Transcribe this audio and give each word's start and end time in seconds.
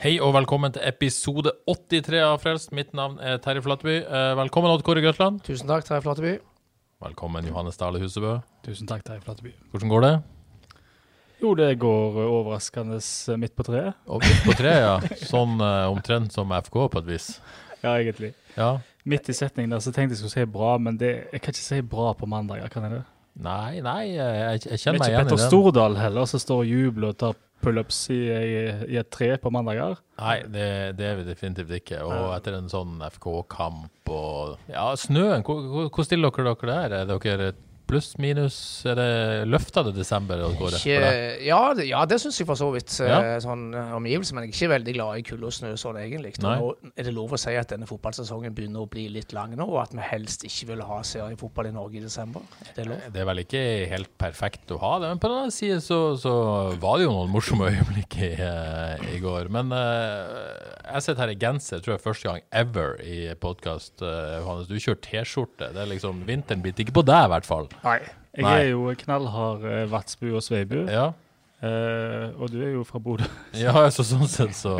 Hei 0.00 0.14
og 0.24 0.30
velkommen 0.32 0.72
til 0.72 0.80
episode 0.88 1.50
83 1.68 2.20
av 2.24 2.38
Frelst. 2.40 2.70
Mitt 2.72 2.94
navn 2.96 3.18
er 3.20 3.36
Terje 3.44 3.60
Flateby. 3.60 3.98
Eh, 4.00 4.28
Velkommen 4.38 4.72
Odd 4.72 4.80
Kåre 4.86 5.02
Grøtland. 5.04 5.42
Tusen 5.44 5.68
takk, 5.68 5.84
Terje 5.84 6.00
Flateby. 6.06 6.30
Velkommen 7.04 7.44
Johannes 7.44 7.76
Dale 7.76 8.00
Husebø. 8.00 8.38
Tusen 8.64 8.88
takk, 8.88 9.02
Terje 9.04 9.20
Flateby. 9.26 9.52
Hvordan 9.74 9.92
går 9.92 10.06
det? 10.06 10.12
Jo, 11.42 11.52
det 11.58 11.68
går 11.84 12.16
overraskende 12.22 12.96
eh, 12.96 13.36
midt 13.44 13.52
på 13.52 13.66
treet. 13.68 14.00
Og 14.08 14.24
midt 14.24 14.40
på 14.46 14.56
treet, 14.56 14.80
ja. 14.86 15.20
Sånn 15.28 15.60
eh, 15.60 15.84
omtrent 15.92 16.32
som 16.32 16.56
FK 16.62 16.80
på 16.96 17.04
et 17.04 17.12
vis. 17.12 17.28
Ja, 17.82 17.98
egentlig. 17.98 18.32
Ja. 18.56 18.70
Midt 19.04 19.28
i 19.28 19.36
setningen 19.36 19.76
der 19.76 19.84
så 19.84 19.92
tenkte 19.92 20.16
jeg 20.16 20.22
skulle 20.22 20.32
si 20.32 20.48
bra, 20.56 20.78
men 20.80 20.96
det, 20.96 21.12
jeg 21.28 21.44
kan 21.44 21.52
ikke 21.52 21.66
si 21.66 21.84
bra 21.92 22.14
på 22.16 22.28
mandag, 22.28 22.64
kan 22.72 22.88
jeg 22.88 22.96
det? 23.02 23.04
Nei, 23.40 23.84
nei, 23.84 24.00
jeg, 24.16 24.64
jeg 24.64 24.80
kjenner 24.80 24.96
er 24.96 25.04
meg 25.04 25.12
igjen 25.12 25.28
i 25.28 25.28
Petter. 25.28 25.44
Stordal 25.44 26.00
heller 26.00 26.32
som 26.32 26.40
står 26.40 26.64
og 26.64 26.72
jubler 26.72 27.12
og 27.12 27.20
tar 27.20 27.36
pullups 27.62 27.98
i, 28.12 28.18
i, 28.32 28.60
i 28.94 28.98
et 29.00 29.10
tre 29.12 29.34
på 29.40 29.52
mandager. 29.54 29.98
Nei, 30.20 30.36
det, 30.48 30.68
det 30.98 31.06
er 31.08 31.18
vi 31.20 31.26
definitivt 31.28 31.72
ikke. 31.80 32.02
Og 32.06 32.34
etter 32.36 32.56
en 32.58 32.70
sånn 32.72 33.00
FK-kamp 33.14 34.12
og 34.12 34.56
Ja, 34.70 34.90
snøen, 34.98 35.44
hvor, 35.46 35.60
hvor, 35.72 35.90
hvor 35.94 36.08
stiller 36.08 36.32
dere 36.34 36.54
dere 36.54 36.72
der? 36.90 36.96
Er 37.02 37.10
dere 37.12 37.52
pluss, 37.90 38.12
minus? 38.22 38.56
Er 38.88 38.96
det 38.98 39.08
løfta 39.50 39.82
det 39.88 39.92
desember? 39.98 40.40
Kåre, 40.56 40.78
for 40.78 40.78
Ikke, 40.78 41.10
ja, 41.44 41.60
det, 41.76 41.86
ja, 41.90 42.04
det 42.08 42.20
syns 42.22 42.38
jeg 42.40 42.46
for 42.48 42.58
så 42.60 42.70
vidt. 42.74 42.92
eh, 43.02 43.10
Ja. 43.10 43.38
Sånn 43.42 43.66
eh, 43.74 43.92
omgivelse, 43.98 44.34
men 44.36 44.46
jeg 44.46 44.52
er 44.52 44.56
ikke 44.56 44.70
veldig 44.76 44.94
glad 44.96 45.18
i 45.20 45.24
kulde 45.26 45.48
og 45.50 45.54
snø 45.56 45.72
sånn 45.80 45.98
egentlig. 46.00 46.32
Nei. 46.44 46.54
Nå 46.60 46.70
er 46.94 47.08
det 47.08 47.14
lov 47.16 47.34
å 47.34 47.40
si 47.40 47.54
at 47.58 47.72
denne 47.74 47.88
fotballsesongen 47.90 48.54
begynner 48.54 48.84
å 48.84 48.88
bli 48.90 49.08
litt 49.12 49.34
lang 49.36 49.56
nå, 49.58 49.66
og 49.66 49.80
at 49.82 49.94
vi 49.96 50.04
helst 50.06 50.44
ikke 50.46 50.70
vil 50.72 50.84
ha 50.86 51.00
seriefotball 51.06 51.70
i 51.70 51.74
Norge 51.74 51.98
i 51.98 52.04
desember. 52.06 52.46
Er 52.70 52.78
det 52.78 52.86
lov? 52.92 53.02
Det 53.12 53.20
er 53.24 53.28
vel 53.32 53.42
ikke 53.44 53.64
helt 53.90 54.12
perfekt 54.20 54.70
å 54.76 54.78
ha 54.84 54.92
det, 55.02 55.10
men 55.14 55.22
på 55.22 55.30
den 55.32 55.40
annen 55.42 55.54
side 55.54 55.80
så, 55.84 56.00
så 56.20 56.34
var 56.80 57.00
det 57.00 57.08
jo 57.08 57.14
noen 57.16 57.32
morsomme 57.34 57.70
øyeblikk 57.74 58.18
i, 58.22 58.32
eh, 58.38 59.06
i 59.16 59.20
går. 59.22 59.50
Men 59.50 59.74
uh, 59.74 60.54
jeg 60.94 61.02
sitter 61.08 61.24
her 61.24 61.34
i 61.34 61.38
genser, 61.40 61.82
tror 61.82 61.96
jeg 61.96 62.04
første 62.04 62.28
gang 62.30 62.40
ever 62.62 62.96
i 63.02 63.20
podkast. 63.40 63.98
Johannes, 64.00 64.68
du 64.70 64.76
kjører 64.78 65.00
T-skjorte. 65.04 65.70
Det 65.74 65.82
er 65.84 65.90
liksom, 65.90 66.22
Vinteren 66.28 66.62
biter 66.64 66.84
ikke 66.84 66.96
på 67.00 67.04
deg, 67.08 67.26
i 67.26 67.32
hvert 67.34 67.48
fall. 67.48 67.68
Nei. 67.84 67.98
Jeg 68.36 68.44
Nei. 68.46 68.58
er 68.60 68.68
jo 68.70 68.94
knallhard 68.94 69.64
eh, 69.64 69.86
Vatsbu 69.90 70.28
og 70.36 70.42
Sveibu, 70.44 70.84
Ja, 70.90 71.08
eh, 71.62 72.30
og 72.38 72.50
du 72.52 72.60
er 72.62 72.72
jo 72.76 72.84
fra 72.86 73.00
Bodø. 73.02 73.26
ja 73.58 73.72
så 73.90 74.04
sånn 74.06 74.28
sett 74.30 74.54
så 74.58 74.76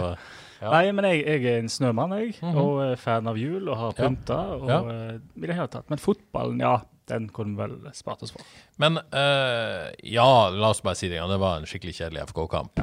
Ja. 0.60 0.68
Nei, 0.74 0.90
men 0.92 1.06
jeg, 1.08 1.22
jeg 1.24 1.44
er 1.48 1.58
en 1.62 1.68
snømann, 1.72 2.12
jeg, 2.20 2.34
Mhm. 2.42 2.56
og 2.60 2.80
er 2.84 2.96
fan 3.00 3.26
av 3.26 3.38
jul 3.40 3.66
og 3.72 3.76
har 3.80 3.94
Ja. 3.96 4.04
pynta. 4.08 4.38
Og, 4.60 4.68
Ja. 4.68 4.80
eh, 4.92 5.18
i 5.42 5.46
det 5.46 5.54
hele 5.56 5.68
tatt. 5.72 5.88
Men 5.88 5.98
fotballen, 5.98 6.60
ja, 6.60 6.82
den 7.08 7.30
kunne 7.30 7.56
vi 7.56 7.62
vel 7.64 7.92
spart 7.96 8.22
oss 8.22 8.30
for. 8.30 8.42
Men 8.78 8.98
eh, 9.10 9.90
ja, 10.04 10.48
la 10.50 10.68
oss 10.68 10.82
bare 10.82 10.94
si 11.00 11.08
det 11.08 11.16
igjen. 11.16 11.30
Det 11.32 11.38
var 11.40 11.56
en 11.56 11.64
skikkelig 11.64 11.94
kjedelig 11.96 12.26
FK-kamp. 12.28 12.74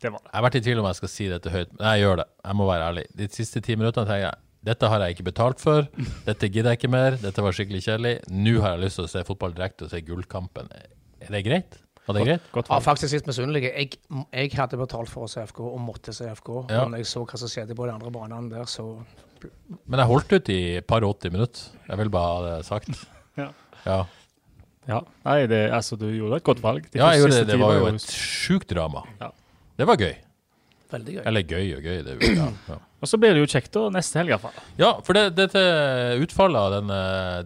Det 0.00 0.10
var 0.12 0.18
det. 0.24 0.30
Jeg 0.32 0.40
har 0.40 0.42
vært 0.48 0.54
i 0.56 0.60
tvil 0.64 0.78
om 0.80 0.86
jeg 0.86 0.96
skal 0.96 1.08
si 1.12 1.28
dette 1.28 1.50
høyt, 1.52 1.70
men 1.78 1.86
jeg 1.92 2.02
gjør 2.06 2.16
det. 2.16 2.26
Jeg 2.44 2.56
må 2.56 2.66
være 2.72 2.88
ærlig. 2.88 3.04
De 3.16 3.28
siste 3.28 3.60
ti 3.62 3.76
minuttene 3.76 4.06
tenker 4.08 4.24
jeg 4.30 4.34
dette 4.64 4.88
har 4.88 5.02
jeg 5.04 5.16
ikke 5.16 5.26
betalt 5.28 5.60
for. 5.62 5.86
Dette 6.24 6.48
gidder 6.48 6.72
jeg 6.72 6.80
ikke 6.80 6.92
mer. 6.92 7.18
Dette 7.20 7.42
var 7.44 7.52
skikkelig 7.56 7.82
kjedelig. 7.84 8.14
Nå 8.32 8.54
har 8.64 8.76
jeg 8.76 8.86
lyst 8.86 9.00
til 9.00 9.06
å 9.08 9.10
se 9.12 9.24
fotball 9.28 9.52
direkte 9.56 9.86
og 9.86 9.92
se 9.92 10.00
gullkampen. 10.06 10.70
Er 11.24 11.32
det 11.34 11.42
greit? 11.46 11.76
Var 12.04 12.18
det 12.18 12.24
greit? 12.26 12.48
Godt 12.52 12.68
Ja, 12.72 12.78
faktisk 12.84 13.16
litt 13.16 13.28
misunnelig. 13.28 13.62
Jeg, 13.70 13.98
jeg 14.32 14.50
hadde 14.58 14.80
betalt 14.80 15.08
for 15.12 15.24
å 15.24 15.30
se 15.30 15.44
FK, 15.48 15.60
og 15.70 15.78
måtte 15.80 16.12
se 16.16 16.28
FK. 16.32 16.50
Ja. 16.72 16.82
Men 16.88 17.00
jeg 17.00 17.08
så 17.08 17.22
hva 17.24 17.40
som 17.40 17.48
skjedde 17.52 17.76
på 17.76 17.86
de 17.88 17.94
andre 17.94 18.12
banene 18.12 18.52
der, 18.52 18.66
så 18.68 18.88
Men 19.88 20.00
jeg 20.00 20.08
holdt 20.08 20.32
ut 20.32 20.50
i 20.52 20.58
et 20.80 20.86
par 20.88 21.04
80 21.04 21.32
minutter. 21.32 21.64
Jeg 21.88 22.00
vil 22.00 22.12
bare 22.12 22.34
ha 22.34 22.44
det 22.48 22.58
sagt. 22.68 22.92
Ja. 23.34 23.48
Ja, 23.82 24.04
Ja. 24.86 25.00
Nei, 25.26 25.40
det, 25.50 25.64
altså, 25.74 25.96
du 25.98 26.04
gjorde 26.06 26.36
et 26.38 26.44
godt 26.46 26.60
valg. 26.62 26.84
De 26.92 27.00
ja 27.00 27.08
jeg 27.10 27.24
gjorde 27.24 27.40
det. 27.40 27.46
Det 27.50 27.56
var 27.58 27.72
jo 27.74 27.88
et 27.90 28.04
sjukt 28.14 28.68
drama. 28.70 29.02
Ja. 29.18 29.32
Det 29.80 29.88
var 29.88 29.98
gøy. 29.98 30.12
Veldig 30.94 31.14
gøy. 31.18 31.22
Eller 31.28 31.44
gøy 31.44 31.66
og 31.76 31.86
gøy. 31.88 31.98
Det, 32.06 32.16
ja, 32.38 32.48
ja. 32.70 32.78
Og 33.04 33.10
så 33.10 33.18
blir 33.20 33.34
det 33.36 33.42
jo 33.42 33.50
kjekt 33.52 33.72
da, 33.76 33.82
neste 33.92 34.16
helg 34.22 34.32
iallfall. 34.32 34.56
Ja, 34.80 34.94
for 35.04 35.12
det, 35.18 35.26
dette 35.36 35.60
utfallet 36.24 36.56
av 36.62 36.72
denne, 36.78 36.98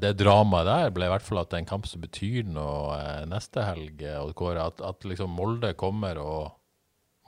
det 0.04 0.12
dramaet 0.20 0.68
der 0.68 0.92
ble 0.94 1.08
i 1.08 1.12
hvert 1.12 1.26
fall 1.26 1.40
at 1.42 1.50
det 1.50 1.58
er 1.58 1.64
en 1.64 1.70
kamp 1.72 1.88
som 1.90 2.04
betyr 2.04 2.46
noe 2.46 2.94
eh, 3.00 3.24
neste 3.30 3.64
helg. 3.66 4.04
Og 4.20 4.28
Odd 4.30 4.36
Kåre, 4.38 4.68
at, 4.70 4.84
at 4.92 5.08
liksom 5.10 5.34
Molde 5.34 5.72
kommer 5.80 6.20
og 6.22 6.54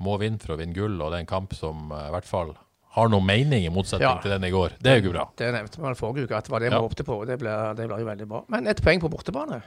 må 0.00 0.14
vinne 0.22 0.38
for 0.40 0.54
å 0.54 0.60
vinne 0.60 0.72
gull, 0.76 0.94
og 1.02 1.10
det 1.12 1.18
er 1.18 1.24
en 1.26 1.32
kamp 1.34 1.52
som 1.58 1.90
eh, 1.92 2.06
i 2.08 2.14
hvert 2.14 2.28
fall 2.30 2.54
har 2.96 3.10
noen 3.12 3.22
mening, 3.26 3.66
i 3.66 3.70
motsetning 3.70 4.02
Ja. 4.08 4.16
til 4.22 4.32
den 4.32 4.46
i 4.48 4.50
går. 4.50 4.72
Det 4.82 4.90
er 4.90 4.96
jo 4.98 5.04
ikke 5.04 5.12
bra. 5.14 5.26
Det 5.38 5.50
nevnte 5.54 5.78
vi 5.78 5.84
vel 5.84 5.98
forrige 5.98 6.24
uke, 6.26 6.38
at 6.40 6.48
det 6.48 6.50
var 6.54 6.62
det 6.64 6.70
vi 6.72 6.74
Ja. 6.78 6.80
håpte 6.86 7.04
på. 7.06 7.18
og 7.22 7.26
Det 7.28 7.36
ble, 7.38 7.52
det 7.78 7.84
ble 7.86 7.98
jo 8.00 8.08
veldig 8.08 8.26
bra. 8.32 8.40
Men 8.50 8.66
ett 8.66 8.80
poeng 8.82 8.98
på 9.04 9.10
bortebane. 9.12 9.60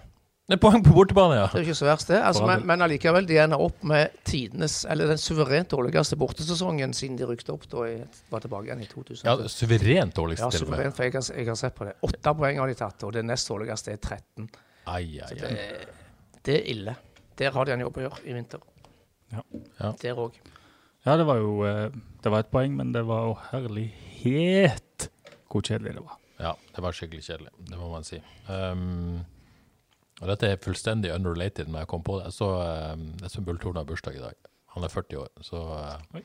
Det 0.53 0.59
er 0.59 0.61
poeng 0.61 0.83
på 0.85 0.91
bortebane, 0.93 1.33
ja. 1.39 1.45
Det 1.49 1.57
er 1.57 1.63
jo 1.63 1.71
ikke 1.71 1.77
så 1.79 1.85
verst, 1.87 2.09
det. 2.11 2.17
Altså, 2.21 2.43
men, 2.45 2.61
men 2.69 2.83
allikevel, 2.85 3.25
de 3.25 3.39
ender 3.41 3.57
opp 3.63 3.79
med 3.89 4.11
tidenes, 4.29 4.75
eller 4.85 5.09
den 5.09 5.17
suverent 5.17 5.71
dårligste 5.73 6.13
bortesesongen 6.21 6.93
siden 6.93 7.15
de 7.17 7.25
rykte 7.25 7.49
opp 7.55 7.65
da 7.71 7.87
jeg 7.89 8.03
var 8.29 8.43
tilbake 8.43 8.69
igjen 8.69 8.83
i 8.85 8.89
2000. 8.91 9.25
ja 9.25 9.49
suverent 9.49 10.13
dårligste 10.19 10.45
Ja, 10.45 10.51
til 10.53 10.67
og 10.67 10.69
med. 10.69 10.77
suverent, 10.77 10.97
for 10.99 11.07
jeg 11.07 11.15
har, 11.15 11.25
jeg 11.41 11.49
har 11.49 11.57
sett 11.57 11.73
på 11.79 11.87
det. 11.89 11.95
Åtte 12.05 12.35
poeng 12.37 12.61
har 12.61 12.69
de 12.69 12.77
tatt, 12.83 13.07
og 13.09 13.15
det 13.17 13.25
nest 13.25 13.49
dårligste 13.49 13.95
er 13.95 13.97
13. 13.97 14.47
Ai, 14.93 15.01
ai, 15.25 15.31
Så 15.31 15.39
det, 15.41 15.57
det 16.45 16.59
er 16.59 16.71
ille. 16.75 16.95
Der 17.41 17.57
har 17.57 17.65
de 17.65 17.73
en 17.79 17.85
jobb 17.87 17.97
å 17.97 18.05
gjøre 18.05 18.21
i 18.29 18.37
vinter. 18.37 18.61
Ja. 19.33 19.41
Ja. 19.81 19.91
Der 20.05 20.23
òg. 20.27 20.37
Ja, 21.07 21.17
det 21.17 21.25
var 21.25 21.41
jo 21.41 21.55
eh, 21.65 21.89
Det 22.21 22.29
var 22.31 22.45
et 22.45 22.53
poeng, 22.53 22.77
men 22.77 22.93
det 22.93 23.01
var 23.09 23.25
jo 23.31 23.37
herlighet 23.49 25.09
hvor 25.49 25.65
kjedelig 25.65 25.97
det 25.97 26.05
var. 26.05 26.19
Ja, 26.37 26.53
det 26.75 26.81
var 26.85 26.93
skikkelig 26.93 27.25
kjedelig. 27.25 27.51
Det 27.73 27.77
må 27.81 27.89
man 27.89 28.05
si. 28.05 28.21
Um, 28.47 29.23
og 30.21 30.29
dette 30.29 30.49
er 30.49 30.61
fullstendig 30.61 31.11
unrelated, 31.15 31.69
men 31.71 31.83
jeg 31.83 31.91
kom 31.91 32.05
på 32.05 32.19
det. 32.19 32.29
Jeg 32.29 32.37
så, 32.37 32.49
um, 32.93 33.09
jeg 33.21 33.33
så 33.33 33.43
Bull 33.45 33.59
Thorne 33.61 33.83
har 33.83 33.89
bursdag 33.89 34.19
i 34.19 34.23
dag. 34.23 34.37
Han 34.75 34.85
er 34.85 34.93
40 34.93 35.21
år, 35.23 35.29
så 35.45 35.61
uh, 35.73 36.17
Oi. 36.17 36.23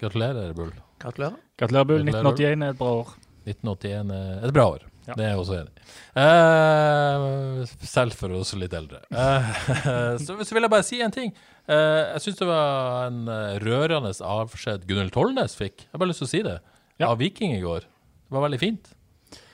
gratulerer, 0.00 0.52
Bull. 0.56 0.74
Gratulerer. 1.02 1.40
Gratulerer, 1.60 1.88
Bull. 1.92 2.04
1981 2.08 2.66
er 2.66 2.74
et 2.74 2.80
bra 2.80 2.92
år. 3.02 3.16
1981 3.46 4.14
er 4.16 4.46
et 4.48 4.56
bra 4.56 4.68
år. 4.74 4.86
Ja. 5.06 5.14
Det 5.14 5.22
er 5.22 5.28
jeg 5.30 5.38
også 5.38 5.58
enig 5.60 5.70
i. 5.70 5.90
Uh, 6.18 7.76
selv 7.86 8.16
for 8.18 8.32
oss 8.40 8.56
litt 8.58 8.74
eldre. 8.74 9.04
Uh, 9.14 9.52
så, 10.24 10.34
så 10.42 10.56
vil 10.56 10.66
jeg 10.66 10.72
bare 10.72 10.86
si 10.86 10.98
en 11.04 11.14
ting. 11.14 11.36
Eh, 11.66 12.02
jeg 12.14 12.22
syns 12.22 12.38
det 12.38 12.46
var 12.46 13.08
en 13.08 13.24
eh, 13.26 13.56
rørende 13.58 14.12
avskjed 14.22 14.84
Gunhild 14.86 15.10
Tollnes 15.16 15.56
fikk. 15.58 15.82
Jeg 15.82 15.94
har 15.94 16.02
bare 16.02 16.12
lyst 16.12 16.22
til 16.22 16.28
å 16.28 16.30
si 16.30 16.42
det. 16.46 16.58
Ja. 17.00 17.08
Av 17.10 17.18
Viking 17.18 17.56
i 17.56 17.62
går. 17.64 17.82
Det 17.82 18.36
var 18.36 18.44
veldig 18.46 18.60
fint. 18.62 18.92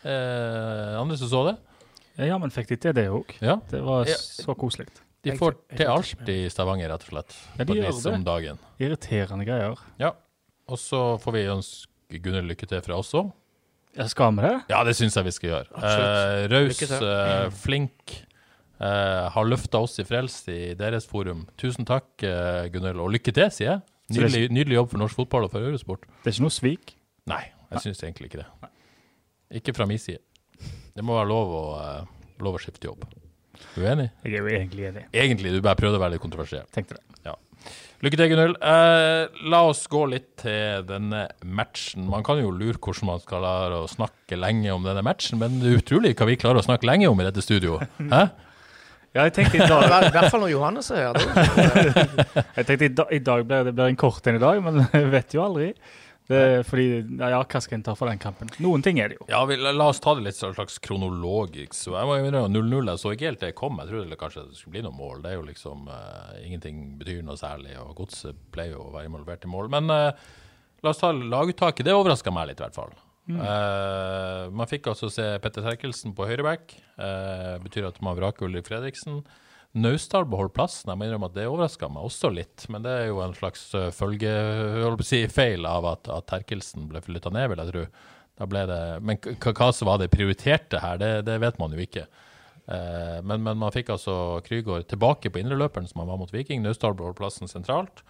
Eh, 0.04 0.99
andre 1.00 1.16
som 1.20 1.31
så 1.31 1.41
det? 1.49 1.54
Ja, 2.19 2.37
men 2.39 2.50
fikk 2.53 2.69
de 2.69 2.77
til 2.77 2.93
det 2.97 3.06
òg? 3.09 3.33
Ja. 3.41 3.56
Det 3.71 3.81
var 3.83 4.05
Ja. 4.06 4.15
så 4.17 4.55
koselig. 4.59 4.89
De 5.23 5.37
får 5.39 5.55
til 5.77 5.87
alt 5.87 6.28
i 6.28 6.49
Stavanger, 6.50 6.91
rett 6.91 7.05
og 7.06 7.09
slett. 7.15 7.37
Ja, 7.59 7.65
de 7.65 7.75
gjør 7.78 8.03
det. 8.03 8.12
om 8.15 8.25
dagen. 8.25 8.59
Irriterende 8.81 9.45
greier. 9.47 9.78
Ja. 9.99 10.11
Og 10.69 10.78
så 10.78 11.19
får 11.23 11.33
vi 11.33 11.45
ønske 11.47 12.21
Gunnhild 12.23 12.49
lykke 12.50 12.67
til 12.69 12.81
fra 12.83 12.99
oss 12.99 13.12
òg. 13.15 13.33
Ja, 13.97 14.06
skal 14.09 14.32
vi 14.35 14.43
det? 14.43 14.64
Ja, 14.70 14.82
det 14.85 14.94
syns 14.97 15.14
jeg 15.14 15.25
vi 15.25 15.31
skal 15.31 15.50
gjøre. 15.50 15.67
Eh, 15.79 16.49
Raus, 16.49 16.82
eh, 16.91 17.50
flink. 17.50 18.23
eh, 18.81 19.29
har 19.31 19.44
løfta 19.44 19.79
oss 19.81 19.99
i 20.00 20.05
Frelst 20.05 20.49
i 20.49 20.75
deres 20.75 21.06
forum. 21.06 21.47
Tusen 21.56 21.85
takk, 21.87 22.09
eh, 22.25 22.69
Gunnhild, 22.69 22.99
og 22.99 23.11
lykke 23.12 23.32
til, 23.32 23.49
sier 23.50 23.69
jeg. 23.70 23.82
Nydelig, 24.11 24.50
nydelig 24.50 24.75
jobb 24.75 24.91
for 24.91 24.99
norsk 24.99 25.14
fotball 25.14 25.44
og 25.44 25.50
for 25.53 25.61
Eurosport. 25.61 26.00
Det 26.25 26.26
er 26.26 26.35
ikke 26.35 26.43
noe 26.43 26.50
svik? 26.50 26.94
Nei, 27.26 27.44
jeg 27.70 27.79
syns 27.85 28.03
egentlig 28.03 28.26
ikke 28.32 28.43
det. 28.43 28.47
Ikke 29.62 29.75
fra 29.76 29.87
min 29.87 29.99
side. 29.99 30.19
Det 30.93 31.05
må 31.06 31.17
være 31.17 31.31
lov 31.31 31.56
å, 31.56 31.65
eh, 31.81 32.35
lov 32.44 32.59
å 32.59 32.62
skifte 32.62 32.91
jobb. 32.91 33.06
Uenig? 33.79 34.11
Jeg 34.25 34.35
er 34.35 34.39
jo 34.43 34.53
egentlig 34.53 34.89
enig. 34.91 35.06
Egentlig, 35.12 35.53
du 35.55 35.62
bare 35.65 35.79
prøvde 35.79 36.00
å 36.00 36.03
være 36.03 36.17
litt 36.17 36.25
kontroversiell. 36.25 36.69
Tenkte 36.75 36.99
det. 36.99 37.05
Lykke 38.03 38.19
til, 38.19 38.33
Gunhild. 38.33 38.56
Eh, 38.67 39.43
la 39.47 39.59
oss 39.69 39.85
gå 39.87 40.00
litt 40.11 40.33
til 40.43 40.83
denne 40.89 41.21
matchen. 41.47 42.09
Man 42.11 42.25
kan 42.27 42.41
jo 42.41 42.49
lure 42.50 42.75
hvordan 42.83 43.06
man 43.12 43.21
skal 43.23 43.44
klare 43.44 43.77
å 43.79 43.91
snakke 43.91 44.35
lenge 44.35 44.73
om 44.75 44.83
denne 44.83 45.05
matchen, 45.06 45.39
men 45.39 45.61
det 45.62 45.71
er 45.71 45.79
utrolig 45.79 46.17
hva 46.19 46.27
vi 46.27 46.35
klarer 46.41 46.59
å 46.59 46.67
snakke 46.67 46.89
lenge 46.89 47.06
om 47.06 47.23
i 47.23 47.29
dette 47.29 47.45
studioet. 47.45 47.87
Hæ? 48.11 48.25
Ja, 49.12 49.27
jeg 49.27 49.35
tenkte 49.37 49.59
i 49.59 49.61
I 49.61 49.67
dag, 49.69 50.06
i 50.06 50.09
hvert 50.15 50.33
fall 50.33 50.41
når 50.41 50.50
Johannes 50.55 50.87
er 50.88 51.03
her. 51.05 51.19
jeg 52.56 52.65
tenkte 52.65 52.87
i 52.87 52.93
dag, 52.97 53.11
i 53.12 53.19
dag 53.21 53.43
blir 53.45 53.67
det 53.67 53.75
blir 53.77 53.91
en 53.93 53.99
kort 54.00 54.25
en 54.25 54.38
i 54.38 54.41
dag, 54.41 54.61
men 54.65 54.87
jeg 54.97 55.11
vet 55.12 55.35
jo 55.37 55.43
aldri. 55.45 55.67
Det 56.31 56.63
fordi, 56.69 57.03
ja, 57.19 57.41
hva 57.43 57.61
skal 57.61 57.79
en 57.79 57.85
ta 57.87 57.95
for 57.99 58.09
den 58.09 58.21
kampen? 58.23 58.51
Noen 58.63 58.85
ting 58.85 59.01
er 59.03 59.11
det 59.11 59.19
jo. 59.19 59.27
Ja, 59.31 59.43
vi, 59.49 59.57
la, 59.59 59.75
oss 59.85 60.01
ta 60.01 60.15
det 60.17 60.25
litt 60.27 60.39
sånn 60.39 60.55
slags 60.57 60.79
kronologisk. 60.85 61.75
Så 61.77 61.97
jeg 61.97 62.09
må 62.09 62.19
innrømme 62.21 62.53
0-0. 62.55 62.93
Jeg 62.93 63.03
så 63.03 63.15
ikke 63.15 63.29
helt 63.31 63.43
det 63.43 63.55
kom. 63.59 63.81
Jeg 63.83 63.91
trodde 63.91 64.13
det 64.13 64.21
kanskje 64.21 64.47
det 64.49 64.59
skulle 64.61 64.77
bli 64.79 64.85
noe 64.87 64.97
mål. 64.97 65.23
Det 65.25 65.33
er 65.33 65.39
jo 65.39 65.47
liksom 65.51 65.89
uh, 65.91 66.35
Ingenting 66.43 66.83
betyr 67.01 67.25
noe 67.27 67.41
særlig, 67.41 67.75
og 67.83 67.97
godset 68.03 68.39
pleier 68.55 68.77
jo 68.77 68.87
å 68.87 68.93
være 68.95 69.11
involvert 69.11 69.49
i 69.49 69.53
mål. 69.53 69.73
Men 69.75 69.91
uh, 69.91 70.29
la 70.83 70.95
oss 70.95 71.03
ta 71.03 71.11
laguttaket. 71.13 71.87
Det 71.89 71.97
overraska 71.97 72.35
meg 72.35 72.53
litt, 72.53 72.63
i 72.63 72.67
hvert 72.69 72.79
fall. 72.79 72.95
Eh, 73.31 74.45
man 74.51 74.67
fikk 74.67 74.89
altså 74.91 75.07
se 75.13 75.25
Petter 75.43 75.65
Terkelsen 75.65 76.15
på 76.17 76.27
høyreback. 76.27 76.75
Uh, 76.99 77.59
betyr 77.63 77.89
at 77.89 78.01
man 78.05 78.19
vraker 78.19 78.49
Ulrik 78.49 78.69
Fredriksen. 78.69 79.23
Naustdal 79.73 80.27
beholder 80.29 80.53
plassen. 80.53 80.91
Jeg 80.93 81.01
må 81.01 81.07
innrømme 81.07 81.31
at 81.31 81.37
det 81.37 81.47
overraska 81.49 81.89
meg 81.89 82.05
også 82.05 82.29
litt. 82.33 82.67
Men 82.73 82.85
det 82.85 82.93
er 82.93 83.07
jo 83.09 83.23
en 83.25 83.37
slags 83.37 83.63
uh, 83.77 83.89
følge, 83.95 84.29
jeg 84.29 84.83
holdt 84.85 85.01
på 85.01 85.07
å 85.07 85.11
si, 85.13 85.23
feil 85.33 85.69
av 85.69 85.89
at, 85.95 86.11
at 86.13 86.29
Terkelsen 86.29 86.91
ble 86.91 87.01
flytta 87.05 87.33
ned, 87.33 87.49
vil 87.53 87.63
jeg 87.63 87.73
tro. 87.73 87.87
Det, 88.43 88.77
men 89.05 89.19
hva 89.21 89.69
som 89.77 89.89
var 89.89 90.01
det 90.01 90.11
prioriterte 90.11 90.81
her, 90.83 90.97
det, 90.99 91.11
det 91.29 91.39
vet 91.41 91.59
man 91.61 91.75
jo 91.77 91.83
ikke. 91.85 92.05
Eh, 92.67 93.19
men, 93.23 93.43
men 93.43 93.59
man 93.59 93.75
fikk 93.75 93.93
altså 93.95 94.15
Krygård 94.47 94.87
tilbake 94.91 95.31
på 95.33 95.43
indreløperen 95.43 95.89
som 95.91 96.03
han 96.03 96.13
var 96.13 96.21
mot 96.21 96.33
Viking. 96.35 96.63
Naustdal 96.63 96.97
beholdt 96.99 97.21
plassen 97.21 97.51
sentralt. 97.51 98.05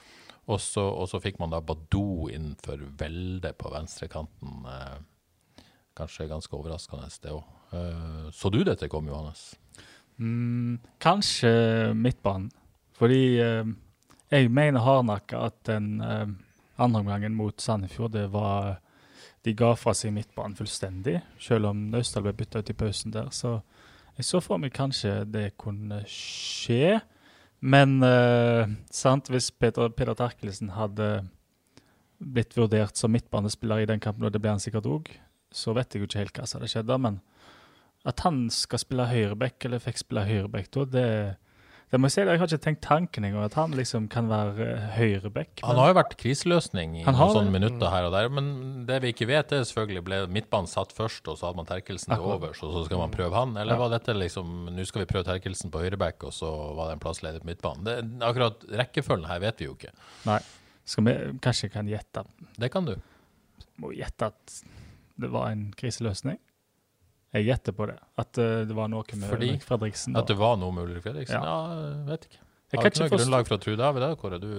Og 0.51 0.59
så, 0.61 0.83
og 0.83 1.07
så 1.11 1.21
fikk 1.23 1.39
man 1.39 1.53
da 1.53 1.63
Badou 1.63 2.27
inn 2.33 2.53
for 2.65 2.81
Velde 2.99 3.53
på 3.55 3.71
venstrekanten. 3.73 4.67
Eh, 4.67 5.67
kanskje 5.99 6.31
ganske 6.31 6.57
overraskende, 6.59 7.11
det 7.23 7.35
òg. 7.35 7.45
Eh, 7.77 8.31
så 8.35 8.51
du 8.51 8.63
dette 8.67 8.91
kom, 8.91 9.07
Johannes? 9.11 9.53
Mm, 10.21 10.79
kanskje 11.03 11.53
midtbanen. 11.95 12.51
Fordi 12.99 13.23
eh, 13.43 13.67
jeg 14.33 14.51
mener 14.53 14.85
hardnakka 14.85 15.47
at 15.49 15.59
den 15.69 16.01
eh, 16.01 16.27
andre 16.79 17.03
omgangen 17.03 17.35
mot 17.37 17.61
Sandefjord, 17.61 18.13
det 18.13 18.29
var 18.33 18.79
De 19.43 19.51
ga 19.59 19.73
fra 19.75 19.91
seg 19.91 20.13
midtbanen 20.15 20.55
fullstendig, 20.55 21.17
selv 21.43 21.73
om 21.73 21.89
Naustdal 21.91 22.23
ble 22.23 22.33
bytta 22.39 22.61
ut 22.63 22.69
i 22.71 22.77
pausen 22.79 23.11
der. 23.11 23.27
Så 23.35 23.57
jeg 24.15 24.29
så 24.29 24.39
for 24.39 24.61
meg 24.63 24.71
kanskje 24.77 25.25
det 25.27 25.57
kunne 25.59 26.05
skje. 26.07 27.01
Men 27.59 27.97
eh, 28.07 28.71
sant, 28.95 29.31
hvis 29.31 29.51
Peter, 29.51 29.91
Peter 29.91 30.15
Terkelsen 30.15 30.71
hadde 30.77 31.25
blitt 32.23 32.55
vurdert 32.55 32.99
som 32.99 33.11
midtbanespiller 33.11 33.83
i 33.83 33.89
den 33.91 34.03
kampen, 34.03 34.29
og 34.29 34.31
det 34.31 34.39
ble 34.43 34.55
han 34.55 34.63
sikkert 34.63 34.87
òg, 34.87 35.11
så 35.51 35.75
vet 35.75 35.91
jeg 35.91 36.03
jo 36.03 36.09
ikke 36.09 36.23
helt 36.23 36.39
hva 36.39 36.47
som 36.47 36.61
hadde 36.61 36.71
skjedd 36.71 36.91
da. 36.91 36.99
Men 37.03 37.19
at 38.09 38.21
han 38.27 38.49
skal 38.51 38.81
spille 38.83 39.07
høyreback, 39.07 39.61
eller 39.69 39.79
fikk 39.83 40.01
spille 40.03 40.25
høyreback 40.27 40.71
da, 40.75 40.85
det, 40.91 41.07
det 41.93 41.99
må 42.01 42.09
jeg 42.09 42.15
si, 42.15 42.21
jeg 42.25 42.41
har 42.41 42.49
ikke 42.49 42.59
tenkt 42.65 42.81
tanken 42.87 43.27
engang, 43.29 43.45
at 43.45 43.55
han 43.55 43.75
liksom 43.77 44.07
kan 44.11 44.27
være 44.31 44.65
eh, 44.65 44.87
høyreback. 44.97 45.61
Han 45.63 45.77
har 45.79 45.91
jo 45.93 45.97
vært 45.99 46.17
kriseløsning 46.19 46.97
i 46.99 47.05
noen 47.05 47.35
sånne 47.37 47.53
minutter 47.53 47.93
her 47.93 48.09
og 48.09 48.15
der, 48.17 48.31
men 48.33 48.49
det 48.89 48.97
vi 49.05 49.13
ikke 49.13 49.29
vet, 49.29 49.53
er 49.53 49.67
selvfølgelig 49.69 50.03
ble 50.09 50.21
midtbanen 50.33 50.71
satt 50.73 50.95
først, 50.97 51.29
og 51.29 51.37
så 51.39 51.51
hadde 51.51 51.61
man 51.61 51.69
Terkelsen 51.69 52.15
til 52.17 52.25
overs, 52.33 52.63
og 52.65 52.73
så 52.75 52.85
skal 52.89 53.03
man 53.05 53.13
prøve 53.15 53.37
han? 53.37 53.53
Eller 53.61 53.77
Ja. 53.77 53.83
var 53.85 53.93
dette 53.93 54.17
liksom 54.17 54.71
Nå 54.73 54.87
skal 54.89 55.05
vi 55.05 55.11
prøve 55.13 55.29
Terkelsen 55.29 55.71
på 55.71 55.85
høyreback, 55.85 56.25
og 56.25 56.33
så 56.33 56.51
var 56.75 56.89
det 56.89 56.97
en 56.97 57.05
plass 57.05 57.23
ledig 57.23 57.45
på 57.45 57.51
midtbanen? 57.53 57.85
Det, 57.85 57.99
akkurat 58.25 58.65
rekkefølgen 58.83 59.29
her 59.29 59.45
vet 59.45 59.61
vi 59.61 59.69
jo 59.69 59.77
ikke. 59.77 59.93
Nei. 60.27 60.41
Skal 60.85 61.05
vi 61.07 61.13
kanskje 61.45 61.69
kan 61.71 61.87
gjette 61.87 62.25
Det 62.59 62.73
kan 62.75 62.89
du. 62.89 62.97
Må 63.79 63.93
gjette 63.95 64.33
at 64.33 64.57
det 65.23 65.31
var 65.31 65.53
en 65.53 65.69
kriseløsning? 65.79 66.41
Jeg 67.33 67.49
gjetter 67.49 67.77
på 67.77 67.89
det. 67.89 67.97
At 68.21 68.37
uh, 68.41 68.63
det 68.69 68.77
var 68.77 68.93
noe 68.93 69.17
med 69.17 69.31
Fordi 69.31 69.51
Ulrik 69.55 69.65
Fredriksen. 69.65 70.17
At 70.21 70.29
det 70.29 70.37
var 70.41 70.59
noe 70.61 70.75
med 70.77 70.89
Ulrik 70.89 71.07
Fredriksen? 71.07 71.41
Ja. 71.41 71.57
Ja, 71.73 71.91
vet 72.11 72.29
ikke. 72.29 72.43
Jeg 72.73 72.79
Har 72.79 72.85
du 72.85 72.93
ikke 72.93 73.03
noe 73.03 73.13
forst... 73.13 73.23
grunnlag 73.23 73.49
for 73.49 73.57
å 73.57 73.63
tro 73.63 73.75
det, 73.75 73.83
David? 73.83 74.09
Hvor 74.21 74.37
er 74.37 74.43
du 74.43 74.55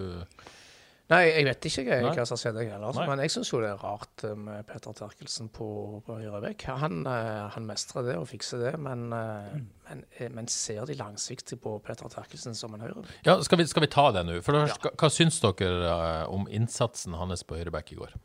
Nei, 1.11 1.25
jeg 1.27 1.43
vet 1.45 1.65
ikke 1.67 1.83
jeg, 1.83 2.03
hva 2.05 2.23
som 2.25 2.37
har 2.37 2.39
skjedd, 2.39 2.57
jeg 2.61 2.69
heller. 2.71 2.87
altså. 2.87 3.01
Nei. 3.03 3.07
Men 3.11 3.21
jeg 3.25 3.33
syns 3.33 3.49
jo 3.51 3.59
det 3.59 3.69
er 3.73 3.81
rart 3.83 4.23
eh, 4.23 4.37
med 4.39 4.63
Petter 4.69 4.95
Terkelsen 4.97 5.49
på, 5.53 5.67
på 6.07 6.15
høyrebekk. 6.15 6.63
Han, 6.79 7.01
eh, 7.11 7.41
han 7.53 7.67
mestrer 7.67 8.07
det 8.07 8.15
og 8.21 8.25
fikser 8.31 8.63
det, 8.63 8.71
men, 8.81 9.03
mm. 9.11 9.65
men, 9.89 10.03
men 10.37 10.49
ser 10.49 10.87
de 10.89 10.95
langsiktig 10.97 11.59
på 11.61 11.75
Petter 11.83 12.09
Terkelsen 12.13 12.55
som 12.57 12.73
en 12.73 12.85
høyrebekk? 12.87 13.11
Ja, 13.27 13.35
skal 13.45 13.59
vi, 13.61 13.67
skal 13.69 13.83
vi 13.83 13.91
ta 13.93 14.07
det 14.15 14.23
nå? 14.29 14.39
For 14.45 14.55
først, 14.57 14.79
hva, 14.87 14.93
hva 15.03 15.11
syns 15.13 15.41
dere 15.43 15.97
om 16.31 16.47
innsatsen 16.47 17.19
hans 17.19 17.43
på 17.45 17.59
Høyrebekk 17.59 17.93
i 17.93 17.99
går? 17.99 18.15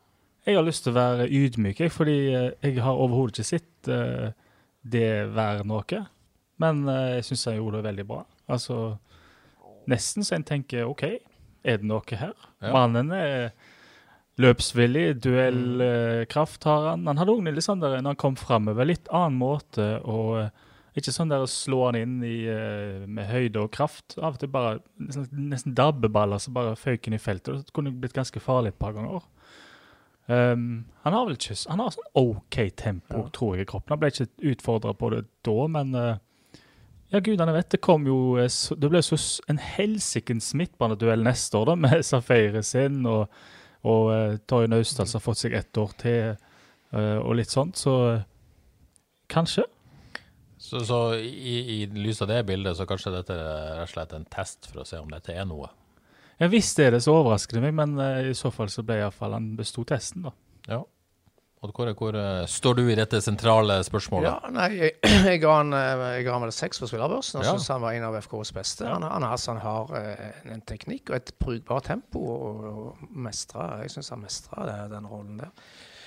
Jeg 0.47 0.55
har 0.55 0.65
lyst 0.65 0.85
til 0.85 0.93
å 0.93 0.99
være 0.99 1.27
ydmyk, 1.27 1.81
jeg, 1.83 1.91
fordi 1.91 2.17
eh, 2.31 2.51
jeg 2.63 2.79
har 2.83 2.99
overhodet 2.99 3.39
ikke 3.41 3.49
sett 3.49 3.89
eh, 3.91 4.29
det 4.87 5.09
være 5.35 5.65
noe. 5.67 6.03
Men 6.63 6.85
eh, 6.87 7.17
jeg 7.17 7.29
syns 7.29 7.49
han 7.51 7.59
gjorde 7.59 7.81
det 7.81 7.89
veldig 7.89 8.05
bra. 8.07 8.21
Altså 8.49 8.79
nesten 9.89 10.25
så 10.25 10.37
en 10.37 10.47
tenker 10.47 10.87
OK, 10.87 11.03
er 11.09 11.81
det 11.81 11.89
noe 11.89 12.17
her? 12.21 12.33
Ja. 12.61 12.71
Mannen 12.71 13.11
er 13.15 13.51
løpsvillig, 14.39 15.19
duellkraft 15.25 16.63
har 16.69 16.93
han. 16.93 17.07
Han 17.09 17.19
hadde 17.19 17.35
òg 17.35 17.43
litt 17.49 17.65
sånn 17.65 17.83
der 17.83 17.99
når 17.99 18.13
han 18.13 18.21
kom 18.21 18.39
framover, 18.39 18.87
litt 18.87 19.09
annen 19.11 19.39
måte 19.41 19.97
og 20.07 20.47
ikke 20.97 21.11
sånn 21.13 21.31
der 21.31 21.43
å 21.43 21.49
slå 21.51 21.81
han 21.89 21.97
inn 21.99 22.15
i, 22.25 22.37
med 23.07 23.27
høyde 23.29 23.65
og 23.65 23.73
kraft. 23.75 24.15
Av 24.17 24.33
og 24.33 24.39
til 24.39 24.51
bare 24.51 24.79
nesten, 25.03 25.27
nesten 25.51 25.75
dabbeballer 25.77 26.39
som 26.41 26.55
bare 26.55 26.79
føyk 26.79 27.07
inn 27.09 27.17
i 27.19 27.21
feltet. 27.21 27.67
Det 27.67 27.75
kunne 27.75 27.93
blitt 27.93 28.15
ganske 28.15 28.41
farlig 28.43 28.73
et 28.73 28.79
par 28.81 28.95
ganger. 28.95 29.27
Um, 30.29 30.85
han 31.01 31.15
har 31.15 31.23
vel 31.25 31.39
ikke 31.39 31.55
Han 31.71 31.79
har 31.81 31.93
sånn 31.95 32.09
OK 32.19 32.57
tempo, 32.77 33.23
tror 33.33 33.55
jeg, 33.55 33.65
i 33.65 33.69
kroppen. 33.71 33.95
Han 33.95 34.01
ble 34.03 34.11
ikke 34.13 34.51
utfordra 34.51 34.93
på 34.93 35.09
det 35.15 35.23
da, 35.47 35.55
men 35.73 35.95
uh, 35.97 36.19
ja, 37.09 37.21
gudene 37.25 37.53
vet, 37.55 37.71
det 37.73 37.81
kom 37.81 38.05
jo 38.05 38.37
eh, 38.37 38.51
Det 38.77 38.91
ble 38.91 39.01
så 39.01 39.17
en 39.49 39.57
helsikens 39.57 40.51
midtbaneduell 40.57 41.25
neste 41.25 41.57
år, 41.57 41.71
da, 41.71 41.77
med 41.87 42.05
Safeire 42.05 42.61
sin 42.65 43.01
og, 43.09 43.25
og 43.81 44.11
uh, 44.13 44.37
Torje 44.45 44.69
Naustdal 44.69 45.09
som 45.09 45.17
har 45.17 45.25
fått 45.25 45.41
seg 45.41 45.57
ett 45.57 45.81
år 45.81 45.97
til, 45.97 46.37
uh, 46.93 47.17
og 47.23 47.39
litt 47.39 47.49
sånt, 47.49 47.81
så 47.81 47.95
uh, 48.19 48.23
kanskje. 49.31 49.65
Så, 50.59 50.83
så 50.85 51.01
i, 51.17 51.57
i 51.79 51.81
lys 51.95 52.21
av 52.21 52.29
det 52.29 52.43
bildet, 52.45 52.77
så 52.77 52.85
kanskje 52.85 53.15
dette 53.15 53.33
er 53.33 53.79
rett 53.79 53.87
og 53.87 53.93
slett 53.95 54.13
en 54.13 54.29
test 54.29 54.69
for 54.69 54.83
å 54.83 54.85
se 54.85 54.99
om 55.01 55.09
dette 55.09 55.33
er 55.33 55.47
noe. 55.49 55.71
Ja, 56.39 56.47
Hvis 56.47 56.71
det 56.77 56.85
er 56.87 56.91
det, 56.95 57.01
så 57.03 57.17
overrasker 57.19 57.57
det 57.59 57.65
meg, 57.67 57.73
men 57.75 57.97
eh, 57.99 58.29
i 58.31 58.37
så 58.37 58.51
fall 58.53 58.69
så 58.71 58.83
ble 58.87 59.01
iallfall 59.01 59.33
han 59.35 59.51
besto 59.59 59.83
testen, 59.87 60.23
da. 60.29 60.31
Ja. 60.69 60.79
Odd 61.59 61.73
hvor, 61.75 61.89
hvor 61.99 62.15
eh, 62.15 62.45
står 62.47 62.77
du 62.77 62.85
i 62.87 62.95
dette 62.95 63.19
sentrale 63.19 63.81
spørsmålet? 63.83 64.29
Ja, 64.29 64.51
nei, 64.55 64.69
jeg, 64.77 64.93
jeg 65.33 65.41
ga 65.43 65.57
han, 65.57 65.73
eh, 65.75 66.05
jeg 66.15 66.23
ga 66.29 66.37
han 66.37 66.45
vel 66.47 66.53
seks 66.55 66.79
på 66.79 66.87
spillerbørsen, 66.87 67.41
og 67.41 67.45
Ja. 67.49 67.51
syns 67.57 67.67
han 67.73 67.83
var 67.83 67.97
en 67.97 68.07
av 68.07 68.15
FKs 68.23 68.53
beste. 68.55 68.87
Han, 68.87 69.03
han, 69.03 69.27
altså, 69.27 69.57
han 69.57 69.61
har 69.65 69.91
en 70.55 70.63
teknikk 70.71 71.11
og 71.11 71.19
et 71.19 71.33
brukbart 71.43 71.89
tempo, 71.91 72.23
og, 72.23 72.63
og 72.71 73.03
mestra, 73.11 73.81
jeg 73.83 73.97
syns 73.97 74.13
han 74.15 74.23
mestra 74.23 74.69
den 74.95 75.11
rollen 75.11 75.41
der. 75.43 75.51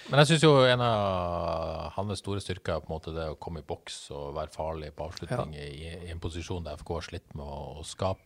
Men 0.08 0.18
jeg 0.24 0.32
syns 0.32 0.42
jo 0.48 0.54
en 0.66 0.80
av 0.82 1.92
hans 1.94 2.18
store 2.24 2.40
styrker 2.42 2.74
er 2.74 2.80
på 2.82 2.88
en 2.90 2.96
måte 2.96 3.12
det 3.14 3.28
å 3.30 3.36
komme 3.38 3.60
i 3.60 3.66
boks 3.68 4.00
og 4.16 4.32
være 4.34 4.50
farlig 4.56 4.88
på 4.96 5.04
avslutning 5.06 5.52
i, 5.60 5.68
i 6.08 6.10
en 6.10 6.18
posisjon 6.24 6.64
der 6.66 6.80
FK 6.80 6.90
har 6.96 7.04
slitt 7.06 7.36
med 7.38 7.44
å, 7.44 7.60
å 7.78 7.84
skape 7.86 8.24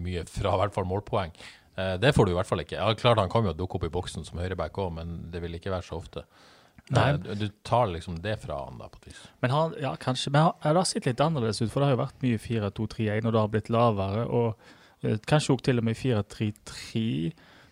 mye 0.00 0.26
fra 0.30 0.54
i 0.56 0.60
hvert 0.62 0.76
fall 0.76 0.88
målpoeng. 0.88 1.32
Eh, 1.76 1.94
det 2.00 2.12
får 2.16 2.26
du 2.26 2.32
i 2.32 2.36
hvert 2.38 2.48
fall 2.48 2.62
ikke. 2.64 2.78
Ja, 2.78 2.92
klart 2.98 3.20
Han 3.20 3.32
kan 3.32 3.48
jo 3.48 3.56
dukke 3.56 3.78
opp 3.78 3.88
i 3.88 3.92
boksen 3.92 4.26
som 4.26 4.40
høyreback 4.40 4.78
òg, 4.80 4.94
men 4.96 5.18
det 5.32 5.42
vil 5.44 5.58
ikke 5.58 5.74
være 5.74 5.86
så 5.88 5.98
ofte. 6.00 6.24
Nei. 6.94 7.08
Eh, 7.10 7.18
du, 7.18 7.46
du 7.46 7.48
tar 7.66 7.90
liksom 7.90 8.20
det 8.24 8.38
fra 8.44 8.62
han 8.64 8.80
da, 8.80 8.88
på 8.92 9.02
et 9.02 9.10
vis. 9.10 9.20
Men 9.44 9.54
han, 9.54 9.76
ja, 9.82 9.92
kanskje, 10.00 10.32
men 10.32 10.48
han, 10.48 10.56
det 10.62 10.78
har 10.78 10.88
sett 10.88 11.08
litt 11.08 11.22
annerledes 11.22 11.60
ut, 11.62 11.70
for 11.72 11.82
det 11.82 11.90
har 11.90 11.96
jo 11.96 12.04
vært 12.04 12.24
mye 12.24 12.40
4-2-3-1, 12.46 13.26
og 13.26 13.34
det 13.34 13.42
har 13.42 13.52
blitt 13.52 13.72
lavere. 13.74 14.24
Og 14.26 15.04
eh, 15.04 15.20
kanskje 15.28 15.56
også 15.56 15.68
til 15.70 15.82
og 15.82 15.88
med 15.88 16.00
4-3-3. 16.00 17.06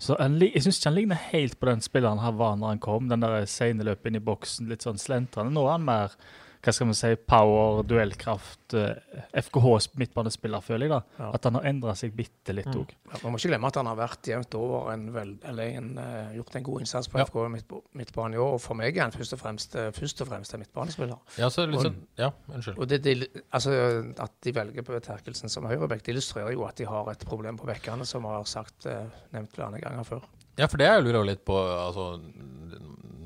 Så 0.05 0.17
han, 0.19 0.41
jeg 0.43 0.65
syns 0.65 0.81
ikke 0.81 0.91
han 0.91 0.99
ligner 0.99 1.27
helt 1.31 1.61
på 1.61 1.69
den 1.71 1.85
spilleren 1.85 2.21
han 2.21 2.41
var 2.41 2.59
når 2.61 2.75
han 2.75 2.83
kom. 2.83 3.07
Den 3.09 3.25
der 3.25 3.47
sene 3.49 3.87
løpet 3.87 4.11
inn 4.11 4.19
i 4.19 4.25
boksen, 4.25 4.69
litt 4.69 4.85
sånn 4.85 5.01
slentrende. 5.01 5.55
Nå 5.55 5.65
er 5.65 5.79
han 5.79 5.87
mer 5.87 6.19
hva 6.65 6.73
skal 6.73 6.87
man 6.89 6.97
si, 6.97 7.11
power, 7.29 7.83
duellkraft. 7.85 8.75
eh, 8.75 9.21
FKHs 9.45 9.91
midtbanespiller, 10.01 10.63
føler 10.65 10.87
jeg. 10.89 10.91
da. 10.95 11.01
Ja. 11.21 11.29
At 11.37 11.45
han 11.45 11.55
har 11.59 11.67
endra 11.69 11.93
seg 11.95 12.15
bitte 12.17 12.55
litt 12.57 12.67
òg. 12.73 12.91
Ja, 13.13 13.19
Man 13.23 13.33
må 13.35 13.39
ikke 13.39 13.51
glemme 13.53 13.69
at 13.69 13.77
han 13.79 13.87
har 13.87 13.97
vært 13.99 14.31
jevnt 14.31 14.55
over 14.59 14.91
en 14.95 15.05
vel, 15.13 15.35
eller 15.45 15.77
en, 15.79 15.91
uh, 15.99 16.33
gjort 16.35 16.57
en 16.57 16.63
god 16.65 16.81
innsats 16.81 17.09
på 17.13 17.19
Ja. 17.21 17.25
FK 17.29 17.37
midt, 17.53 17.71
midtbane 17.95 18.35
i 18.35 18.39
år. 18.41 18.55
Og 18.55 18.61
for 18.65 18.75
meg 18.75 18.97
er 18.97 19.03
han 19.03 19.13
først 19.13 19.33
og 19.37 19.39
fremst, 19.41 19.77
eh, 19.77 19.91
først 19.93 20.21
og 20.25 20.29
fremst 20.29 20.55
en 20.55 20.61
midtbanespiller. 20.65 21.19
Ja, 21.39 21.49
så 21.49 21.67
liksom, 21.69 21.75
Og- 21.77 21.93
sånn 21.93 22.07
Ja, 22.19 22.31
unnskyld. 22.51 22.79
Og 22.79 22.89
det, 22.89 23.03
de, 23.03 23.27
altså, 23.53 24.15
At 24.19 24.33
de 24.43 24.53
velger 24.53 24.83
på 24.83 25.01
Terkelsen 25.01 25.49
som 25.51 25.65
høyrebekk, 25.65 26.03
det 26.03 26.15
illustrerer 26.17 26.53
jo 26.53 26.65
at 26.65 26.77
de 26.77 26.85
har 26.85 27.11
et 27.11 27.19
problem 27.27 27.57
på 27.59 27.67
bekkene, 27.67 28.07
som 28.07 28.23
vi 28.23 28.29
har 28.29 28.45
sagt, 28.45 28.87
uh, 28.87 29.07
nevnt 29.33 29.53
flere 29.53 29.81
ganger 29.81 30.05
før. 30.05 30.23
Ja, 30.57 30.67
for 30.67 30.77
det 30.79 30.87
jeg 30.87 31.03
lurer 31.05 31.25
litt 31.27 31.45
på 31.45 31.53
altså, 31.55 32.21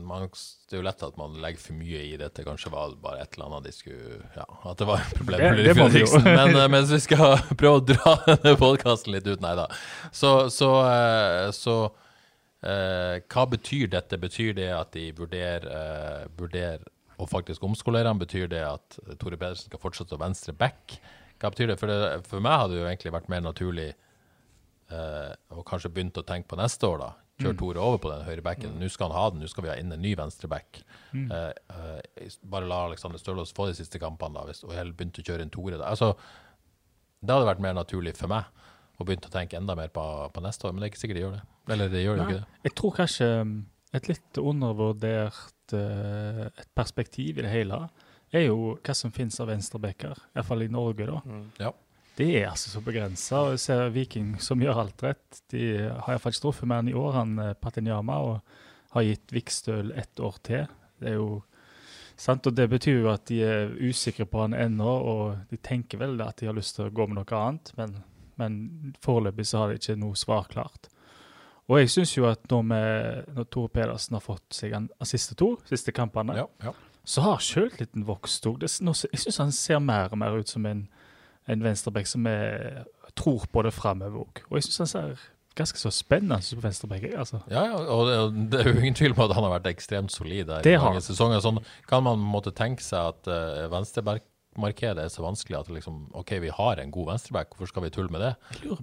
man, 0.09 0.27
Det 0.33 0.77
er 0.77 0.81
jo 0.81 0.87
lett 0.87 1.05
at 1.05 1.17
man 1.21 1.37
legger 1.43 1.63
for 1.63 1.79
mye 1.79 2.01
i 2.09 2.17
dette. 2.21 2.45
Kanskje 2.47 2.73
var 2.73 2.91
det 2.93 3.01
bare 3.05 3.23
et 3.23 3.37
eller 3.37 3.49
annet 3.49 3.69
de 3.69 3.75
skulle 3.77 4.19
Ja, 4.35 4.47
at 4.71 4.81
det 4.81 4.89
var 4.89 5.05
et 5.05 5.15
problem 5.19 5.45
må 5.45 5.55
vi. 5.61 5.69
Fredriksen. 5.79 6.27
Men 6.27 6.57
uh, 6.57 6.67
mens 6.73 6.93
vi 6.95 7.01
skal 7.05 7.39
prøve 7.61 7.83
å 7.83 7.87
dra 7.93 8.15
denne 8.33 8.57
podkasten 8.61 9.15
litt 9.15 9.29
ut, 9.29 9.43
nei 9.45 9.55
da. 9.59 9.69
Så, 10.11 10.33
så, 10.55 10.73
eh, 10.89 11.49
så 11.57 11.79
eh, 12.65 13.21
hva 13.29 13.47
betyr 13.53 13.93
dette? 13.93 14.21
Betyr 14.21 14.57
det 14.59 14.71
at 14.75 14.93
de 14.97 15.11
vurderer, 15.19 15.69
eh, 15.69 16.27
vurderer 16.39 16.85
å 17.19 17.29
faktisk 17.29 17.65
omskolere 17.67 18.11
ham? 18.11 18.21
Betyr 18.21 18.51
det 18.51 18.65
at 18.67 18.99
Tore 19.21 19.39
Pedersen 19.39 19.71
skal 19.71 19.83
fortsette 19.83 20.17
å 20.17 20.23
venstre 20.23 20.55
back? 20.57 20.99
Hva 21.39 21.53
betyr 21.55 21.73
det? 21.73 21.79
For, 21.81 21.91
det, 21.91 22.23
for 22.27 22.43
meg 22.43 22.63
hadde 22.65 22.77
det 22.77 22.83
jo 22.83 22.91
egentlig 22.91 23.15
vært 23.15 23.31
mer 23.31 23.43
naturlig 23.45 23.89
eh, 23.93 25.33
og 25.55 25.65
kanskje 25.69 25.93
begynt 25.95 26.19
å 26.19 26.27
tenke 26.27 26.51
på 26.51 26.59
neste 26.59 26.89
år, 26.89 27.05
da. 27.05 27.11
Kjøre 27.39 27.59
Tore 27.59 27.83
over 27.83 28.01
på 28.03 28.11
den 28.13 28.25
høyre 28.27 28.45
bekken. 28.45 28.77
Nå 28.81 28.89
skal 28.93 29.11
han 29.11 29.19
ha 29.19 29.27
den, 29.31 29.43
nå 29.43 29.51
skal 29.51 29.65
vi 29.65 29.71
ha 29.73 29.77
inn 29.79 29.95
en 29.95 30.03
ny 30.03 30.15
venstreback. 30.19 30.81
Mm. 31.13 31.27
Eh, 31.35 31.51
eh, 31.75 32.37
bare 32.51 32.69
la 32.71 32.85
Alexander 32.89 33.21
Stølås 33.21 33.55
få 33.57 33.69
de 33.71 33.77
siste 33.79 34.01
kampene, 34.03 34.35
da, 34.39 34.47
hvis, 34.49 34.65
og 34.67 34.75
heller 34.75 34.97
begynte 34.97 35.23
å 35.23 35.29
kjøre 35.29 35.47
inn 35.47 35.55
Tore. 35.55 35.79
Da. 35.79 35.93
Altså, 35.93 36.15
det 37.23 37.35
hadde 37.35 37.51
vært 37.51 37.63
mer 37.63 37.79
naturlig 37.79 38.17
for 38.19 38.31
meg 38.31 38.51
å 38.99 39.07
begynne 39.07 39.31
å 39.31 39.35
tenke 39.35 39.59
enda 39.59 39.77
mer 39.79 39.91
på, 39.95 40.05
på 40.35 40.43
neste 40.43 40.67
år, 40.67 40.75
men 40.75 40.83
det 40.83 40.89
er 40.89 40.93
ikke 40.93 41.03
sikkert 41.05 41.21
de 41.21 41.25
gjør 41.25 41.37
det. 41.37 41.43
Eller 41.75 41.93
de 41.93 42.03
gjør 42.03 42.17
jo 42.19 42.27
ikke 42.27 42.39
det. 42.41 42.61
Jeg 42.67 42.75
tror 42.81 42.95
kanskje 42.97 43.29
um, 43.39 43.57
et 43.95 44.11
litt 44.11 44.41
undervurdert 44.43 45.75
eh, 45.79 46.45
et 46.49 46.71
perspektiv 46.77 47.39
i 47.39 47.45
det 47.45 47.53
hele 47.53 47.85
er 48.35 48.49
jo 48.49 48.75
hva 48.75 48.97
som 48.97 49.13
finnes 49.15 49.39
av 49.41 49.49
venstrebacker, 49.53 50.19
iallfall 50.35 50.67
i 50.67 50.73
Norge, 50.73 51.07
da. 51.09 51.39
Ja. 51.63 51.73
Det 52.19 52.27
er 52.41 52.49
altså 52.51 52.73
så 52.73 52.81
begrensa. 52.83 53.45
Jeg 53.55 53.61
ser 53.63 53.93
Viking 53.95 54.33
som 54.43 54.63
gjør 54.63 54.81
alt 54.83 55.03
rett. 55.07 55.43
De 55.53 55.61
har 55.87 56.17
iallfall 56.17 56.35
ikke 56.35 56.49
truffet 56.49 56.71
mer 56.71 56.83
enn 56.83 56.91
i 56.91 56.97
år, 56.99 57.13
han 57.15 57.37
Patinjama 57.39 57.61
Patinyama, 57.63 58.17
og 58.19 58.41
har 58.97 59.07
gitt 59.07 59.35
Vikstøl 59.37 59.93
ett 59.95 60.21
år 60.21 60.41
til. 60.43 60.67
Det 60.99 61.13
er 61.13 61.19
jo 61.21 61.43
sant, 62.19 62.47
og 62.49 62.57
det 62.59 62.67
betyr 62.73 63.03
jo 63.05 63.11
at 63.13 63.27
de 63.31 63.39
er 63.47 63.75
usikre 63.87 64.27
på 64.27 64.43
han 64.43 64.57
ennå, 64.57 64.91
og 65.13 65.51
de 65.53 65.61
tenker 65.63 66.01
vel 66.01 66.19
at 66.25 66.41
de 66.41 66.49
har 66.51 66.57
lyst 66.57 66.77
til 66.79 66.89
å 66.89 66.95
gå 66.95 67.07
med 67.07 67.21
noe 67.21 67.39
annet, 67.39 67.73
men, 67.79 67.99
men 68.41 68.61
foreløpig 69.05 69.47
så 69.47 69.63
har 69.63 69.71
de 69.71 69.79
ikke 69.79 69.99
noe 70.01 70.19
svar 70.19 70.49
klart. 70.51 70.91
Og 71.69 71.83
jeg 71.83 71.93
syns 71.93 72.15
jo 72.17 72.25
at 72.25 72.47
når, 72.51 72.63
vi, 72.65 72.83
når 73.37 73.49
Tore 73.53 73.71
Pedersen 73.73 74.17
har 74.17 74.25
fått 74.25 74.57
seg 74.57 74.73
en 74.75 74.89
siste 75.07 75.37
to, 75.39 75.53
siste 75.69 75.93
kampene, 75.93 76.39
Ja, 76.41 76.47
ja. 76.65 76.73
så 77.05 77.27
har 77.27 77.45
sjøltilliten 77.45 78.07
vokst 78.09 78.47
òg. 78.49 78.65
Jeg 78.65 79.21
syns 79.21 79.43
han 79.43 79.53
ser 79.53 79.83
mer 79.85 80.09
og 80.11 80.23
mer 80.23 80.39
ut 80.41 80.49
som 80.49 80.65
en, 80.67 80.87
en 81.49 81.63
venstreback 81.65 82.07
som 82.11 82.27
er, 82.31 82.85
tror 83.19 83.47
på 83.53 83.63
det 83.67 83.73
framover 83.77 84.25
òg. 84.27 84.43
Og 84.51 84.59
jeg 84.59 84.69
syns 84.69 84.79
han 84.85 84.91
ser 84.93 85.27
ganske 85.59 85.81
så 85.81 85.91
spennende 85.91 86.39
ut 86.39 86.47
som 86.47 86.61
venstreback. 86.63 87.09
Altså. 87.19 87.41
Ja, 87.51 87.65
ja, 87.73 87.79
og 87.91 88.37
det, 88.53 88.61
er 88.61 88.69
jo 88.71 88.79
ingen 88.79 88.95
tvil 88.99 89.17
om 89.17 89.25
at 89.25 89.33
han 89.35 89.47
har 89.49 89.57
vært 89.57 89.73
ekstremt 89.73 90.13
solid 90.15 90.47
der 90.47 90.63
Det 90.63 90.77
i 90.77 90.83
mange 90.83 91.03
sesonger. 91.03 91.41
Sånn 91.43 91.59
kan 91.91 92.05
man 92.07 92.21
måtte 92.23 92.53
tenke 92.55 92.85
seg 92.85 93.11
at 93.17 93.27
uh, 93.33 93.65
venstremarkedet 93.73 95.03
er 95.07 95.11
så 95.11 95.25
vanskelig 95.25 95.59
at 95.59 95.73
liksom, 95.75 96.05
OK, 96.19 96.37
vi 96.45 96.53
har 96.55 96.79
en 96.85 96.93
god 96.95 97.11
venstreback, 97.15 97.51
hvorfor 97.57 97.73
skal 97.73 97.89
vi 97.89 97.91
tulle 97.97 98.15
med 98.15 98.23
det? 98.23 98.33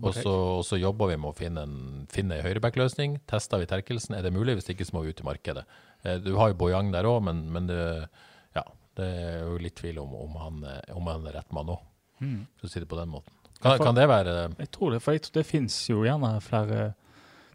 Og 0.02 0.12
så, 0.18 0.36
og 0.60 0.66
så 0.68 0.82
jobber 0.82 1.14
vi 1.14 1.18
med 1.22 1.32
å 1.32 1.38
finne 1.38 1.64
en, 1.68 1.80
finne 2.12 2.42
en 2.42 2.46
høyrebackløsning. 2.50 3.20
Tester 3.30 3.64
vi 3.64 3.70
Terkelsen, 3.72 4.18
er 4.20 4.28
det 4.28 4.36
mulig? 4.36 4.58
Hvis 4.60 4.72
ikke 4.76 4.88
så 4.90 4.98
må 4.98 5.06
vi 5.06 5.16
ut 5.16 5.24
i 5.24 5.30
markedet. 5.32 5.64
Eh, 6.04 6.20
du 6.24 6.34
har 6.40 6.52
jo 6.52 6.60
Bojang 6.60 6.92
der 6.96 7.08
òg, 7.08 7.22
men, 7.30 7.46
men 7.56 7.72
det, 7.72 7.80
ja, 8.56 8.64
det 9.00 9.10
er 9.24 9.42
jo 9.48 9.58
litt 9.64 9.80
tvil 9.80 10.00
om, 10.04 10.12
om, 10.28 10.36
han, 10.44 10.64
er- 10.76 10.92
om 10.96 11.08
han 11.12 11.28
er 11.32 11.40
rett 11.40 11.56
mann 11.56 11.72
òg, 11.76 11.84
Mm. 12.22 12.46
for 12.60 12.68
å 12.68 12.72
si 12.72 12.80
det 12.84 12.90
på 12.90 13.00
den 13.00 13.12
måten. 13.12 13.34
Kan, 13.62 13.80
kan 13.82 13.96
det 13.98 14.06
være 14.08 14.34
Jeg 14.60 14.70
tror 14.76 14.94
det, 14.94 15.02
for 15.02 15.16
jeg 15.16 15.24
tror 15.26 15.40
det 15.40 15.48
finnes 15.48 15.78
jo 15.90 16.04
gjerne 16.06 16.36
flere 16.44 16.94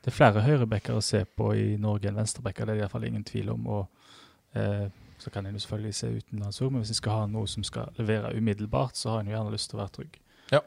det 0.00 0.08
er 0.08 0.16
flere 0.16 0.42
høyrebacker 0.46 0.96
å 0.96 1.04
se 1.04 1.26
på 1.36 1.52
i 1.60 1.76
Norge 1.80 2.08
enn 2.08 2.16
venstrebacker. 2.16 2.64
Det 2.64 2.72
er 2.72 2.78
det 2.78 2.84
iallfall 2.86 3.04
ingen 3.04 3.24
tvil 3.26 3.50
om. 3.52 3.66
og 3.68 4.56
eh, 4.56 4.88
Så 5.20 5.32
kan 5.32 5.44
en 5.44 5.60
selvfølgelig 5.60 5.96
se 5.98 6.08
utenlands 6.08 6.60
òg, 6.64 6.72
men 6.72 6.80
hvis 6.80 6.94
en 6.94 7.00
skal 7.02 7.18
ha 7.18 7.26
noe 7.28 7.48
som 7.50 7.66
skal 7.66 7.92
levere 8.00 8.32
umiddelbart, 8.32 8.96
så 8.96 9.12
har 9.12 9.20
en 9.20 9.32
gjerne 9.34 9.52
lyst 9.52 9.68
til 9.70 9.76
å 9.76 9.82
være 9.82 9.94
trygg. 9.98 10.16
Ja. 10.54 10.62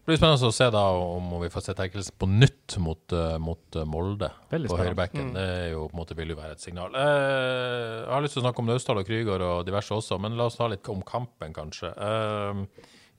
Det 0.00 0.08
blir 0.08 0.18
spennende 0.18 0.48
å 0.48 0.56
se 0.56 0.66
da 0.74 0.82
om 0.98 1.32
vi 1.44 1.52
får 1.52 1.62
se 1.62 1.76
Terkelsen 1.78 2.16
på 2.18 2.26
nytt 2.26 2.74
mot, 2.82 3.14
eh, 3.14 3.36
mot 3.38 3.78
eh, 3.78 3.86
Molde 3.86 4.32
på 4.50 4.78
høyrebacken. 4.80 5.30
Mm. 5.30 5.34
Det 5.36 5.44
er 5.54 5.66
jo 5.76 5.86
på 5.86 5.94
en 5.94 6.00
måte 6.00 6.16
vil 6.18 6.34
jo 6.34 6.40
være 6.40 6.56
et 6.56 6.64
signal. 6.64 6.96
Eh, 6.98 8.00
jeg 8.00 8.10
har 8.10 8.24
lyst 8.24 8.34
til 8.34 8.42
å 8.42 8.48
snakke 8.48 8.64
om 8.64 8.72
Naustdal 8.72 8.98
og 9.04 9.06
Krygård 9.06 9.44
og 9.46 9.60
diverse 9.68 9.94
også, 9.94 10.18
men 10.18 10.34
la 10.40 10.50
oss 10.50 10.58
ta 10.58 10.66
litt 10.72 10.90
om 10.90 11.06
kampen, 11.06 11.54
kanskje. 11.54 11.92
Eh, 11.94 12.64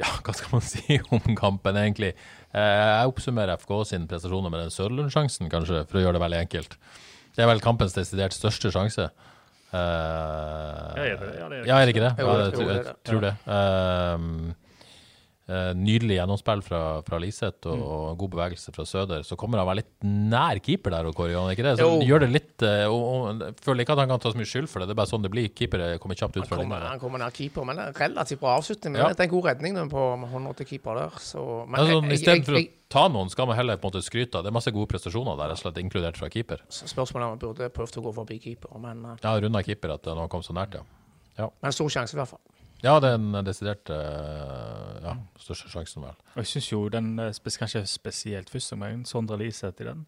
ja, 0.01 0.11
hva 0.25 0.33
skal 0.35 0.55
man 0.57 0.65
si 0.65 0.97
om 1.13 1.35
kampen, 1.37 1.77
egentlig? 1.79 2.11
Eh, 2.51 2.77
jeg 2.81 3.11
oppsummerer 3.13 3.55
FK 3.61 3.73
sin 3.93 4.07
prestasjoner 4.11 4.51
med 4.51 4.65
den 4.65 4.73
Sørlund-sjansen, 4.73 5.47
kanskje, 5.53 5.85
for 5.87 6.01
å 6.01 6.03
gjøre 6.05 6.17
det 6.19 6.23
veldig 6.25 6.41
enkelt. 6.45 6.75
Det 7.37 7.45
er 7.45 7.47
vel 7.53 7.61
kampens 7.63 7.93
desidert 7.95 8.35
største 8.35 8.73
sjanse. 8.75 9.07
Uh, 9.71 9.77
Ja, 10.97 11.03
er 11.05 11.15
det- 11.15 11.35
ja, 11.39 11.45
det 11.47 11.57
er 11.61 11.67
ja, 11.69 11.77
er 11.79 11.85
det 11.87 11.93
ikke 11.95 12.03
det? 12.03 12.15
Jo, 12.19 12.27
jeg, 12.41 12.53
tror- 12.57 12.67
det 12.67 12.75
jeg 12.81 12.95
tror 13.07 13.21
det. 13.23 13.33
Eh, 13.47 14.17
nydelig 15.49 16.15
gjennomspill 16.19 16.61
fra, 16.63 17.01
fra 17.01 17.17
Liseth 17.19 17.67
og, 17.67 17.77
Mm. 17.77 17.83
og 17.83 18.17
god 18.17 18.29
bevegelse 18.29 18.71
fra 18.73 18.83
Søder. 18.85 19.23
Så 19.25 19.35
kommer 19.35 19.57
han 19.57 19.67
være 19.67 19.81
litt 19.81 20.03
nær 20.03 20.59
keeper 20.61 20.91
der, 20.91 21.11
Kåre, 21.11 21.33
ikke 21.51 21.63
det? 21.63 21.77
Så 21.79 21.87
Jo. 21.87 21.99
gjør 22.07 22.19
det 22.21 22.29
litt 22.31 22.61
eh, 22.63 22.85
og, 22.85 23.01
og, 23.41 23.55
føler 23.59 23.81
ikke 23.83 23.91
at 23.93 23.99
han 23.99 24.07
kan 24.09 24.19
ta 24.19 24.29
så 24.31 24.37
mye 24.37 24.45
skyld 24.47 24.69
for 24.69 24.79
det. 24.79 24.87
Det 24.87 24.93
er 24.95 25.01
bare 25.01 25.11
sånn 25.11 25.21
det 25.23 25.31
blir. 25.31 25.49
Keepere 25.49 25.97
kommer 25.99 26.15
kjapt 26.15 26.37
ut 26.37 26.47
Han 26.47 26.59
kommer, 26.59 26.79
han 26.87 26.99
kommer 26.99 27.19
nær 27.19 27.31
keeper, 27.33 27.65
men 27.65 27.75
det 27.75 27.87
er 27.89 27.99
relativt 28.07 28.39
bra 28.39 28.57
avslutning. 28.59 28.91
Men 28.93 29.01
Ja. 29.01 29.07
det 29.09 29.19
er 29.19 29.23
en 29.23 29.29
god 29.29 29.45
redning 29.45 29.89
på 29.89 30.29
hånda 30.31 30.55
til 30.55 30.65
keeper 30.65 30.95
der. 30.95 31.09
Så, 31.19 31.67
men 31.67 31.79
Altså, 31.79 32.01
jeg- 32.01 32.19
jeg- 32.21 32.45
å 32.45 32.55
jeg- 32.55 32.69
ta 32.89 33.07
noen, 33.09 33.29
skal 33.29 33.45
man 33.47 33.55
heller 33.55 33.77
på 33.77 33.85
en 33.85 33.91
måte 33.91 34.03
skryte 34.03 34.35
av. 34.35 34.43
Det 34.43 34.49
er 34.51 34.53
masse 34.53 34.71
gode 34.71 34.87
prestasjoner 34.87 35.37
der, 35.37 35.55
slett 35.55 35.75
inkludert 35.77 36.17
fra 36.17 36.29
keeper. 36.29 36.59
så 36.69 36.85
Spørsmålet 36.87 37.21
er 37.21 37.25
om 37.25 37.29
han 37.31 37.39
burde 37.39 37.69
prøvd 37.69 37.97
å 37.97 38.03
gå 38.03 38.13
forbi 38.13 38.39
keeper, 38.41 38.79
men, 38.79 39.05
eh, 39.05 39.15
Ja, 39.23 39.39
runda 39.39 39.61
keeper 39.63 39.91
at 39.93 40.05
han 40.05 40.27
kom 40.29 40.41
så 40.41 40.53
nært, 40.53 40.79
ja. 41.37 41.49
men 41.61 41.71
stor 41.71 41.87
sjanse 41.89 42.13
i 42.13 42.17
hvert 42.17 42.27
fall. 42.27 42.39
Ja, 42.81 42.95
det 42.97 43.11
er 43.11 43.19
den 43.19 43.45
desidert 43.45 43.89
eh, 43.93 44.95
ja, 45.03 45.13
største 45.37 45.69
sjansen, 45.69 46.01
vel. 46.01 46.15
Og 46.33 46.41
jeg 46.41 46.49
syns 46.49 46.69
jo 46.71 46.79
den 46.89 47.11
eh, 47.21 47.35
kanskje 47.59 47.83
spesielt 47.85 48.49
første 48.49 48.73
omgang, 48.73 49.03
Sondre 49.05 49.37
Liseth 49.37 49.83
i 49.83 49.85
den. 49.85 50.07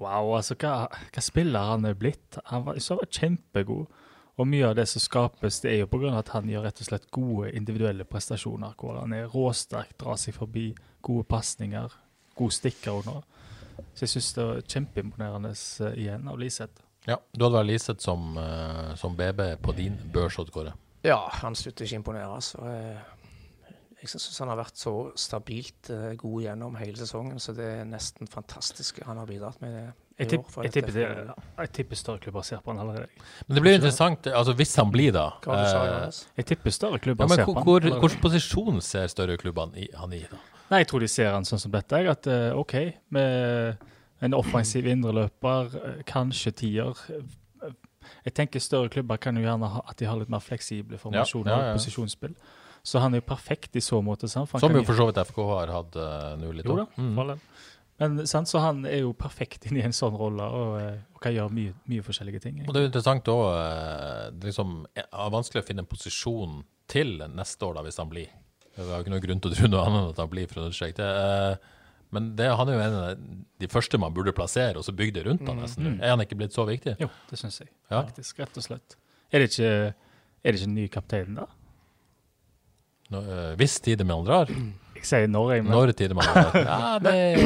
Wow, 0.00 0.36
altså 0.38 0.56
hva, 0.56 0.86
hva 0.88 1.24
spiller 1.24 1.72
han 1.74 1.84
er 1.84 1.98
blitt? 1.98 2.38
Han 2.48 2.64
var, 2.64 2.80
så 2.80 2.96
var 2.96 3.10
kjempegod. 3.12 3.92
Og 4.38 4.46
mye 4.48 4.70
av 4.70 4.76
det 4.78 4.86
som 4.88 5.02
skapes, 5.02 5.60
det 5.60 5.72
er 5.72 5.82
jo 5.82 5.90
pga. 5.90 6.14
at 6.20 6.32
han 6.32 6.48
gjør 6.48 6.64
rett 6.68 6.80
og 6.80 6.88
slett 6.88 7.10
gode 7.12 7.52
individuelle 7.58 8.06
prestasjoner. 8.08 8.72
Hvor 8.78 9.00
han 9.02 9.12
er 9.12 9.28
råsterk, 9.28 9.96
drar 10.00 10.16
seg 10.16 10.38
forbi, 10.38 10.70
gode 11.02 11.26
pasninger, 11.28 11.92
god 12.38 12.56
stikker 12.56 13.02
under. 13.02 13.22
Så 13.92 14.06
jeg 14.06 14.14
syns 14.14 14.32
det 14.38 14.44
var 14.46 14.64
kjempeimponerende 14.64 15.52
eh, 15.52 16.02
igjen 16.06 16.28
av 16.30 16.40
Liseth. 16.40 16.86
Ja, 17.04 17.18
Du 17.34 17.44
hadde 17.44 17.56
vært 17.58 17.72
Liseth 17.74 18.00
som, 18.04 18.36
som 19.00 19.14
BB 19.16 19.58
på 19.64 19.72
din 19.76 19.96
børs, 20.12 20.38
Kåre. 20.52 20.72
Ja, 21.06 21.20
han 21.42 21.56
slutter 21.58 21.86
ikke 21.86 21.98
å 21.98 22.00
imponere. 22.00 22.40
Så 22.42 22.60
eh, 22.66 22.98
jeg 24.02 24.10
syns 24.12 24.42
han 24.42 24.52
har 24.52 24.58
vært 24.60 24.78
så 24.78 24.92
stabilt 25.18 25.90
eh, 25.94 26.12
god 26.18 26.42
gjennom 26.44 26.76
hele 26.78 26.98
sesongen, 26.98 27.40
så 27.42 27.54
det 27.56 27.66
er 27.80 27.88
nesten 27.88 28.30
fantastisk 28.30 29.00
han 29.06 29.20
har 29.20 29.28
bidratt 29.28 29.58
med 29.64 29.74
i 29.74 29.86
Jeg, 30.18 30.28
tipp, 30.32 30.48
jeg, 30.64 30.72
tipper, 30.74 30.94
det, 30.96 31.34
jeg 31.60 31.70
tipper 31.76 31.98
større 31.98 32.22
klubber 32.22 32.46
ser 32.46 32.62
på 32.62 32.72
han 32.72 32.80
allerede. 32.82 33.06
Men 33.46 33.58
det 33.58 33.62
blir 33.62 33.76
interessant, 33.78 34.26
altså 34.26 34.54
hvis 34.58 34.74
han 34.80 34.90
blir 34.90 35.12
da 35.14 35.28
Hva 35.44 35.58
du 35.60 35.66
sa, 35.70 35.82
eh, 35.86 36.22
Jeg 36.40 36.48
tipper 36.52 36.74
større 36.74 36.98
klubber 37.02 37.26
ja, 37.26 37.30
men 37.30 37.42
ser 37.42 37.50
på 37.50 37.66
hvor, 37.66 37.86
han. 37.86 38.00
Hvilken 38.02 38.24
posisjon 38.24 38.80
ser 38.82 39.06
større 39.12 39.38
klubbene 39.38 39.86
han 39.98 40.16
i? 40.18 40.24
da? 40.30 40.40
Nei, 40.72 40.82
jeg 40.82 40.90
tror 40.90 41.06
de 41.06 41.10
ser 41.10 41.30
han 41.32 41.46
sånn 41.48 41.62
som 41.62 41.72
dette. 41.72 42.02
At 42.12 42.26
OK, 42.28 42.74
med 43.14 43.86
en 44.26 44.34
offensiv 44.36 44.84
indreløper, 44.90 45.78
kanskje 46.10 46.52
tier. 46.60 47.06
Eh, 48.02 48.14
Jeg 48.28 48.36
tenker 48.40 48.62
større 48.62 48.92
klubber 48.92 49.20
kan 49.22 49.36
jo 49.36 49.44
gjerne 49.44 49.70
ha 49.74 49.82
at 49.88 49.98
de 49.98 50.08
har 50.08 50.18
litt 50.20 50.32
mer 50.32 50.44
fleksible 50.44 51.00
formasjoner 51.00 51.52
ja, 51.52 51.58
ja. 51.58 51.72
og 51.72 51.80
posisjonsspill. 51.80 52.36
Så 52.86 53.02
han 53.02 53.14
er 53.14 53.20
jo 53.22 53.26
perfekt 53.28 53.76
i 53.76 53.82
så 53.84 54.00
måte. 54.04 54.30
Sant? 54.30 54.48
For 54.48 54.58
han 54.58 54.68
Som 54.68 54.78
jo 54.78 54.86
for 54.86 54.96
så 54.96 55.08
vidt 55.08 55.18
FK 55.28 55.42
har 55.50 55.74
hatt 55.74 55.98
uh, 55.98 56.36
nå 56.40 56.52
litt 56.56 56.68
Jo 56.68 56.78
da. 56.78 56.86
Mm. 56.96 57.34
Men 57.98 58.20
sant, 58.30 58.46
så 58.46 58.62
han 58.62 58.84
er 58.86 59.02
jo 59.02 59.10
perfekt 59.18 59.66
inn 59.66 59.80
i 59.80 59.82
en 59.82 59.94
sånn 59.96 60.14
rolle 60.14 60.44
og, 60.54 60.76
eh, 60.78 61.00
og 61.16 61.22
kan 61.24 61.34
gjøre 61.34 61.50
mye, 61.50 61.72
mye 61.90 62.04
forskjellige 62.06 62.44
ting. 62.44 62.60
Og 62.62 62.70
det 62.70 62.78
er 62.78 62.84
jo 62.84 62.90
interessant 62.92 63.30
òg 63.32 64.44
liksom, 64.44 64.76
Det 64.94 65.02
er 65.02 65.32
vanskelig 65.34 65.64
å 65.64 65.66
finne 65.66 65.82
en 65.82 65.90
posisjon 65.90 66.60
til 66.88 67.16
neste 67.34 67.66
år, 67.66 67.74
da, 67.74 67.82
hvis 67.82 67.98
han 67.98 68.12
blir. 68.12 68.30
Vi 68.76 68.86
har 68.86 69.00
jo 69.00 69.02
ikke 69.02 69.12
noen 69.16 69.24
grunn 69.24 69.42
til 69.42 69.50
å 69.50 69.58
tro 69.58 69.70
noe 69.72 69.82
annet 69.82 70.00
enn 70.04 70.12
at 70.12 70.22
han 70.22 70.30
blir. 70.30 70.46
for 70.46 70.62
å 70.62 70.68
understreke 70.68 71.02
det. 71.02 71.58
Eh, 72.08 72.14
Men 72.14 72.36
det, 72.36 72.48
han 72.56 72.68
er 72.68 72.72
jo 72.72 72.80
en 72.80 72.94
av 72.98 73.18
de 73.60 73.68
første 73.68 73.98
man 74.00 74.14
burde 74.16 74.32
plassere, 74.32 74.76
og 74.80 74.84
så 74.86 74.92
bygge 74.96 75.18
det 75.18 75.26
rundt 75.26 75.46
han 75.48 75.58
nesten. 75.60 75.98
Er 76.00 76.14
han 76.14 76.20
ikke 76.24 76.38
blitt 76.40 76.54
så 76.56 76.64
viktig? 76.68 76.96
Jo, 77.00 77.08
det 77.30 77.38
syns 77.38 77.60
jeg. 77.60 77.68
Ja. 77.90 78.02
Faktisk, 78.02 78.38
rett 78.40 78.56
og 78.56 78.64
slett. 78.64 78.96
Er 79.32 79.38
det 79.44 79.50
ikke, 79.52 79.72
er 79.92 80.52
det 80.52 80.60
ikke 80.62 80.72
ny 80.72 80.86
kaptein, 80.88 81.34
da? 81.36 81.44
Nå, 83.12 83.18
øh, 83.24 83.52
hvis 83.60 83.80
Tidemann 83.84 84.24
drar? 84.26 84.48
Jeg 84.98 85.04
sier 85.06 85.28
når, 85.30 85.52
jeg, 85.54 85.64
men 85.64 85.72
Når 85.72 85.92
Tidemann 85.96 86.28
drar? 86.28 86.56
Ja, 86.68 86.98
det 87.00 87.14
er 87.14 87.38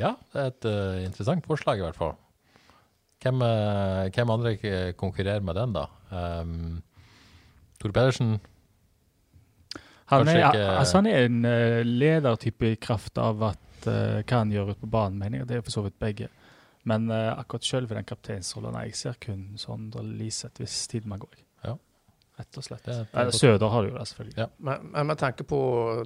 Ja, 0.00 0.12
det 0.32 0.40
er 0.42 0.46
et 0.52 0.64
uh, 0.68 1.04
interessant 1.04 1.46
forslag, 1.48 1.80
i 1.80 1.84
hvert 1.84 1.96
fall. 1.98 2.14
Hvem, 3.24 3.40
uh, 3.42 4.06
hvem 4.12 4.30
andre 4.30 4.52
konkurrerer 4.96 5.40
med 5.44 5.56
den, 5.56 5.72
da? 5.74 5.86
Um, 6.12 6.82
Tor 7.80 7.92
Pedersen? 7.96 8.36
Han 10.06 10.28
er, 10.28 10.36
ikke- 10.52 10.66
altså 10.78 10.96
han 11.00 11.06
er 11.10 11.24
en 11.26 11.44
uh, 11.44 11.82
ledertype 11.86 12.72
i 12.72 12.76
kraft 12.76 13.18
av 13.18 13.42
at 13.42 13.86
uh, 13.88 14.22
hva 14.22 14.38
han 14.42 14.52
gjør 14.54 14.70
ute 14.70 14.80
på 14.84 14.90
banen, 14.90 15.18
mener 15.18 15.38
jeg. 15.42 15.48
Det 15.48 15.56
er 15.56 15.64
for 15.66 15.74
så 15.74 15.82
vidt 15.86 15.98
begge. 15.98 16.28
Men 16.86 17.08
uh, 17.10 17.32
akkurat 17.38 17.64
selve 17.66 17.94
den 17.98 18.04
kapteinsrollen, 18.06 18.76
jeg 18.86 18.94
ser 18.94 19.16
kun 19.20 19.48
Sondre 19.58 20.04
Liseth 20.06 20.62
hvis 20.62 20.86
Tidemann 20.88 21.18
går. 21.24 21.42
Rett 22.36 22.58
og 22.60 22.64
slett. 22.64 22.88
Er. 22.88 23.30
Søder 23.32 23.70
har 23.72 23.84
det 23.84 23.90
jo 23.90 23.96
det, 23.96 24.06
selvfølgelig. 24.10 24.36
Ja. 24.38 24.46
Men, 24.68 24.88
men 24.92 25.06
med 25.08 25.18
tanke 25.20 25.44
på 25.48 25.58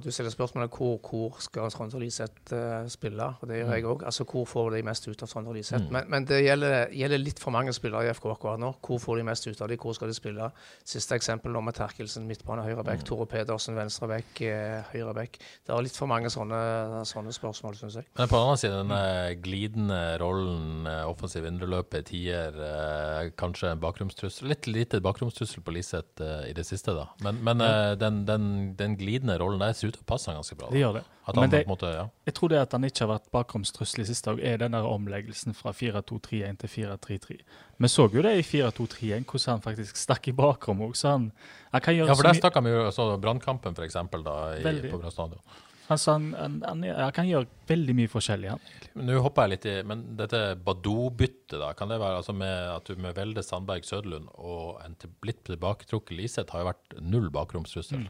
Du 0.03 0.09
stiller 0.11 0.31
spørsmålet 0.31 0.71
hvor, 0.77 0.97
hvor 1.03 1.39
skal 1.43 1.71
Trond 1.73 1.95
Liseth 1.99 2.53
uh, 2.55 2.87
spille, 2.91 3.27
og 3.41 3.49
det 3.49 3.59
gjør 3.59 3.73
jeg 3.75 3.87
òg. 3.91 4.05
Altså, 4.07 4.25
hvor 4.31 4.45
får 4.47 4.69
de 4.75 4.83
mest 4.87 5.07
ut 5.07 5.23
av 5.23 5.31
Trond 5.31 5.51
Liseth? 5.55 5.83
Mm. 5.83 5.91
Men, 5.91 6.09
men 6.13 6.27
det 6.29 6.39
gjelder, 6.45 6.77
gjelder 6.95 7.21
litt 7.21 7.41
for 7.43 7.55
mange 7.55 7.73
spillere 7.75 8.07
i 8.07 8.13
FK 8.15 8.29
akkurat 8.31 8.61
nå. 8.61 8.71
Hvor 8.85 9.01
får 9.03 9.19
de 9.19 9.25
mest 9.27 9.47
ut 9.49 9.61
av 9.61 9.71
dem? 9.71 9.81
Hvor 9.81 9.97
skal 9.97 10.11
de 10.11 10.15
spille? 10.15 10.47
Siste 10.87 11.17
eksempel 11.19 11.51
nå 11.51 11.63
med 11.67 11.75
Terkelsen, 11.75 12.27
midtbane, 12.29 12.63
høyreback. 12.67 13.03
Mm. 13.03 13.07
Tore 13.09 13.27
Pedersen, 13.31 13.75
venstreback, 13.79 14.41
eh, 14.47 14.79
høyreback. 14.93 15.39
Det 15.67 15.75
er 15.75 15.83
litt 15.83 15.99
for 15.99 16.11
mange 16.11 16.31
sånne, 16.31 16.61
sånne 17.09 17.35
spørsmål, 17.35 17.75
syns 17.81 17.99
jeg. 17.99 18.07
Men 18.15 18.31
på 18.31 18.39
den 18.39 18.47
annen 18.47 18.63
side, 18.63 18.79
denne 18.79 19.01
eh, 19.17 19.35
glidende 19.41 20.01
rollen, 20.23 20.87
offensiv 21.09 21.45
indreløper, 21.49 22.07
tier, 22.07 22.55
eh, 22.55 23.31
kanskje 23.39 23.73
en 23.75 23.83
bakgrunnstrussel. 23.83 24.47
Litt 24.51 24.71
lite 24.71 25.03
bakgrunnstrussel 25.03 25.65
på 25.65 25.75
Liseth 25.75 26.20
eh, 26.25 26.49
i 26.51 26.53
det 26.57 26.65
siste, 26.67 26.93
da. 26.97 27.07
Men, 27.25 27.39
men 27.45 27.63
eh, 27.65 27.93
den, 27.99 28.21
den, 28.27 28.45
den 28.79 28.97
glidende 28.99 29.37
rollen 29.41 29.61
der 29.61 29.73
ser 29.77 29.91
ut 29.91 29.97
til 29.97 30.05
å 30.05 30.09
passe 30.09 30.29
han 30.31 30.39
ganske 30.39 30.57
bra. 30.59 30.69
Da. 30.69 30.75
Det 30.75 30.83
gjør 30.83 30.99
det. 30.99 31.03
Han 31.27 31.51
det, 31.53 31.61
måte, 31.69 31.89
ja. 31.93 32.05
jeg 32.25 32.35
tror 32.37 32.49
det 32.49 32.59
at 32.63 32.71
han 32.73 32.85
ikke 32.87 33.03
har 33.05 33.11
vært 33.11 33.27
bakromstrussel 33.35 34.01
i 34.01 34.07
siste 34.09 34.33
òg, 34.33 34.39
er 34.41 34.57
den 34.63 34.73
der 34.73 34.87
omleggelsen 34.89 35.53
fra 35.55 35.73
4-2-3-1 35.77 36.61
til 36.63 36.71
4-3-3. 36.75 37.37
Vi 37.81 37.91
så 37.93 38.07
jo 38.13 38.23
det 38.25 38.33
i 38.39 38.45
4-2-3-1, 38.45 39.27
hvordan 39.29 39.53
han 39.53 39.65
faktisk 39.65 40.01
stakk 40.01 40.31
i 40.31 40.35
bakrom 40.37 40.81
òg. 40.87 40.95
Så 40.97 41.13
han, 41.13 41.29
han 41.73 41.85
kan 41.85 41.97
gjøre 41.97 42.09
ja, 42.09 42.17
for 42.17 42.29
der 42.29 42.39
stakk 42.41 42.57
han 42.57 42.71
jo 42.71 42.87
så 42.95 43.11
Brannkampen, 43.21 43.77
for 43.77 43.85
eksempel, 43.85 44.25
da, 44.25 44.37
på 44.61 44.97
Brann 44.97 45.13
Stadion. 45.13 45.43
Han, 45.87 45.99
han, 46.05 46.27
han, 46.37 46.61
han, 46.67 46.83
han 46.97 47.11
kan 47.15 47.27
gjøre 47.29 47.49
veldig 47.69 47.95
mye 47.97 48.11
forskjellig. 48.11 48.51
Ja. 48.51 48.87
Men 48.93 49.07
Nå 49.09 49.19
hopper 49.23 49.47
jeg 49.47 49.53
litt 49.53 49.67
i 49.71 49.75
Men 49.87 50.03
dette 50.19 50.41
Badou-byttet, 50.65 51.57
da, 51.61 51.71
kan 51.77 51.91
det 51.91 51.99
være 52.01 52.21
altså 52.21 52.35
med 52.35 52.55
at 52.73 52.87
du 52.87 53.01
med 53.01 53.15
Velde 53.17 53.43
Sandberg 53.45 53.87
Søderlund 53.87 54.31
og 54.35 54.81
en 54.85 54.95
til, 54.99 55.13
litt 55.27 55.43
tilbaketrukket 55.47 56.15
Liseth 56.17 56.55
har 56.55 56.63
jo 56.63 56.71
vært 56.71 56.97
null 57.03 57.29
bakromstrussel? 57.33 58.07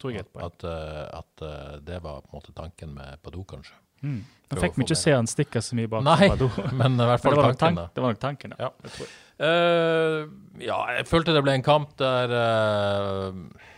Tror 0.00 0.14
jeg. 0.16 0.26
At, 0.40 0.64
eh, 0.64 1.06
at 1.18 1.44
eh, 1.44 1.78
det 1.84 2.00
var 2.00 2.22
på 2.24 2.32
en 2.32 2.38
måte 2.38 2.54
tanken 2.56 2.94
med 2.96 3.20
Badou, 3.24 3.44
kanskje. 3.48 3.76
Mm. 4.00 4.22
Fikk 4.56 4.78
vi 4.78 4.86
ikke 4.86 4.96
se 4.96 5.12
han 5.12 5.28
stikke 5.28 5.60
så 5.62 5.76
mye 5.76 5.90
bak. 5.92 6.04
Nei, 6.06 6.30
Badou. 6.32 6.48
men 6.80 6.96
i 6.96 7.08
hvert 7.10 7.20
Men 7.20 7.26
fall 7.26 7.36
det 7.36 7.42
tanken, 7.42 7.58
tank, 7.60 7.80
da. 7.82 7.88
det 7.94 8.04
var 8.04 8.14
nok 8.14 8.22
tanken, 8.22 8.54
ja. 8.56 8.70
Ja. 8.70 8.94
Jeg. 8.96 9.10
uh, 9.44 10.62
ja, 10.64 10.78
jeg 10.96 11.10
følte 11.10 11.36
det 11.36 11.44
ble 11.44 11.58
en 11.58 11.66
kamp 11.66 11.92
der 12.00 12.34
eh, 12.38 13.68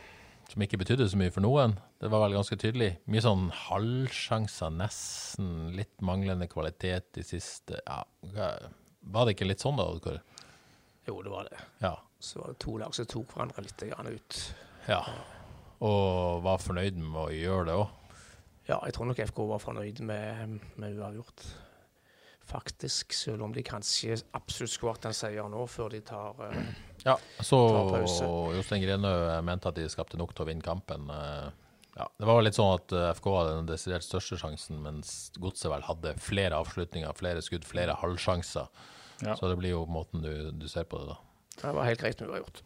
som 0.52 0.62
ikke 0.64 0.80
betydde 0.82 1.08
så 1.08 1.18
mye 1.18 1.32
for 1.32 1.44
noen. 1.44 1.74
Det 2.00 2.10
var 2.12 2.26
vel 2.26 2.36
ganske 2.36 2.58
tydelig. 2.60 2.90
Mye 3.10 3.24
sånn 3.24 3.48
halvsjanser, 3.68 4.72
nesten. 4.76 5.50
Litt 5.76 6.04
manglende 6.04 6.48
kvalitet 6.50 7.20
i 7.20 7.24
siste 7.26 7.80
Ja, 7.86 8.02
var 9.02 9.26
det 9.26 9.36
ikke 9.36 9.48
litt 9.48 9.62
sånn 9.64 9.80
da, 9.80 9.88
Hvor? 9.96 10.20
Jo, 11.08 11.16
det 11.24 11.32
var 11.32 11.48
det. 11.48 11.58
Ja. 11.82 11.96
Så 12.22 12.38
var 12.38 12.52
det 12.52 12.60
to 12.62 12.76
lag 12.78 12.94
som 12.94 13.08
tok 13.10 13.32
hverandre 13.34 13.64
litt 13.64 13.82
ut. 13.82 14.42
ja. 14.88 15.02
Og 15.82 16.44
var 16.44 16.60
fornøyd 16.62 16.94
med 17.00 17.18
å 17.18 17.32
gjøre 17.34 17.64
det 17.66 17.74
òg. 17.74 17.88
Ja, 18.68 18.76
jeg 18.86 18.94
tror 18.94 19.08
nok 19.08 19.18
FK 19.18 19.40
var 19.50 19.58
fornøyd 19.58 20.00
med, 20.06 20.60
med 20.78 21.00
uavgjort. 21.00 21.42
Faktisk, 22.46 23.12
selv 23.16 23.42
om 23.42 23.54
de 23.54 23.64
kanskje 23.66 24.20
absolutt 24.38 24.70
skulle 24.70 24.94
hatt 24.94 25.08
en 25.10 25.16
seier 25.16 25.48
nå, 25.50 25.64
før 25.66 25.90
de 25.90 26.00
tar 26.06 26.38
eh, 26.46 26.70
Ja, 27.04 27.16
så. 27.40 27.58
Jostein 28.56 28.84
Grenø 28.84 29.10
mente 29.46 29.68
at 29.70 29.78
de 29.78 29.88
skapte 29.90 30.20
nok 30.20 30.34
til 30.36 30.44
å 30.46 30.48
vinne 30.52 30.64
kampen. 30.64 31.10
Eh, 31.10 31.50
Ja, 31.92 32.06
det 32.16 32.24
var 32.24 32.40
litt 32.40 32.56
sånn 32.56 32.70
at 32.78 32.92
eh, 32.96 33.10
FK 33.18 33.26
hadde 33.36 33.56
den 33.58 33.66
desidert 33.68 34.04
største 34.06 34.38
sjansen, 34.40 34.78
mens 34.80 35.30
Godset 35.36 35.68
vel 35.68 35.82
hadde 35.84 36.14
flere 36.24 36.56
avslutninger, 36.56 37.12
flere 37.18 37.42
skudd, 37.44 37.66
flere 37.68 37.98
halvsjanser. 38.00 38.70
Ja. 39.26 39.34
Så 39.36 39.50
det 39.50 39.58
blir 39.60 39.74
jo 39.74 39.82
måten 39.84 40.24
du, 40.24 40.32
du 40.56 40.64
ser 40.72 40.86
på 40.88 41.02
det, 41.02 41.12
da. 41.12 41.18
Det 41.60 41.74
var 41.76 41.90
helt 41.90 42.00
greit 42.00 42.22
uavgjort. 42.24 42.62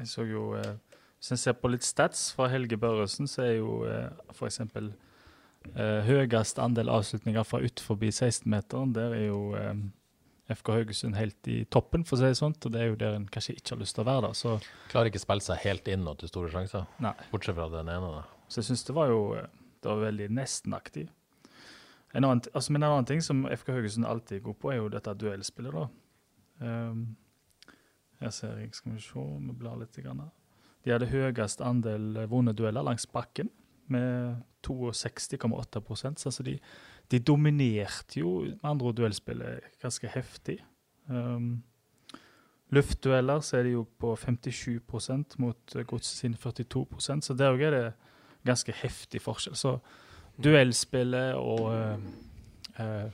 Jeg 0.00 0.10
så 0.10 0.26
jo 0.26 0.48
eh, 0.58 0.74
Hvis 1.20 1.30
en 1.36 1.40
ser 1.44 1.54
på 1.60 1.70
litt 1.70 1.86
stats 1.86 2.32
fra 2.34 2.48
Helge 2.50 2.76
Børresen, 2.76 3.30
så 3.30 3.44
er 3.46 3.54
jo 3.60 3.84
eh, 3.86 4.10
f.eks. 4.34 4.58
Eh, 4.66 6.10
høyest 6.10 6.58
andel 6.62 6.90
avslutninger 6.92 7.46
fra 7.46 7.62
utenfor 7.62 8.02
16-meteren. 8.02 8.92
Der 8.98 9.14
er 9.14 9.24
jo 9.28 9.40
eh, 9.58 9.72
FK 10.52 10.70
Haugesund 10.76 11.16
helt 11.18 11.48
i 11.50 11.64
toppen, 11.64 12.04
for 12.06 12.16
å 12.16 12.20
si 12.20 12.30
det 12.30 12.38
sånn. 12.38 12.54
Og 12.54 12.72
det 12.74 12.82
er 12.82 12.90
jo 12.92 12.98
der 13.00 13.18
en 13.18 13.26
kanskje 13.32 13.56
ikke 13.58 13.74
har 13.74 13.82
lyst 13.82 13.96
til 13.98 14.04
å 14.04 14.08
være. 14.08 14.28
da. 14.28 14.32
Så, 14.38 14.56
Klarer 14.92 15.10
ikke 15.10 15.22
spille 15.22 15.44
seg 15.44 15.62
helt 15.64 15.90
inn 15.90 16.06
og 16.06 16.20
til 16.20 16.30
store 16.30 16.52
sjanser, 16.54 16.86
nei. 17.02 17.14
bortsett 17.32 17.58
fra 17.58 17.68
den 17.72 17.90
ene. 17.92 18.12
da. 18.18 18.24
så 18.48 18.62
jeg 18.62 18.70
syns 18.70 18.86
det 18.86 18.96
var 18.96 19.10
jo 19.10 19.20
eh, 19.38 19.50
det 19.82 19.92
var 19.92 20.02
veldig 20.06 20.30
nestenaktig. 20.34 21.06
En 22.16 22.24
annen, 22.24 22.40
altså, 22.54 22.72
men 22.72 22.82
en 22.82 22.90
annen 22.92 23.08
ting 23.08 23.20
som 23.22 23.44
FK 23.50 23.74
Haugesund 23.74 24.06
alltid 24.08 24.38
er 24.38 24.46
god 24.46 24.58
på, 24.62 24.72
er 24.72 24.80
jo 24.80 24.90
dette 24.90 25.14
duellspillet. 25.20 25.76
da. 25.76 25.86
Um, 26.58 27.06
jeg 28.22 28.32
ser 28.32 28.58
jeg, 28.62 28.72
skal 28.74 28.94
vi 28.94 29.02
se, 29.04 29.20
vi 29.20 29.54
blar 29.60 29.76
litt. 29.76 29.98
Grann 30.00 30.24
her. 30.24 30.32
De 30.86 30.94
hadde 30.94 31.10
høyest 31.10 31.60
andel 31.60 32.12
vonde 32.14 32.30
vunne 32.30 32.54
dueller 32.56 32.86
langs 32.86 33.06
bakken, 33.10 33.50
med 33.90 34.42
62,8% 34.66 36.18
så 36.18 36.28
altså 36.30 36.42
de, 36.42 36.56
de 37.12 37.20
dominerte 37.22 38.20
jo 38.20 38.40
med 38.48 38.64
andre 38.66 38.86
ord 38.90 38.96
duellspillet 38.98 39.60
ganske 39.82 40.08
heftig. 40.10 40.58
Um, 41.08 41.62
luftdueller 42.74 43.40
så 43.46 43.60
er 43.60 43.68
de 43.68 43.76
jo 43.76 43.84
på 44.00 44.14
57% 44.18 45.36
mot 45.38 45.76
eh, 45.76 45.84
Godset 45.86 46.18
sine 46.24 46.38
42% 46.40 47.22
så 47.28 47.36
der 47.38 47.54
òg 47.54 47.62
er 47.62 47.76
det 47.76 47.84
ganske 48.46 48.74
heftig 48.74 49.22
forskjell. 49.22 49.54
Så 49.58 49.76
duellspillet 50.42 51.38
og 51.38 51.70
uh, 51.70 52.10
uh, 52.80 53.06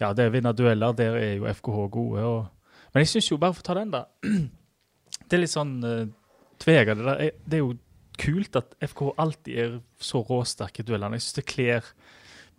Ja, 0.00 0.10
det 0.16 0.26
å 0.26 0.32
vinne 0.34 0.50
dueller, 0.56 0.92
der 0.96 1.14
er 1.20 1.34
jo 1.38 1.46
FKH 1.46 1.84
gode. 1.94 2.24
Og, 2.26 2.80
men 2.92 3.04
jeg 3.04 3.12
syns 3.12 3.28
jo, 3.30 3.38
bare 3.40 3.54
for 3.54 3.62
å 3.62 3.68
ta 3.68 3.76
den, 3.78 3.92
da 3.94 4.04
Det 5.28 5.36
er 5.36 5.40
litt 5.44 5.52
sånn 5.52 5.76
uh, 5.84 6.02
tvega. 6.60 6.96
Det, 6.98 7.04
der. 7.06 7.22
er- 7.28 7.38
det 7.44 7.60
er 7.60 7.62
jo 7.62 7.76
kult 8.20 8.56
at 8.58 8.74
FKH 8.82 9.14
alltid 9.22 9.60
er 9.62 9.78
så 10.02 10.20
råsterke 10.26 10.82
i 10.82 10.88
duellene. 10.88 11.16
Jeg 11.20 11.26
syns 11.28 11.38
det 11.38 11.46
kler 11.50 11.88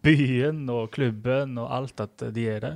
byen 0.05 0.63
og 0.69 0.91
klubben 0.95 1.57
og 1.61 1.71
alt 1.73 2.03
at 2.03 2.27
de 2.35 2.47
er 2.49 2.63
det. 2.63 2.75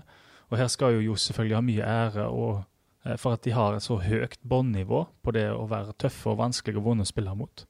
Og 0.49 0.57
her 0.57 0.67
skal 0.67 0.97
jo 0.97 1.05
Jo 1.11 1.15
selvfølgelig 1.15 1.57
ha 1.57 1.61
mye 1.61 1.85
ære 1.85 2.27
og, 2.27 2.63
eh, 3.05 3.17
for 3.17 3.37
at 3.37 3.43
de 3.45 3.51
har 3.51 3.75
et 3.75 3.85
så 3.85 3.99
høyt 4.01 4.39
båndnivå 4.41 5.07
på 5.23 5.31
det 5.31 5.49
å 5.53 5.67
være 5.69 5.93
tøffe 5.97 6.29
og 6.29 6.39
vanskelige 6.41 6.81
og 6.81 6.89
vonde 6.89 7.05
å 7.05 7.11
spille 7.11 7.35
mot. 7.35 7.65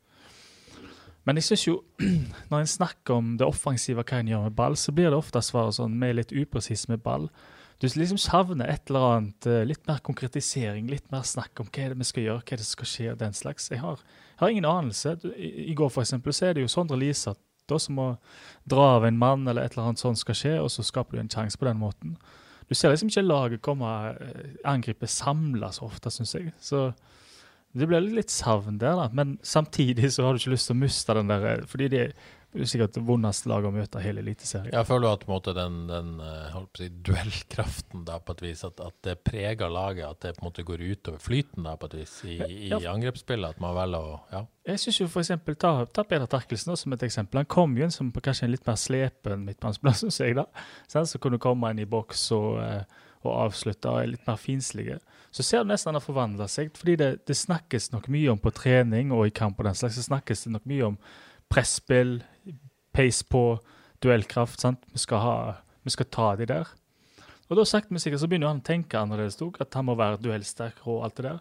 Men 1.26 1.36
jeg 1.36 1.44
synes 1.44 1.68
jo, 1.68 1.76
når 2.50 2.60
en 2.60 2.68
snakker 2.68 3.14
om 3.14 3.38
det 3.38 3.48
offensive, 3.48 4.04
hva 4.04 4.20
en 4.20 4.32
gjør 4.32 4.48
med 4.48 4.56
ball, 4.56 4.78
så 4.80 4.92
blir 4.96 5.12
det 5.12 5.20
ofte 5.20 5.42
svaret 5.44 5.76
sånn, 5.76 6.00
vi 6.00 6.08
er 6.08 6.22
litt 6.22 6.32
upresise 6.34 6.90
med 6.90 7.04
ball. 7.04 7.28
Du 7.80 7.88
liksom 7.88 8.18
savner 8.20 8.68
et 8.68 8.90
eller 8.90 9.06
annet, 9.08 9.46
eh, 9.48 9.68
litt 9.68 9.86
mer 9.88 10.00
konkretisering, 10.04 10.90
litt 10.92 11.12
mer 11.12 11.24
snakk 11.28 11.60
om 11.60 11.68
hva 11.68 11.84
er 11.84 11.94
det 11.94 12.00
vi 12.00 12.08
skal 12.08 12.26
gjøre, 12.26 12.42
hva 12.44 12.56
er 12.56 12.60
det 12.60 12.66
som 12.68 12.80
skal 12.80 12.90
skje, 12.92 13.12
og 13.12 13.20
den 13.20 13.38
slags. 13.38 13.70
Jeg 13.72 13.80
har, 13.84 14.02
jeg 14.34 14.40
har 14.42 14.56
ingen 14.56 14.68
anelse. 14.68 15.16
I, 15.36 15.70
I 15.72 15.78
går 15.80 15.92
for 15.94 16.04
eksempel, 16.04 16.36
så 16.36 16.50
er 16.50 16.58
det 16.58 16.66
jo 16.66 16.72
Sondre 16.72 17.00
Lisa 17.00 17.36
da, 17.70 17.80
som 17.82 18.00
å 18.02 18.10
dra 18.70 18.86
av 18.98 19.08
en 19.08 19.18
mann, 19.20 19.48
eller 19.48 19.66
et 19.66 19.76
eller 19.76 19.92
annet 19.92 20.02
sånt 20.02 20.22
skal 20.22 20.38
skje, 20.38 20.56
og 20.64 20.70
så 20.74 20.86
skaper 20.86 21.18
du 21.18 21.24
en 21.24 21.32
sjanse 21.32 21.60
på 21.60 21.68
den 21.70 21.82
måten. 21.82 22.18
Du 22.70 22.76
ser 22.78 22.94
liksom 22.94 23.10
ikke 23.10 23.26
laget 23.26 23.64
komme, 23.66 23.94
eh, 24.22 24.50
angripe 24.70 25.08
samla 25.10 25.72
så 25.74 25.88
ofte, 25.88 26.12
syns 26.14 26.36
jeg. 26.36 26.52
Så 26.62 26.92
det 27.74 27.88
blir 27.90 28.02
litt 28.02 28.34
savn 28.34 28.78
der, 28.82 28.98
da. 28.98 29.10
Men 29.14 29.38
samtidig 29.46 30.12
så 30.14 30.26
har 30.26 30.34
du 30.34 30.42
ikke 30.42 30.54
lyst 30.54 30.70
til 30.70 30.78
å 30.78 30.84
miste 30.84 31.16
den 31.18 31.30
der 31.30 31.48
eh, 31.50 31.66
Fordi 31.70 31.90
det 31.90 32.04
er 32.58 32.66
sikkert 32.66 32.96
det 32.98 33.04
vondeste 33.06 33.50
laget 33.52 33.70
å 33.70 33.74
møte 33.76 34.02
hele 34.02 34.24
Eliteserien. 34.24 34.72
Jeg 34.74 34.88
føler 34.90 35.12
at 35.14 35.26
måte, 35.30 35.54
den, 35.54 35.76
den 35.90 36.16
eh, 36.26 36.56
si, 36.80 36.88
duellkraften 37.06 38.06
da, 38.08 38.16
på 38.20 38.34
et 38.34 38.42
vis, 38.42 38.64
at, 38.66 38.80
at 38.82 38.96
det 39.06 39.20
preger 39.28 39.70
laget, 39.70 40.08
at 40.08 40.22
det 40.26 40.32
på 40.38 40.42
en 40.44 40.48
måte 40.50 40.66
går 40.66 40.82
utover 40.82 41.22
flyten 41.22 41.68
da, 41.68 41.76
på 41.78 41.90
et 41.92 41.98
vis 42.02 42.16
i, 42.26 42.38
i 42.42 42.72
Ja. 42.72 42.80
angrepsspillet. 42.94 43.54
At 43.54 43.62
man 43.62 43.76
velger 43.78 44.00
å 44.02 44.16
ja. 44.34 44.42
Jeg 44.70 44.82
synes 44.82 45.00
jo 45.02 45.08
eksempel, 45.22 45.56
Ta, 45.62 45.86
ta 45.86 46.04
Peder 46.04 46.30
Terkelsen 46.30 46.78
som 46.78 46.94
et 46.94 47.06
eksempel. 47.06 47.42
Han 47.44 47.50
kom 47.50 47.78
jo 47.78 47.86
inn 47.86 47.94
som 47.94 48.10
på 48.14 48.22
kanskje 48.26 48.48
en 48.48 48.54
litt 48.56 48.66
mer 48.68 48.78
slepen 48.82 49.46
midtbanespiller, 49.46 49.98
syns 50.02 50.20
jeg. 50.22 50.36
da. 50.42 50.48
Sen, 50.90 51.06
så 51.10 51.22
kunne 51.22 51.42
komme 51.42 51.70
inn 51.74 51.86
i 51.86 51.90
boks 51.90 52.32
og, 52.38 52.60
eh, 52.66 52.84
og 53.26 53.32
avslutte 53.46 53.90
og 53.94 54.02
er 54.04 54.14
litt 54.16 54.28
mer 54.30 54.38
finslige. 54.42 55.00
Så 55.30 55.46
ser 55.46 55.62
du 55.64 55.70
nesten 55.70 55.92
han 55.92 56.00
har 56.00 56.06
forvandla 56.06 56.48
seg. 56.50 56.72
fordi 56.74 56.96
det, 56.98 57.10
det 57.30 57.38
snakkes 57.38 57.92
nok 57.94 58.08
mye 58.10 58.32
om 58.34 58.40
på 58.42 58.50
trening 58.58 59.12
og 59.14 59.28
i 59.28 59.34
kamp 59.36 59.60
og 59.60 59.70
den 59.70 59.78
slags, 59.78 60.00
så 60.00 60.08
snakkes 60.10 60.48
det 60.48 60.54
nok 60.58 60.66
mye 60.66 60.88
om 60.88 60.98
presspill, 61.50 62.20
pace 62.96 63.26
på, 63.26 63.44
duellkraft. 64.04 64.62
sant? 64.62 64.84
Vi 64.94 65.02
skal, 65.02 65.24
ha, 65.24 65.36
vi 65.84 65.94
skal 65.94 66.10
ta 66.14 66.34
de 66.40 66.48
der. 66.50 66.70
Og 67.50 67.58
da 67.58 67.66
sakte, 67.66 67.94
men 67.94 68.02
sikkert 68.02 68.22
så 68.22 68.30
begynner 68.30 68.52
han 68.52 68.62
å 68.62 68.66
tenke 68.68 69.00
annerledes 69.00 69.40
òg, 69.42 69.58
at 69.64 69.74
han 69.74 69.88
må 69.88 69.96
være 69.98 70.22
duellsterk 70.22 70.84
og 70.86 71.04
alt 71.08 71.18
det 71.18 71.26
der. 71.32 71.40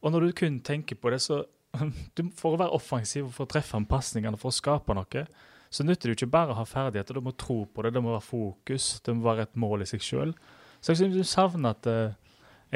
Og 0.00 0.12
når 0.12 0.26
du 0.26 0.36
kun 0.38 0.60
tenker 0.64 0.98
på 1.00 1.12
det, 1.12 1.20
så 1.24 1.44
du, 2.16 2.22
For 2.38 2.54
å 2.54 2.60
være 2.60 2.72
offensiv 2.72 3.26
og 3.26 3.34
for 3.36 3.44
å 3.44 3.50
treffe 3.52 3.78
pasningene, 3.90 4.38
for 4.40 4.48
å 4.48 4.56
skape 4.56 4.94
noe, 4.96 5.26
så 5.68 5.84
nytter 5.84 6.08
det 6.08 6.16
ikke 6.16 6.30
bare 6.32 6.54
å 6.54 6.60
ha 6.60 6.64
ferdigheter. 6.64 7.18
Du 7.18 7.26
må 7.26 7.34
tro 7.36 7.64
på 7.68 7.84
det, 7.84 7.92
det 7.92 8.00
må 8.00 8.14
være 8.14 8.24
fokus, 8.24 9.00
det 9.04 9.12
må 9.16 9.26
være 9.26 9.44
et 9.44 9.58
mål 9.60 9.84
i 9.84 9.88
seg 9.90 10.04
sjøl. 10.04 10.32
Så 10.80 10.92
jeg 10.92 11.02
synes 11.02 11.18
du 11.18 11.28
savner 11.28 11.74
at 11.74 11.88
eh, 11.90 12.14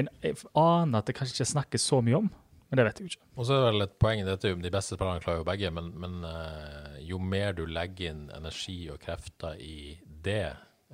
en, 0.00 0.10
aner 0.58 1.00
at 1.00 1.08
det 1.08 1.14
kanskje 1.16 1.38
ikke 1.38 1.52
snakkes 1.54 1.86
så 1.86 2.00
mye 2.04 2.18
om, 2.18 2.28
men 2.70 2.78
det 2.78 2.86
vet 2.86 3.00
jeg 3.00 3.12
ikke. 3.12 3.28
Og 3.34 3.46
så 3.46 3.56
er 3.56 3.64
det 3.64 3.68
vel 3.72 3.84
et 3.88 3.94
poeng, 4.02 4.24
dette 4.26 4.46
er 4.46 4.54
jo 4.54 4.62
de 4.62 4.72
beste 4.72 4.96
spillerne 4.96 5.22
klarer 5.24 5.42
jo 5.42 5.46
begge, 5.48 5.70
men, 5.74 5.92
men 5.98 6.18
uh, 6.22 6.98
jo 7.02 7.18
mer 7.18 7.54
du 7.58 7.64
legger 7.66 8.14
inn 8.14 8.26
energi 8.36 8.80
og 8.92 9.00
krefter 9.02 9.58
i 9.58 9.96
det, 10.22 10.44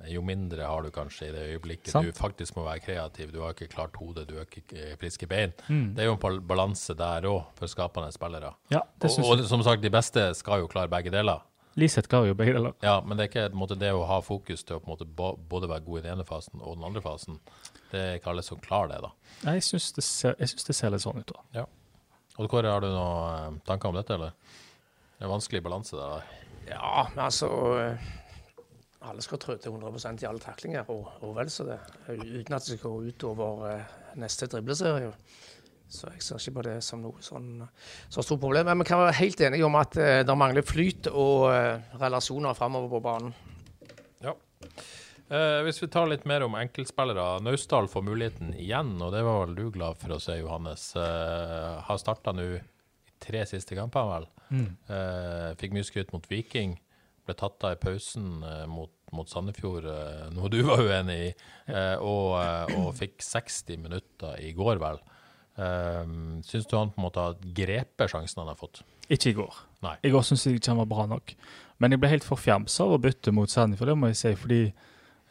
jo 0.05 0.21
mindre 0.21 0.65
har 0.65 0.83
du 0.85 0.91
kanskje 0.93 1.29
i 1.29 1.33
det 1.33 1.43
øyeblikket 1.55 1.89
Sant. 1.89 2.05
du 2.05 2.13
faktisk 2.13 2.57
må 2.57 2.67
være 2.67 2.83
kreativ. 2.85 3.31
Du 3.33 3.39
har 3.41 3.55
ikke 3.55 3.69
klart 3.71 3.95
hode, 3.97 4.27
du 4.29 4.35
har 4.37 4.45
ikke 4.45 4.77
eh, 4.77 4.93
friske 5.01 5.25
bein. 5.29 5.55
Mm. 5.67 5.95
Det 5.97 6.03
er 6.03 6.11
jo 6.11 6.17
en 6.17 6.43
balanse 6.45 6.93
der 6.97 7.25
òg, 7.25 7.47
for 7.57 7.71
skapende 7.71 8.11
spillere. 8.13 8.53
Ja, 8.73 8.83
det 9.01 9.09
Og, 9.17 9.31
og 9.33 9.45
som 9.49 9.63
sagt, 9.65 9.81
de 9.81 9.89
beste 9.93 10.29
skal 10.37 10.61
jo 10.61 10.69
klare 10.69 10.91
begge 10.91 11.13
deler. 11.13 11.41
Liseth 11.77 12.09
klarer 12.09 12.31
jo 12.31 12.37
begge 12.37 12.53
deler. 12.57 12.77
Ja, 12.81 12.99
men 13.01 13.17
det 13.17 13.25
er 13.25 13.31
ikke 13.31 13.57
måte, 13.57 13.77
det 13.77 13.89
å 13.93 14.05
ha 14.09 14.21
fokus 14.25 14.63
til 14.65 14.77
å 14.77 14.85
måte 14.85 15.05
både 15.05 15.69
være 15.69 15.85
god 15.85 15.99
i 15.99 16.05
den 16.05 16.15
ene 16.17 16.25
fasen 16.25 16.61
og 16.61 16.77
den 16.77 16.85
andre 16.85 17.01
fasen. 17.05 17.41
Det 17.91 17.99
er 18.03 18.15
ikke 18.19 18.31
alle 18.33 18.43
som 18.43 18.59
klarer 18.59 18.89
det, 18.91 19.01
da. 19.05 19.11
Nei, 19.45 19.53
Jeg 19.59 19.63
syns 19.69 19.91
det, 19.95 20.03
ser- 20.03 20.35
jeg 20.39 20.49
syns 20.51 20.67
det 20.67 20.75
ser 20.75 20.91
litt 20.91 21.01
sånn 21.05 21.19
ut. 21.21 21.31
da. 21.33 21.43
Ja. 21.61 21.65
Og 22.37 22.49
Kåre, 22.51 22.69
har 22.69 22.81
du 22.83 22.87
noen 22.91 23.55
eh, 23.55 23.59
tanker 23.65 23.89
om 23.89 23.95
dette, 23.95 24.13
eller? 24.17 24.33
Det 25.17 25.23
er 25.23 25.29
en 25.29 25.31
vanskelig 25.33 25.63
balanse 25.65 25.95
der. 25.97 26.25
Ja, 26.67 27.07
men 27.15 27.23
altså 27.25 27.47
eh, 27.79 28.07
Alle 29.07 29.21
skal 29.23 29.39
trå 29.39 29.55
til 29.61 29.71
100% 29.71 30.21
i 30.23 30.27
alle 30.27 30.39
taklinger, 30.43 30.89
og, 30.91 31.07
og 31.23 31.35
vel 31.37 31.49
så 31.53 31.63
det. 31.69 31.77
Uten 32.11 32.53
at 32.57 32.65
det 32.67 32.75
skal 32.77 32.89
gå 32.91 33.11
utover 33.13 33.45
over 33.45 33.85
neste 34.19 34.49
dribleserie. 34.51 35.13
Så 35.87 36.09
jeg 36.11 36.21
ser 36.25 36.41
ikke 36.41 36.55
på 36.57 36.63
det 36.67 36.75
som 36.83 36.99
noe 36.99 37.21
sånn, 37.23 37.61
så 38.11 38.19
stort 38.25 38.41
problem. 38.43 38.65
Men 38.67 38.81
vi 38.83 38.87
kan 38.89 38.99
være 38.99 39.15
helt 39.21 39.39
enige 39.47 39.63
om 39.69 39.77
at 39.79 39.95
eh, 40.01 40.23
det 40.27 40.35
mangler 40.37 40.65
flyt 40.67 41.07
og 41.13 41.45
eh, 41.53 41.79
relasjoner 42.01 42.57
framover 42.57 42.91
på 42.97 43.03
banen. 43.05 43.35
Eh, 45.27 45.59
hvis 45.65 45.81
vi 45.83 45.89
tar 45.91 46.07
litt 46.07 46.23
mer 46.29 46.45
om 46.45 46.55
enkeltspillere. 46.55 47.41
Naustdal 47.43 47.89
får 47.91 48.05
muligheten 48.07 48.53
igjen, 48.55 48.93
og 49.03 49.11
det 49.11 49.25
var 49.27 49.41
vel 49.43 49.55
du 49.57 49.65
glad 49.75 49.99
for 49.99 50.15
å 50.15 50.21
se, 50.23 50.37
Johannes. 50.39 50.89
Eh, 50.95 51.73
har 51.83 51.99
starta 51.99 52.31
nå 52.35 52.45
tre 53.23 53.41
siste 53.49 53.75
kamper, 53.75 54.07
vel. 54.13 54.27
Mm. 54.53 54.69
Eh, 54.87 55.49
fikk 55.59 55.75
mye 55.75 55.87
skryt 55.87 56.13
mot 56.15 56.27
Viking. 56.31 56.77
Ble 57.27 57.35
tatt 57.35 57.65
av 57.67 57.75
i 57.75 57.81
pausen 57.81 58.37
eh, 58.47 58.63
mot, 58.71 58.93
mot 59.11 59.27
Sandefjord, 59.27 59.89
eh, 59.91 60.25
noe 60.31 60.51
du 60.53 60.61
var 60.63 60.79
uenig 60.85 61.19
i. 61.25 61.29
Eh, 61.73 61.95
og, 61.99 62.37
og 62.77 62.93
fikk 62.95 63.19
60 63.25 63.83
minutter 63.83 64.39
i 64.39 64.53
går, 64.55 64.79
vel. 64.79 65.01
Eh, 65.59 66.03
Syns 66.47 66.71
du 66.71 66.77
han 66.79 66.93
på 66.95 67.01
en 67.01 67.09
måte 67.09 67.25
har 67.27 67.35
grepet 67.57 68.13
sjansen 68.13 68.45
han 68.45 68.53
har 68.53 68.59
fått? 68.59 68.85
Ikke 69.11 69.33
i 69.33 69.35
går. 69.35 69.59
Nei. 69.83 69.97
I 70.07 70.11
går 70.13 70.23
syns 70.27 70.47
jeg 70.47 70.61
ikke 70.61 70.71
han 70.71 70.79
var 70.85 70.93
bra 70.95 71.03
nok. 71.11 71.35
Men 71.83 71.91
jeg 71.93 71.99
ble 71.99 72.15
helt 72.15 72.27
forfjamsa 72.27 72.87
å 72.87 72.99
bytte 73.01 73.35
mot 73.35 73.51
Sandefjord, 73.51 73.91
det 73.91 73.99
må 73.99 74.13
jeg 74.13 74.19
si. 74.23 74.31
Fordi 74.39 74.61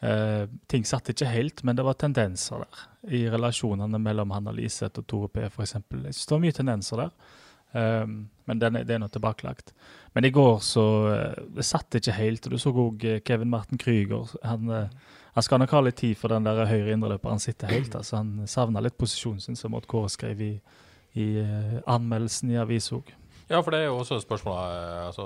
eh, 0.01 0.45
ting 0.67 0.85
satt 0.85 1.09
ikke 1.09 1.29
helt, 1.31 1.63
men 1.63 1.75
det 1.75 1.85
var 1.85 1.93
tendenser 1.99 2.63
der. 2.65 2.85
I 3.17 3.25
relasjonene 3.31 3.99
mellom 3.99 4.31
Hanna 4.35 4.51
Liseth 4.51 4.99
og 4.99 5.07
Tore 5.07 5.29
P, 5.31 5.45
f.eks. 5.47 5.73
Jeg 5.73 6.13
synes 6.13 6.25
det 6.25 6.35
var 6.35 6.43
mye 6.43 6.57
tendenser 6.57 6.97
der. 7.03 7.11
eh, 7.73 8.05
men 8.47 8.59
den 8.59 8.73
det 8.87 8.95
er 8.95 8.99
nå 8.99 9.07
tilbakelagt. 9.11 9.73
Men 10.13 10.25
i 10.25 10.29
går 10.31 10.59
så 10.63 10.85
eh, 11.13 11.43
Det 11.55 11.65
satt 11.65 11.95
ikke 11.95 12.11
helt. 12.15 12.45
og 12.47 12.51
Du 12.51 12.57
så 12.57 12.71
òg 12.71 13.05
Kevin 13.25 13.49
Marten 13.49 13.77
Krüger. 13.77 14.35
Han, 14.43 14.69
eh, 14.69 14.89
han 15.33 15.43
skal 15.43 15.59
nok 15.59 15.71
ha 15.71 15.81
litt 15.81 15.97
tid 15.97 16.15
for 16.17 16.29
den 16.29 16.43
der 16.43 16.65
høyre 16.65 16.93
indreløper 16.95 17.29
Han 17.29 17.39
sitter 17.39 17.67
helt. 17.67 17.95
altså 17.95 18.17
Han 18.17 18.47
savna 18.47 18.79
litt 18.81 18.97
posisjonen 18.97 19.39
sin, 19.41 19.55
som 19.55 19.73
Odd 19.75 19.87
Kåre 19.87 20.09
skrev 20.09 20.41
i, 20.41 20.53
i 21.15 21.27
eh, 21.43 21.79
anmeldelsen 21.85 22.51
i 22.51 22.57
avisa 22.57 22.95
òg. 22.97 23.11
Ja, 23.47 23.61
for 23.63 23.71
det 23.71 23.79
er 23.79 23.85
jo 23.87 23.99
også 24.01 24.17
et 24.17 24.25
spørsmål 24.25 24.57
eh, 24.59 25.05
altså, 25.07 25.25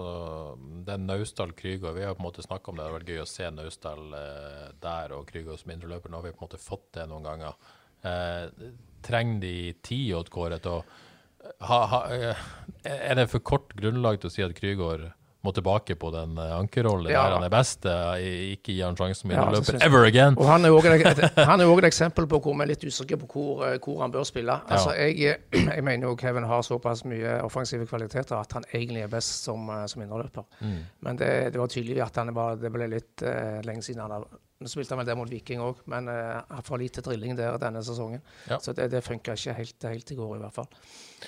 Den 0.85 1.07
Naustdal-Krygård 1.09 1.95
Vi 1.97 2.03
har 2.05 2.13
på 2.13 2.21
en 2.21 2.27
måte 2.27 2.45
snakka 2.45 2.69
om 2.69 2.77
det. 2.77 2.83
Det 2.83 2.89
hadde 2.89 2.97
vært 2.99 3.13
gøy 3.13 3.21
å 3.23 3.29
se 3.29 3.47
Naustdal 3.55 4.17
eh, 4.17 4.67
der 4.83 5.15
og 5.17 5.29
Krygård 5.31 5.61
som 5.61 5.73
indreløper. 5.73 6.11
Nå 6.11 6.19
har 6.19 6.27
vi 6.27 6.33
på 6.35 6.43
en 6.43 6.49
måte 6.49 6.61
fått 6.61 6.91
det 6.97 7.07
noen 7.09 7.25
ganger. 7.25 7.71
Eh, 8.05 8.67
trenger 9.05 9.41
de 9.41 9.55
tid, 9.81 10.11
Odd 10.19 10.29
Kåre, 10.33 10.61
til 10.61 10.77
å 10.77 10.83
eh, 12.05 12.45
Er 12.85 13.17
det 13.17 13.27
for 13.31 13.41
kort 13.45 13.73
grunnlag 13.77 14.21
til 14.21 14.29
å 14.29 14.35
si 14.35 14.45
at 14.45 14.53
Krüger 14.57 15.09
må 15.43 15.53
tilbake 15.55 15.95
på 15.97 16.11
den 16.13 16.37
eh, 16.37 16.51
ankerrollen 16.57 17.11
Ja. 17.11 17.23
der 17.23 17.35
han 17.37 17.43
er 17.47 17.49
best? 17.49 17.85
eh, 17.85 18.53
ikke 18.53 18.75
gi 18.75 18.81
han 18.81 18.95
sjansen 18.95 19.21
som 19.21 19.31
Ja, 19.31 19.47
jeg. 19.51 19.81
ever 19.81 20.05
again? 20.05 20.37
Og 20.37 20.45
han 20.45 20.65
er 20.65 20.69
òg 20.69 20.85
et, 21.81 21.85
eksempel 21.89 22.27
på 22.27 22.39
hvor 22.39 22.55
vi 22.55 22.61
er 22.61 22.71
litt 22.73 22.83
usikre 22.85 23.17
på 23.17 23.27
hvor, 23.33 23.65
eh, 23.67 23.79
hvor 23.79 24.01
han 24.01 24.11
bør 24.11 24.23
spille. 24.23 24.59
Altså, 24.69 24.93
jeg, 24.93 25.37
jeg 25.75 25.83
mener 25.83 26.07
jo 26.07 26.15
Kevin 26.15 26.43
har 26.43 26.61
såpass 26.61 27.03
mye 27.05 27.41
offensive 27.43 27.87
kvaliteter 27.87 28.37
at 28.37 28.53
han 28.53 28.63
egentlig 28.73 29.01
er 29.03 29.07
best 29.07 29.43
som, 29.43 29.69
som 29.87 30.01
innerløper. 30.01 30.45
Mm. 30.61 30.77
Men 31.01 31.17
det, 31.17 31.53
det 31.53 31.59
var 31.59 31.67
tydelig 31.67 32.01
at 32.01 32.15
han 32.15 32.33
var, 32.35 32.55
det 32.55 32.71
ble 32.71 32.87
litt 32.87 33.23
uh, 33.25 33.61
lenge 33.65 33.83
siden 33.83 34.01
han 34.01 34.11
har 34.11 34.27
Nå 34.61 34.69
spilte 34.69 34.93
han 34.93 35.01
vel 35.01 35.07
det 35.09 35.15
mot 35.17 35.29
Viking 35.29 35.61
òg, 35.65 35.79
men 35.89 36.09
uh, 36.11 36.59
for 36.65 36.77
lite 36.77 37.01
drilling 37.01 37.33
der 37.37 37.57
denne 37.61 37.81
sesongen. 37.85 38.21
Ja. 38.49 38.59
Så 38.61 38.75
det, 38.77 38.91
det 38.93 39.01
funka 39.01 39.33
ikke 39.33 39.55
helt, 39.57 39.87
helt 39.89 40.11
i 40.13 40.17
går, 40.19 40.35
i 40.37 40.41
hvert 40.43 40.57
fall. 40.59 40.69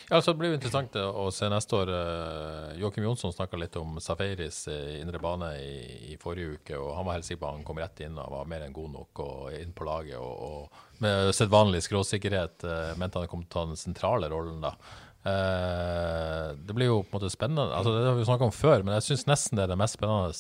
Ja, 0.10 0.20
så 0.22 0.32
Det 0.32 0.40
blir 0.40 0.54
jo 0.54 0.58
interessant 0.58 0.98
å 0.98 1.26
se 1.34 1.50
neste 1.50 1.80
år. 1.80 1.92
Uh, 1.94 2.74
Joakim 2.82 3.08
Jonsson 3.08 3.34
snakka 3.34 3.58
litt 3.58 3.78
om 3.82 3.98
Safaris 4.02 4.68
i 4.70 4.80
indre 5.00 5.22
bane 5.24 5.50
i, 5.62 5.74
i 6.14 6.18
forrige 6.22 6.60
uke. 6.60 6.78
og 6.78 6.94
Han 7.00 7.10
var 7.10 7.18
helt 7.18 7.30
sikker 7.30 7.42
på 7.42 7.50
at 7.50 7.58
han 7.58 7.66
kom 7.68 7.82
rett 7.82 8.04
inn 8.06 8.20
og 8.22 8.36
var 8.36 8.52
mer 8.54 8.68
enn 8.68 8.76
god 8.76 8.94
nok 9.00 9.24
og 9.26 9.58
inn 9.58 9.74
på 9.74 9.88
laget. 9.90 10.20
og, 10.22 10.70
og 10.70 11.02
Med 11.06 11.34
sedvanlig 11.34 11.82
skråsikkerhet 11.88 12.68
uh, 12.70 12.94
mente 13.02 13.22
han 13.22 13.32
kom 13.32 13.42
til 13.48 13.50
å 13.50 13.58
ta 13.58 13.66
den 13.72 13.82
sentrale 13.82 14.30
rollen. 14.34 14.62
da. 14.62 14.76
Uh, 15.24 16.52
det 16.60 16.76
blir 16.76 16.90
jo 16.92 17.02
på 17.02 17.14
en 17.14 17.18
måte 17.18 17.34
spennende. 17.34 17.70
altså 17.74 17.96
Det 17.96 18.06
har 18.12 18.18
vi 18.20 18.30
snakka 18.30 18.50
om 18.50 18.56
før, 18.56 18.84
men 18.84 18.98
jeg 19.00 19.10
syns 19.10 19.28
nesten 19.30 19.58
det 19.58 19.66
er 19.66 19.74
det 19.74 19.80
mest 19.80 19.98
spennende 19.98 20.34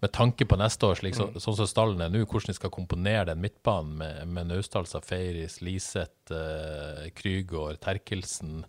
med 0.00 0.12
tanke 0.16 0.46
på 0.48 0.56
neste 0.56 0.88
år, 0.88 0.98
slik, 1.00 1.16
så, 1.16 1.28
sånn 1.36 1.58
som 1.58 1.68
stallen 1.68 2.00
er 2.00 2.12
nå, 2.12 2.22
hvordan 2.24 2.54
de 2.54 2.56
skal 2.56 2.72
komponere 2.72 3.26
den 3.28 3.42
midtbanen 3.42 3.98
med, 4.00 4.20
med 4.32 4.48
Naustdal, 4.48 4.88
Safaris, 4.88 5.58
Liseth, 5.64 6.32
uh, 6.32 7.04
Krygård, 7.16 7.80
Terkelsen 7.84 8.62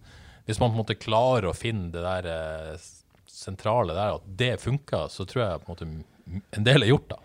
Hvis 0.47 0.59
man 0.59 0.71
på 0.71 0.75
en 0.75 0.81
måte 0.81 0.99
klarer 0.99 1.47
å 1.51 1.55
finne 1.55 1.87
det 1.93 2.03
der 2.03 2.27
uh, 2.27 2.89
sentrale 3.31 3.95
der, 3.95 4.17
at 4.19 4.27
det 4.43 4.53
funker, 4.61 5.07
så 5.07 5.25
tror 5.25 5.45
jeg 5.45 5.63
på 5.63 5.71
en 5.71 5.75
måte 5.75 6.41
en 6.57 6.67
del 6.67 6.83
er 6.83 6.91
gjort, 6.91 7.13
da. 7.15 7.21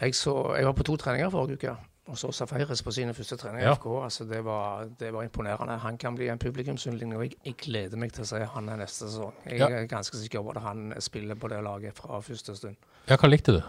Jeg, 0.00 0.14
så, 0.16 0.34
jeg 0.56 0.68
var 0.68 0.76
på 0.76 0.86
to 0.88 0.96
treninger 1.00 1.32
forrige 1.32 1.60
uke. 1.60 1.74
Og 2.10 2.18
så 2.18 2.32
Safaris 2.34 2.82
på 2.82 2.90
sine 2.90 3.14
første 3.14 3.36
treninger 3.38 3.62
i 3.62 3.68
Ja. 3.68 3.74
FK. 3.78 3.86
Altså, 4.04 4.24
det, 4.26 4.40
var, 4.44 4.88
det 5.00 5.12
var 5.14 5.22
imponerende. 5.22 5.76
Han 5.78 5.96
kan 5.98 6.16
bli 6.18 6.28
en 6.28 6.38
publikumsyndling, 6.42 7.14
og 7.16 7.22
jeg, 7.22 7.32
jeg 7.46 7.54
gleder 7.62 7.96
meg 7.96 8.12
til 8.12 8.24
å 8.24 8.26
se 8.26 8.40
han 8.54 8.68
er 8.68 8.76
neste 8.82 9.06
sesong. 9.06 9.32
Jeg 9.46 9.58
Ja. 9.60 9.68
er 9.68 9.86
ganske 9.86 10.16
sikker 10.18 10.42
på 10.42 10.50
at 10.56 10.62
han 10.62 10.92
spiller 11.00 11.34
på 11.38 11.48
det 11.48 11.62
laget 11.62 11.94
fra 11.94 12.18
første 12.20 12.56
stund. 12.56 12.76
Ja, 13.08 13.16
hva 13.16 13.28
likte 13.30 13.52
du? 13.52 13.60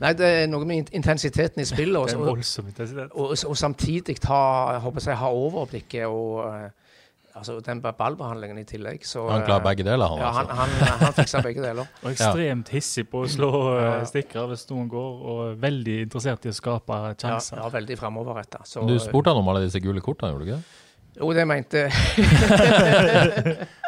Nei, 0.00 0.12
det 0.14 0.26
er 0.26 0.46
noe 0.46 0.64
med 0.64 0.90
intensiteten 0.94 1.60
i 1.60 1.64
spillet, 1.66 1.96
Også, 1.98 2.16
Det 2.18 2.22
er 2.22 2.30
voldsom 2.30 2.66
intensitet. 2.66 3.10
og, 3.12 3.34
og 3.46 3.56
samtidig 3.56 4.20
ta, 4.20 4.38
jeg 4.72 4.80
håper 4.80 5.00
jeg, 5.06 5.16
ha 5.18 5.26
overblikket 5.34 6.06
og 6.06 6.46
eh, 6.54 6.70
altså, 7.38 7.58
den 7.64 7.80
ballbehandlingen 7.84 8.58
i 8.60 8.64
tillegg. 8.68 9.06
Så, 9.06 9.24
Han 9.30 9.44
klarer 9.46 9.62
eh, 9.62 9.68
begge 9.70 9.86
deler, 9.86 10.12
han 10.12 10.22
Ja, 10.22 10.32
han, 10.36 10.50
altså. 10.50 10.84
han, 10.84 10.98
han 11.04 11.16
fikser 11.16 11.44
begge 11.46 11.64
deler. 11.64 11.86
Og 12.04 12.10
ekstremt 12.12 12.72
hissig 12.74 13.06
på 13.10 13.22
å 13.24 13.30
slå 13.30 13.52
Ja, 13.78 13.94
uh, 14.00 14.08
stikkere 14.10 14.50
hvis 14.52 14.66
noen 14.72 14.90
går, 14.92 15.22
og 15.32 15.62
veldig 15.62 15.96
interessert 16.08 16.46
i 16.48 16.52
å 16.52 16.56
skape 16.58 17.00
Ja, 17.04 17.14
sjanser. 17.22 17.62
ja, 17.62 17.70
veldig 17.78 17.98
framoverretta. 18.02 18.62
Så, 18.68 18.84
Du 18.88 18.98
spurte 19.02 19.32
han 19.32 19.40
om 19.42 19.48
alle 19.54 19.64
disse 19.66 19.80
gule 19.84 20.02
kortene, 20.04 20.34
gjorde 20.34 20.44
du 20.44 20.52
ikke 20.52 20.60
det? 20.60 20.84
Jo, 21.18 21.32
det 21.34 21.46
mente 21.50 21.86
Eh, 21.88 21.92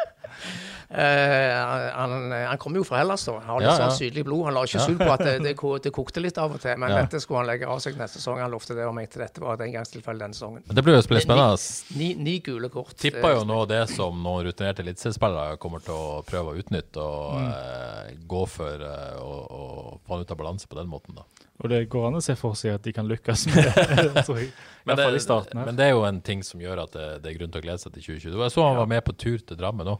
han, 0.91 2.31
han 2.31 2.57
kommer 2.57 2.81
jo 2.81 2.83
fra 2.83 2.97
Hellas, 2.99 3.23
da. 3.25 3.37
Han 3.39 3.49
har 3.49 3.59
litt 3.61 3.69
Ja, 3.69 3.75
ja. 3.79 3.87
sånn 3.89 3.97
sydlig 3.97 4.23
blod. 4.27 4.43
Han 4.45 4.53
la 4.57 4.63
ikke 4.67 4.79
Ja. 4.79 4.85
skjul 4.87 4.97
på 4.99 5.07
at 5.13 5.19
det, 5.23 5.35
det, 5.43 5.53
det 5.85 5.91
kokte 5.95 6.21
litt 6.23 6.37
av 6.37 6.51
og 6.55 6.59
til, 6.61 6.75
men 6.77 6.91
Ja. 6.91 7.01
dette 7.05 7.21
skulle 7.23 7.39
han 7.43 7.47
legge 7.47 7.67
av 7.67 7.79
seg 7.79 7.95
neste 7.99 8.19
sesong. 8.19 8.39
Han 8.43 8.51
lovte 8.51 8.75
det 8.75 8.85
og 8.85 8.93
mente 8.95 9.19
dette 9.21 9.39
var 9.41 9.53
et 9.55 9.63
engangstilfelle 9.69 10.19
denne 10.19 10.33
sesongen. 10.35 10.63
Det 10.67 10.83
blir 10.83 10.95
jo 10.99 11.01
spennende. 11.05 11.47
Ni, 11.95 12.13
ni 12.15 12.39
gule 12.39 12.69
kort. 12.69 12.95
Tipper 12.97 13.35
jo 13.37 13.43
nå 13.47 13.65
det 13.67 13.87
som 13.89 14.19
noen 14.23 14.43
rutinerte 14.45 14.83
eliteseriespillere 14.83 15.57
kommer 15.57 15.79
til 15.85 15.93
å 15.95 16.23
prøve 16.27 16.51
å 16.55 16.57
utnytte 16.59 16.97
og 17.01 17.31
Mm. 17.31 17.51
eh, 17.51 18.15
gå 18.27 18.45
for 18.47 18.73
eh, 18.81 19.15
å 19.21 19.37
å 19.51 19.99
få 20.05 20.13
han 20.15 20.21
ut 20.21 20.31
av 20.31 20.37
balanse 20.37 20.67
på 20.67 20.75
den 20.75 20.87
måten. 20.87 21.15
da. 21.15 21.23
Og 21.63 21.69
det 21.69 21.89
går 21.89 22.07
an 22.07 22.15
å 22.15 22.21
se 22.23 22.33
for 22.35 22.53
seg 22.53 22.73
at 22.75 22.81
de 22.83 22.91
kan 22.93 23.07
lykkes 23.07 23.45
med 23.47 23.63
det. 23.63 24.23
tror 24.25 24.37
jeg. 24.39 24.51
Men 24.85 24.99
i 24.99 25.11
det, 25.11 25.21
starten 25.21 25.57
her. 25.59 25.65
men 25.65 25.75
det 25.75 25.85
er 25.85 25.91
jo 25.91 26.03
en 26.05 26.21
ting 26.21 26.41
som 26.43 26.59
gjør 26.59 26.83
at 26.83 26.91
det, 26.91 27.21
det 27.23 27.31
er 27.31 27.37
grunn 27.39 27.51
til 27.51 27.61
å 27.61 27.63
glede 27.63 27.79
seg 27.79 27.93
til 27.93 28.01
2022. 28.03 28.41
Jeg 28.41 28.51
så 28.51 28.65
han 28.67 28.77
var 28.77 28.87
med 28.87 29.03
på 29.05 29.13
tur 29.17 29.37
til 29.39 29.57
Drammen 29.57 29.87
òg, 29.87 29.99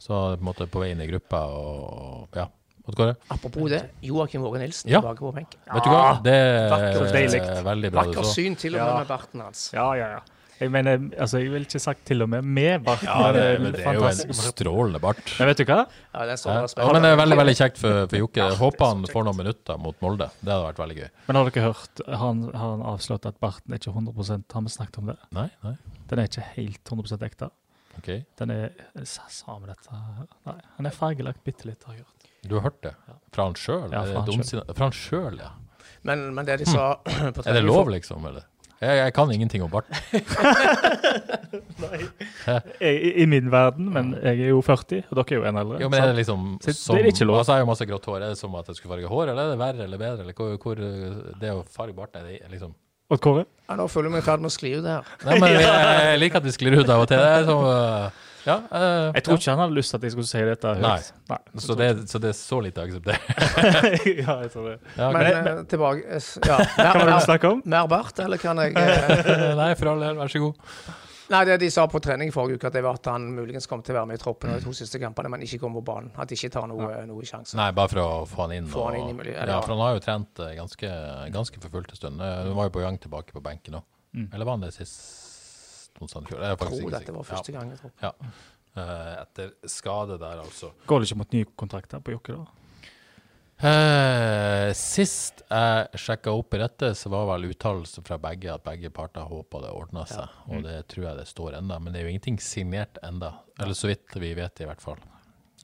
så 0.00 0.22
på 0.34 0.40
en 0.40 0.48
måte 0.48 0.66
på 0.70 0.80
vei 0.82 0.90
inn 0.94 1.04
i 1.04 1.10
gruppa 1.10 1.44
og 1.52 2.40
ja. 2.40 2.48
Kåre? 2.90 3.12
Apropos 3.30 3.68
det, 3.70 3.84
Joakim 4.02 4.42
Våge 4.42 4.58
Nilsen 4.58 4.90
Ja. 4.90 4.98
tilbake 4.98 5.22
på 5.22 5.30
Ja, 5.36 5.74
Vet 5.76 5.84
du 5.84 5.90
hva? 5.90 6.22
Det 6.24 6.32
er 6.34 7.62
veldig 7.62 7.92
bra 7.92 8.02
Vakkert 8.02 8.16
Vakker 8.16 8.24
syn, 8.34 8.56
til 8.56 8.74
og 8.74 8.80
med 8.80 8.88
Ja. 8.88 8.98
med 8.98 9.06
barten 9.08 9.40
hans. 9.40 9.70
Ja, 9.72 9.92
ja, 9.94 10.08
ja. 10.16 10.20
Jeg 10.60 10.68
mener, 10.70 10.98
altså, 11.16 11.38
jeg 11.40 11.48
vil 11.54 11.62
ikke 11.64 11.80
sagt 11.80 12.02
til 12.04 12.20
og 12.20 12.28
med 12.28 12.44
med 12.44 12.82
barten. 12.84 13.08
Ja, 13.08 13.32
det, 13.32 13.44
men 13.62 13.72
det 13.72 13.80
er 13.86 13.94
jo 13.96 14.04
en 14.04 14.34
strålende 14.36 15.00
bart. 15.00 15.22
Men 15.38 15.48
vet 15.48 15.56
du 15.62 15.64
hva? 15.64 15.86
Ja, 16.14 16.26
det 16.28 16.34
er 16.34 16.40
så 16.42 16.50
Ja. 16.52 16.92
men 16.92 17.02
det 17.02 17.12
er 17.12 17.16
veldig 17.16 17.38
veldig 17.40 17.56
kjekt 17.56 17.78
for, 17.78 18.06
for 18.06 18.16
Jokke. 18.16 18.50
Håper 18.58 18.86
han 18.86 19.02
det 19.02 19.10
får 19.14 19.24
noen 19.24 19.36
minutter 19.36 19.78
mot 19.78 19.96
Molde. 20.02 20.28
Det 20.42 20.52
hadde 20.52 20.66
vært 20.68 20.82
veldig 20.82 20.96
gøy. 20.98 21.08
Men 21.28 21.36
har 21.36 21.50
dere 21.50 21.64
hørt, 21.72 22.02
har 22.06 22.16
han, 22.26 22.42
har 22.52 22.70
han 22.76 22.82
avslått 22.92 23.26
at 23.26 23.40
barten 23.40 23.72
er 23.72 23.78
ikke 23.80 23.94
100 23.94 24.44
Har 24.52 24.60
vi 24.62 24.68
snakket 24.68 24.98
om 24.98 25.06
det? 25.06 25.16
Nei? 25.32 25.48
Nei? 25.64 25.76
Den 26.08 26.18
er 26.18 26.28
ikke 26.28 26.44
helt 26.56 26.84
100 26.84 27.24
ekte. 27.24 27.50
OK. 27.98 28.10
Den 28.38 28.52
er 28.54 28.70
Sa 29.08 29.22
sa 29.32 29.56
dette? 29.66 29.90
Nei, 30.46 30.54
han 30.76 30.86
er 30.88 30.94
fargelagt 30.94 31.42
bitte 31.44 31.66
litt, 31.68 31.82
har 31.88 31.94
jeg 31.98 32.04
hørt. 32.06 32.28
Du 32.46 32.54
har 32.56 32.62
hørt 32.70 32.80
det? 32.86 32.94
Fra 33.34 33.42
han 33.48 33.56
sjøl? 33.58 33.90
Ja, 33.92 34.04
fra 34.06 34.86
han 34.86 34.94
sjøl, 34.96 35.36
ja. 35.42 35.50
Men, 36.06 36.30
men 36.34 36.46
det 36.48 36.56
de 36.62 36.66
sa 36.70 36.84
på 37.34 37.38
Er 37.44 37.52
det 37.58 37.64
lov, 37.66 37.90
liksom? 37.92 38.24
Eller? 38.30 38.44
Jeg, 38.80 38.96
jeg 38.96 39.12
kan 39.12 39.28
ingenting 39.34 39.60
om 39.62 39.68
bart. 39.68 39.84
I, 42.80 43.20
I 43.20 43.26
min 43.28 43.50
verden, 43.52 43.90
men 43.92 44.14
jeg 44.16 44.40
er 44.46 44.50
jo 44.54 44.62
40, 44.64 45.02
og 45.10 45.18
dere 45.18 45.34
er 45.34 45.36
jo 45.36 45.44
en 45.50 45.58
eldre. 45.60 45.80
Jo, 45.82 45.88
men 45.92 46.00
er 46.00 46.06
det 46.08 46.16
liksom 46.22 46.40
Så 46.64 46.72
som, 46.78 46.96
det 46.96 47.02
er 47.02 47.08
ikke 47.12 47.26
lov. 47.28 47.36
Altså, 47.42 47.52
jeg 47.52 47.58
har 47.60 47.64
jo 47.66 47.70
masse 47.74 47.86
grått 47.90 48.06
hår. 48.08 48.18
Er 48.22 48.28
det 48.32 48.38
som 48.40 48.56
at 48.56 48.64
jeg 48.72 48.76
skulle 48.78 48.94
farge 48.94 49.10
hår, 49.12 49.24
eller 49.34 49.42
er 49.42 49.48
det 49.52 49.60
verre 49.60 49.82
eller 49.84 49.98
bedre? 50.00 50.20
Eller 50.24 50.34
hvor, 50.38 50.48
hvor 50.64 50.76
det 51.42 51.50
å 51.52 51.60
farge 51.68 51.94
bart, 51.98 52.12
er 52.16 52.24
det 52.30 52.38
liksom 52.54 52.72
Og 53.10 53.20
Kåre? 53.22 53.44
Ja, 53.70 53.76
nå 53.78 53.86
føler 53.90 54.08
jeg 54.10 54.16
meg 54.16 54.22
i 54.24 54.26
ferd 54.26 54.42
med 54.42 54.50
å 54.50 54.54
skli 54.54 54.70
ut 54.78 54.86
her. 54.86 55.06
Nei, 55.26 55.36
men 55.42 55.52
jeg, 55.54 55.62
jeg 56.10 56.18
liker 56.24 56.40
at 56.42 56.46
vi 56.46 56.52
sklir 56.54 56.76
ut 56.80 56.90
av 56.90 57.04
og 57.04 57.08
til. 57.10 57.18
Det 57.22 57.30
er 57.38 57.46
som 57.48 57.64
uh, 57.66 58.26
Ja. 58.46 58.54
eh, 58.72 59.10
Jeg 59.18 59.24
tror 59.26 59.36
ja. 59.36 59.40
ikke 59.42 59.50
han 59.54 59.60
hadde 59.64 59.76
lyst 59.76 59.92
til 59.92 59.98
at 60.00 60.06
jeg 60.06 60.14
skulle 60.14 60.30
si 60.30 60.42
dette 60.48 60.74
høyt. 60.78 60.82
Nei. 60.86 60.96
Nei. 61.30 61.38
Så 61.66 61.76
det, 61.78 61.88
så 62.10 62.20
det 62.22 62.30
er 62.32 62.38
så 62.38 62.60
lite 62.64 62.86
akseptert. 62.86 63.28
ja, 64.24 64.38
jeg 64.46 64.50
tror 64.54 64.70
det. 64.70 64.76
Ja, 64.96 65.10
Men 65.14 65.28
eh, 65.28 65.50
tilbake 65.70 66.06
eh, 66.06 66.30
ja. 66.48 66.56
Hva 66.78 66.88
var 66.88 67.02
det 67.02 67.04
du 67.04 67.12
mer, 67.12 67.26
snakket 67.26 67.50
om? 67.52 67.62
mer 67.76 67.90
bart, 67.92 68.22
eller 68.24 68.40
kan 68.42 68.62
jeg 68.64 68.74
uh... 68.78 69.44
Nei, 69.60 69.70
for 69.78 69.92
all 69.92 70.06
del, 70.06 70.18
vær 70.22 70.32
så 70.32 70.42
god. 70.46 70.74
Nei, 71.30 71.44
det 71.46 71.60
de 71.62 71.68
sa 71.70 71.84
på 71.90 72.00
trening 72.02 72.32
forrige 72.34 72.58
uke, 72.58 72.70
at 72.70 72.74
det 72.74 72.82
var 72.82 72.98
at 72.98 73.06
han 73.12 73.28
muligens 73.36 73.68
kom 73.70 73.84
til 73.86 73.94
å 73.94 74.00
være 74.00 74.10
med 74.10 74.18
i 74.18 74.22
troppen 74.22 74.50
mm. 74.50 74.56
de 74.58 74.66
to 74.66 74.74
siste 74.74 74.98
kampene, 75.02 75.30
men 75.30 75.44
ikke 75.46 75.60
kom 75.62 75.76
på 75.78 75.84
banen. 75.86 76.10
At 76.18 76.30
de 76.30 76.38
ikke 76.38 76.50
tar 76.56 76.66
noe, 76.70 76.90
noe 77.06 77.26
sjanse. 77.28 77.54
Nei, 77.58 77.70
bare 77.76 77.92
for 77.92 78.02
å 78.02 78.08
få 78.30 78.44
han 78.46 78.56
inn. 78.58 78.70
Få 78.70 78.88
han 78.88 78.98
inn 78.98 79.12
i 79.12 79.16
miljøet, 79.16 79.38
Ja, 79.38 79.46
ja. 79.54 79.62
for 79.62 79.76
han 79.76 79.84
har 79.84 79.94
jo 79.94 80.04
trent 80.04 80.42
eh, 80.42 80.56
ganske, 80.58 80.92
ganske 81.36 81.62
for 81.62 81.76
fullt 81.76 81.94
en 81.94 82.00
stund. 82.02 82.24
Hun 82.24 82.56
var 82.58 82.70
jo 82.70 82.74
på 82.74 82.82
gang 82.82 82.98
tilbake 83.02 83.36
på 83.36 83.44
benken 83.44 83.78
òg. 83.78 83.86
Mm. 84.10 84.26
Eller 84.34 84.48
var 84.48 84.58
han 84.58 84.66
det 84.66 84.72
sist 84.74 85.28
i? 86.00 86.06
Jeg 86.06 86.40
Jeg 86.40 86.58
tror 86.58 86.78
ikke 86.80 86.96
dette 86.96 87.12
var 87.14 87.26
første 87.28 87.52
gang 87.52 87.70
i 87.70 87.76
troppen. 87.78 87.98
Ja. 88.02 88.10
ja. 88.10 88.80
Eh, 88.80 89.14
etter 89.24 89.50
skade 89.66 90.16
der, 90.18 90.40
altså. 90.44 90.70
Går 90.86 91.02
det 91.02 91.10
ikke 91.10 91.18
mot 91.18 91.32
ny 91.34 91.44
kontrakt 91.58 91.90
der 91.90 92.02
på 92.06 92.14
Jokke, 92.14 92.36
da? 92.38 92.59
Eh, 93.60 94.70
sist 94.78 95.42
jeg 95.50 96.00
sjekka 96.00 96.32
opp 96.32 96.54
i 96.56 96.60
dette, 96.62 96.92
så 96.96 97.10
var 97.12 97.26
vel 97.32 97.50
uttalelsen 97.50 98.04
fra 98.06 98.16
begge 98.22 98.52
at 98.54 98.64
begge 98.64 98.88
parter 98.94 99.26
håpa 99.28 99.60
det 99.64 99.72
ordna 99.76 100.04
seg. 100.08 100.28
Og 100.48 100.62
det 100.64 100.78
tror 100.92 101.08
jeg 101.10 101.18
det 101.20 101.26
står 101.28 101.58
enda, 101.58 101.76
men 101.82 101.92
det 101.92 102.00
er 102.00 102.06
jo 102.08 102.12
ingenting 102.14 102.38
signert 102.40 102.96
enda. 103.04 103.34
Eller 103.60 103.76
så 103.76 103.90
vidt 103.90 104.16
vi 104.22 104.32
vet, 104.38 104.62
i 104.64 104.68
hvert 104.70 104.80
fall. 104.84 105.00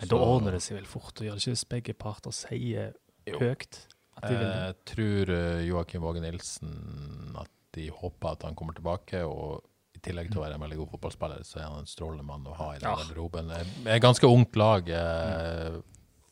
Da 0.02 0.18
ordner 0.20 0.58
det 0.58 0.62
seg 0.66 0.76
vel 0.76 0.88
fort, 0.90 1.14
og 1.16 1.24
gjør 1.24 1.38
det 1.38 1.44
ikke 1.46 1.54
hvis 1.54 1.68
begge 1.72 1.94
parter 1.96 2.34
sier 2.36 2.90
Jo. 3.26 3.38
høyt 3.40 3.78
at 4.16 4.26
de 4.28 4.34
vil 4.34 4.44
det? 4.44 4.58
Jeg 4.66 4.76
tror 4.92 5.32
eh, 5.38 5.62
Joakim 5.70 6.04
Våge 6.04 6.20
Nilsen 6.24 7.32
at 7.40 7.50
de 7.76 7.88
håper 7.92 8.32
at 8.36 8.44
han 8.48 8.54
kommer 8.56 8.76
tilbake. 8.76 9.22
Og 9.24 9.62
i 9.96 10.00
tillegg 10.04 10.28
til 10.30 10.42
å 10.42 10.44
være 10.44 10.58
en 10.58 10.64
veldig 10.66 10.78
god 10.82 10.90
fotballspiller, 10.94 11.42
så 11.48 11.62
er 11.62 11.66
han 11.70 11.80
en 11.82 11.88
strålende 11.88 12.24
mann 12.28 12.44
å 12.48 12.54
ha 12.60 12.70
i 12.74 12.78
den 12.78 12.88
Ja. 12.90 12.96
garderoben. 13.00 13.48
Ja. 13.56 13.64
Et 13.96 14.02
ganske 14.04 14.28
ungt 14.28 14.56
lag. 14.56 14.88
eh, 14.88 15.80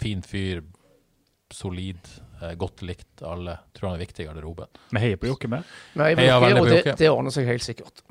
Fin 0.01 0.21
fyr. 0.27 0.61
Solid. 1.55 2.01
eh, 2.43 2.55
Godt 2.61 2.83
likt 2.87 3.23
alle. 3.25 3.59
Tror 3.77 3.91
han 3.93 3.99
er 3.99 4.05
viktig 4.05 4.25
i 4.25 4.29
garderoben. 4.29 4.69
Vi 4.91 5.03
heier 5.03 5.21
på 5.23 5.31
Jokke 5.31 5.49
med. 5.53 5.65
Nei, 6.01 6.11
vi 6.19 6.27
heier, 6.27 6.41
veldig 6.43 6.61
og 6.61 6.67
på 6.67 6.71
det, 6.73 6.81
Jokke. 6.83 6.97
det 7.01 7.11
ordner 7.13 7.35
seg 7.37 7.47
helt 7.51 7.65
sikkert. 7.67 8.03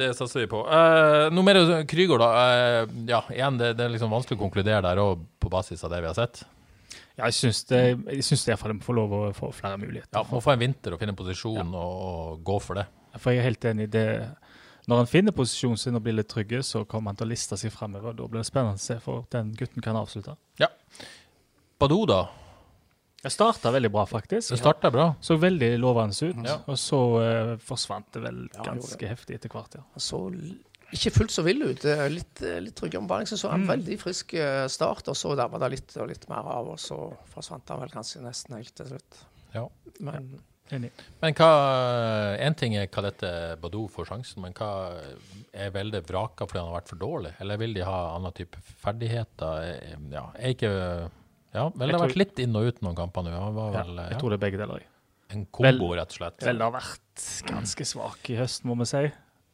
Det 0.00 0.12
satser 0.16 0.44
vi 0.44 0.46
på. 0.48 0.60
Eh, 0.70 1.26
noe 1.34 1.44
mer 1.44 1.58
Krygård, 1.90 2.22
da. 2.22 2.30
Eh, 2.54 2.94
ja, 3.10 3.20
igjen, 3.34 3.58
det, 3.60 3.72
det 3.76 3.84
er 3.88 3.92
liksom 3.92 4.12
vanskelig 4.14 4.38
å 4.38 4.42
konkludere 4.46 4.80
der 4.86 5.00
òg, 5.02 5.26
på 5.42 5.50
basis 5.52 5.82
av 5.84 5.90
det 5.92 5.98
vi 6.04 6.08
har 6.08 6.16
sett. 6.16 6.44
Ja, 7.18 7.26
jeg 7.26 7.34
syns 7.36 7.64
det, 7.68 7.80
jeg 8.14 8.24
syns 8.24 8.46
i 8.46 8.52
hvert 8.54 8.70
de 8.70 8.78
får 8.86 8.96
lov 8.96 9.12
å 9.12 9.18
få 9.36 9.50
flere 9.52 9.76
muligheter. 9.82 10.14
Ja, 10.16 10.22
Må 10.30 10.40
få 10.40 10.54
en 10.54 10.62
vinter 10.62 10.94
og 10.94 11.02
finne 11.02 11.12
en 11.12 11.18
posisjon 11.18 11.74
og, 11.74 11.98
og 12.06 12.44
gå 12.46 12.56
for 12.64 12.80
det. 12.80 12.86
For 13.18 13.34
jeg 13.34 13.42
er 13.42 13.48
helt 13.50 13.66
enig 13.68 13.88
i 13.90 13.92
det. 13.98 14.06
Når 14.88 15.02
han 15.02 15.10
finner 15.10 15.34
posisjonen 15.36 15.78
sin 15.78 15.98
og 15.98 16.02
blir 16.06 16.16
litt 16.16 16.30
trygge, 16.32 16.62
så 16.66 16.84
kommer 16.88 17.12
han 17.12 17.18
til 17.20 17.28
å 17.28 17.30
liste 17.34 17.58
seg 17.60 17.74
fremover. 17.74 18.14
Da 18.16 18.24
blir 18.30 18.40
det 18.40 18.48
spennende 18.48 18.80
å 18.80 18.82
se, 18.82 18.96
for 19.04 19.26
den 19.34 19.52
gutten 19.58 19.84
kan 19.84 19.98
avslutte. 20.00 20.38
Badou, 21.80 22.04
da. 22.08 22.20
Jeg 23.20 23.34
starta 23.34 23.72
veldig 23.74 23.90
bra, 23.92 24.06
faktisk. 24.08 24.54
Det 24.54 24.58
starta 24.60 24.90
bra. 24.92 25.10
Så 25.20 25.36
veldig 25.40 25.74
lovende 25.80 26.16
ut. 26.16 26.40
Ja. 26.46 26.56
Og 26.72 26.78
så 26.80 26.98
uh, 27.20 27.54
forsvant 27.64 28.08
det 28.16 28.24
vel 28.24 28.42
Ja, 28.48 28.64
ganske 28.70 29.08
heftig 29.10 29.36
etter 29.36 29.52
hvert, 29.52 29.76
ja. 29.76 29.84
Så 30.00 30.22
ikke 30.90 31.12
fullt 31.14 31.32
så 31.34 31.44
vill 31.46 31.62
ut. 31.62 31.84
Litt, 32.10 32.40
eh, 32.42 32.56
litt 32.64 32.74
tryggere 32.74 33.04
med 33.04 33.10
ballen. 33.12 33.28
Så 33.30 33.38
så 33.38 33.52
en 33.54 33.66
veldig 33.68 33.94
frisk 34.00 34.34
eh, 34.34 34.64
start, 34.66 35.06
og 35.12 35.14
så 35.14 35.36
dabba 35.38 35.60
det 35.62 35.68
litt 35.76 35.96
og 36.02 36.08
litt 36.10 36.24
mer 36.32 36.48
av, 36.50 36.72
og 36.72 36.80
så 36.82 36.98
forsvant 37.30 37.70
han 37.70 37.84
vel 37.84 37.92
kanskje 37.94 38.24
nesten 38.24 38.56
helt 38.58 38.72
til 38.74 38.88
slutt. 38.94 39.20
Ja. 39.54 39.68
Men 40.00 40.32
Enig. 40.70 40.90
Men 41.18 41.34
hva 41.34 41.46
En 42.38 42.54
ting 42.54 42.76
er 42.78 42.86
hva 42.86 43.02
dette 43.02 43.30
Badou 43.62 43.88
får 43.90 44.06
sjansen, 44.12 44.42
men 44.44 44.54
hva 44.54 44.68
er 45.50 45.72
Velde 45.74 45.98
vraka 46.06 46.46
fordi 46.46 46.60
han 46.60 46.68
har 46.70 46.76
vært 46.76 46.92
for 46.92 47.00
dårlig? 47.00 47.32
Eller 47.42 47.58
vil 47.58 47.74
de 47.74 47.82
ha 47.86 47.96
annen 48.12 48.34
type 48.36 48.60
ferdigheter? 48.82 49.66
Ja, 50.14 50.28
er 50.38 50.54
ikke 50.54 50.70
Ja, 51.54 51.68
vel, 51.74 51.88
det 51.88 51.94
har 51.96 51.98
tror- 51.98 52.08
vært 52.08 52.20
litt 52.20 52.38
inn 52.44 52.54
og 52.56 52.68
ut 52.70 52.80
noen 52.82 52.96
kamper 52.98 53.26
nå. 53.26 53.30
Ja, 53.34 53.84
jeg 54.10 54.20
tror 54.20 54.30
det 54.30 54.38
er 54.38 54.44
begge 54.46 54.60
deler. 54.60 54.86
en 55.30 55.46
kombo, 55.46 55.92
rett 55.94 56.10
og 56.10 56.18
slett. 56.20 56.40
Vel, 56.42 56.58
det 56.58 56.66
har 56.66 56.72
vært 56.74 57.26
ganske 57.46 57.84
svak 57.86 58.30
i 58.30 58.36
høst, 58.38 58.64
må 58.64 58.74
vi 58.78 58.86
si. 58.90 59.02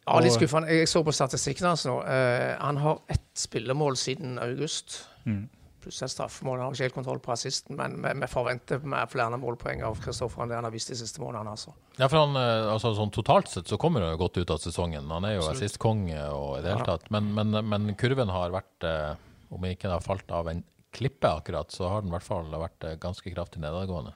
ja, 0.06 0.20
litt 0.20 0.32
skuffende. 0.32 0.68
Jeg 0.72 0.88
så 0.88 1.02
på 1.04 1.12
statistikken 1.12 1.66
hans 1.66 1.84
nå. 1.88 1.98
Uh, 2.04 2.56
han 2.60 2.76
har 2.80 3.00
ett 3.08 3.28
spillemål 3.34 3.96
siden 3.96 4.38
august. 4.38 5.06
Mm. 5.26 5.48
Pluss 5.82 6.02
et 6.02 6.10
straffemål. 6.10 6.58
Han 6.58 6.66
har 6.66 6.72
ikke 6.74 6.86
helt 6.88 6.94
kontroll 6.94 7.18
på 7.22 7.32
assisten, 7.32 7.76
men 7.76 7.98
vi, 8.02 8.12
vi 8.22 8.26
forventer 8.26 8.80
mer 8.82 9.06
flere 9.06 9.36
målpoeng 9.38 9.84
av 9.86 10.00
Kristoffer 10.02 10.42
enn 10.42 10.48
det 10.50 10.56
han 10.58 10.64
har 10.66 10.72
vist 10.74 10.88
de 10.90 10.96
siste 10.98 11.20
månedene. 11.22 11.52
Altså. 11.52 11.74
Ja, 11.98 12.08
for 12.08 12.24
han, 12.24 12.34
eh, 12.40 12.72
altså, 12.72 12.94
sånn 12.96 13.12
Totalt 13.14 13.48
sett 13.52 13.68
så 13.70 13.78
kommer 13.78 14.02
han 14.02 14.10
jo 14.16 14.22
godt 14.24 14.40
ut 14.40 14.50
av 14.50 14.58
sesongen. 14.58 15.06
Han 15.10 15.24
er 15.24 15.36
jo 15.36 15.44
assistkonge 15.50 16.18
og 16.32 16.58
i 16.58 16.62
det 16.64 16.72
hele 16.72 16.88
tatt. 16.88 17.10
Men, 17.14 17.28
men, 17.34 17.52
men 17.68 17.94
kurven 18.00 18.32
har 18.34 18.50
vært, 18.50 18.88
eh, 18.88 19.14
om 19.50 19.62
ikke 19.68 19.86
den 19.86 19.94
har 19.94 20.02
falt 20.02 20.30
av 20.34 20.48
en 20.50 20.64
klippe 20.96 21.30
akkurat, 21.30 21.70
så 21.72 21.90
har 21.92 22.02
den 22.02 22.10
i 22.10 22.16
hvert 22.16 22.26
fall 22.26 22.48
vært 22.52 22.88
eh, 22.88 22.96
ganske 23.02 23.32
kraftig 23.32 23.62
nedadgående. 23.64 24.14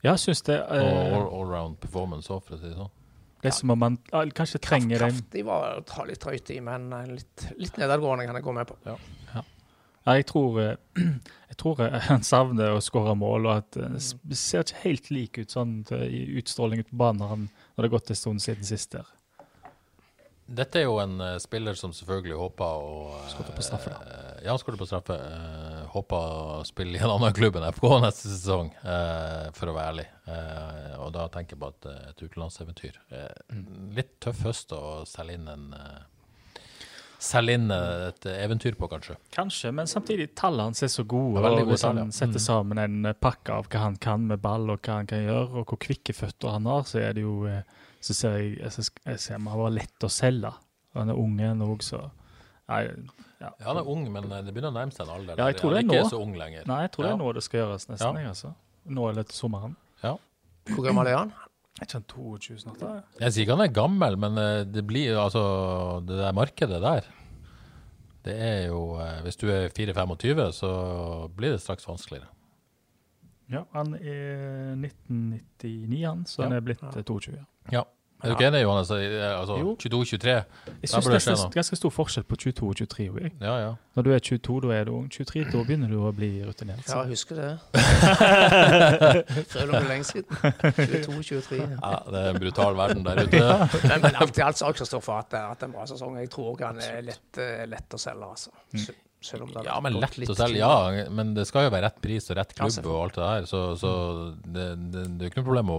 Ja, 0.00 0.14
jeg 0.14 0.20
syns 0.22 0.44
det 0.46 0.56
Og 0.62 0.78
allround 0.80 1.56
all, 1.58 1.74
performance 1.80 2.32
òg, 2.32 2.44
for 2.46 2.56
å 2.56 2.60
si 2.60 2.70
det 2.70 2.76
sånn. 2.78 2.92
Det 3.44 3.52
som 3.52 3.74
man 3.76 3.98
ja, 4.08 4.22
kanskje 4.32 4.58
trenger 4.64 5.02
Kraft, 5.02 5.18
Kraftig 5.20 5.42
var 5.44 5.66
å 5.76 5.82
ta 5.84 6.06
litt 6.08 6.22
drøyt 6.22 6.52
i, 6.54 6.60
men 6.64 6.88
eh, 6.96 7.10
litt, 7.18 7.48
litt 7.60 7.80
nedadgående 7.80 8.28
kan 8.28 8.40
jeg 8.40 8.46
gå 8.46 8.56
med 8.56 8.70
på. 8.70 8.78
Ja, 10.04 10.18
jeg 10.18 10.26
tror, 10.28 10.60
eh, 10.60 10.76
jeg 11.50 11.58
tror 11.60 11.82
eh, 11.84 11.98
han 12.10 12.24
savner 12.26 12.76
å 12.76 12.84
skåre 12.84 13.16
mål, 13.18 13.48
og 13.48 13.60
at 13.62 13.80
eh, 13.80 13.98
det 14.24 14.40
ser 14.40 14.64
ikke 14.64 14.82
helt 14.84 15.12
lik 15.12 15.42
ut 15.42 15.52
sånn 15.56 15.78
i 15.96 16.24
utstråling 16.40 16.84
ut 16.84 16.90
på 16.90 17.02
banen 17.04 17.22
når, 17.24 17.34
han, 17.34 17.46
når 17.74 17.82
det 17.82 17.88
har 17.88 17.94
gått 17.98 18.14
en 18.14 18.20
stund 18.22 18.44
siden 18.44 18.68
sist 18.68 18.96
der. 18.96 19.12
Dette 20.44 20.82
er 20.82 20.84
jo 20.84 20.98
en 21.00 21.16
eh, 21.24 21.38
spiller 21.40 21.76
som 21.78 21.94
selvfølgelig 21.96 22.36
håper 22.36 22.84
å 22.84 22.96
eh, 23.16 23.28
Skåret 23.32 23.56
på 23.56 23.64
straffe, 23.64 23.94
Ja, 24.44 24.52
han 24.52 24.60
skåret 24.60 24.80
på 24.80 24.88
straffe. 24.88 25.16
Uh, 25.16 25.73
håper 25.94 26.16
å 26.38 26.62
spille 26.66 26.98
i 26.98 27.02
en 27.02 27.12
annen 27.14 27.32
klubb 27.36 27.56
enn 27.60 27.68
FK 27.72 27.84
neste 28.02 28.28
sesong, 28.32 28.72
eh, 28.82 29.50
for 29.56 29.70
å 29.70 29.74
være 29.76 29.92
ærlig. 29.92 30.06
Eh, 30.26 30.96
og 31.04 31.12
da 31.16 31.28
tenker 31.32 31.54
jeg 31.56 31.62
på 31.62 31.68
et, 31.72 31.86
eh, 31.92 32.08
et 32.10 32.24
utenlandseventyr. 32.26 32.98
Eh. 33.14 33.62
Litt 33.96 34.16
tøff 34.24 34.42
høst 34.48 34.74
å 34.76 34.82
selge 35.06 35.38
inn 35.38 35.48
en 35.54 35.70
eh, 35.78 36.02
Selge 37.24 37.54
inn 37.56 37.70
eh, 37.72 38.08
et 38.10 38.26
eventyr 38.28 38.74
på, 38.76 38.84
kanskje. 38.90 39.14
Kanskje, 39.32 39.70
men 39.72 39.86
samtidig 39.88 40.26
tallene 40.36 40.66
hans 40.68 40.82
er 40.84 40.90
så 40.92 41.06
gode. 41.08 41.40
Er 41.40 41.62
og 41.62 41.70
Hvis 41.70 41.84
han 41.86 41.96
ja. 42.02 42.04
setter 42.12 42.36
Mm. 42.36 42.44
sammen 42.44 42.78
en 42.82 43.14
pakke 43.16 43.54
av 43.54 43.68
hva 43.72 43.80
han 43.86 43.96
kan 43.96 44.26
med 44.28 44.42
ball, 44.42 44.68
og 44.74 44.82
hva 44.84 44.98
han 44.98 45.06
kan 45.08 45.22
gjøre, 45.24 45.54
og 45.56 45.64
hvor 45.70 45.78
kvikke 45.80 46.12
føtter 46.12 46.52
han 46.52 46.66
har, 46.68 46.82
så 46.84 47.00
er 47.00 47.14
det 47.16 47.22
jo 47.24 47.62
Så 48.04 48.12
ser 48.12 48.34
jeg, 48.36 48.58
jeg, 48.60 48.72
ser- 48.72 49.00
jeg 49.06 49.18
ser 49.22 49.38
han 49.38 49.46
var 49.56 49.70
lett 49.72 50.04
å 50.04 50.10
selge. 50.12 50.50
Han 50.94 51.08
er 51.08 51.14
ung 51.16 51.38
ennå 51.40 51.70
så 51.80 52.10
Nei, 52.68 52.82
ja. 53.44 53.52
Ja, 53.60 53.66
han 53.70 53.80
er 53.80 53.88
ung, 53.94 54.04
men 54.12 54.28
eh, 54.30 54.42
det 54.46 54.52
begynner 54.56 54.72
å 54.72 54.78
nærme 54.80 54.96
seg 54.96 55.06
en 55.06 55.14
alder. 55.14 55.38
Ja, 55.40 55.48
jeg 55.52 55.60
tror 55.60 55.74
det 55.74 55.80
er 55.82 55.86
ikke 55.86 55.94
nå. 55.94 56.04
er 56.04 56.12
så 56.12 56.20
ung 56.24 56.36
lenger. 56.40 56.68
Nei, 56.70 56.82
jeg 56.86 56.92
tror 56.96 57.06
det 57.06 57.14
er 57.14 57.22
nå 57.22 57.32
det 57.36 57.44
skal 57.46 57.60
gjøres, 57.62 57.88
nesten. 57.92 58.04
Ja. 58.18 58.24
Jeg, 58.24 58.34
altså. 58.34 58.52
Nå 58.98 59.08
eller 59.10 59.26
til 59.28 59.38
sommeren. 59.44 59.76
Hvor 60.72 60.86
gammel 60.86 61.10
er 61.10 61.18
han? 61.18 61.32
Jeg 61.80 61.90
kjenner 61.90 62.06
22 62.38 62.60
snart? 62.62 62.78
da? 62.80 62.90
Jeg 63.18 63.34
sier 63.34 63.44
ikke 63.44 63.56
han 63.58 63.64
er 63.66 63.72
gammel, 63.74 64.16
men 64.22 64.38
eh, 64.40 64.60
det 64.70 64.84
blir 64.86 65.18
altså 65.18 65.42
Det 66.06 66.20
der 66.20 66.36
markedet 66.36 66.78
der 66.84 67.08
Det 68.24 68.36
er 68.38 68.60
jo 68.68 68.94
eh, 69.02 69.18
Hvis 69.26 69.40
du 69.40 69.48
er 69.50 69.66
4-25, 69.74 70.44
så 70.54 70.70
blir 71.34 71.56
det 71.56 71.60
straks 71.64 71.88
vanskeligere. 71.88 72.30
Ja, 73.52 73.64
han 73.74 73.92
er 73.98 74.78
1999, 74.78 75.98
han, 76.06 76.22
så 76.30 76.46
han 76.46 76.54
er 76.56 76.62
blitt 76.64 76.80
eh, 76.86 77.02
22. 77.02 77.34
ja. 77.36 77.44
Ja. 77.74 77.82
Er 78.24 78.30
du 78.30 78.34
ikke 78.38 78.46
enig, 78.48 78.62
Johannes? 78.64 78.90
Eh, 78.90 79.24
Altså, 79.34 79.56
Jo. 79.60 79.74
22-23? 79.76 80.34
Jeg 80.34 80.88
syns 80.88 81.04
det 81.04 81.12
det 81.12 81.32
er 81.34 81.50
ganske 81.58 81.76
stor 81.76 81.92
forskjell 81.92 82.24
på 82.24 82.36
22 82.40 82.68
og 82.70 82.76
23. 82.76 83.08
også, 83.12 83.22
Jeg. 83.22 83.32
Ja, 83.40 83.54
ja. 83.60 83.72
Når 83.94 84.02
du 84.06 84.10
er 84.14 84.18
22, 84.18 84.60
da 84.64 84.72
er 84.74 84.84
du 84.88 84.92
ung. 84.96 85.08
23, 85.12 85.44
da 85.52 85.62
begynner 85.68 85.88
du 85.92 85.98
å 86.02 86.12
bli 86.16 86.30
rutinert. 86.46 86.88
Ja, 86.88 87.02
jeg 87.04 87.12
husker 87.14 87.36
det. 87.36 87.50
Føler 89.54 89.72
det 89.78 89.88
lenge 89.88 90.08
siden. 90.08 90.26
22-23. 90.34 91.60
ja. 91.60 91.94
Det 92.10 92.20
er 92.24 92.30
en 92.32 92.40
brutal 92.42 92.76
verden 92.78 93.04
der 93.06 93.22
ute. 93.24 93.42
Men, 93.88 94.00
men 94.08 94.20
alt 94.24 94.38
i 94.38 94.44
alt 94.46 94.58
så 94.60 94.70
har 94.70 94.74
at 95.24 95.30
det 95.34 95.40
er 95.40 95.66
en 95.68 95.74
bra 95.76 95.86
sesong. 95.90 96.18
Jeg 96.22 96.30
tror 96.34 96.56
han 96.64 96.80
er 96.82 97.02
lett, 97.12 97.40
eh, 97.40 97.64
lett 97.70 97.94
å 97.96 98.00
selge, 98.00 98.30
altså. 98.36 98.54
Mm. 98.74 98.86
Selv 99.24 99.46
om 99.46 99.52
det 99.54 99.62
Ja, 99.64 99.78
men 99.80 99.94
lett 100.02 100.18
litt 100.20 100.32
å 100.32 100.36
selge, 100.36 100.58
ja. 100.60 101.04
Men 101.14 101.32
det 101.36 101.46
skal 101.48 101.68
jo 101.68 101.72
være 101.72 101.86
rett 101.88 102.00
pris 102.04 102.26
og 102.30 102.36
rett 102.40 102.52
Ja, 102.58 102.66
klubb 102.66 102.90
og 102.92 102.98
alt 103.06 103.14
det 103.20 103.28
der. 103.28 103.46
Så, 103.48 103.62
så 103.80 103.92
det, 104.44 104.66
det, 104.92 105.06
det 105.18 105.28
er 105.28 105.32
ikke 105.32 105.40
noe 105.40 105.48
problem 105.52 105.70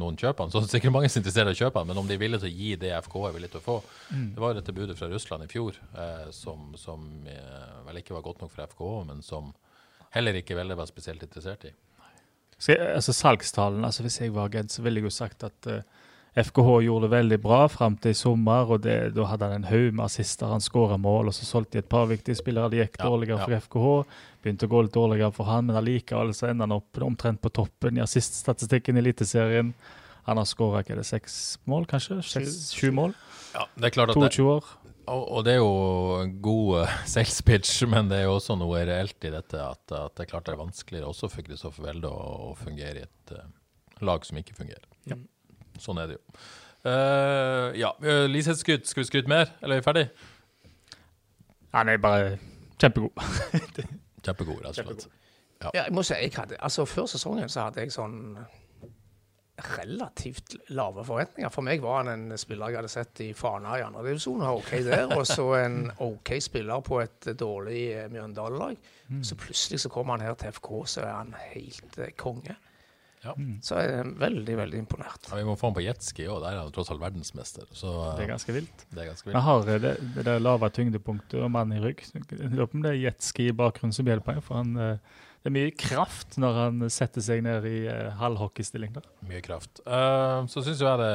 noen 0.00 0.18
kjøper 0.18 0.44
den, 0.44 0.52
Så 0.52 0.62
det 0.62 0.68
er 0.68 0.74
sikkert 0.76 0.94
mange 0.94 1.10
som 1.10 1.18
er 1.18 1.24
interessert 1.24 1.50
i 1.50 1.56
å 1.56 1.60
kjøpe 1.62 1.82
den, 1.82 1.90
men 1.90 2.00
om 2.02 2.08
de 2.08 2.16
er 2.16 2.22
villige 2.22 2.42
til 2.44 2.50
å 2.50 2.58
gi 2.60 2.70
det 2.84 2.92
FK 3.04 3.16
er 3.28 3.34
villig 3.36 3.50
til 3.52 3.60
å 3.60 3.64
få 3.64 3.76
Det 4.14 4.42
var 4.42 4.52
jo 4.52 4.58
dette 4.60 4.74
budet 4.76 4.98
fra 4.98 5.10
Russland 5.12 5.44
i 5.44 5.50
fjor 5.50 5.76
eh, 5.76 6.28
som, 6.34 6.72
som 6.80 7.04
eh, 7.26 7.76
vel 7.88 8.00
ikke 8.02 8.16
var 8.16 8.24
godt 8.26 8.44
nok 8.44 8.54
for 8.54 8.64
FK, 8.72 8.84
men 9.10 9.22
som 9.26 9.52
heller 10.14 10.40
ikke 10.40 10.56
veldig 10.58 10.78
var 10.78 10.88
spesielt 10.90 11.22
interessert 11.26 11.68
i. 11.68 11.74
Jeg, 12.66 12.78
altså 12.80 13.14
Salgstallene 13.14 13.86
altså 13.86 14.02
Hvis 14.02 14.20
jeg 14.20 14.32
var 14.34 14.48
Ged, 14.50 14.72
så 14.72 14.82
ville 14.82 14.98
jeg 14.98 15.06
jo 15.06 15.14
sagt 15.14 15.44
at 15.46 15.68
eh, 15.70 15.82
FKH 16.36 16.82
gjorde 16.84 17.06
det 17.06 17.14
veldig 17.16 17.38
bra 17.42 17.60
fram 17.72 17.96
til 17.98 18.12
i 18.12 18.18
sommer, 18.18 18.70
og 18.70 18.82
det, 18.84 18.96
da 19.16 19.26
hadde 19.30 19.48
han 19.48 19.62
en 19.62 19.68
haug 19.70 19.94
med 19.96 20.04
assister. 20.04 20.50
Han 20.52 20.62
skåra 20.62 20.98
mål, 21.00 21.30
og 21.30 21.34
så 21.34 21.46
solgte 21.48 21.78
de 21.78 21.84
et 21.84 21.90
par 21.90 22.06
viktige 22.10 22.38
spillere. 22.38 22.70
Det 22.70 22.82
gikk 22.82 22.98
Ja, 23.00 23.08
dårligere 23.10 23.38
ja. 23.40 23.46
for 23.46 23.66
FKH. 23.66 24.18
Begynte 24.44 24.68
å 24.68 24.72
gå 24.72 24.82
litt 24.86 24.94
dårligere 24.94 25.32
for 25.34 25.50
han, 25.50 25.66
men 25.66 25.78
allikevel 25.80 26.34
så 26.36 26.50
ender 26.50 26.68
han 26.68 26.76
opp 26.78 27.00
omtrent 27.02 27.40
på 27.42 27.50
toppen 27.50 27.98
i 27.98 28.04
assiststatistikken 28.04 28.98
i 28.98 29.02
Eliteserien. 29.02 29.72
Han 30.28 30.36
har 30.36 30.44
skåra 30.44 30.84
seks 31.02 31.58
mål, 31.64 31.86
kanskje? 31.88 32.20
Sju 32.22 32.90
mål? 32.92 33.16
Ja, 33.54 33.64
det 33.74 33.88
er 33.88 33.94
klart 33.96 34.12
at 34.12 34.20
det, 34.20 34.34
22 34.36 34.48
år. 34.52 34.66
og, 35.08 35.38
det 35.46 35.54
er 35.54 35.62
jo 35.62 36.18
en 36.20 36.34
god 36.44 36.86
sales 37.14 37.40
pitch, 37.42 37.82
men 37.88 38.10
det 38.12 38.20
er 38.20 38.28
jo 38.28 38.36
også 38.36 38.58
noe 38.60 38.84
reelt 38.84 39.24
i 39.24 39.32
dette. 39.32 39.56
At, 39.56 39.88
at 39.88 40.14
det 40.14 40.26
er 40.26 40.30
klart 40.30 40.46
det 40.46 40.54
er 40.54 40.60
vanskeligere 40.60 41.08
også 41.08 41.32
for 41.32 41.48
Kristoffer 41.48 41.88
Welde 41.88 42.12
å, 42.12 42.52
å 42.52 42.54
fungere 42.60 43.02
i 43.02 43.08
et 43.08 43.34
uh, 43.34 43.48
lag 44.04 44.28
som 44.28 44.38
ikke 44.38 44.54
fungerer. 44.60 44.84
Sånn 45.82 46.00
er 46.02 46.12
det 46.12 46.18
jo. 46.18 46.40
Uh, 46.86 47.74
ja, 47.76 47.92
uh, 48.04 48.24
Lishetsskryt, 48.30 48.86
skal 48.88 49.02
vi 49.02 49.08
skryte 49.08 49.30
mer, 49.30 49.50
eller 49.62 49.78
er 49.78 49.82
vi 49.82 49.86
ferdig? 49.86 50.04
Han 51.74 51.90
er 51.92 51.98
bare 52.02 52.36
kjempegod. 52.80 53.10
Kjempegod, 54.24 54.62
rett 54.64 54.72
og 54.72 54.92
slett. 54.92 55.08
Ja, 55.58 55.70
jeg 55.74 55.92
må 55.94 56.04
si, 56.06 56.14
jeg 56.14 56.32
hadde, 56.36 56.58
altså 56.62 56.84
Før 56.86 57.08
sesongen 57.10 57.50
så 57.50 57.66
hadde 57.66 57.82
jeg 57.82 57.92
sånn 57.94 58.38
relativt 59.58 60.54
lave 60.68 61.02
forventninger. 61.04 61.50
For 61.50 61.66
meg 61.66 61.82
var 61.82 62.04
han 62.04 62.12
en 62.12 62.38
spiller 62.38 62.70
jeg 62.70 62.78
hadde 62.78 62.92
sett 62.92 63.22
i 63.24 63.32
Fana 63.34 63.74
i 63.78 63.82
andre 63.82 64.04
divisjon, 64.06 64.44
var 64.44 64.60
OK 64.60 64.70
der. 64.86 65.10
Og 65.16 65.26
så 65.26 65.48
en 65.58 65.90
OK 66.04 66.36
spiller 66.42 66.84
på 66.86 67.00
et 67.02 67.30
dårlig 67.38 67.82
eh, 67.96 68.06
Mjøndalen-lag. 68.12 68.78
Så 69.24 69.38
plutselig 69.40 69.80
så 69.82 69.90
kommer 69.90 70.14
han 70.14 70.26
her 70.28 70.36
til 70.38 70.52
FK, 70.52 70.70
så 70.86 71.02
er 71.02 71.14
han 71.16 71.34
helt 71.54 71.98
eh, 71.98 72.14
konge. 72.18 72.54
Ja. 73.24 73.34
Så 73.64 73.78
jeg 73.80 73.94
er 73.98 74.10
veldig, 74.20 74.56
veldig 74.60 74.80
imponert. 74.82 75.28
Ja, 75.30 75.38
vi 75.40 75.46
må 75.46 75.56
få 75.58 75.70
han 75.70 75.76
på 75.78 75.84
jetski 75.84 76.26
òg, 76.30 76.40
der 76.44 76.54
er 76.54 76.60
han 76.62 76.74
tross 76.74 76.92
alt 76.94 77.02
verdensmester. 77.02 77.68
Så 77.74 77.92
Det 78.18 78.26
er 78.26 78.32
ganske 78.32 78.54
vilt. 78.54 78.84
det 78.90 79.02
er 79.02 79.10
ganske 79.10 79.28
vilt. 79.28 79.34
vilt. 79.34 79.46
har 79.48 79.70
eh, 79.74 79.80
det, 79.84 79.94
det 80.16 80.26
der 80.28 80.42
lave 80.42 80.70
tyngdepunktet 80.70 81.40
og 81.42 81.50
mann 81.54 81.74
i 81.74 81.80
rygg. 81.82 82.04
Lurer 82.14 82.68
på 82.68 82.78
om 82.78 82.84
det 82.84 82.94
er 82.94 83.02
jetski 83.08 83.48
i 83.50 83.56
bakgrunnen 83.56 83.96
som 83.96 84.06
hjelper 84.06 84.38
ham. 84.38 84.44
For 84.44 84.60
han, 84.60 84.76
eh, 84.76 85.24
det 85.42 85.50
er 85.50 85.54
mye 85.54 85.74
kraft 85.78 86.38
når 86.42 86.56
han 86.58 86.86
setter 86.90 87.22
seg 87.24 87.44
ned 87.46 87.66
i 87.68 87.76
uh, 87.86 88.10
halvhockeystilling. 88.18 88.90
der. 88.96 89.06
Mye 89.28 89.42
kraft. 89.44 89.80
Uh, 89.86 90.42
så 90.50 90.64
syns 90.66 90.82
jeg 90.82 90.98
det 90.98 91.12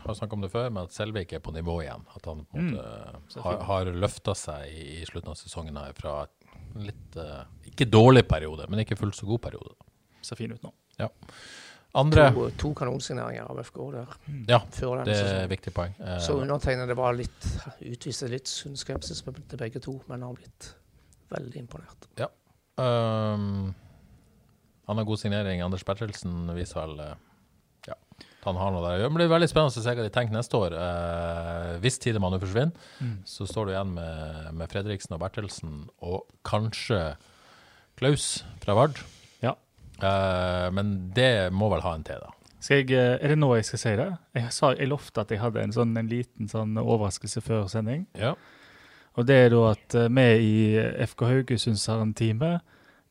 Har 0.00 0.16
snakket 0.16 0.38
om 0.38 0.46
det 0.46 0.50
før, 0.52 0.70
men 0.72 0.88
at 0.88 0.96
Selvik 0.96 1.34
er 1.36 1.44
på 1.44 1.52
nivå 1.52 1.76
igjen. 1.84 2.06
At 2.16 2.24
han 2.24 2.42
på 2.48 2.58
en 2.58 2.72
måte 2.72 2.86
mm, 2.88 3.44
har, 3.44 3.60
har 3.68 3.92
løfta 3.92 4.34
seg 4.38 4.72
i, 4.72 4.86
i 5.02 5.06
slutten 5.08 5.34
av 5.34 5.38
sesongen 5.40 5.76
her 5.76 5.92
fra 5.96 6.22
en 6.74 6.88
litt 6.88 7.20
uh, 7.20 7.44
Ikke 7.68 7.88
dårlig 7.88 8.24
periode, 8.28 8.66
men 8.68 8.84
ikke 8.84 8.98
fullt 8.98 9.20
så 9.20 9.28
god 9.28 9.44
periode. 9.44 9.76
Ser 10.24 10.40
fin 10.40 10.52
ut 10.56 10.64
nå. 10.64 10.72
Andre 11.98 12.26
To, 12.34 12.48
to 12.60 12.70
kanonsigneringer 12.76 13.48
av 13.48 13.58
FK 13.64 13.78
der 13.94 14.10
Ja, 14.50 14.58
før 14.76 15.04
det 15.06 15.14
er 15.14 15.22
sesongen. 15.22 15.44
et 15.46 15.52
viktig 15.54 15.72
poeng. 15.74 15.94
Uh, 15.98 16.18
Så 16.20 16.36
undertegnede 16.36 16.94
var 16.98 17.16
litt, 17.16 17.46
utviste 17.80 18.28
litt 18.28 18.46
sunn 18.50 18.76
skepsis 18.76 19.22
til 19.24 19.58
begge 19.58 19.80
to, 19.82 19.96
men 20.08 20.22
har 20.22 20.36
blitt 20.36 20.74
veldig 21.32 21.62
imponert. 21.64 22.06
um, 22.76 23.74
han 24.86 24.96
har 25.00 25.04
god 25.04 25.18
signering. 25.20 25.62
Anders 25.64 25.84
Bertelsen 25.84 26.52
viser 26.56 26.78
vel 26.80 27.00
uh, 27.00 27.14
ja, 27.88 27.96
at 28.20 28.44
han 28.46 28.56
har 28.60 28.70
noe 28.72 28.84
der. 28.84 29.02
Det 29.02 29.10
blir 29.16 29.28
veldig 29.32 29.48
spennende 29.50 29.72
å 29.72 29.82
se 29.82 29.96
hva 29.96 30.04
de 30.06 30.12
tenker 30.14 30.36
neste 30.36 30.60
år. 30.60 30.76
Uh, 30.76 31.74
hvis 31.82 31.98
Tidemann 31.98 32.36
nå 32.36 32.38
forsvinner, 32.44 32.72
så 33.24 33.48
står 33.48 33.66
du 33.66 33.74
igjen 33.74 33.94
med, 33.96 34.52
med 34.60 34.70
Fredriksen 34.70 35.16
og 35.16 35.24
Bertelsen, 35.24 35.86
og 36.04 36.28
kanskje 36.44 37.16
Klaus 37.98 38.44
fra 38.62 38.76
Vard. 38.78 39.00
Eh, 40.02 40.66
men 40.74 40.92
det 41.14 41.52
må 41.54 41.70
vel 41.72 41.84
ha 41.84 41.94
en 41.96 42.06
til, 42.06 42.20
da. 42.22 42.34
Skal 42.58 42.82
jeg, 42.82 42.90
eh, 42.98 43.16
er 43.22 43.34
det 43.34 43.38
nå 43.38 43.52
jeg 43.54 43.66
skal 43.68 43.82
si 43.82 43.96
det? 44.00 44.08
Jeg, 44.36 44.52
sa, 44.54 44.72
jeg 44.74 44.90
lovte 44.90 45.22
at 45.22 45.30
jeg 45.34 45.42
hadde 45.42 45.62
en, 45.62 45.74
sånn, 45.74 45.94
en 45.98 46.10
liten 46.10 46.50
sånn 46.50 46.78
overraskelse 46.80 47.42
før 47.44 47.68
sending. 47.70 48.06
Ja. 48.18 48.34
Og 49.18 49.26
det 49.26 49.38
er 49.44 49.54
da 49.54 49.62
at 49.72 49.98
eh, 49.98 50.10
vi 50.14 50.26
i 50.46 50.56
FK 51.06 51.24
Haugesunds 51.26 51.86
har 51.90 52.02
en 52.02 52.14
time. 52.18 52.58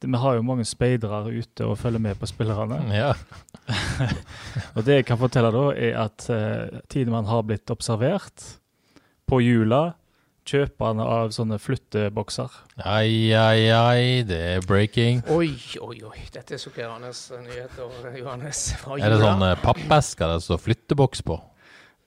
Vi 0.04 0.19
har 0.21 0.38
jo 0.38 0.45
mange 0.45 0.67
speidere 0.67 1.32
ute 1.34 1.65
og 1.65 1.80
følger 1.82 2.04
med 2.04 2.19
på 2.19 2.30
spillerne. 2.30 2.84
ja. 2.93 3.13
Og 4.78 4.86
det 4.88 5.02
jeg 5.02 5.06
kan 5.10 5.19
fortelle 5.19 5.50
da, 5.52 5.63
er 5.76 5.97
at 6.00 6.28
uh, 6.32 6.80
Tidemann 6.88 7.28
har 7.28 7.41
blitt 7.43 7.71
observert 7.73 8.45
på 9.28 9.41
jula. 9.43 9.97
Kjøperne 10.47 11.03
av 11.03 11.33
sånne 11.36 11.57
flyttebokser. 11.60 12.53
Ai, 12.88 13.33
ai, 13.36 13.67
ai, 13.75 14.03
det 14.27 14.38
er 14.53 14.63
breaking. 14.63 15.19
Oi, 15.33 15.49
oi, 15.83 15.97
oi. 16.07 16.21
Dette 16.31 16.55
er 16.55 16.62
sjokkerende 16.62 17.12
nyheter, 17.43 17.97
Johannes. 18.15 18.62
Fra 18.79 18.95
Er 18.95 19.12
det 19.12 19.17
sånne 19.19 19.33
sånn 19.33 19.43
uh, 19.43 19.57
pappesker 19.60 20.31
det 20.31 20.45
står 20.45 20.62
flytteboks 20.63 21.25
på? 21.27 21.36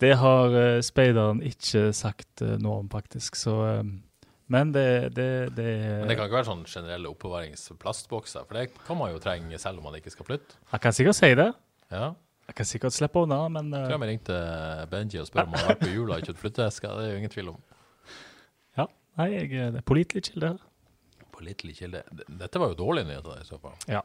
Det 0.01 0.15
har 0.23 0.57
uh, 0.57 0.79
speideren 0.81 1.43
ikke 1.45 1.91
sagt 1.97 2.41
uh, 2.41 2.55
noe 2.63 2.79
om, 2.81 2.89
faktisk. 2.89 3.37
Så, 3.37 3.59
uh, 3.61 4.25
men 4.49 4.73
det, 4.73 4.87
det, 5.19 5.29
det, 5.59 5.69
Men 6.01 6.09
det 6.09 6.17
kan 6.17 6.31
ikke 6.31 6.39
være 6.39 6.49
sånn 6.49 6.65
generelle 6.65 7.13
oppbevaringsplastbokser, 7.13 8.49
for 8.49 8.57
det 8.57 8.71
kan 8.87 8.97
man 9.03 9.13
jo 9.13 9.21
trenge 9.21 9.61
selv 9.61 9.83
om 9.83 9.91
man 9.91 10.01
ikke 10.01 10.15
skal 10.17 10.31
flytte. 10.31 10.57
Jeg 10.73 10.87
kan 10.87 10.97
sikkert 10.97 11.21
si 11.21 11.35
det. 11.37 11.51
Ja. 11.93 12.15
Jeg 12.49 12.57
kan 12.57 12.67
sikkert 12.67 12.97
slippe 12.97 13.21
unna, 13.21 13.45
men 13.53 13.69
uh, 13.77 13.83
Jeg 13.85 13.93
tror 13.93 14.07
jeg 14.07 14.15
ringte 14.15 14.41
Benji 14.91 15.21
og 15.21 15.29
spurte 15.29 15.45
om 15.45 15.59
han 15.59 15.67
har 15.67 15.75
vært 15.75 15.85
på 15.85 15.93
jula 15.93 16.17
og 16.17 16.31
kjøpt 16.31 16.41
flytteesker. 16.47 16.97
Det 16.97 17.05
er 17.05 17.13
jo 17.13 17.21
ingen 17.21 17.37
tvil 17.37 17.53
om. 17.53 17.61
Ja. 19.25 19.29
Nei, 19.29 19.37
jeg, 19.37 19.73
det 19.75 19.83
er 19.83 19.87
pålitelig 19.87 20.23
kilde. 20.29 20.55
Pålitelig 21.33 21.77
kilde. 21.77 22.03
Dette 22.41 22.61
var 22.61 22.73
jo 22.73 22.79
dårlige 22.79 23.09
nyheter 23.09 23.41
i 23.41 23.47
så 23.49 23.59
fall. 23.61 23.77
Ja, 23.89 24.01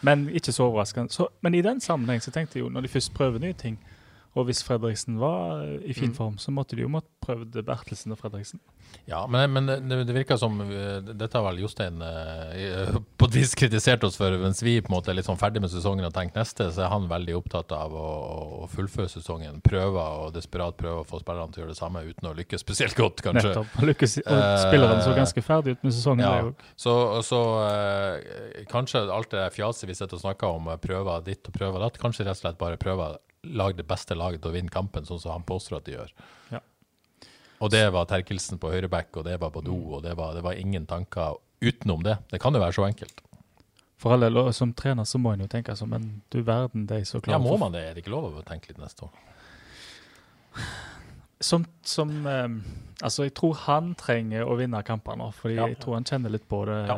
Men 0.00 0.28
ikke 0.28 0.52
så 0.52 0.66
overraskende. 0.68 1.12
Så, 1.12 1.28
men 1.40 1.54
i 1.54 1.62
den 1.62 1.80
sammenheng 1.80 2.22
så 2.22 2.30
tenkte 2.30 2.58
jeg 2.58 2.64
jo, 2.64 2.68
når 2.68 2.80
de 2.84 2.88
først 2.92 3.14
prøver 3.14 3.38
nye 3.38 3.52
ting, 3.52 3.78
og 4.34 4.46
hvis 4.48 4.62
Fredriksen 4.64 5.18
var 5.20 5.60
uh, 5.66 5.78
i 5.84 5.92
fin 5.92 6.08
Mm. 6.12 6.16
form, 6.16 6.36
så 6.40 6.50
måtte 6.52 6.76
de 6.76 6.82
jo 6.82 6.88
måtte 6.88 7.08
prøvd 7.22 7.58
Bertelsen 7.64 8.12
og 8.14 8.18
Fredriksen. 8.18 8.58
Ja, 9.08 9.26
men, 9.30 9.50
men 9.52 9.66
det, 9.88 9.98
det 10.08 10.14
virker 10.14 10.36
som 10.36 10.58
uh, 10.60 10.98
Dette 11.04 11.38
har 11.38 11.44
vel 11.46 11.60
Jostein 11.62 12.00
uh, 12.02 12.96
på 13.18 13.28
et 13.28 13.36
vis 13.36 13.54
kritisert 13.56 14.04
oss 14.04 14.16
for. 14.20 14.34
Mens 14.40 14.62
vi 14.64 14.78
på 14.80 14.90
en 14.92 14.96
måte 14.96 15.12
er 15.12 15.18
litt 15.18 15.28
sånn 15.28 15.40
ferdig 15.40 15.62
med 15.64 15.72
sesongen 15.72 16.04
og 16.08 16.14
tenker 16.16 16.40
neste, 16.42 16.66
så 16.72 16.84
er 16.86 16.90
han 16.92 17.08
veldig 17.10 17.36
opptatt 17.38 17.72
av 17.76 17.94
å, 17.96 18.06
å 18.64 18.68
fullføre 18.72 19.08
sesongen. 19.12 19.60
Prøver 19.64 20.26
og 20.26 20.32
desperat 20.36 20.76
prøver 20.80 21.04
å 21.04 21.08
få 21.08 21.20
spillerne 21.22 21.52
til 21.52 21.62
å 21.62 21.64
gjøre 21.66 21.74
det 21.76 21.80
samme 21.80 22.04
uten 22.08 22.30
å 22.30 22.34
lykkes 22.40 22.64
spesielt 22.64 22.96
godt, 22.98 23.22
kanskje. 23.24 23.52
Nettopp. 23.52 23.76
Lykkes, 23.92 24.18
og 24.24 24.32
Eh, 24.42 24.56
spillerne 24.66 25.02
så 25.04 25.12
ganske 25.16 25.44
ferdig 25.44 25.76
ut 25.76 25.84
med 25.86 25.92
sesongen. 25.96 26.24
Ja. 26.24 26.48
det. 26.48 26.70
Så, 26.80 26.94
så 27.26 27.42
eh, 27.68 28.64
kanskje 28.72 29.04
alt 29.12 29.30
det 29.34 29.44
fjaset 29.56 29.88
vi 29.88 29.96
sitter 29.98 30.16
og 30.18 30.24
snakker 30.24 30.56
om, 30.58 30.72
eh, 30.72 30.80
prøver 30.82 31.24
ditt 31.26 31.48
og 31.48 31.54
prøver 31.56 31.84
datt, 31.86 32.00
kanskje 32.02 32.26
rett 32.26 32.38
og 32.38 32.42
slett 32.46 32.58
bare 32.60 32.80
prøver 32.80 33.18
lage 33.44 33.76
det 33.76 33.86
beste 33.88 34.14
laget 34.14 34.42
til 34.42 34.52
å 34.52 34.54
vinne 34.54 34.70
kampen, 34.70 35.06
sånn 35.08 35.20
som 35.20 35.32
han 35.34 35.42
påstår 35.46 35.80
at 35.80 35.88
de 35.88 35.96
gjør. 35.96 36.12
Ja. 36.52 36.60
Og 37.62 37.70
det 37.70 37.82
var 37.94 38.06
Terkelsen 38.10 38.58
på 38.62 38.70
høyreback, 38.70 39.10
og 39.18 39.24
det 39.26 39.38
var 39.40 39.50
Badou, 39.54 39.96
og 39.98 40.02
det 40.06 40.16
var, 40.18 40.34
det 40.34 40.42
var 40.46 40.58
ingen 40.58 40.86
tanker 40.86 41.36
utenom 41.62 42.02
det. 42.06 42.16
Det 42.30 42.40
kan 42.42 42.54
jo 42.54 42.62
være 42.62 42.74
så 42.78 42.86
enkelt. 42.86 43.20
For 44.02 44.14
alle, 44.16 44.52
Som 44.52 44.72
trener 44.74 45.04
så 45.06 45.18
må 45.22 45.32
en 45.32 45.44
jo 45.44 45.50
tenke 45.50 45.76
sånn, 45.78 45.92
men 45.94 46.22
du 46.30 46.40
verden, 46.42 46.86
de 46.90 47.04
så 47.06 47.20
Ja, 47.30 47.38
må 47.38 47.52
for 47.54 47.58
man 47.68 47.72
det? 47.76 47.84
Er 47.86 47.94
det 47.94 48.02
ikke 48.02 48.14
lov 48.16 48.34
å 48.34 48.42
tenke 48.46 48.68
litt 48.72 48.80
neste 48.82 49.06
år? 49.06 49.12
Som, 51.42 51.64
som 51.82 52.10
eh, 52.26 52.48
Altså, 53.02 53.24
jeg 53.26 53.34
tror 53.34 53.54
han 53.64 53.94
trenger 53.98 54.46
å 54.46 54.54
vinne 54.58 54.78
kamper 54.86 55.16
nå, 55.18 55.30
fordi 55.34 55.56
Ja. 55.56 55.66
jeg 55.70 55.78
tror 55.82 55.94
han 55.98 56.04
kjenner 56.06 56.30
litt 56.30 56.44
på 56.50 56.60
det. 56.68 56.76
Ja. 56.86 56.96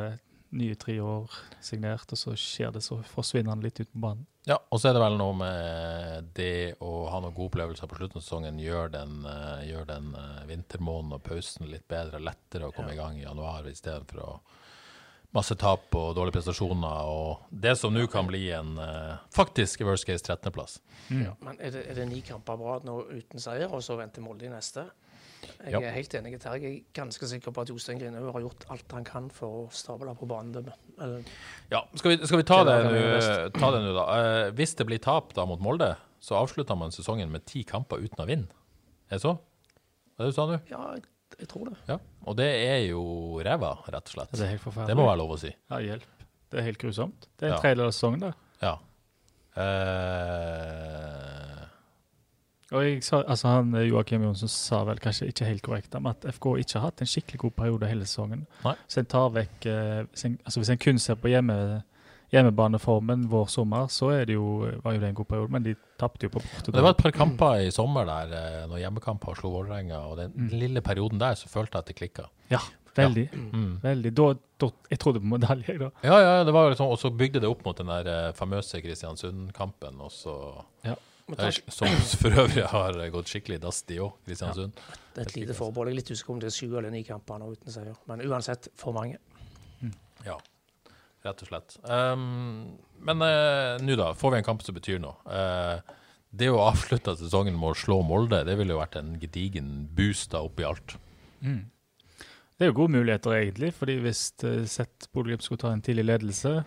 Nye 0.54 0.76
tre 0.78 0.96
år 1.02 1.32
signert, 1.64 2.06
og 2.14 2.20
så 2.20 2.36
skjer 2.38 2.74
det, 2.76 2.84
så 2.86 3.00
forsvinner 3.10 3.54
han 3.54 3.64
litt 3.64 3.80
ut 3.80 3.90
på 3.90 4.02
banen. 4.04 4.26
Ja, 4.46 4.58
og 4.60 4.80
så 4.80 4.90
er 4.90 4.96
det 4.96 5.00
vel 5.00 5.16
noe 5.16 5.34
med 5.38 6.28
det 6.36 6.76
å 6.84 7.06
ha 7.08 7.20
noen 7.22 7.32
gode 7.34 7.54
opplevelser 7.54 7.88
på 7.88 7.96
slutten 7.96 8.20
av 8.20 8.26
sesongen, 8.26 8.60
gjør 8.60 8.92
den, 8.92 9.22
eh, 9.26 9.64
gjør 9.70 9.88
den 9.88 10.10
eh, 10.20 10.42
vintermåneden 10.50 11.16
og 11.16 11.24
pausen 11.24 11.70
litt 11.70 11.86
bedre, 11.88 12.20
lettere 12.20 12.68
å 12.68 12.74
komme 12.76 12.92
i 12.92 12.98
gang 12.98 13.16
i 13.18 13.24
januar 13.24 13.66
istedenfor 13.70 14.20
å 14.22 14.34
masse 15.34 15.56
tap 15.58 15.96
og 15.98 16.12
dårlige 16.14 16.38
prestasjoner, 16.38 17.08
og 17.10 17.48
det 17.50 17.74
som 17.78 17.94
nå 17.94 18.04
kan 18.10 18.28
bli 18.28 18.44
en 18.54 18.76
uh, 18.78 19.16
faktisk 19.34 19.82
worst 19.82 20.06
case 20.06 20.22
13.-plass. 20.22 20.78
Men 21.10 21.58
er 21.58 21.74
det, 21.74 21.82
er 21.90 21.98
det 21.98 22.06
ni 22.06 22.20
kamper 22.22 22.60
bra 22.60 22.76
nå 22.86 23.00
uten 23.10 23.42
seier, 23.42 23.72
og 23.74 23.82
så 23.82 23.98
venter 23.98 24.22
Molde 24.22 24.46
i 24.46 24.52
neste? 24.52 24.86
Jeg 25.64 25.80
er 25.82 25.94
helt 25.94 26.14
enig. 26.18 26.34
Terje. 26.42 26.60
Jeg 26.62 26.80
er 26.80 26.96
ganske 26.96 27.28
sikker 27.30 27.54
på 27.54 27.64
at 27.64 27.70
Jostein 27.72 28.00
Grinhaug 28.00 28.30
har 28.36 28.44
gjort 28.44 28.66
alt 28.74 28.94
han 28.96 29.06
kan 29.08 29.28
for 29.34 29.64
å 29.64 29.68
stable 29.74 30.14
på 30.18 30.28
banedømmet. 30.30 31.30
Ja, 31.72 31.82
skal 31.94 32.14
vi, 32.14 32.18
skal 32.26 32.40
vi 32.42 32.46
ta 32.48 32.60
Det 32.64 32.76
det 32.92 33.54
ta 33.58 33.70
det 33.74 33.82
nå 33.84 33.94
da? 33.96 34.04
Eh, 34.18 34.50
hvis 34.58 34.76
det 34.78 34.86
blir 34.88 35.02
tap 35.04 35.34
da 35.36 35.46
mot 35.48 35.60
Molde, 35.64 35.94
så 36.24 36.38
avslutter 36.40 36.78
man 36.80 36.94
sesongen 36.94 37.32
med 37.32 37.44
ti 37.50 37.64
kamper 37.68 38.02
uten 38.04 38.24
å 38.24 38.28
vinne. 38.28 38.48
Er 39.10 39.18
det 39.18 39.24
så? 39.26 39.34
Er 40.18 40.24
det 40.24 40.32
du 40.32 40.36
sa 40.38 40.46
nå? 40.48 40.60
ja, 40.70 40.80
jeg, 40.96 41.04
jeg 41.40 41.50
tror 41.50 41.68
det. 41.72 41.76
Ja. 41.90 41.98
Og 42.24 42.36
det 42.38 42.48
er 42.64 42.80
jo 42.88 43.02
ræva, 43.44 43.74
rett 43.90 44.08
og 44.08 44.14
slett. 44.16 44.32
Det 44.32 44.46
er 44.46 44.54
helt 44.54 44.64
forferdelig. 44.64 44.94
Det 44.94 45.00
må 45.00 45.08
være 45.10 45.20
lov 45.20 45.34
å 45.34 45.40
si. 45.42 45.50
Ja, 45.70 45.80
hjelp. 45.82 46.06
Det 46.54 46.60
er 46.62 46.68
helt 46.68 46.78
grusomt. 46.80 47.26
Det 47.36 47.48
er 47.48 47.50
en 47.50 47.56
Ja. 47.56 47.60
tredjedel 47.64 47.88
av 47.90 47.94
sesongen, 47.96 48.22
det. 48.28 48.32
Ja. 48.62 48.76
Eh, 49.54 49.62
Og 52.74 52.82
jeg 52.84 53.02
sa, 53.06 53.22
altså 53.22 53.48
han, 53.54 53.72
eh, 53.78 53.86
Joakim 53.88 54.22
Jonsson 54.26 54.50
sa 54.50 54.82
vel 54.88 54.98
kanskje 55.02 55.28
ikke 55.30 55.46
helt 55.48 55.62
korrekt, 55.62 55.94
om 55.94 56.06
at 56.10 56.24
FK 56.34 56.46
ikke 56.60 56.78
har 56.80 56.88
hatt 56.90 57.00
en 57.04 57.10
skikkelig 57.10 57.38
god 57.46 57.54
periode 57.62 57.86
hele 57.90 58.04
sesongen. 58.08 58.46
Nei. 58.64 58.74
Så 58.90 59.00
en 59.04 59.06
tar 59.14 59.30
vekk 59.36 59.66
eh, 59.70 60.02
hvis, 60.10 60.24
en, 60.28 60.38
altså 60.44 60.60
hvis 60.64 60.70
en 60.74 60.78
kun 60.84 60.98
ser 60.98 61.14
på 61.22 61.30
hjemme, 61.32 61.58
hjemmebaneformen 62.34 63.26
vår-sommer, 63.30 63.86
så 63.94 64.08
er 64.16 64.24
det 64.26 64.34
jo, 64.34 64.46
var 64.82 64.96
jo 64.96 65.00
det 65.02 65.08
en 65.12 65.18
god 65.20 65.28
periode, 65.30 65.52
men 65.54 65.62
de 65.66 65.74
tapte 66.00 66.26
jo 66.26 66.32
på 66.34 66.42
borte. 66.42 66.72
Det 66.74 66.82
var 66.82 66.96
et 66.96 67.02
par 67.04 67.14
kamper 67.14 67.60
i 67.66 67.70
sommer 67.74 68.08
der, 68.08 68.32
eh, 68.34 68.64
når 68.70 68.82
hjemmekamper 68.82 69.38
slo 69.38 69.52
Vålerenga, 69.54 70.00
og 70.10 70.16
den 70.18 70.32
Mm. 70.34 70.48
lille 70.58 70.80
perioden 70.82 71.18
der 71.20 71.34
så 71.38 71.48
følte 71.48 71.76
jeg 71.78 71.84
at 71.84 71.86
det 71.92 71.96
klikka. 72.00 72.26
Ja, 72.50 72.58
veldig. 72.96 73.28
Mm. 73.52 73.78
veldig. 73.82 74.14
Da, 74.14 74.34
da, 74.60 74.70
jeg 74.90 74.98
trodde 74.98 75.20
på 75.22 75.30
medalje, 75.30 75.78
da. 75.78 75.90
Ja, 76.02 76.18
ja, 76.18 76.44
det 76.44 76.52
var 76.52 76.64
jo 76.64 76.70
liksom, 76.74 76.90
og 76.90 76.98
så 76.98 77.10
bygde 77.16 77.40
det 77.40 77.48
opp 77.48 77.64
mot 77.64 77.76
den 77.78 77.86
der 77.86 78.06
eh, 78.28 78.32
famøse 78.32 78.80
Kristiansund-kampen, 78.82 80.00
og 80.00 80.10
så 80.10 80.34
Må 80.84 80.96
Som 81.72 81.88
for 82.20 82.36
øvrig 82.36 82.66
har 82.68 82.98
gått 83.14 83.30
skikkelig 83.32 83.56
dass, 83.62 83.80
de 83.88 83.96
òg, 84.04 84.18
Kristiansund. 84.26 84.80
et 85.16 85.36
lite 85.36 85.54
forbehold. 85.56 85.88
Jeg 85.88 85.94
er 85.94 86.00
litt 86.02 86.10
usikker 86.12 86.34
om 86.34 86.40
det 86.42 86.50
er 86.50 86.56
sju 86.56 86.66
eller 86.68 86.92
ni 86.92 87.00
kamper 87.06 87.40
nå 87.40 87.48
uten 87.54 87.72
seier. 87.72 87.94
Men 88.10 88.20
uansett, 88.28 88.68
for 88.76 88.92
mange. 88.96 89.16
Ja, 90.24 90.36
rett 91.24 91.42
og 91.44 91.48
slett. 91.48 91.78
Um, 91.84 92.76
men 93.04 93.24
uh, 93.24 93.80
nå, 93.80 93.96
da. 94.00 94.12
Får 94.16 94.34
vi 94.34 94.40
en 94.42 94.46
kamp 94.46 94.64
som 94.64 94.76
betyr 94.76 95.00
noe? 95.00 95.16
Uh, 95.24 95.80
det 96.34 96.50
å 96.52 96.60
avslutte 96.66 97.16
sesongen 97.16 97.56
med 97.56 97.72
å 97.72 97.78
slå 97.78 98.02
Molde, 98.04 98.42
det 98.44 98.58
ville 98.60 98.74
jo 98.74 98.82
vært 98.82 98.98
en 99.00 99.14
gedigen 99.22 99.86
boost 99.96 100.32
da 100.34 100.44
oppi 100.44 100.66
alt. 100.68 100.96
Det 101.40 102.66
er 102.66 102.70
jo 102.70 102.78
gode 102.82 102.98
muligheter, 102.98 103.36
egentlig, 103.38 103.72
fordi 103.76 103.96
hvis 104.04 104.26
uh, 104.44 104.64
Sett 104.68 105.08
Bodø-Glimt 105.12 105.44
skulle 105.46 105.64
ta 105.64 105.72
en 105.72 105.84
tidlig 105.84 106.08
ledelse 106.10 106.58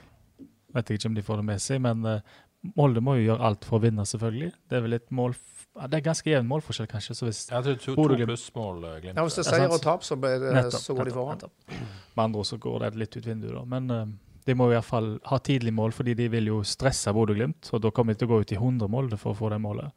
Vet 0.75 0.89
jeg 0.91 0.99
ikke 0.99 1.09
om 1.09 1.15
de 1.15 1.23
får 1.23 1.39
det 1.39 1.45
med 1.47 1.61
seg, 1.63 1.79
men 1.81 2.01
eh, 2.05 2.33
Molde 2.75 3.01
må 3.01 3.15
jo 3.19 3.27
gjøre 3.33 3.43
alt 3.47 3.63
for 3.65 3.79
å 3.79 3.81
vinne, 3.83 4.03
selvfølgelig. 4.05 4.51
Det 4.69 4.77
er 4.77 4.81
vel 4.81 4.93
et 4.93 5.09
mål 5.11 5.35
Det 5.77 5.93
er 5.93 6.01
ganske 6.01 6.25
jevn 6.31 6.47
målforskjell, 6.49 6.87
kanskje. 6.89 7.13
så 7.15 7.25
hvis 7.27 7.39
Jeg 7.51 7.63
tror 7.63 7.75
to, 7.77 7.95
to 7.95 8.25
plussmål, 8.25 8.83
eh, 8.83 8.99
Glimt. 9.01 9.15
Ja, 9.15 9.23
Hvis 9.23 9.35
det 9.35 9.45
er 9.45 9.51
er 9.53 9.57
seier 9.59 9.73
og 9.75 9.81
tap, 9.81 10.01
så, 10.03 10.15
ble 10.17 10.31
det, 10.41 10.53
Nettopp, 10.53 10.81
så 10.81 10.95
går 10.97 11.05
de 11.05 11.11
foran. 11.11 11.37
nettopp. 11.37 11.51
Med 12.15 12.23
andre 12.23 12.39
ord 12.39 12.45
så 12.49 12.57
går 12.59 12.79
det 12.79 12.95
litt 12.95 13.17
ut 13.17 13.25
vinduet, 13.27 13.53
da. 13.53 13.63
Men 13.65 13.91
uh, 13.91 14.05
de 14.47 14.53
må 14.55 14.71
i 14.71 14.73
hvert 14.73 14.85
fall 14.85 15.19
ha 15.25 15.37
tidlig 15.37 15.73
mål, 15.73 15.91
fordi 15.93 16.15
de 16.15 16.27
vil 16.29 16.47
jo 16.47 16.63
stresse 16.63 17.13
Bodø-Glimt. 17.13 17.69
Og 17.73 17.81
da 17.81 17.91
kommer 17.91 18.13
de 18.13 18.19
til 18.23 18.27
å 18.27 18.31
gå 18.31 18.41
ut 18.41 18.51
i 18.51 18.57
100 18.57 18.87
mål 18.89 19.11
for 19.17 19.33
å 19.33 19.37
få 19.37 19.49
det 19.53 19.59
målet. 19.61 19.91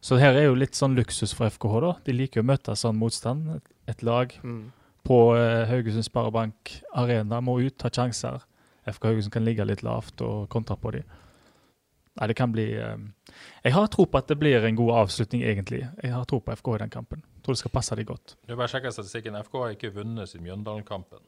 Så 0.00 0.16
her 0.20 0.32
er 0.38 0.44
jo 0.46 0.54
litt 0.54 0.74
sånn 0.78 0.94
luksus 0.96 1.34
for 1.34 1.50
FKH, 1.50 1.80
da. 1.82 1.92
De 2.06 2.12
liker 2.12 2.40
jo 2.40 2.44
å 2.46 2.50
møte 2.52 2.76
sånn 2.78 2.96
motstand. 2.96 3.50
Et, 3.56 3.62
et 3.88 4.02
lag 4.06 4.32
Mm. 4.44 4.70
på 5.04 5.34
uh, 5.34 5.66
Haugesund 5.66 6.04
Sparebank 6.06 6.82
Arena 6.94 7.40
må 7.40 7.58
ut, 7.60 7.76
ta 7.76 7.90
sjanser. 7.90 8.40
FK 8.86 9.02
Haugesund 9.10 9.32
kan 9.32 9.44
ligge 9.44 9.66
litt 9.66 9.82
lavt 9.82 10.20
og 10.22 10.48
kontra 10.48 10.76
på 10.76 10.92
dem. 10.92 11.02
Nei, 12.18 12.26
det 12.26 12.34
kan 12.34 12.50
bli 12.52 12.64
eh, 12.74 12.96
Jeg 13.64 13.72
har 13.76 13.86
tro 13.92 14.04
på 14.10 14.18
at 14.18 14.26
det 14.32 14.36
blir 14.40 14.64
en 14.66 14.76
god 14.76 14.90
avslutning, 15.04 15.44
egentlig. 15.46 15.84
Jeg 16.02 16.10
har 16.12 16.24
tro 16.28 16.40
på 16.42 16.52
FK 16.58 16.72
i 16.74 16.80
den 16.82 16.90
kampen. 16.90 17.22
Jeg 17.36 17.44
Tror 17.46 17.54
det 17.56 17.62
skal 17.62 17.74
passe 17.76 17.96
dem 17.96 18.08
godt. 18.08 18.34
Du 18.48 18.56
bare 18.56 18.68
sjekker 18.72 18.90
statistikken. 18.94 19.38
FK 19.46 19.54
har 19.62 19.76
ikke 19.76 19.92
vunnet 19.94 20.28
siden 20.28 20.44
Mjøndalen-kampen. 20.48 21.22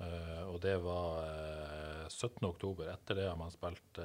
Eh, 0.00 0.42
og 0.46 0.60
det 0.62 0.76
var 0.84 1.24
uh, 1.24 2.08
17. 2.08 2.44
oktober. 2.46 2.92
Etter 2.92 3.18
det 3.18 3.28
har 3.30 3.38
man 3.40 3.50
spilt 3.50 3.98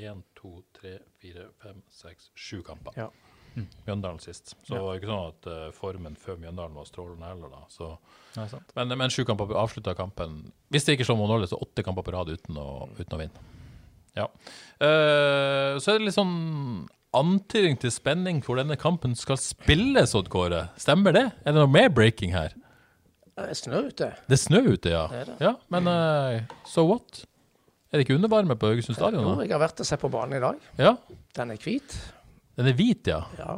én, 0.00 0.22
to, 0.36 0.60
tre, 0.76 0.98
fire, 1.22 1.48
fem, 1.62 1.80
seks, 1.90 2.30
sju 2.34 2.60
kamper. 2.66 2.96
Ja. 2.98 3.08
Mjøndalen 3.86 4.20
sist. 4.22 4.52
Så 4.62 4.74
Ja. 4.74 4.78
det 4.78 4.82
var 4.84 4.98
ikke 5.00 5.10
sånn 5.10 5.30
at 5.32 5.48
uh, 5.50 5.70
formen 5.74 6.18
før 6.18 6.36
Mjøndalen 6.38 6.76
var 6.76 6.86
strålende 6.86 7.26
heller, 7.30 7.50
da. 7.50 7.62
Så, 7.72 7.88
Nei, 8.36 8.46
sant. 8.52 8.74
men, 8.76 8.94
men 8.98 9.10
sju 9.10 9.24
kamper 9.26 9.50
avslutta 9.58 9.94
kampen 9.98 10.52
Hvis 10.70 10.86
det 10.86 10.94
ikke 10.94 11.08
slår 11.08 11.18
mot 11.18 11.32
Norge, 11.32 11.48
så 11.50 11.58
åtte 11.58 11.82
kamper 11.82 12.06
på 12.06 12.14
rad 12.14 12.30
uten 12.30 12.60
å, 12.60 12.68
uten 12.98 13.16
å 13.16 13.22
vinne. 13.24 13.46
Ja. 14.18 14.26
Uh, 14.80 15.78
så 15.80 15.92
er 15.92 16.00
det 16.00 16.08
litt 16.08 16.16
sånn 16.16 16.88
antydning 17.16 17.78
til 17.82 17.92
spenning 17.92 18.40
hvor 18.44 18.60
denne 18.60 18.76
kampen 18.78 19.16
skal 19.18 19.38
spilles, 19.40 20.14
Odd 20.18 20.30
Kåre. 20.32 20.68
Stemmer 20.80 21.14
det? 21.16 21.26
Er 21.42 21.54
det 21.54 21.58
noe 21.58 21.70
mer 21.70 21.90
breaking 21.94 22.34
her? 22.36 22.54
Det 23.40 23.48
er 23.54 23.58
snø 23.58 23.86
ute. 23.88 24.10
Det 24.28 24.36
er 24.36 24.42
snø 24.42 24.60
ute, 24.68 24.92
ja. 24.92 25.06
Det 25.10 25.24
det. 25.30 25.36
ja 25.42 25.54
men 25.72 25.88
uh, 25.88 26.56
so 26.68 26.84
what? 26.90 27.24
Er 27.90 27.98
det 27.98 28.06
ikke 28.06 28.18
undervarme 28.20 28.54
på 28.58 28.70
Haugesund 28.70 28.98
stadion? 28.98 29.24
Jo, 29.26 29.40
jeg 29.42 29.50
har 29.50 29.62
vært 29.64 29.82
og 29.82 29.88
sett 29.88 30.02
på 30.02 30.10
banen 30.12 30.38
i 30.38 30.42
dag. 30.42 30.60
Ja, 30.78 30.94
Den 31.36 31.50
er 31.50 31.58
hvit. 31.64 31.96
Den 32.58 32.70
er 32.70 32.76
hvit, 32.78 33.08
ja. 33.10 33.24
Ja. 33.38 33.56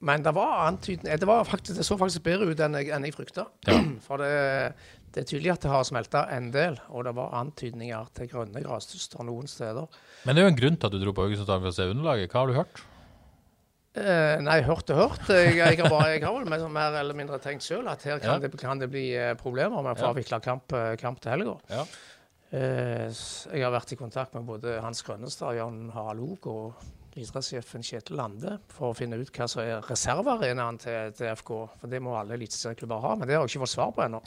Men 0.00 0.22
det 0.24 0.32
var 0.32 0.66
antydning 0.66 1.20
Det, 1.20 1.26
var 1.28 1.44
faktisk, 1.44 1.76
det 1.76 1.84
så 1.84 1.96
faktisk 2.00 2.24
bedre 2.24 2.48
ut 2.48 2.60
enn 2.64 2.76
jeg, 2.78 2.90
enn 2.92 3.04
jeg 3.04 3.16
frykta. 3.16 3.46
For 4.06 4.20
det, 4.20 4.72
det 5.10 5.24
er 5.24 5.26
tydelig 5.26 5.50
at 5.56 5.64
det 5.64 5.70
har 5.72 5.82
smelta 5.88 6.24
en 6.36 6.50
del, 6.54 6.76
og 6.94 7.04
det 7.08 7.12
var 7.16 7.32
antydninger 7.40 8.12
til 8.14 8.28
grønne 8.30 8.62
grastuster 8.62 9.24
noen 9.26 9.48
steder. 9.50 9.88
Men 10.24 10.36
det 10.36 10.42
er 10.42 10.46
jo 10.48 10.52
en 10.52 10.60
grunn 10.60 10.76
til 10.78 10.86
at 10.86 10.94
du 10.94 11.00
dro 11.02 11.14
på 11.16 11.24
Haugesund 11.26 11.50
for 11.50 11.70
å 11.72 11.74
se 11.74 11.88
underlaget. 11.90 12.30
Hva 12.30 12.44
har 12.44 12.52
du 12.52 12.58
hørt? 12.60 12.82
Eh, 13.98 14.36
nei, 14.46 14.60
hørt 14.62 14.90
og 14.94 15.00
hørt. 15.00 15.24
Jeg, 15.34 15.56
jeg, 15.58 15.80
har 15.80 15.90
bare, 15.90 16.12
jeg 16.14 16.22
har 16.22 16.36
vel 16.36 16.46
mer, 16.46 16.62
mer 16.70 16.98
eller 17.00 17.16
mindre 17.18 17.40
tenkt 17.42 17.66
sjøl 17.66 17.88
at 17.90 18.04
her 18.06 18.20
kan, 18.22 18.36
Ja. 18.36 18.38
det, 18.44 18.52
kan 18.60 18.78
det 18.78 18.86
bli 18.92 19.08
eh, 19.18 19.32
problemer 19.40 19.82
med 19.82 19.96
å 19.96 19.98
få 19.98 20.12
avvikla 20.12 20.38
kamp, 20.44 20.70
eh, 20.78 20.94
kamp 21.00 21.18
til 21.24 21.34
helga. 21.34 21.56
Ja. 21.74 21.82
Eh, 22.54 23.10
jeg 23.10 23.64
har 23.66 23.74
vært 23.74 23.90
i 23.94 23.98
kontakt 23.98 24.34
med 24.38 24.46
både 24.46 24.78
Hans 24.82 25.02
Grønnestad, 25.06 25.58
Jan 25.58 25.88
Harald 25.94 26.46
og 26.50 26.78
idrettssjefen 27.20 27.84
Kjetil 27.84 28.18
Lande 28.18 28.56
for 28.72 28.90
å 28.90 28.96
finne 28.96 29.18
ut 29.20 29.30
hva 29.34 29.46
som 29.50 29.62
er 29.62 29.84
reservearenaen 29.86 30.80
til, 30.80 31.12
til 31.16 31.30
FK. 31.38 31.52
For 31.82 31.92
det 31.92 32.00
må 32.04 32.16
alle 32.18 32.36
eliteserieklubber 32.38 33.04
ha, 33.04 33.12
men 33.18 33.28
det 33.28 33.36
har 33.36 33.44
jeg 33.44 33.54
ikke 33.54 33.64
fått 33.66 33.74
svar 33.74 33.92
på 33.96 34.04
ennå. 34.06 34.22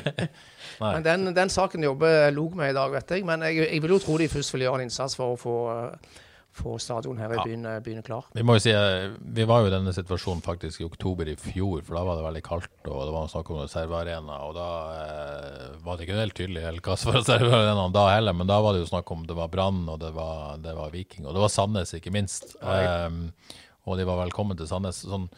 Men 0.80 1.04
den, 1.04 1.30
den 1.36 1.50
saken 1.52 1.84
jobber 1.84 2.30
Log 2.32 2.54
med 2.56 2.72
i 2.72 2.76
dag, 2.76 2.92
vet 2.94 3.10
jeg. 3.12 3.24
Men 3.28 3.44
jeg, 3.44 3.60
jeg 3.66 3.82
vil 3.84 3.94
jo 3.94 4.00
tro 4.02 4.16
de 4.20 4.28
først 4.32 4.54
vil 4.54 4.64
gjøre 4.64 4.80
en 4.80 4.86
innsats 4.88 5.16
for 5.18 5.34
å 5.34 5.40
få, 5.40 5.56
eh, 5.74 6.20
få 6.52 6.78
stadion 6.82 7.16
her 7.18 7.30
i 7.32 7.36
Ja. 7.36 7.44
byen, 7.44 7.64
eh, 7.66 7.80
byen 7.80 8.02
klar. 8.02 8.24
Vi 8.34 8.42
må 8.42 8.54
jo 8.56 8.58
si, 8.60 8.70
eh, 8.72 9.10
vi 9.20 9.44
var 9.44 9.60
jo 9.62 9.66
i 9.68 9.70
denne 9.70 9.92
situasjonen 9.94 10.42
faktisk 10.42 10.80
i 10.80 10.84
oktober 10.84 11.28
i 11.28 11.36
fjor, 11.36 11.82
for 11.84 11.94
da 11.94 12.02
var 12.04 12.16
det 12.16 12.24
veldig 12.24 12.42
kaldt, 12.42 12.88
og 12.90 13.04
det 13.06 13.12
var 13.14 13.28
snakk 13.28 13.50
om 13.50 13.60
reservearena, 13.62 14.38
og 14.48 14.54
da 14.54 14.68
eh, 14.98 15.76
var 15.84 15.96
det 15.96 16.08
ikke 16.08 16.18
helt 16.18 16.34
tydelig 16.34 16.62
helt 16.62 16.82
hva 16.82 16.96
som 16.98 17.12
var 17.12 17.20
reservearenaen 17.22 17.92
da 17.92 18.08
heller, 18.14 18.32
men 18.34 18.46
da 18.50 18.60
var 18.60 18.72
det 18.74 18.82
jo 18.82 18.90
snakk 18.96 19.10
om 19.12 19.26
det 19.26 19.36
var 19.36 19.48
Brann, 19.48 19.88
og 19.88 20.00
det 20.00 20.12
var, 20.12 20.56
det 20.58 20.74
var 20.76 20.90
Viking, 20.90 21.26
og 21.26 21.34
det 21.34 21.40
var 21.40 21.48
Sandnes 21.54 21.94
ikke 21.94 22.10
minst. 22.12 22.56
Ehm, 22.62 23.32
og 23.86 23.96
de 23.96 24.04
var 24.04 24.18
velkommen 24.26 24.56
til 24.58 24.66
Sandnes. 24.66 25.04
Sånn, 25.06 25.30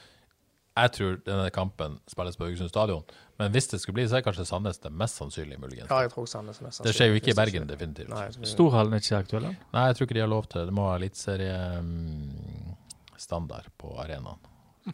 jeg 0.77 0.93
tror 0.93 1.17
denne 1.27 1.51
kampen 1.53 1.99
spilles 2.09 2.37
på 2.37 2.47
Haugesund 2.49 2.71
stadion, 2.73 3.05
men 3.43 3.49
hvis 3.55 3.67
det 3.73 3.79
skulle 3.83 3.97
bli, 3.99 4.07
så 4.11 4.15
er 4.19 4.23
kanskje 4.27 4.47
Sandnes 4.49 4.79
det 4.83 4.91
mest 5.03 5.15
sannsynlige, 5.21 5.61
muligens. 5.63 5.91
Ja, 5.91 5.99
jeg 6.07 6.11
tror 6.15 6.27
Sandnes 6.31 6.57
er 6.63 6.67
mest 6.69 6.79
Det 6.87 6.95
skjer 6.97 7.09
jo 7.13 7.17
ikke 7.21 7.33
i. 7.35 7.37
Bergen, 7.39 7.65
definitivt. 7.71 8.11
Nei, 8.13 8.27
tror- 8.35 8.51
Storhallen 8.55 8.93
er 8.97 9.01
ikke 9.03 9.19
aktuell? 9.23 9.47
Nei, 9.75 9.85
jeg 9.91 9.95
tror 9.99 10.05
ikke 10.09 10.19
de 10.19 10.25
har 10.25 10.33
lov 10.33 10.45
til 10.49 10.57
det. 10.61 10.67
Det 10.71 10.77
må 10.79 10.85
være 10.89 10.99
eliteseriestandard 11.03 13.67
på 13.79 13.89
arenaen. 14.03 14.41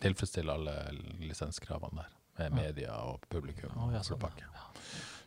Tilfredsstille 0.03 0.53
alle 0.53 0.74
lisenskravene 1.22 2.03
der, 2.05 2.11
med 2.38 2.51
media 2.61 2.92
og 3.09 3.16
publikum. 3.32 3.70
Oh, 3.80 3.88
ja, 3.94 4.01
sånn, 4.05 4.20
ja. 4.20 4.28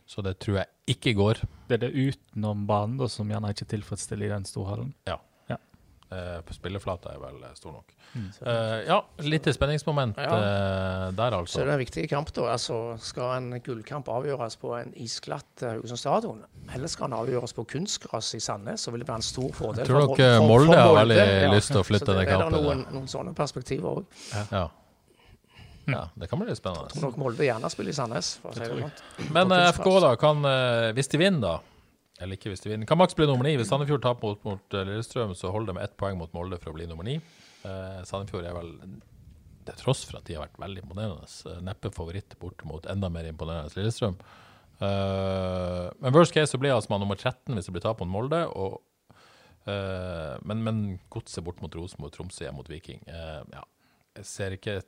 Så 0.06 0.22
det 0.22 0.36
tror 0.42 0.56
jeg 0.60 0.68
ikke 0.96 1.12
går. 1.18 1.36
Det 1.68 1.74
er 1.78 1.82
det 1.88 1.92
utenom 1.94 2.66
banen 2.68 2.96
da, 3.00 3.06
som 3.10 3.28
gjerne 3.30 3.50
ikke 3.54 3.66
tilfredsstiller 3.72 4.26
i 4.28 4.32
den 4.34 4.44
storhallen. 4.48 4.90
Eh, 6.12 6.52
spilleflata 6.52 7.14
er 7.14 7.20
vel 7.22 7.38
eh, 7.46 7.52
stor 7.56 7.72
nok. 7.72 7.92
Mm. 8.12 8.24
Eh, 8.44 8.72
ja, 8.88 8.98
lite 9.24 9.52
spenningsmoment 9.56 10.18
Ja. 10.20 11.10
der, 11.16 11.36
Så 11.46 11.60
det 11.62 11.68
er 11.68 11.72
en 11.72 11.78
viktig 11.80 12.08
kamp, 12.10 12.32
da. 12.36 12.42
Altså, 12.52 12.98
skal 13.00 13.36
en 13.38 13.60
gullkamp 13.64 14.06
avgjøres 14.12 14.58
på 14.60 14.74
en 14.80 14.92
isglatt 15.00 15.62
Haugesund 15.64 15.98
stadion, 15.98 16.44
eller 16.74 16.88
skal 16.92 17.08
den 17.08 17.18
avgjøres 17.18 17.54
på 17.56 17.64
kunstgress 17.66 18.34
i 18.36 18.40
Sandnes, 18.40 18.84
så 18.84 18.90
vil 18.92 19.00
det 19.00 19.08
være 19.08 19.22
en 19.22 19.22
stor 19.22 19.48
fordel. 19.56 19.78
Jeg 19.86 19.86
Tror 19.88 20.00
nok 20.06 20.16
dere 20.18 20.36
for- 20.38 20.46
for 20.46 20.52
Molde 20.52 20.76
har 20.76 20.94
veldig 21.00 21.16
ja. 21.16 21.50
lyst 21.54 21.72
til 21.72 21.80
å 21.80 21.84
flytte 21.88 22.06
Så 22.12 22.18
det 22.18 22.28
er 22.28 22.38
kampen, 22.38 22.52
det 22.52 22.62
noen, 22.62 22.86
noen 22.92 23.08
sånne 23.08 23.34
perspektiver 23.34 23.88
òg. 23.96 24.04
Ja. 24.52 24.68
ja, 25.88 26.04
det 26.18 26.28
kan 26.30 26.38
bli 26.38 26.54
spennende. 26.54 26.88
Jeg 26.92 27.00
Tror 27.00 27.08
nok 27.10 27.16
Molde 27.16 27.38
gjerne 27.48 27.70
spiller 27.70 27.90
i 27.90 27.94
Sandnes. 27.94 28.36
For 28.42 28.50
å 28.50 28.54
si 28.54 28.60
det 28.60 28.68
sånn. 28.68 29.32
Men 29.32 29.48
På. 29.48 29.72
FK, 29.72 30.00
da, 30.00 30.16
kan, 30.16 30.42
hvis 30.94 31.08
de 31.08 31.18
vinner, 31.18 31.40
da 31.40 31.58
Eller 32.22 32.38
ikke 32.38 32.52
hvis 32.52 32.62
de 32.62 32.70
vinner. 32.70 32.88
Kan 32.88 33.00
maks 33.00 33.16
bli 33.18 33.26
nummer 33.28 33.46
ni. 33.46 33.56
Hvis 33.58 33.70
Sandefjord 33.72 34.04
taper 34.04 34.32
mot, 34.32 34.44
mot 34.46 34.76
eh, 34.78 34.84
Lillestrøm, 34.88 35.34
så 35.38 35.50
holder 35.54 35.72
de 35.72 35.78
med 35.78 35.88
ett 35.88 35.96
poeng 36.00 36.20
mot 36.20 36.32
Molde 36.36 36.58
for 36.62 36.72
å 36.72 36.76
bli 36.76 36.86
nummer 36.90 37.06
ni. 37.06 37.16
Eh, 37.66 37.98
Sandefjord 38.08 38.46
er 38.46 38.54
vel, 38.56 38.70
til 39.66 39.80
tross 39.80 40.04
for 40.08 40.20
at 40.20 40.28
de 40.28 40.38
har 40.38 40.46
vært 40.46 40.62
veldig 40.62 40.84
imponerende, 40.84 41.26
eh, 41.50 41.60
neppe 41.66 41.92
favoritt 41.94 42.38
bort 42.42 42.64
mot 42.68 42.86
enda 42.92 43.10
mer 43.12 43.28
imponerende 43.30 43.74
Lillestrøm. 43.78 44.16
Eh, 44.82 45.90
men 46.02 46.16
worst 46.16 46.34
case 46.34 46.54
så 46.54 46.62
blir 46.62 46.74
altså 46.74 46.94
man 46.94 47.04
nummer 47.04 47.18
13 47.18 47.54
hvis 47.54 47.68
det 47.68 47.76
blir 47.76 47.84
tap 47.84 48.02
mot 48.02 48.14
Molde. 48.14 48.44
Og, 48.54 48.80
eh, 49.66 50.38
men, 50.46 50.64
men 50.66 50.82
godset 51.12 51.44
bort 51.46 51.62
mot 51.64 51.74
Rosenborg, 51.78 52.14
Tromsø 52.16 52.50
mot 52.54 52.70
Viking. 52.70 53.02
Jeg 53.12 54.28
ser 54.28 54.58
ikke 54.58 54.80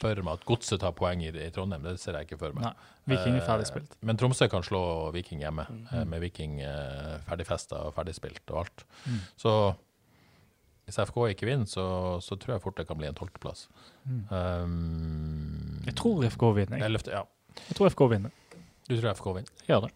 for 0.00 0.20
meg 0.26 0.36
at 0.36 0.44
godset 0.48 0.80
tar 0.82 0.92
poeng 0.96 1.22
i, 1.24 1.30
i 1.32 1.48
Trondheim. 1.54 1.82
Det 1.86 1.94
ser 2.02 2.18
jeg 2.18 2.28
ikke 2.28 2.38
for 2.42 2.56
meg. 2.56 2.66
Nei, 2.68 2.90
Viking 3.14 3.38
er 3.38 3.44
ferdig 3.46 3.66
spilt. 3.70 3.94
Eh, 3.96 4.04
Men 4.10 4.18
Tromsø 4.20 4.48
kan 4.52 4.64
slå 4.66 4.80
Viking 5.14 5.40
hjemme, 5.44 5.64
eh, 5.92 6.04
med 6.08 6.20
Viking 6.24 6.58
eh, 6.60 7.16
ferdigfesta 7.28 7.80
og 7.88 7.94
ferdigspilt 7.96 8.44
og 8.52 8.64
alt. 8.64 8.84
Mm. 9.06 9.20
Så 9.40 9.54
hvis 10.86 11.00
FK 11.02 11.16
ikke 11.32 11.48
vinner, 11.48 11.66
så, 11.66 11.86
så 12.22 12.36
tror 12.38 12.56
jeg 12.56 12.62
fort 12.62 12.76
det 12.78 12.86
kan 12.86 12.98
bli 13.00 13.08
en 13.08 13.16
tolvteplass. 13.18 13.66
Um, 14.06 15.80
Jeg 15.86 15.96
tror 15.98 16.22
FK 16.30 16.44
vinner. 16.60 16.78
Jeg, 16.84 16.92
Løfter, 16.94 17.16
ja. 17.16 17.24
jeg 17.68 17.78
tror 17.78 17.90
FK 17.90 18.04
vinner. 18.12 18.34
Du 18.86 18.94
tror 19.00 19.14
FK 19.18 19.32
vinner? 19.40 19.64
Gjør 19.66 19.88
det. 19.88 19.94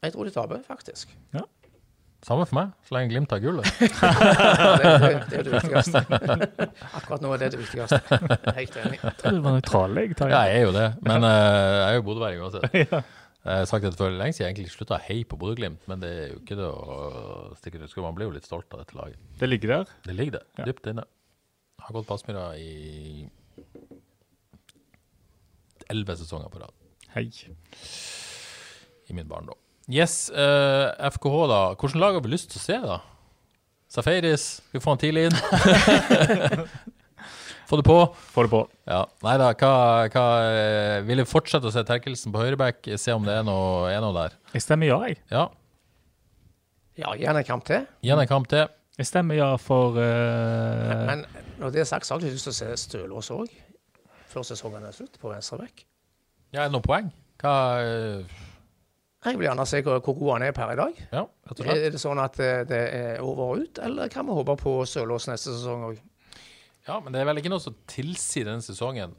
Jeg 0.00 0.14
tror 0.14 0.24
de 0.24 0.30
taper, 0.32 0.62
faktisk. 0.64 1.10
Samme 2.20 2.44
for 2.44 2.56
meg, 2.58 2.72
så 2.84 2.92
lenge 2.96 3.08
Glimt 3.14 3.30
har 3.32 3.40
gullet. 3.40 3.64
Det, 3.80 4.90
det, 5.00 5.12
det 5.30 5.38
er 5.38 5.46
det 5.46 5.52
viktigste. 5.54 6.02
Akkurat 6.98 7.22
nå 7.24 7.30
er 7.32 7.40
det 7.40 7.48
det 7.54 7.60
viktigste. 7.62 7.98
Helt 8.58 8.76
enig. 8.82 8.98
Jeg 9.00 9.14
tror 9.22 9.36
det 9.38 9.40
var 9.46 9.56
nøytral, 9.56 9.96
jeg. 10.02 10.12
Ja, 10.20 10.42
jeg 10.50 10.58
er 10.60 10.66
jo 10.66 10.74
det, 10.76 10.84
men 11.06 11.24
uh, 11.24 11.30
jeg 11.30 11.86
er 11.88 11.96
jo 11.96 12.04
bodøværing 12.10 12.44
uansett. 12.44 12.76
Ja. 12.90 13.00
Jeg 13.40 13.62
har 13.62 13.68
sagt 13.70 13.86
det 13.86 13.94
for 13.96 14.12
lenge 14.12 14.34
siden, 14.36 14.50
jeg 14.50 14.52
egentlig 14.52 14.72
slutta 14.74 14.98
å 14.98 15.04
heie 15.06 15.24
på 15.24 15.38
Bodø-Glimt, 15.40 15.86
men 15.88 16.02
det 16.02 16.08
er 16.12 16.26
jo 16.34 16.42
ikke 16.42 16.58
det 16.58 16.66
å 16.68 16.96
stikke 17.56 17.80
ut. 17.80 17.94
Man 18.04 18.18
blir 18.18 18.28
jo 18.28 18.34
litt 18.34 18.44
stolt 18.44 18.68
av 18.76 18.82
dette 18.82 18.98
laget. 18.98 19.16
Det 19.40 19.48
ligger 19.48 19.72
der. 19.78 19.94
Det 20.04 20.16
ligger 20.18 20.34
det, 20.36 20.42
Ja. 20.60 20.66
dypt 20.68 20.90
inne. 20.92 21.06
Har 21.80 21.96
gått 21.96 22.04
på 22.10 22.18
Aspmyra 22.18 22.50
i 22.60 23.24
elleve 25.90 26.18
sesonger 26.20 26.52
på 26.52 26.60
rad 26.60 26.76
Hei. 27.16 27.24
i 29.08 29.16
min 29.16 29.26
barndom. 29.32 29.56
Yes, 29.88 30.30
uh, 30.34 30.92
FKH, 31.10 31.36
da. 31.50 31.60
Hvilket 31.78 32.00
lag 32.00 32.18
har 32.18 32.24
vi 32.24 32.32
lyst 32.34 32.50
til 32.52 32.60
å 32.60 32.64
se, 32.64 32.76
da? 32.84 32.98
Safaris, 33.90 34.44
vi 34.70 34.78
får 34.82 34.94
han 34.94 35.00
tidlig 35.02 35.22
inn? 35.26 35.38
få 37.70 37.78
det 37.80 37.86
på. 37.88 37.96
Få 38.34 38.44
det 38.46 38.52
på. 38.52 38.60
Ja, 38.86 39.00
Nei 39.26 39.32
da, 39.40 39.48
hva, 39.58 39.72
hva 40.12 40.26
eh, 40.46 40.98
Vil 41.08 41.22
jeg 41.22 41.30
fortsette 41.30 41.66
å 41.66 41.74
se 41.74 41.82
Terkelsen 41.88 42.34
på 42.34 42.42
høyreback? 42.42 42.86
Se 43.02 43.16
om 43.16 43.26
det 43.26 43.34
er 43.40 43.46
noe, 43.46 43.88
er 43.90 43.98
noe 44.04 44.14
der. 44.14 44.36
Jeg 44.54 44.62
stemmer 44.62 44.92
ja, 44.92 45.00
jeg. 45.08 45.18
Ja. 45.32 45.48
Ja, 47.00 47.16
gi 47.18 47.26
han 47.26 47.40
en 47.40 47.48
kamp 47.48 47.66
til. 47.66 47.82
Gi 48.04 48.12
han 48.14 48.22
en 48.22 48.30
kamp 48.30 48.46
til. 48.52 48.68
Jeg 49.00 49.08
stemmer 49.08 49.38
ja 49.38 49.48
for 49.58 49.98
uh... 49.98 51.06
Men 51.08 51.24
når 51.58 51.74
det 51.74 51.82
er 51.82 51.88
sagt, 51.88 52.06
så 52.06 52.14
har 52.14 52.22
jeg 52.22 52.36
lyst 52.36 52.46
til 52.46 52.54
å 52.54 52.58
se 52.60 52.70
Stølås 52.84 53.32
òg. 53.34 53.50
Før 54.30 54.46
sesongen 54.46 54.86
er 54.86 54.94
slutt, 54.94 55.18
på 55.18 55.32
venstreback. 55.32 55.82
Ja, 56.52 56.62
er 56.62 56.68
det 56.68 56.76
noen 56.76 56.86
poeng? 56.86 57.10
Hva 57.40 57.54
eh, 57.82 58.38
Jeg 59.20 59.36
vil 59.36 59.44
gjerne 59.50 59.66
se 59.68 59.82
hvor, 59.84 59.98
hvor 60.00 60.16
god 60.16 60.30
han 60.38 60.42
er 60.46 60.52
per 60.56 60.70
i 60.72 60.76
dag. 60.78 61.00
Ja, 61.12 61.24
rett 61.28 61.58
og 61.58 61.66
slett. 61.66 61.82
Er 61.84 61.92
det 61.92 62.00
sånn 62.00 62.20
at 62.22 62.38
det, 62.40 62.52
det 62.70 62.84
er 62.96 63.24
over 63.24 63.50
og 63.52 63.64
ut, 63.66 63.80
eller 63.84 64.08
kan 64.12 64.24
vi 64.28 64.36
håpe 64.38 64.54
på 64.62 64.78
Sølås 64.88 65.28
neste 65.28 65.52
sesong 65.52 65.90
òg? 65.90 65.98
Ja, 66.86 66.96
men 67.04 67.12
det 67.12 67.20
er 67.20 67.28
vel 67.28 67.42
ikke 67.42 67.52
noe 67.52 67.60
som 67.60 67.76
tilsier 67.90 68.48
denne 68.48 68.64
sesongen 68.64 69.12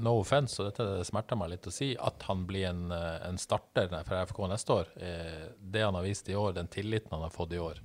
No 0.00 0.14
offense, 0.20 0.54
og 0.62 0.70
dette 0.70 1.04
smerter 1.04 1.36
meg 1.36 1.50
litt 1.52 1.66
å 1.68 1.72
si, 1.74 1.90
at 2.00 2.22
han 2.28 2.46
blir 2.48 2.68
en, 2.70 2.86
eh, 2.94 3.18
en 3.26 3.36
starter 3.36 3.90
for 4.06 4.22
FK 4.30 4.38
neste 4.48 4.72
år. 4.72 4.86
Eh, 4.96 5.48
Det 5.60 5.82
han 5.82 5.94
har 5.98 6.02
vist 6.06 6.28
i 6.30 6.34
år, 6.34 6.54
den 6.54 6.68
tilliten 6.68 7.10
han 7.10 7.20
har 7.26 7.30
fått 7.34 7.52
i 7.52 7.58
år, 7.58 7.80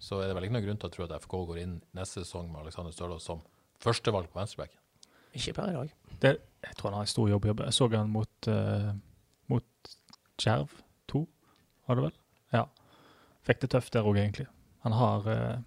så 0.00 0.22
er 0.22 0.28
det 0.28 0.34
vel 0.34 0.44
ikke 0.48 0.56
noen 0.56 0.66
grunn 0.66 0.80
til 0.80 0.90
å 0.90 0.92
tro 0.92 1.04
at 1.04 1.22
FK 1.22 1.46
går 1.46 1.58
inn 1.62 1.76
neste 1.94 2.24
sesong 2.24 2.50
med 2.50 2.62
Alexander 2.64 2.90
Stølås 2.90 3.22
som 3.22 3.42
førstevalg 3.78 4.32
på 4.32 4.40
venstrebacken. 4.40 4.78
Ikke 5.36 5.54
per 5.54 5.68
i 5.68 5.72
dag. 5.76 5.92
det, 6.20 6.40
Jeg 6.64 6.74
tror 6.74 6.90
han 6.90 6.94
har 6.94 7.06
en 7.06 7.14
stor 7.14 7.28
jobb. 7.28 7.44
Jeg 7.44 7.72
så 7.72 7.90
han 7.94 8.10
mot, 8.10 8.28
uh 8.48 8.92
mot 8.92 9.11
Skjerv 10.42 10.72
2, 11.12 11.26
var 11.86 11.98
det 11.98 12.08
vel? 12.08 12.16
Ja. 12.56 12.66
Fikk 13.46 13.62
det 13.62 13.74
tøft 13.74 13.94
der 13.94 14.06
òg, 14.06 14.18
egentlig. 14.18 14.48
Han 14.82 14.96
har 14.98 15.28
eh, 15.30 15.60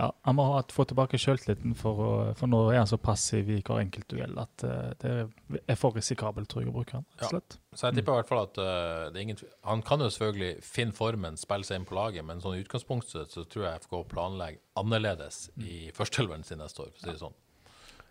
Ja, 0.00 0.06
han 0.24 0.36
må 0.38 0.46
ha, 0.48 0.60
få 0.72 0.86
tilbake 0.88 1.18
sjøltilliten, 1.20 1.74
for, 1.76 2.30
for 2.38 2.48
nå 2.48 2.60
er 2.70 2.78
han 2.78 2.88
så 2.88 2.96
passiv 3.00 3.50
i 3.52 3.58
hver 3.58 3.82
enkelt 3.82 4.08
duell 4.08 4.38
at 4.40 4.64
eh, 4.64 4.92
det 5.02 5.60
er 5.60 5.76
for 5.76 5.96
risikabelt, 5.98 6.48
tror 6.48 6.64
jeg, 6.64 6.70
å 6.70 6.76
bruke 6.78 6.96
han. 6.96 7.08
slett. 7.20 7.58
Så 7.76 7.90
jeg 7.90 7.98
tipper 7.98 8.14
i 8.14 8.20
hvert 8.22 8.30
fall 8.30 8.44
at 8.46 8.60
uh, 8.62 9.10
det 9.12 9.24
ingen 9.26 9.42
Han 9.68 9.82
kan 9.86 10.00
jo 10.00 10.08
selvfølgelig 10.08 10.64
finne 10.64 10.96
formen, 10.96 11.36
spille 11.40 11.68
seg 11.68 11.82
inn 11.82 11.88
på 11.90 11.98
laget, 11.98 12.24
men 12.24 12.40
sånn 12.40 12.56
i 12.56 12.64
utgangspunktet 12.64 13.36
så 13.36 13.44
tror 13.44 13.66
jeg 13.66 13.84
FK 13.84 13.98
planlegger 14.14 14.62
annerledes 14.80 15.42
i 15.60 15.90
førsteelveren 15.96 16.46
sin 16.48 16.62
neste 16.62 16.86
år, 16.86 16.94
for 16.94 17.02
å 17.02 17.04
si 17.04 17.12
det 17.12 17.24
sånn. 17.26 17.36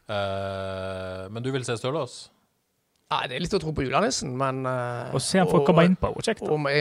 Uh, 0.09 1.25
men 1.33 1.45
du 1.45 1.49
vil 1.55 1.65
se 1.65 1.77
Stølås? 1.79 2.27
Nei, 3.09 3.23
Det 3.25 3.37
er 3.39 3.41
litt 3.41 3.53
å 3.57 3.57
tro 3.57 3.71
på 3.73 3.81
julenissen, 3.81 4.35
men 4.37 4.59
uh, 4.69 5.09
Og 5.17 5.21
se 5.25 5.39
han 5.41 5.47
får 5.49 5.63
komme 5.65 5.81
innpå. 5.87 6.11
og 6.13 6.21
Kjekt. 6.21 6.43
Og 6.45 6.59
vi, 6.61 6.75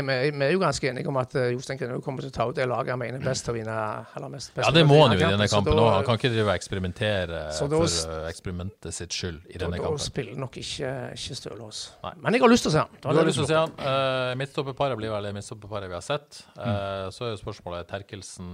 er 0.45 0.51
jo 0.53 0.59
ganske 0.61 0.91
enige 0.91 1.09
om 1.09 1.17
at 1.17 1.33
uh, 1.41 1.47
Jostein 1.55 1.79
Grinaud 1.81 2.03
kommer 2.05 2.21
til 2.21 2.29
å 2.29 2.35
ta 2.37 2.45
ut 2.51 2.59
det 2.59 2.67
laget 2.69 2.93
han 2.93 3.01
mener 3.01 3.23
best 3.25 3.47
til 3.47 3.55
å 3.55 3.57
vinne. 3.57 3.77
Eller 4.13 4.33
mest, 4.35 4.51
best 4.53 4.69
Ja, 4.69 4.73
det 4.77 4.83
må 4.85 4.99
han 5.01 5.15
jo 5.17 5.23
i 5.23 5.25
denne 5.25 5.47
kampen 5.49 5.73
da- 5.73 5.87
òg. 5.87 5.89
Han 5.95 6.05
kan 6.05 6.19
ikke 6.21 6.33
drive 6.35 6.51
og 6.51 6.53
eksperimentere 6.53 7.41
Så 7.57 7.65
da 7.73 7.81
for 7.81 8.13
eh, 8.19 8.27
eksperimentet 8.29 8.93
sitt 8.99 9.17
skyld 9.17 9.39
i 9.49 9.55
Da, 9.55 9.63
denne 9.63 9.79
da 9.81 9.87
kampen. 9.87 10.05
spiller 10.05 10.37
nok 10.45 10.61
ikke, 10.61 10.93
ikke 11.17 11.39
Stølås. 11.41 11.81
Nei. 12.05 12.13
Men 12.27 12.37
jeg 12.37 12.45
har 12.45 12.53
lyst 12.53 12.69
til 12.69 12.73
å 12.75 12.77
se 12.77 12.85
han. 12.85 13.01
Du 13.01 13.09
har 13.09 13.31
lyst 13.31 13.41
til 13.41 13.47
å 13.47 13.51
se 13.55 13.63
han. 13.63 13.73
Uh, 13.81 14.35
Midtstopperparet 14.43 15.01
blir 15.01 15.15
vel 15.17 15.31
det 15.31 15.33
midtstopperparet 15.39 15.89
vi 15.89 15.97
har 15.97 16.05
sett. 16.05 16.43
Mm. 16.59 16.69
Eh, 16.69 17.07
så 17.17 17.25
er 17.25 17.33
jo 17.39 17.41
spørsmålet 17.41 17.89
Terkelsen 17.89 18.53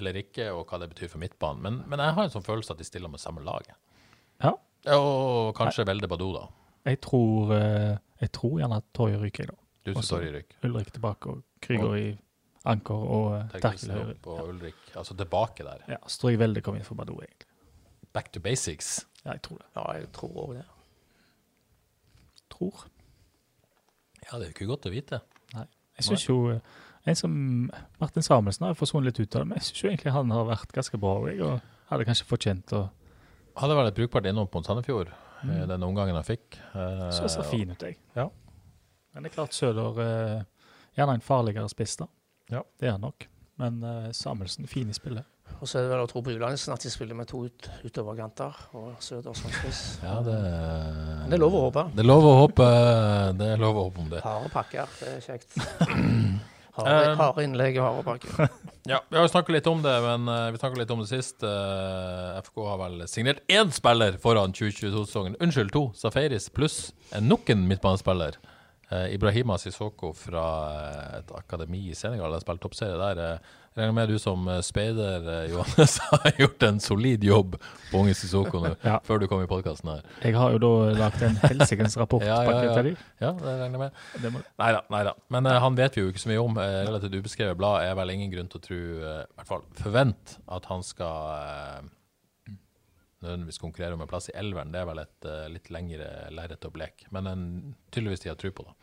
eller 0.00 0.22
ikke, 0.24 0.48
og 0.56 0.64
hva 0.72 0.80
det 0.80 0.88
betyr 0.94 1.12
for 1.12 1.20
midtbanen. 1.20 1.60
Men, 1.68 1.78
men 1.84 2.00
jeg 2.00 2.16
har 2.16 2.24
en 2.30 2.32
sånn 2.32 2.48
følelse 2.48 2.72
at 2.72 2.80
de 2.80 2.88
stiller 2.88 3.12
med 3.12 3.20
samme 3.20 3.44
laget. 3.44 3.76
Ja. 4.40 4.56
Og 4.96 5.52
kanskje 5.60 5.84
Velde 5.84 6.08
Badou, 6.08 6.32
da. 6.32 6.48
Jeg 6.84 6.98
tror, 7.04 7.52
eh, 7.54 7.96
jeg 8.20 8.32
tror 8.34 8.58
gjerne 8.58 8.78
at 8.82 8.84
Torje 8.94 9.20
ryker, 9.22 9.44
jeg, 9.44 9.52
da. 9.52 9.58
Du 9.86 9.92
som 9.94 10.16
Torje 10.16 10.32
ryker? 10.34 10.58
Ulrik 10.66 10.92
tilbake 10.94 11.30
og 11.30 11.42
Krüger 11.62 11.94
i 11.98 12.06
anker 12.64 12.94
og 13.16 13.28
eh, 13.36 13.56
Terkel 13.62 13.90
høyre. 13.94 14.16
og 14.26 14.48
Ulrik. 14.52 14.82
Altså 14.98 15.16
tilbake 15.18 15.66
der. 15.66 15.84
Ja, 15.88 15.98
så 16.06 16.20
tror 16.22 16.30
jeg 16.34 16.42
veldig 16.42 16.62
kom 16.66 16.78
inn 16.78 16.86
for 16.86 16.98
Badou, 16.98 17.18
egentlig. 17.22 17.48
Back 18.12 18.32
to 18.34 18.40
basics. 18.44 19.06
Ja, 19.24 19.32
jeg 19.36 19.42
tror 19.46 19.58
det. 19.62 19.66
Ja, 19.76 19.84
jeg 19.98 20.08
tror 20.12 20.38
òg 20.44 20.54
det. 20.58 20.64
Tror. 22.52 22.86
Ja, 24.26 24.38
det 24.38 24.44
er 24.44 24.48
jo 24.50 24.54
ikke 24.56 24.70
godt 24.70 24.86
å 24.86 24.92
vite. 24.92 25.20
Nei. 25.56 25.66
Jeg 25.98 26.06
syns 26.10 26.26
jo 26.28 26.36
eh, 26.52 26.60
en 27.10 27.18
som 27.18 27.32
Martin 28.00 28.22
Samuelsen 28.26 28.66
har 28.68 28.76
forsvunnet 28.78 29.10
litt 29.10 29.22
ut 29.26 29.36
av 29.38 29.42
det, 29.44 29.48
men 29.50 29.58
jeg 29.60 29.70
syns 29.70 29.84
egentlig 29.90 30.14
han 30.14 30.30
har 30.34 30.46
vært 30.50 30.74
ganske 30.76 31.00
bra. 31.02 31.14
Jeg, 31.30 31.40
og 31.46 31.88
hadde 31.92 32.06
kanskje 32.08 32.28
fortjent 32.28 32.74
å 32.78 32.88
Hadde 33.52 33.74
vært 33.76 33.90
et 33.90 33.96
brukbart 33.98 34.24
innom 34.30 34.46
mot 34.48 34.64
Sandefjord, 34.64 35.10
mm. 35.42 35.68
den 35.68 35.82
omgangen 35.82 36.16
han 36.18 36.26
fikk. 36.26 36.58
Eh, 36.74 37.10
Så 37.10 37.28
så 37.28 37.44
fin 37.46 37.70
ut, 37.70 37.82
jeg. 37.82 37.98
Ja. 38.14 38.28
Men 39.12 39.24
det 39.24 39.32
er 39.32 39.34
klart 39.34 39.54
Søder 39.56 40.00
eh, 40.02 40.42
Gjerne 40.96 41.16
en 41.16 41.24
farligere 41.24 41.68
spiss, 41.72 41.96
da. 41.96 42.06
Ja. 42.52 42.60
Det 42.80 42.88
er 42.88 42.96
han 42.98 43.04
nok. 43.06 43.28
Men 43.60 43.82
eh, 43.82 44.10
Samuelsen 44.12 44.68
fin 44.68 44.90
i 44.90 44.96
spillet. 44.96 45.24
Og 45.60 45.68
så 45.68 45.78
er 45.78 45.86
det 45.86 45.92
vel 45.92 46.02
å 46.04 46.08
tro 46.10 46.22
på 46.24 46.32
julenissen 46.34 46.72
at 46.74 46.82
de 46.82 46.90
spiller 46.90 47.16
med 47.16 47.28
to 47.30 47.44
ut, 47.46 47.68
utoverkanter 47.86 48.56
og 48.78 48.96
Søder 49.04 49.36
som 49.36 49.52
spiss. 49.52 49.82
Ja, 50.02 50.18
det 50.24 50.36
Men 50.36 51.30
det 51.30 51.38
er 51.38 51.42
lov 51.44 51.56
å 51.56 51.66
håpe. 51.68 51.84
Det 51.94 52.02
er 52.02 52.08
lov 52.08 52.26
å 52.26 52.32
håpe, 52.40 52.68
det 53.38 53.50
er 53.54 53.60
lov 53.62 53.78
å 53.78 53.84
håpe 53.88 54.02
om 54.04 54.10
det. 54.12 54.22
Harde 54.24 54.52
pakker, 54.52 54.96
det 55.00 55.12
er 55.16 55.26
kjekt. 55.26 55.58
Harde, 56.72 57.16
harde 57.18 57.42
innlegg 57.44 57.76
og 57.80 57.88
harde 57.88 58.04
pakker. 58.06 58.52
Ja, 58.82 58.96
vi 59.06 59.14
har 59.14 59.22
jo 59.22 59.30
snakket 59.30 59.54
litt 59.54 59.66
om 59.70 59.78
det, 59.84 59.92
men 60.02 60.24
uh, 60.26 60.48
vi 60.50 60.58
snakket 60.58 60.80
litt 60.80 60.90
om 60.90 61.04
det 61.04 61.06
sist. 61.06 61.44
Uh, 61.46 62.40
FK 62.42 62.56
har 62.66 62.80
vel 62.80 63.04
signert 63.06 63.38
én 63.46 63.70
spiller 63.70 64.16
foran 64.18 64.50
2022-sesongen. 64.58 65.36
Unnskyld, 65.38 65.70
to. 65.70 65.84
Safaris 65.94 66.48
pluss 66.50 66.88
nok 67.22 67.52
en 67.54 67.62
midtbanespiller. 67.70 68.40
Uh, 68.90 69.06
Ibrahima 69.14 69.54
Sissoko 69.56 70.10
fra 70.12 70.46
eh, 70.80 71.20
et 71.20 71.30
akademi 71.38 71.84
i 71.92 71.94
Senegal 71.96 72.34
har 72.34 72.42
spilt 72.42 72.60
toppserie 72.64 72.98
der. 72.98 73.38
Jeg 73.72 73.86
regner 73.86 73.94
med 73.96 74.10
du 74.12 74.18
som 74.20 74.48
eh, 74.52 74.58
speider, 74.60 75.22
eh, 75.32 75.44
Johannes, 75.48 75.94
har 76.10 76.34
gjort 76.36 76.64
en 76.66 76.80
solid 76.84 77.22
jobb 77.24 77.54
på 77.88 78.00
unge 78.02 78.12
Sissoko 78.18 78.60
Ja. 78.84 78.98
før 79.06 79.22
du 79.22 79.24
kom 79.30 79.40
i 79.40 79.46
podkasten 79.48 79.88
her. 79.88 80.02
Jeg 80.20 80.36
har 80.36 80.52
jo 80.52 80.58
da 80.60 80.72
lagd 80.98 81.22
en 81.24 81.38
helsikens 81.40 81.96
rapport 81.96 82.24
Ja, 82.28 82.42
ja, 82.44 82.58
ja. 82.66 82.74
til. 82.76 82.90
Ja, 83.22 83.30
det 83.38 83.54
regner 83.62 83.78
jeg 83.78 83.80
med. 83.86 84.26
Må, 84.34 84.42
Nei 84.60 84.68
da, 84.76 84.82
nei 84.92 85.00
da. 85.08 85.14
Men 85.32 85.48
uh, 85.48 85.56
han 85.64 85.78
vet 85.78 85.96
vi 85.96 86.04
jo 86.04 86.12
ikke 86.12 86.20
så 86.20 86.28
mye 86.28 86.42
om. 86.42 86.60
Uh, 86.60 86.66
relativt 86.90 87.16
ubeskrevet 87.16 87.56
blad 87.62 87.86
er 87.86 87.96
vel 87.96 88.12
ingen 88.12 88.34
grunn 88.34 88.50
til 88.52 88.60
å 88.60 88.64
tro, 88.66 88.80
uh, 89.00 89.22
i 89.24 89.38
hvert 89.40 89.50
fall 89.54 89.64
forvente, 89.80 90.36
at 90.52 90.68
han 90.68 90.84
skal 90.84 91.88
nødvendigvis 93.22 93.62
konkurrere 93.62 93.96
om 93.96 94.04
en 94.04 94.10
plass 94.10 94.28
i 94.28 94.36
elveren. 94.36 94.74
Det 94.74 94.82
er 94.82 94.90
vel 94.90 95.00
et 95.00 95.30
litt 95.54 95.72
lengre 95.72 96.10
lerret 96.36 96.68
å 96.68 96.74
bleke. 96.74 97.08
Men 97.14 97.30
en, 97.30 97.48
tydeligvis 97.94 98.26
de 98.26 98.32
har 98.34 98.36
tro 98.36 98.52
på, 98.52 98.68
da. 98.68 98.76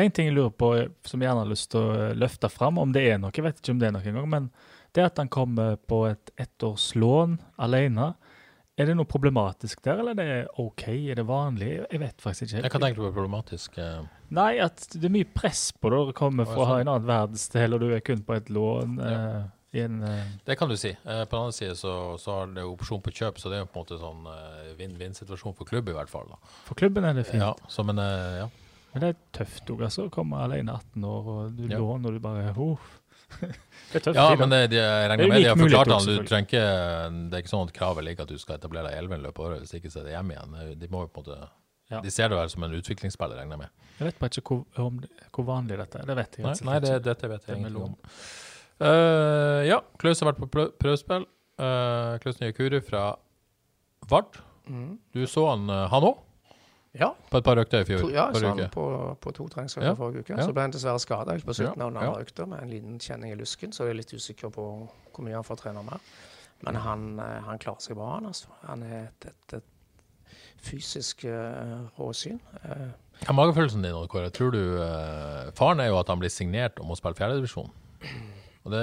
En 0.00 0.10
ting 0.16 0.26
jeg 0.30 0.34
lurer 0.36 0.50
på, 0.56 0.72
eh, 0.78 0.88
som 1.04 1.20
jeg 1.22 1.28
gjerne 1.30 1.44
har 1.44 1.50
lyst 1.52 1.70
til 1.72 1.80
å 1.80 1.94
eh, 2.08 2.14
løfte 2.18 2.50
fram, 2.52 2.78
om 2.78 2.92
det 2.92 3.06
er 3.12 3.18
noe. 3.18 3.32
Jeg 3.34 3.44
vet 3.44 3.60
ikke 3.62 3.72
om 3.76 3.78
det 3.82 3.88
er 3.88 3.92
noe 3.96 4.02
engang. 4.06 4.28
Men 4.28 4.50
det 4.96 5.04
at 5.06 5.18
han 5.22 5.28
kommer 5.28 5.76
på 5.76 6.02
et 6.10 6.30
ettårslån 6.40 7.38
alene, 7.62 8.14
er 8.80 8.86
det 8.88 8.94
noe 8.96 9.04
problematisk 9.04 9.82
der, 9.84 9.98
eller 10.00 10.16
er 10.16 10.28
det 10.30 10.48
OK? 10.62 10.86
Er 11.12 11.18
det 11.20 11.26
vanlig? 11.28 11.70
Jeg 11.90 12.00
vet 12.00 12.22
faktisk 12.24 12.46
ikke. 12.54 12.62
Jeg 12.64 12.72
kan 12.72 12.80
tenke 12.86 13.02
på 13.02 13.10
problematisk. 13.12 13.76
eh, 13.78 14.02
Nei, 14.30 14.58
at 14.62 14.86
det 14.94 15.04
er 15.04 15.12
mye 15.12 15.26
press 15.34 15.66
på 15.76 15.90
det 15.92 15.98
å 16.00 16.12
komme 16.16 16.46
fra 16.48 16.64
sånn. 16.64 16.80
en 16.84 16.88
annen 16.94 17.08
verdensdel, 17.10 17.74
og 17.76 17.80
du 17.82 17.90
er 17.92 18.00
kun 18.06 18.22
på 18.24 18.36
et 18.38 18.48
lån. 18.48 19.00
eh, 19.04 19.42
i 19.72 19.82
en, 19.84 20.02
eh, 20.02 20.24
Det 20.46 20.56
kan 20.58 20.68
du 20.68 20.76
si. 20.76 20.88
Eh, 20.90 21.24
på 21.26 21.30
den 21.36 21.44
andre 21.44 21.52
side 21.52 21.76
så, 21.76 22.16
så 22.18 22.32
har 22.40 22.46
det 22.54 22.64
opsjon 22.64 23.02
på 23.02 23.12
kjøp, 23.12 23.36
så 23.38 23.50
det 23.50 23.58
er 23.58 23.62
jo 23.66 23.68
på 23.70 23.78
en 23.78 23.84
måte 23.84 24.00
sånn 24.00 24.24
eh, 24.26 24.72
vinn-vinn-situasjon 24.80 25.54
for 25.54 25.64
klubb, 25.68 25.88
i 25.88 25.92
hvert 25.92 26.08
fall. 26.10 26.26
da. 26.32 26.36
for 26.64 26.74
klubben 26.74 27.04
er 27.04 27.12
det 27.14 27.26
fint. 27.28 27.42
Ja, 27.42 27.52
så 27.68 27.84
men 27.84 27.98
eh, 27.98 28.38
ja. 28.40 28.48
Men 28.92 29.04
det 29.04 29.10
er 29.12 29.18
tøft 29.36 29.70
òg, 29.70 29.84
altså. 29.86 30.08
Å 30.08 30.12
komme 30.14 30.40
alene 30.42 30.74
18 30.74 31.04
år, 31.06 31.28
og 31.34 31.52
du 31.56 31.62
Ja. 31.68 31.78
låner, 31.78 32.10
og 32.10 32.16
du 32.18 32.20
bare 32.24 32.52
Huff. 32.56 32.96
Det 33.40 34.00
er 34.00 34.00
tøft. 34.00 34.16
Ja, 34.16 34.28
tid, 34.30 34.40
men 34.40 34.50
det, 34.50 34.58
de, 34.72 34.76
jeg 34.76 35.10
regner 35.10 35.24
er 35.24 35.28
med 35.30 35.42
de 35.42 35.48
har 35.48 35.58
forklart 35.58 35.92
han. 35.94 36.06
Du 36.06 36.26
trenger 36.26 36.48
ikke, 36.48 36.64
det 37.30 37.38
er 37.38 37.44
ikke 37.44 37.52
sånn 37.52 37.68
at 37.68 37.72
kravet 37.74 38.06
ligger 38.06 38.26
at 38.26 38.32
du 38.32 38.38
skal 38.42 38.58
etablere 38.58 38.90
deg 38.90 38.96
i 38.98 39.02
elven 39.04 39.22
løpet 39.22 39.38
av 39.38 39.46
året, 39.46 39.62
hvis 39.64 39.74
ikke 39.78 39.90
så 39.92 40.02
er 40.02 40.08
det 40.08 40.14
hjem 40.16 40.30
igjen. 40.34 40.58
De 40.82 40.90
må 40.90 41.04
jo 41.04 41.10
på 41.14 41.22
en 41.22 41.26
måte 41.26 41.48
Ja. 41.90 41.98
De 42.04 42.10
ser 42.14 42.28
det 42.30 42.36
vel 42.38 42.50
som 42.50 42.62
en 42.62 42.74
utviklingsspiller, 42.78 43.38
regner 43.40 43.56
jeg 43.56 43.62
med. 43.64 43.86
Jeg 43.98 44.06
vet 44.06 44.18
bare 44.20 44.30
ikke 44.30 44.54
hvor, 44.54 44.84
om 44.86 45.00
hvor 45.34 45.46
vanlig 45.48 45.78
dette 45.80 45.98
er. 45.98 46.06
Det 46.06 46.16
vet 46.20 46.36
jeg 46.38 46.46
Nei, 46.46 46.54
nei 46.68 46.76
det, 46.84 46.92
dette 47.02 47.30
vet 47.32 47.48
jeg 47.50 47.64
Det 47.64 47.72
om. 47.82 47.96
Uh, 48.80 49.60
ja, 49.66 49.80
Klaus 49.98 50.22
har 50.22 50.30
vært 50.30 50.38
på 50.40 50.66
prøvespill. 50.78 51.26
Uh, 51.60 52.14
Klaus 52.22 52.38
Nye 52.40 52.54
Kuru 52.56 52.78
fra 52.86 53.10
Vard. 54.08 54.38
Mm. 54.70 54.98
Du 55.12 55.26
så 55.26 55.48
han, 55.50 55.68
eh, 55.68 55.88
han 55.90 56.06
òg, 56.06 56.18
Ja, 56.98 57.12
på 57.30 57.38
et 57.38 57.44
par 57.46 57.58
økter 57.62 57.84
i 57.84 57.86
fjor? 57.86 58.00
to, 58.02 58.08
ja 58.10 58.24
jeg 58.26 58.34
så 58.34 58.40
forrige 58.40 58.48
han 58.50 58.60
uke. 58.64 58.70
på, 58.74 59.16
på 59.22 59.32
to 59.36 59.44
treningsøkter 59.48 59.86
Ja, 59.86 59.94
forrige 59.94 60.24
uke. 60.24 60.34
ja. 60.34 60.42
Så 60.42 60.54
ble 60.56 60.64
han 60.66 60.72
dessverre 60.74 60.98
skada 60.98 61.36
på 61.38 61.54
slutten 61.54 61.78
Ja, 61.78 61.86
av 61.86 61.92
den 61.92 62.02
ja. 62.02 62.08
andre 62.08 62.24
økta 62.26 62.46
med 62.50 62.62
en 62.64 62.72
liten 62.72 62.96
kjenning 62.98 63.32
i 63.32 63.36
lysken, 63.38 63.72
så 63.72 63.86
jeg 63.86 63.94
er 63.94 64.00
litt 64.00 64.14
usikker 64.14 64.50
på 64.50 64.64
hvor 65.14 65.26
mye 65.26 65.36
han 65.38 65.46
får 65.46 65.60
trene 65.62 65.84
mer. 65.86 66.02
Men 66.66 66.76
han, 66.76 67.04
eh, 67.22 67.36
han 67.46 67.60
klarer 67.62 67.80
seg 67.80 67.96
bra, 67.96 68.16
han. 68.16 68.26
altså. 68.26 68.50
Han 68.66 68.82
er 68.82 69.06
et, 69.06 69.30
et, 69.30 69.54
et 69.60 70.34
fysisk 70.60 71.24
uh, 71.24 71.86
råsyn. 71.96 72.40
Uh, 72.64 72.90
er 73.28 73.32
magefølelsen 73.32 73.84
din, 73.84 73.96
Kåre? 74.08 74.28
Tror 74.34 74.50
du 74.50 74.60
uh, 74.80 75.48
Faren 75.56 75.80
er 75.80 75.88
jo 75.88 75.98
at 76.00 76.08
han 76.08 76.20
blir 76.20 76.32
signert 76.32 76.80
og 76.80 76.90
må 76.90 76.98
spille 76.98 77.16
fjerdedivisjon. 77.16 77.70
Det 78.70 78.80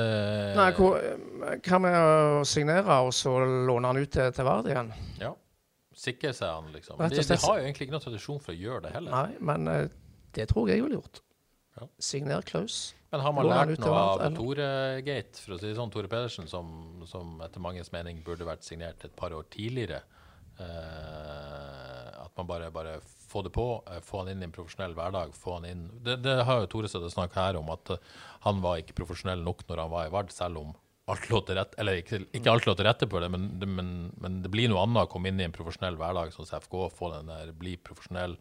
Nei, 0.58 0.72
hva 0.74 1.80
med 1.80 1.95
å 1.95 2.45
signere 2.49 2.95
og 3.05 3.12
så 3.14 3.36
låne 3.45 3.91
han 3.91 3.99
ut 4.01 4.10
til, 4.10 4.32
til 4.34 4.47
Vard 4.47 4.70
igjen? 4.72 4.89
Ja. 5.22 5.36
Sikre 5.98 6.34
seg 6.38 6.52
han, 6.52 6.68
liksom. 6.76 7.00
De, 7.02 7.24
de 7.26 7.38
har 7.41 7.58
jo 7.58 7.64
egentlig 7.66 7.88
ikke 7.88 7.95
noen 7.95 8.04
tradisjon 8.04 8.43
for 8.43 8.54
å 8.54 8.58
gjøre 8.58 8.86
det 8.86 8.91
heller. 8.93 9.14
Nei, 9.16 9.39
men 9.50 9.72
uh, 9.72 9.88
det 10.38 10.45
tror 10.52 10.70
jeg 10.70 10.78
jeg 10.78 10.86
ville 10.86 11.00
gjort. 11.00 11.24
Ja. 11.78 11.88
Signer 12.02 12.45
Klaus. 12.45 12.78
Men 13.14 13.24
har 13.24 13.34
man 13.34 13.48
lært 13.48 13.82
noe 13.82 13.98
av? 13.98 14.22
Tore-gate, 14.36 15.41
for 15.41 15.56
å 15.56 15.60
si 15.62 15.70
det 15.70 15.78
sånn, 15.78 15.91
Tore 15.93 16.10
Pedersen, 16.12 16.50
som, 16.52 16.70
som 17.10 17.38
etter 17.45 17.64
manges 17.64 17.89
mening 17.93 18.20
burde 18.26 18.45
vært 18.48 18.66
signert 18.68 19.06
et 19.08 19.16
par 19.18 19.34
år 19.34 19.48
tidligere? 19.54 20.02
Uh, 20.58 22.26
at 22.26 22.34
man 22.38 22.50
bare, 22.50 22.72
bare 22.74 22.98
få 23.02 23.43
det 23.45 23.54
på, 23.56 23.68
eh, 23.89 24.02
få 24.04 24.24
han 24.24 24.32
inn 24.32 24.41
i 24.41 24.48
en 24.48 24.54
profesjonell 24.56 24.95
hverdag. 24.98 25.34
få 25.38 25.60
han 25.60 25.66
inn. 25.70 25.86
Det, 26.04 26.18
det 26.26 26.43
har 26.45 26.62
jo 26.62 26.70
Tore 26.72 26.89
snakka 26.89 27.48
her 27.48 27.60
om, 27.60 27.70
at 27.74 27.98
han 28.45 28.62
var 28.62 28.82
ikke 28.82 28.98
profesjonell 28.98 29.41
nok 29.45 29.66
når 29.70 29.84
han 29.84 29.93
var 29.93 30.10
i 30.10 30.14
Vard, 30.14 30.34
selv 30.34 30.62
om 30.62 30.76
alt 31.08 31.28
lå 31.32 31.39
til 31.47 31.55
rette, 31.55 31.78
eller 31.80 32.01
ikke, 32.01 32.20
ikke 32.36 32.51
alt 32.51 32.68
lå 32.68 32.76
til 32.76 32.88
rette 32.88 33.08
på 33.08 33.20
det, 33.24 33.30
men, 33.32 33.49
det, 33.62 33.68
men, 33.72 33.91
men 34.20 34.39
det 34.43 34.51
blir 34.51 34.68
noe 34.72 34.84
annet 34.84 35.05
å 35.05 35.12
komme 35.12 35.32
inn 35.32 35.39
i 35.39 35.45
en 35.47 35.55
profesjonell 35.55 35.99
hverdag 35.99 36.34
som 36.36 36.47
CFK, 36.47 36.80
få 36.97 37.12
den 37.14 37.32
der, 37.32 37.53
bli 37.55 37.78
profesjonell, 37.80 38.36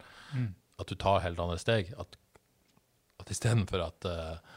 at 0.81 0.91
du 0.91 0.97
tar 0.99 1.23
helt 1.25 1.43
andre 1.43 1.59
steg. 1.63 1.93
At, 2.01 2.19
at 3.23 3.31
istedenfor 3.33 3.85
at, 3.87 4.09
eh, 4.11 4.57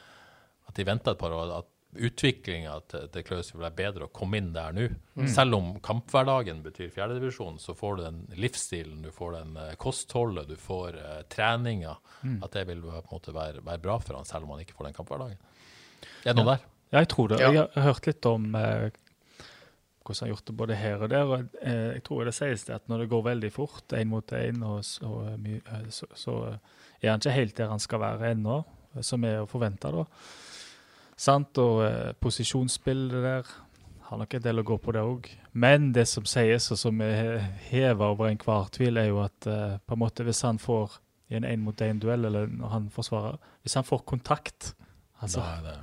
at 0.69 0.79
de 0.79 0.87
venter 0.87 1.13
et 1.13 1.21
par 1.21 1.35
år, 1.35 1.53
at 1.61 1.75
utviklinga 1.89 2.73
til, 2.89 3.05
til 3.13 3.23
Klaus 3.25 3.53
vil 3.53 3.63
være 3.63 3.77
bedre 3.77 4.05
å 4.05 4.11
komme 4.13 4.37
inn 4.37 4.51
der 4.53 4.73
nå. 4.77 4.87
Selv 5.29 5.57
om 5.57 5.69
kamphverdagen 5.85 6.61
betyr 6.65 6.91
fjerdedivisjon, 6.93 7.57
så 7.61 7.73
får 7.77 7.97
du 7.97 8.03
den 8.03 8.19
livsstilen, 8.41 8.99
du 9.05 9.09
får 9.13 9.37
den 9.39 9.55
eh, 9.57 9.71
kostholdet, 9.81 10.49
du 10.49 10.59
får 10.59 10.97
uh, 10.97 11.15
treninga. 11.29 11.95
At 12.45 12.57
det 12.57 12.67
vil 12.69 12.83
på 12.85 12.93
en 12.97 13.13
måte 13.13 13.33
være, 13.33 13.63
være 13.65 13.85
bra 13.85 13.97
for 14.03 14.19
han, 14.19 14.27
selv 14.29 14.45
om 14.45 14.53
han 14.53 14.65
ikke 14.65 14.77
får 14.77 14.89
den 14.89 14.99
kampehverdagen. 14.99 15.41
Er 16.25 16.33
det 16.33 16.37
noe 16.37 16.55
der? 16.55 16.67
Ja, 16.89 17.03
jeg 17.03 17.11
tror 17.13 17.29
det. 17.29 17.39
Ja. 17.43 17.51
Jeg 17.53 17.69
har 17.75 17.87
hørt 17.91 18.09
litt 18.09 18.25
om 18.25 18.49
eh, 18.57 18.89
hvordan 20.09 20.19
han 20.19 20.25
har 20.25 20.33
gjort 20.33 20.47
det 20.47 20.57
både 20.57 20.75
her 20.79 21.03
og 21.05 21.09
der. 21.09 21.23
og 21.23 21.57
eh, 21.61 21.93
Jeg 21.93 22.03
tror 22.07 22.25
det 22.25 22.33
sies 22.33 22.65
det 22.65 22.75
at 22.79 22.89
når 22.89 23.03
det 23.03 23.09
går 23.09 23.23
veldig 23.29 23.51
fort, 23.53 23.93
én 23.93 24.09
mot 24.09 24.31
én, 24.33 24.63
så, 24.81 25.11
eh, 25.29 25.57
eh, 25.59 25.89
så, 25.93 26.09
så 26.15 26.37
eh, 26.49 26.77
er 27.01 27.11
han 27.13 27.21
ikke 27.21 27.35
helt 27.37 27.57
der 27.57 27.69
han 27.69 27.79
skal 27.79 28.01
være 28.01 28.31
ennå, 28.33 28.63
som 29.05 29.23
er 29.23 29.43
å 29.43 29.49
forvente. 29.49 29.91
da. 29.93 30.05
Sant? 31.19 31.57
Og 31.61 31.83
eh, 31.85 32.13
posisjonsbildet 32.19 33.23
der 33.23 33.53
har 34.09 34.17
nok 34.17 34.33
en 34.33 34.41
del 34.41 34.63
å 34.63 34.65
gå 34.65 34.79
på, 34.81 34.95
det 34.95 35.05
òg. 35.05 35.29
Men 35.53 35.91
det 35.93 36.07
som 36.09 36.25
sies, 36.25 36.71
og 36.73 36.79
som 36.81 37.01
er 37.05 37.37
heva 37.69 38.09
over 38.15 38.31
enhver 38.31 38.71
tvil, 38.73 38.97
er 38.97 39.11
jo 39.11 39.21
at 39.21 39.45
eh, 39.45 39.77
på 39.85 39.93
en 39.93 40.01
måte 40.01 40.25
hvis 40.25 40.41
han 40.47 40.57
får 40.57 40.97
i 41.29 41.37
en 41.37 41.45
én-mot-én-duell, 41.45 42.25
eller 42.25 42.49
når 42.49 42.71
han 42.73 42.89
forsvarer 42.89 43.35
Hvis 43.61 43.75
han 43.77 43.85
får 43.85 43.99
kontakt 44.09 44.71
altså 45.21 45.43
er 45.45 45.61
det 45.61 45.75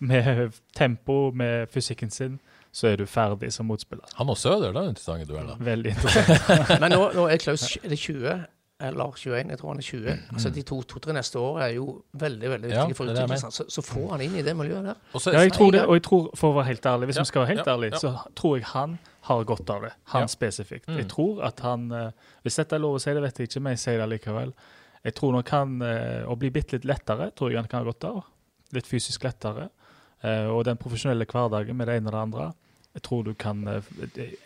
med 0.00 0.52
tempo, 0.76 1.30
med 1.30 1.68
fysikken 1.72 2.10
sin, 2.10 2.38
så 2.72 2.86
er 2.92 2.96
du 3.00 3.06
ferdig 3.06 3.52
som 3.52 3.66
motspiller. 3.66 4.06
Han 4.16 4.28
og 4.30 4.38
Søder, 4.38 4.72
det 4.72 4.80
er 4.84 4.88
interessante 4.92 5.26
dueller. 5.28 5.56
Veldig 5.60 5.90
interessant. 5.94 6.80
Men 6.80 6.92
nå, 6.94 7.00
nå 7.18 7.26
er 7.30 7.36
Klaus 7.42 7.64
er 7.82 7.88
det 7.90 7.98
20, 7.98 8.44
eller 8.80 9.10
21, 9.12 9.50
jeg 9.52 9.58
tror 9.60 9.68
han 9.74 9.78
er 9.82 9.86
20. 9.86 10.12
Altså 10.32 10.50
De 10.54 10.62
to-tre 10.64 11.00
to, 11.04 11.12
neste 11.12 11.38
år 11.42 11.58
er 11.66 11.72
jo 11.74 11.86
veldig 12.16 12.48
veldig 12.54 12.70
viktige 12.70 12.86
Ja, 12.88 12.96
for 12.96 13.10
utvikkelsen. 13.12 13.52
Så, 13.52 13.66
så 13.68 13.82
får 13.84 14.06
han 14.14 14.22
inn 14.24 14.38
i 14.40 14.44
det 14.46 14.54
miljøet 14.56 14.86
der. 14.86 14.94
Og 15.12 15.20
så- 15.20 15.34
Ja, 15.34 15.42
jeg 15.44 15.52
tror 15.52 15.70
det, 15.74 15.82
og 15.84 15.94
jeg 15.98 16.02
tror, 16.06 16.30
for 16.34 16.52
å 16.52 16.56
være 16.60 16.70
helt 16.70 16.86
ærlig, 16.86 17.10
hvis 17.10 17.16
Ja, 17.20 17.22
vi 17.26 17.32
skal 17.32 17.42
være 17.44 17.50
helt 17.56 17.66
ja, 17.66 17.74
ærlig, 17.74 17.90
ja. 17.92 17.98
så 17.98 18.14
tror 18.40 18.56
jeg 18.56 18.64
han 18.70 18.98
har 19.28 19.44
godt 19.44 19.70
av 19.70 19.82
det. 19.82 19.92
Han 20.14 20.22
Ja. 20.22 20.26
spesifikt. 20.32 20.86
Mm. 20.88 20.96
Jeg 20.96 21.08
tror 21.08 21.42
at 21.44 21.60
han 21.60 21.92
eh, 21.92 22.10
Hvis 22.42 22.56
dette 22.56 22.72
er 22.76 22.80
lov 22.80 22.94
å 22.96 23.00
si, 23.02 23.10
det 23.12 23.22
vet 23.22 23.38
jeg 23.38 23.48
ikke, 23.50 23.60
men 23.60 23.72
jeg 23.76 23.78
sier 23.84 23.98
det 23.98 24.08
likevel. 24.14 24.54
Jeg 25.04 25.14
tror 25.14 25.32
nok 25.32 25.48
han 25.50 25.82
eh, 25.82 26.24
Å 26.24 26.38
bli 26.38 26.50
bitte 26.50 26.72
litt 26.78 26.84
lettere 26.88 27.30
tror 27.36 27.50
jeg 27.50 27.58
han 27.60 27.68
kan 27.68 27.84
ha 27.84 27.90
godt 27.92 28.04
av. 28.08 28.22
Litt 28.72 28.86
fysisk 28.86 29.24
lettere. 29.24 29.68
Eh, 30.22 30.48
og 30.52 30.64
den 30.68 30.80
profesjonelle 30.80 31.26
hverdagen 31.28 31.76
med 31.76 31.88
det 31.88 32.00
ene 32.00 32.10
og 32.10 32.16
det 32.16 32.24
andre. 32.26 32.50
Jeg 32.90 33.04
tror 33.06 33.22
du 33.22 33.34
kan 33.38 33.60
eh, 33.70 33.84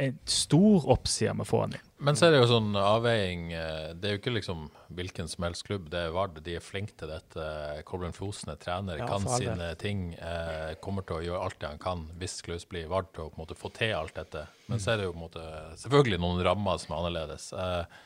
En 0.04 0.18
stor 0.28 0.84
oppside 0.92 1.32
med 1.32 1.46
å 1.46 1.48
få 1.48 1.62
han 1.62 1.76
inn. 1.78 1.84
Men 2.04 2.18
så 2.18 2.26
er 2.26 2.34
det 2.34 2.42
jo 2.42 2.48
sånn 2.50 2.74
avveiing 2.76 3.46
eh, 3.56 3.94
Det 3.96 4.10
er 4.10 4.16
jo 4.16 4.20
ikke 4.20 4.34
liksom 4.34 4.66
hvilken 4.94 5.30
som 5.32 5.46
helst 5.46 5.64
klubb. 5.64 5.86
Det 5.92 6.02
er 6.04 6.12
Vard. 6.12 6.36
De 6.44 6.58
er 6.58 6.64
flinke 6.64 6.92
til 7.00 7.08
dette. 7.08 7.46
Kolbjørn 7.88 8.16
Fosen 8.16 8.52
er 8.52 8.60
trener, 8.60 9.00
Ja, 9.00 9.08
kan 9.08 9.24
sine 9.32 9.70
ting. 9.80 10.10
Eh, 10.20 10.74
kommer 10.84 11.06
til 11.08 11.16
å 11.22 11.24
gjøre 11.24 11.46
alt 11.46 11.58
det 11.62 11.72
han 11.72 11.80
kan 11.80 12.04
hvis 12.20 12.36
Klaus 12.44 12.68
blir 12.68 12.90
Vard 12.92 13.08
til 13.16 13.24
å 13.24 13.30
på 13.32 13.40
en 13.40 13.46
måte 13.46 13.56
få 13.58 13.72
til 13.74 13.96
alt 13.96 14.12
dette. 14.20 14.44
Men 14.68 14.82
så 14.82 14.92
er 14.92 15.00
det 15.00 15.08
jo 15.08 15.14
på 15.16 15.22
en 15.22 15.24
måte 15.24 15.46
selvfølgelig 15.80 16.20
noen 16.26 16.44
rammer 16.44 16.84
som 16.84 16.92
er 16.92 17.00
annerledes. 17.00 17.48
Eh, 17.56 18.00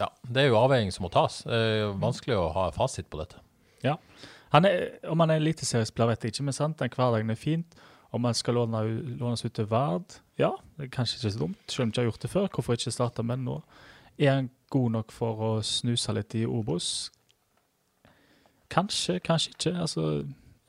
ja, 0.00 0.08
Det 0.24 0.46
er 0.46 0.48
jo 0.48 0.62
avveiing 0.64 0.96
som 0.96 1.04
må 1.04 1.12
tas. 1.12 1.42
Det 1.44 1.60
er 1.60 1.80
jo 1.84 1.94
vanskelig 2.00 2.40
å 2.40 2.50
ha 2.56 2.70
fasit 2.72 3.12
på 3.12 3.20
dette. 3.20 3.44
Ja. 3.84 3.98
Han 4.50 4.66
er, 4.66 4.88
om 5.08 5.20
han 5.22 5.30
er 5.30 5.40
eliteseriespiller, 5.40 6.10
vet 6.10 6.24
jeg 6.26 6.34
ikke, 6.34 6.46
men 6.48 6.56
sant, 6.56 6.78
den 6.80 6.92
hverdagen 6.94 7.30
er 7.30 7.38
fint. 7.38 7.78
Om 8.10 8.26
han 8.26 8.34
skal 8.34 8.56
låne, 8.58 8.80
lånes 9.20 9.44
ut 9.44 9.54
til 9.54 9.68
Vard, 9.70 10.16
ja, 10.38 10.50
det 10.76 10.88
er 10.88 10.94
kanskje 10.96 11.20
ikke 11.20 11.30
så 11.30 11.42
dumt. 11.44 11.60
Selv 11.70 11.84
om 11.84 11.86
han 11.86 11.92
ikke 11.92 12.00
har 12.00 12.08
gjort 12.08 12.24
det 12.24 12.30
før, 12.32 12.48
hvorfor 12.54 12.74
ikke 12.74 12.94
starte 12.94 13.22
med 13.22 13.38
det 13.38 13.46
nå? 13.46 13.60
Er 14.18 14.34
han 14.34 14.50
god 14.74 14.90
nok 14.96 15.14
for 15.14 15.44
å 15.46 15.50
snuse 15.64 16.14
litt 16.16 16.34
i 16.34 16.42
Obos? 16.46 17.10
Kanskje, 18.70 19.20
kanskje 19.22 19.54
ikke. 19.54 19.74
Altså, 19.86 20.06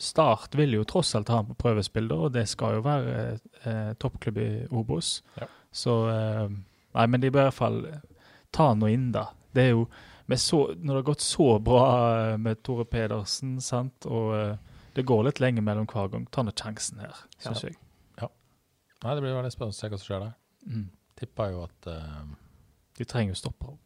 Start 0.02 0.56
vil 0.58 0.74
jo 0.74 0.86
tross 0.90 1.14
alt 1.14 1.30
ha 1.30 1.42
han 1.42 1.50
på 1.52 1.60
prøvespill, 1.62 2.08
da, 2.10 2.16
og 2.26 2.32
det 2.34 2.48
skal 2.50 2.80
jo 2.80 2.86
være 2.86 3.18
eh, 3.70 3.92
toppklubb 4.02 4.40
i 4.42 4.50
Obos. 4.74 5.20
Ja. 5.38 5.46
Så 5.72 5.98
eh, 6.10 6.48
Nei, 6.92 7.04
men 7.08 7.22
de 7.22 7.30
bør 7.32 7.46
i 7.46 7.48
hvert 7.48 7.56
fall 7.56 7.78
ta 8.52 8.72
noe 8.76 8.90
inn, 8.92 9.12
da. 9.14 9.30
Det 9.56 9.64
er 9.64 9.70
jo 9.76 9.86
så, 10.40 10.60
Når 10.78 10.94
det 10.94 11.00
har 11.00 11.08
gått 11.12 11.22
så 11.26 11.48
bra 11.60 11.86
eh, 12.32 12.38
med 12.38 12.62
Tore 12.64 12.86
Pedersen, 12.86 13.58
sant, 13.62 14.06
og 14.06 14.36
eh, 14.38 14.58
det 14.96 15.06
går 15.08 15.24
litt 15.28 15.40
lenge 15.40 15.64
mellom 15.64 15.88
hver 15.88 16.12
gang, 16.12 16.28
ta 16.32 16.44
nå 16.44 16.52
sjansen 16.52 17.00
her, 17.04 17.16
syns 17.40 17.64
Ja. 17.64 17.70
jeg. 17.70 17.78
Nei, 19.02 19.16
Det 19.16 19.22
blir 19.24 19.34
veldig 19.34 19.52
spennende 19.52 19.74
å 19.74 19.80
se 19.80 19.90
hva 19.90 19.98
som 19.98 20.06
skjer 20.06 20.20
der. 20.28 20.34
Mm. 20.68 20.90
Tipper 21.18 21.52
jo 21.56 21.64
at 21.64 21.88
uh, 21.90 22.26
De 23.00 23.06
trenger 23.10 23.34
jo 23.34 23.40
stoppere. 23.40 23.78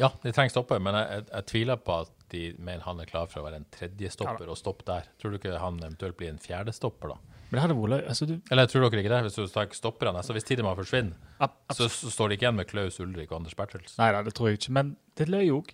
Ja, 0.00 0.08
de 0.22 0.32
trenger 0.32 0.54
stopper, 0.54 0.80
men 0.80 0.96
jeg, 0.96 1.10
jeg, 1.12 1.26
jeg 1.30 1.46
tviler 1.50 1.76
på 1.84 1.98
at 2.06 2.14
de 2.32 2.44
mener 2.58 2.86
han 2.86 3.02
er 3.02 3.10
klar 3.10 3.28
for 3.28 3.42
å 3.42 3.44
være 3.44 3.60
en 3.60 3.66
tredje 3.74 4.10
stopper 4.14 4.48
og 4.48 4.56
stoppe 4.58 4.86
der. 4.88 5.10
Tror 5.20 5.34
du 5.34 5.38
ikke 5.38 5.58
han 5.60 5.78
eventuelt 5.82 6.16
blir 6.16 6.30
en 6.32 6.40
fjerde 6.40 6.72
stopper, 6.72 7.12
da? 7.12 7.29
Men 7.50 7.58
det 7.58 7.62
hadde 7.64 7.76
vært 7.76 7.90
løy. 7.90 8.00
Altså, 8.12 8.26
du, 8.30 8.34
Eller 8.54 8.66
tror 8.70 8.84
dere 8.86 9.02
ikke 9.02 9.12
det? 9.12 9.20
Hvis 9.26 9.36
du 9.36 9.44
tar 9.50 9.70
stopperne, 9.74 10.22
altså 10.22 10.34
hvis 10.36 10.46
Tidemann 10.46 10.78
forsvinner, 10.78 11.30
ab, 11.42 11.56
så, 11.74 11.88
så 11.90 12.12
står 12.14 12.30
de 12.30 12.38
ikke 12.38 12.46
igjen 12.46 12.58
med 12.60 12.68
Klaus 12.70 13.00
Ulrik 13.02 13.32
og 13.32 13.40
Anders 13.40 13.56
Bertels. 13.58 13.96
Nei 13.98 14.12
nei, 14.14 14.22
det 14.26 14.34
tror 14.38 14.52
jeg 14.52 14.60
ikke. 14.60 14.74
Men 14.78 14.94
det 15.18 15.26
løy 15.32 15.50
òg. 15.56 15.72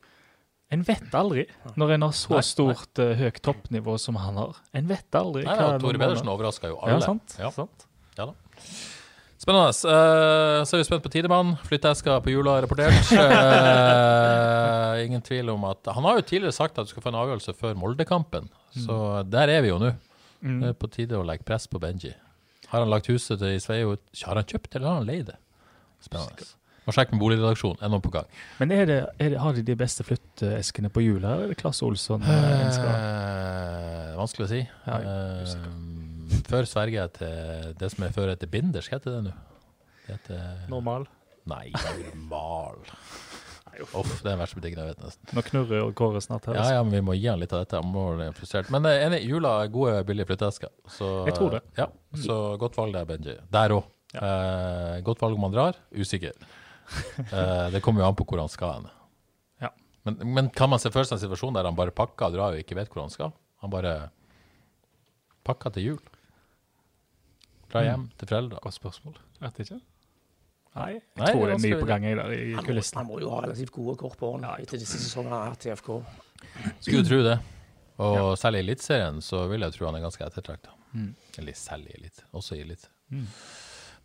En 0.75 0.83
vet 0.83 1.13
aldri 1.15 1.45
når 1.79 1.93
en 1.95 2.05
har 2.09 2.15
så 2.17 2.33
Nei, 2.33 2.41
nei. 2.41 2.49
stort 2.49 3.01
eh, 3.05 3.13
høyt 3.21 3.37
toppnivå 3.45 3.95
som 4.03 4.17
han 4.19 4.41
har. 4.41 4.57
En 4.75 4.89
vet 4.91 5.19
aldri. 5.21 5.45
Nei, 5.47 5.55
nei, 5.61 5.77
Tore 5.85 6.01
Pedersen 6.01 6.33
overraska 6.33 6.73
jo 6.73 6.81
alle. 6.81 6.97
Ja, 6.97 7.05
sant. 7.05 7.37
Ja. 7.39 7.53
sant. 7.55 7.87
Ja 8.17 8.31
da. 8.33 8.35
Spennende. 9.37 9.69
Uh, 9.85 10.65
så 10.67 10.75
er 10.75 10.81
vi 10.81 10.89
spent 10.89 11.05
på 11.05 11.13
Tidemann. 11.13 11.55
Flytteeska 11.69 12.17
på 12.25 12.33
hjula 12.33 12.57
er 12.57 12.65
rapportert. 12.65 13.13
Uh, 13.13 14.97
ingen 15.07 15.23
tvil 15.23 15.53
om 15.53 15.69
at 15.69 15.93
Han 15.95 16.09
har 16.09 16.19
jo 16.19 16.27
tidligere 16.33 16.57
sagt 16.57 16.81
at 16.81 16.89
du 16.89 16.91
skal 16.91 17.05
få 17.05 17.13
en 17.13 17.21
avgjørelse 17.21 17.55
før 17.61 17.77
Moldekampen, 17.79 18.49
så 18.75 19.23
der 19.29 19.53
er 19.53 19.63
vi 19.63 19.71
jo 19.71 19.79
nå. 19.83 19.93
Mm. 20.43 20.61
Det 20.63 20.69
er 20.69 20.77
på 20.79 20.91
tide 20.93 21.17
å 21.19 21.25
legge 21.27 21.45
press 21.49 21.67
på 21.71 21.81
Benji. 21.83 22.13
Har 22.69 22.83
han 22.83 22.91
lagt 22.91 23.07
huset 23.11 23.39
til 23.41 23.57
Sveio? 23.63 23.97
Har 24.27 24.35
han 24.41 24.45
kjøpt, 24.45 24.75
eller 24.77 24.89
har 24.91 25.01
han 25.01 25.07
leid 25.09 25.27
det? 25.31 25.37
Spennende. 26.03 26.47
Må 26.87 26.93
sjekke 26.95 27.17
med 27.17 27.21
boligredaksjonen. 27.25 27.81
Er 27.83 27.91
noe 27.91 28.03
på 28.05 28.13
gang? 28.15 28.27
Men 28.61 28.71
er 28.75 28.85
det, 28.87 28.99
er 29.19 29.31
det, 29.33 29.39
har 29.43 29.57
de 29.57 29.63
de 29.67 29.75
beste 29.79 30.05
flytteeskene 30.07 30.91
på 30.95 31.03
hjul, 31.03 31.19
eller 31.25 31.47
er 31.49 31.51
det 31.51 31.57
Klasse 31.59 31.83
Olsson? 31.87 32.23
eh? 32.23 32.77
Eh, 32.87 34.13
vanskelig 34.19 34.47
å 34.47 34.51
si. 34.53 34.61
Ja, 34.87 35.01
Eh, 35.01 36.41
før 36.47 36.67
sverger 36.67 37.01
jeg 37.01 37.13
til 37.19 37.75
det 37.81 37.91
som 37.93 38.05
er 38.07 38.15
før 38.15 38.31
etter 38.35 38.51
binders. 38.51 38.89
Hva 38.91 38.99
heter 39.01 39.17
det 39.17 39.25
nå? 39.29 39.35
Normal. 40.71 41.07
Nei, 41.47 41.71
det 41.75 42.07
er 42.11 42.15
mal. 42.31 42.79
Uff, 43.83 44.11
det 44.23 44.27
er 44.27 44.33
den 44.35 44.41
verste 44.41 44.57
butikken 44.59 44.81
jeg 44.83 44.89
vet 44.95 45.03
nesten. 45.05 45.31
Nå 45.37 45.43
knurrer 45.47 45.79
jo 45.83 45.89
Kåre 45.99 46.21
snart 46.25 46.47
her. 46.49 46.55
Ja, 46.57 46.61
altså. 46.63 46.75
ja, 46.79 46.83
men 46.87 46.93
vi 46.97 47.01
må 47.05 47.15
gi 47.19 47.27
han 47.29 47.41
litt 47.43 47.53
av 47.53 47.61
dette. 47.65 47.81
Han 47.83 47.93
må 47.93 48.05
bli 48.17 48.29
frustrert. 48.39 48.71
Men 48.73 48.87
er 48.89 49.03
enig, 49.07 49.21
jula 49.29 49.53
er 49.65 49.69
gode, 49.75 49.97
billige 50.09 50.27
flytteesker. 50.31 50.71
Så, 50.89 51.11
Jeg 51.29 51.35
tror 51.37 51.51
det. 51.59 51.61
Ja, 51.77 51.89
så 52.23 52.37
godt 52.63 52.77
valg 52.81 52.95
der, 52.97 53.05
Benji. 53.11 53.35
Der 53.53 53.75
òg. 53.77 53.85
Eh, 54.17 55.01
godt 55.05 55.21
valg 55.21 55.37
om 55.37 55.45
han 55.49 55.53
drar. 55.57 55.81
Usikker. 55.93 56.33
Eh, 57.19 57.67
det 57.75 57.83
kommer 57.83 58.01
jo 58.05 58.09
an 58.09 58.17
på 58.17 58.25
hvor 58.31 58.39
han 58.41 58.49
skal 58.53 58.77
hen. 58.79 58.89
Ja. 59.61 59.71
Men, 60.07 60.21
men 60.37 60.49
kan 60.55 60.71
man 60.71 60.79
se 60.81 60.93
for 60.95 61.03
seg 61.05 61.19
en 61.19 61.25
situasjon 61.27 61.57
der 61.59 61.67
han 61.67 61.77
bare 61.77 61.91
pakker 61.93 62.31
og 62.31 62.37
drar 62.39 62.55
og 62.57 62.63
ikke 62.63 62.77
vet 62.79 62.89
hvor 62.95 63.03
han 63.05 63.11
skal? 63.13 63.33
Han 63.65 63.73
bare 63.73 63.97
pakker 65.47 65.75
til 65.77 65.91
jul. 65.93 66.01
Drar 67.69 67.83
Mm. 67.83 67.89
hjem 67.91 68.05
til 68.17 68.29
foreldre. 68.31 68.61
Godt 68.63 68.77
spørsmål. 68.79 69.17
Vet 69.43 69.59
ikke. 69.67 69.81
Nei, 70.77 70.93
jeg 70.93 71.03
Nei, 71.23 71.33
tror 71.33 71.43
det 71.43 71.51
det 71.51 71.57
er 71.57 71.63
mye 71.65 71.81
på 71.81 71.89
gang 71.89 72.07
der 72.07 72.33
i 72.37 72.41
Han 72.53 72.61
må, 72.61 72.65
kulissene. 72.69 73.01
han 73.01 73.09
må 73.09 73.21
jo 73.23 73.31
ha 73.33 73.43
relativt 73.47 73.73
gode 73.73 73.97
kort 74.01 74.17
på 74.21 74.33
hånden 74.35 74.65
etter 74.65 74.81
disse 74.83 74.99
sesongene 75.01 75.39
han 75.39 75.47
har 75.47 75.55
hatt 75.55 75.67
i 75.69 75.73
FK. 75.73 75.93
Skulle 76.85 77.05
tro 77.09 77.21
det. 77.25 77.37
Og 78.07 78.35
selv 78.37 78.59
i 78.59 78.65
Eliteserien 78.65 79.23
så 79.25 79.47
vil 79.49 79.65
jeg 79.65 79.73
tro 79.77 79.89
han 79.89 79.97
er 79.97 80.05
ganske 80.05 80.27
ettertrakta. 80.27 80.75
Mm. 80.93 81.15
Eller 81.41 81.57
selv 81.57 81.89
i 81.89 81.97
Elite, 81.97 82.27
også 82.37 82.59
i 82.59 82.65
Elite. 82.65 82.91
Mm. 83.13 83.25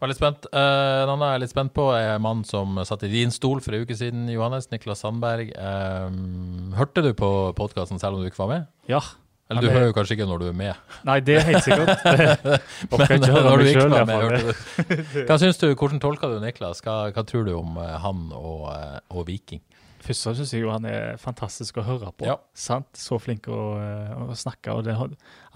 Veldig 0.01 0.15
spent. 0.17 0.47
Uh, 0.49 1.03
en 1.03 1.11
annen 1.11 1.27
jeg 1.27 1.37
er 1.37 1.41
litt 1.43 1.51
spent 1.53 1.73
på, 1.75 1.83
er 1.93 2.15
en 2.15 2.23
mann 2.23 2.39
som 2.47 2.79
satt 2.87 3.03
i 3.05 3.11
din 3.11 3.33
stol 3.33 3.59
for 3.61 3.75
en 3.77 3.83
uke 3.85 3.97
siden, 3.97 4.23
Johannes. 4.33 4.71
Niklas 4.71 5.03
Sandberg. 5.03 5.51
Um, 5.53 6.71
hørte 6.79 7.03
du 7.05 7.11
på 7.17 7.29
podkasten 7.57 8.01
selv 8.01 8.17
om 8.17 8.23
du 8.23 8.31
ikke 8.31 8.41
var 8.41 8.49
med? 8.55 8.71
Ja. 8.89 9.03
Eller 9.51 9.65
du 9.65 9.69
hører 9.69 9.89
jo 9.89 9.95
kanskje 9.97 10.15
ikke 10.17 10.27
når 10.29 10.43
du 10.43 10.45
er 10.49 10.55
med. 10.61 10.93
Nei, 11.07 11.17
det 11.27 11.35
er 11.37 11.47
helt 11.49 11.65
sikkert. 11.65 11.91
Det, 12.07 12.59
men 12.91 13.25
når 13.27 13.61
du 13.61 13.69
ikke 13.71 13.87
var 13.91 14.07
med, 14.07 14.23
hørte 14.23 14.41
du. 14.47 15.19
Hva 15.27 15.37
syns 15.43 15.59
du, 15.61 15.67
hvordan 15.75 16.01
tolker 16.03 16.31
du 16.31 16.39
Niklas? 16.43 16.81
Hva, 16.85 16.95
hva 17.11 17.23
tror 17.27 17.45
du 17.47 17.51
om 17.57 17.75
eh, 17.81 17.97
han 18.03 18.29
og, 18.37 18.69
eh, 18.71 18.97
og 19.11 19.27
Viking? 19.27 19.61
Først 20.01 20.25
så 20.25 20.33
syns 20.37 20.53
jeg 20.55 20.63
jo 20.63 20.71
han 20.73 20.85
er 20.89 21.19
fantastisk 21.21 21.77
å 21.77 21.85
høre 21.85 22.09
på. 22.15 22.25
Ja. 22.25 22.39
Sant? 22.57 22.89
Så 22.97 23.19
flink 23.21 23.49
å, 23.51 23.59
eh, 23.77 24.15
å 24.25 24.37
snakke. 24.37 24.73
Og 24.73 24.87
det, 24.87 24.95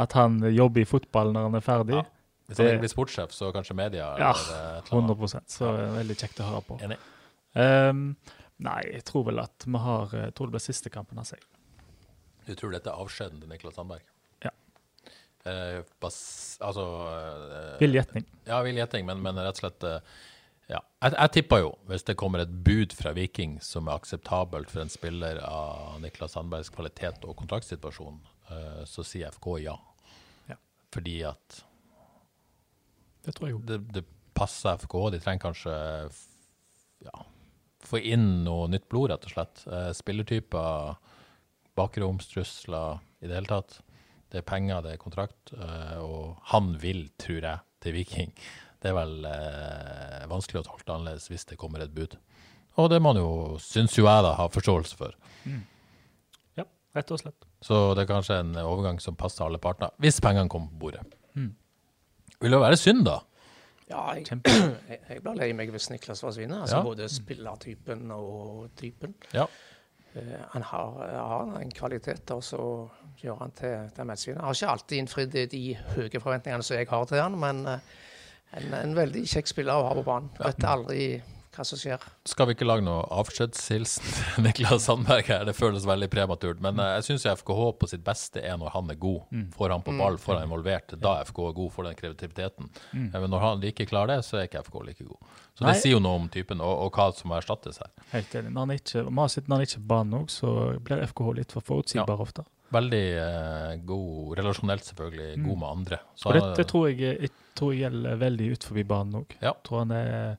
at 0.04 0.18
han 0.20 0.38
jobber 0.54 0.84
i 0.84 0.90
fotball 0.90 1.34
når 1.34 1.50
han 1.50 1.60
er 1.62 1.66
ferdig, 1.66 1.98
Ja. 2.02 2.06
Hvis 2.46 2.60
han 2.62 2.68
ikke 2.76 2.84
blir 2.84 2.92
sportssjef, 2.92 3.32
så 3.34 3.48
kanskje 3.50 3.74
media? 3.74 4.12
Ja, 4.22 4.30
eller, 4.30 4.50
eh, 4.54 4.78
et 4.78 4.92
eller 4.92 5.02
annet. 5.02 5.18
100% 5.18 5.50
Så 5.50 5.66
er 5.72 5.96
veldig 5.96 6.18
kjekt 6.20 6.42
å 6.44 6.50
høre 6.52 6.62
på. 6.68 6.78
Enig. 6.86 6.98
Um, 7.56 8.04
nei, 8.60 8.82
jeg 8.92 9.06
tror 9.08 9.24
vel 9.30 9.40
at 9.40 9.66
vi 9.66 9.80
har 9.80 10.10
Jeg 10.12 10.34
tror 10.36 10.50
det 10.50 10.58
blir 10.58 10.64
siste 10.66 10.92
kampen 10.94 11.18
av 11.18 11.26
seg. 11.26 11.40
Du 12.46 12.54
tror 12.58 12.76
dette 12.76 12.92
er 12.92 13.02
avskjeden 13.02 13.42
til 13.42 13.50
Niklas 13.52 13.76
Sandberg? 13.78 14.06
Ja. 14.46 14.52
Eh, 15.50 15.82
bas, 16.02 16.18
altså 16.64 16.86
eh, 17.10 17.76
Vill 17.82 17.98
gjetning. 17.98 18.26
Ja, 18.48 18.62
vill 18.66 18.80
gjetning, 18.80 19.06
men, 19.10 19.22
men 19.26 19.40
rett 19.42 19.58
og 19.60 19.64
slett 19.66 19.86
eh, 19.90 20.16
ja. 20.72 20.80
Jeg, 21.04 21.14
jeg 21.14 21.34
tipper 21.38 21.62
jo, 21.62 21.72
hvis 21.90 22.06
det 22.08 22.18
kommer 22.18 22.42
et 22.42 22.54
bud 22.66 22.94
fra 22.98 23.14
Viking 23.18 23.60
som 23.62 23.90
er 23.90 24.00
akseptabelt 24.00 24.72
for 24.74 24.82
en 24.86 24.94
spiller 24.94 25.42
av 25.46 26.00
Niklas 26.02 26.34
Sandbergs 26.38 26.72
kvalitet 26.74 27.26
og 27.26 27.38
kontraktsituasjon, 27.42 28.18
eh, 28.50 28.82
så 28.90 29.06
sier 29.06 29.34
FK 29.36 29.52
ja. 29.68 29.76
Ja. 30.50 30.58
Fordi 30.94 31.20
at 31.30 31.62
Det 33.26 33.36
tror 33.38 33.50
jeg 33.50 33.58
jo. 33.58 33.64
det, 33.70 33.80
det 33.94 34.06
passer 34.38 34.78
FK. 34.82 34.98
De 35.14 35.22
trenger 35.22 35.46
kanskje 35.48 35.76
ja, 37.06 37.26
få 37.86 38.02
inn 38.02 38.44
noe 38.46 38.68
nytt 38.72 38.88
blod, 38.90 39.12
rett 39.14 39.26
og 39.28 39.34
slett. 39.36 39.64
Eh, 39.70 39.92
spillertyper, 39.96 40.98
bakromstrusler 41.78 43.00
i 43.22 43.30
det 43.30 43.36
hele 43.38 43.50
tatt. 43.50 43.80
Det 44.32 44.42
er 44.42 44.48
penger, 44.48 44.82
det 44.84 44.96
er 44.96 45.02
kontrakt, 45.02 45.54
eh, 45.56 45.98
og 46.02 46.38
han 46.52 46.74
vil, 46.82 47.06
tror 47.22 47.42
jeg, 47.42 47.60
til 47.84 47.96
Viking. 47.96 48.32
Det 48.82 48.92
er 48.92 48.98
vel 48.98 49.28
eh, 49.30 50.24
vanskelig 50.30 50.64
å 50.64 50.68
tolke 50.68 50.92
annerledes 50.92 51.30
hvis 51.32 51.46
det 51.50 51.60
kommer 51.62 51.84
et 51.86 51.94
bud. 51.96 52.18
Og 52.82 52.90
det 52.92 53.00
må 53.00 53.14
man 53.14 53.22
jo, 53.22 53.30
syns 53.64 53.96
jo 53.96 54.08
jeg, 54.08 54.26
da, 54.26 54.34
ha 54.36 54.48
forståelse 54.52 54.98
for. 55.00 55.14
Ja, 56.60 56.66
rett 56.98 57.14
og 57.16 57.22
slett. 57.22 57.48
Så 57.64 57.78
det 57.96 58.04
er 58.04 58.10
kanskje 58.12 58.42
en 58.42 58.58
overgang 58.62 59.00
som 59.02 59.16
passer 59.18 59.46
alle 59.46 59.62
partene, 59.64 59.94
hvis 60.04 60.20
pengene 60.24 60.52
kommer 60.52 60.74
på 60.74 60.82
bordet. 60.88 61.06
Mm. 61.38 61.54
Vil 62.44 62.58
det 62.58 62.60
være 62.66 62.82
synd, 62.82 63.06
da? 63.08 63.22
Ja, 63.90 64.02
jeg, 64.18 64.26
jeg, 64.90 65.00
jeg 65.10 65.22
blir 65.24 65.38
lei 65.40 65.52
meg 65.56 65.72
hvis 65.74 65.88
Niklas 65.94 66.24
forsvinner. 66.26 66.66
Altså 66.66 66.82
Ja. 66.82 66.84
Både 66.86 67.08
spillertypen 67.12 68.12
og 68.12 68.72
typen. 68.80 69.14
Ja. 69.34 69.46
Eh, 70.16 70.42
han 70.52 70.64
har, 70.64 71.06
har 71.16 71.54
en 71.60 71.72
kvalitet, 71.72 72.32
og 72.32 72.44
så 72.44 72.64
gjør 73.22 73.40
han 73.42 73.56
til, 73.58 73.78
til 73.96 74.10
matchvinner. 74.10 74.42
Han 74.42 74.52
har 74.52 74.60
ikke 74.60 74.74
alltid 74.74 74.98
innfridd 75.02 75.38
de 75.52 75.64
høye 75.96 76.22
forventningene 76.22 76.64
som 76.64 76.78
jeg 76.78 76.90
har 76.90 77.08
til 77.10 77.22
han, 77.22 77.40
men 77.40 77.64
eh, 77.68 77.96
en, 78.56 78.74
en 78.80 78.96
veldig 78.96 79.26
kjekk 79.28 79.52
spiller 79.52 79.80
å 79.80 79.90
ha 79.90 79.96
på 79.98 80.06
banen. 80.08 80.32
Vet 80.40 80.68
aldri 80.70 81.08
hva 81.56 81.66
som 81.66 81.80
skjer. 81.80 82.04
Skal 82.28 82.48
vi 82.50 82.56
ikke 82.58 82.68
lage 82.68 82.84
noe 82.86 83.04
avskjedshilsen 83.22 84.06
til 84.16 84.44
Niklas 84.46 84.86
Sandberg 84.88 85.28
her? 85.32 85.46
Det 85.48 85.56
føles 85.58 85.86
veldig 85.88 86.10
prematurt. 86.14 86.62
Men 86.64 86.80
eh, 86.80 86.94
jeg 87.00 87.08
syns 87.10 87.26
FKH 87.42 87.62
på 87.82 87.90
sitt 87.92 88.04
beste 88.06 88.44
er 88.44 88.58
når 88.62 88.74
han 88.76 88.92
er 88.94 89.00
god. 89.02 89.22
Får 89.56 89.74
han 89.76 89.86
på 89.86 89.96
ball, 90.00 90.18
får 90.22 90.40
han 90.40 90.48
involvert. 90.50 90.96
Da 91.02 91.18
er 91.22 91.30
FK 91.30 91.42
god, 91.58 91.72
for 91.76 91.88
den 91.90 91.96
kreativiteten. 92.00 92.70
Eh, 92.94 93.16
Men 93.20 93.30
når 93.34 93.46
han 93.46 93.64
ikke 93.72 93.88
klarer 93.90 94.16
det, 94.16 94.20
så 94.28 94.40
er 94.42 94.50
ikke 94.50 94.64
FK 94.68 94.82
like 94.90 95.04
god. 95.08 95.32
Så 95.56 95.64
det 95.64 95.70
Nei. 95.72 95.78
sier 95.80 95.96
jo 95.96 96.02
noe 96.04 96.20
om 96.20 96.28
typen, 96.32 96.60
og, 96.64 96.82
og 96.88 96.98
hva 97.00 97.10
som 97.16 97.32
må 97.32 97.38
erstattes 97.40 97.80
her. 97.80 97.92
Helt 98.12 98.34
enig. 98.36 98.52
Når 98.52 98.66
han 98.68 98.76
ikke, 98.76 99.06
når 99.08 99.56
han 99.56 99.64
ikke 99.68 99.80
er 99.80 99.86
på 99.86 99.92
banen 99.94 100.20
òg, 100.20 100.28
så 100.34 100.52
blir 100.84 101.06
FKH 101.08 101.32
litt 101.40 101.56
for 101.56 101.64
forutsigbar 101.64 102.20
ofte. 102.26 102.44
Veldig 102.76 103.04
eh, 103.22 103.74
god, 103.88 104.34
relasjonelt 104.40 104.84
selvfølgelig, 104.88 105.30
god 105.46 105.60
med 105.62 105.68
andre. 105.70 106.00
Så 106.18 106.28
Og 106.28 106.34
det, 106.36 106.42
han- 106.44 106.56
det 106.58 106.66
tror 106.72 106.88
jeg, 106.90 107.18
jeg 107.22 107.32
tror 107.56 107.76
gjelder 107.78 108.18
veldig 108.20 108.48
ut 108.56 108.66
forbi 108.68 108.84
banen 108.90 109.20
òg. 109.22 109.36
Ja. 109.46 109.54
Tror 109.64 109.84
han 109.86 109.94
er 109.96 110.36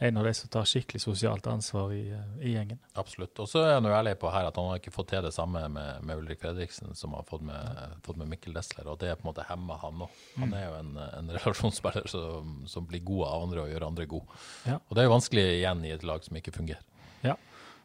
en 0.00 0.16
av 0.16 0.24
de 0.24 0.34
som 0.34 0.48
tar 0.48 0.66
skikkelig 0.68 1.00
sosialt 1.02 1.46
ansvar 1.50 1.92
i, 1.92 2.10
eh, 2.10 2.46
i 2.46 2.52
gjengen. 2.52 2.78
Absolutt. 2.94 3.38
Og 3.42 3.48
så 3.50 3.64
er 3.64 3.72
han 3.74 3.84
jo 3.88 3.90
ærlig 3.90 4.14
på 4.18 4.30
her 4.30 4.46
at 4.46 4.56
han 4.56 4.68
har 4.70 4.78
ikke 4.78 4.92
fått 4.94 5.08
til 5.10 5.24
det 5.26 5.32
samme 5.34 5.64
med, 5.74 6.04
med 6.06 6.20
Ulrik 6.22 6.40
Fredriksen 6.42 6.94
som 6.94 7.16
han 7.16 7.24
har 7.24 7.26
fått 7.26 7.42
med, 7.42 7.96
fått 8.06 8.20
med 8.20 8.30
Mikkel 8.30 8.54
Desler, 8.54 8.86
og 8.86 9.00
det 9.02 9.10
er 9.10 9.18
på 9.18 9.26
en 9.26 9.30
måte 9.32 9.46
hemma 9.48 9.78
han 9.82 10.04
òg. 10.06 10.20
Han 10.38 10.54
er 10.54 10.68
jo 10.68 10.76
en, 10.78 10.92
en 11.18 11.32
relasjonsspiller 11.34 12.06
som, 12.10 12.60
som 12.70 12.86
blir 12.86 13.02
god 13.02 13.24
av 13.26 13.48
andre 13.48 13.64
og 13.64 13.72
gjør 13.72 13.88
andre 13.88 14.06
god. 14.12 14.36
Ja. 14.70 14.78
Og 14.78 14.94
det 14.94 15.02
er 15.02 15.08
jo 15.08 15.16
vanskelig 15.16 15.46
igjen 15.56 15.82
i 15.84 15.94
et 15.96 16.06
lag 16.06 16.22
som 16.26 16.38
ikke 16.38 16.54
fungerer. 16.54 16.84
Ja, 17.26 17.34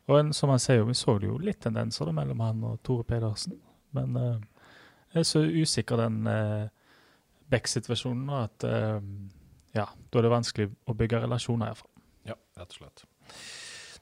Og 0.05 0.19
en, 0.19 0.33
som 0.37 0.51
man 0.53 0.61
ser 0.61 0.81
jo, 0.81 0.89
vi 0.91 0.97
så 0.99 1.17
det 1.17 1.31
jo 1.31 1.39
litt 1.41 1.63
tendenser 1.65 2.05
da, 2.05 2.13
mellom 2.13 2.43
han 2.45 2.65
og 2.67 2.81
Tore 2.85 3.07
Pedersen. 3.07 3.57
Men 3.97 4.17
uh, 4.19 4.37
jeg 5.13 5.23
er 5.23 5.29
så 5.29 5.41
usikker 5.41 5.97
den 5.97 6.27
uh, 6.27 6.69
Beck-situasjonen 7.49 8.29
at 8.37 8.65
uh, 8.67 9.01
ja, 9.73 9.87
da 9.89 10.19
er 10.19 10.27
det 10.27 10.33
vanskelig 10.33 10.69
å 10.85 10.95
bygge 10.97 11.23
relasjoner 11.23 11.71
iallfall. 11.71 11.92
Ja, 12.29 12.37
rett 12.59 12.71
og 12.71 12.77
slett. 12.79 13.05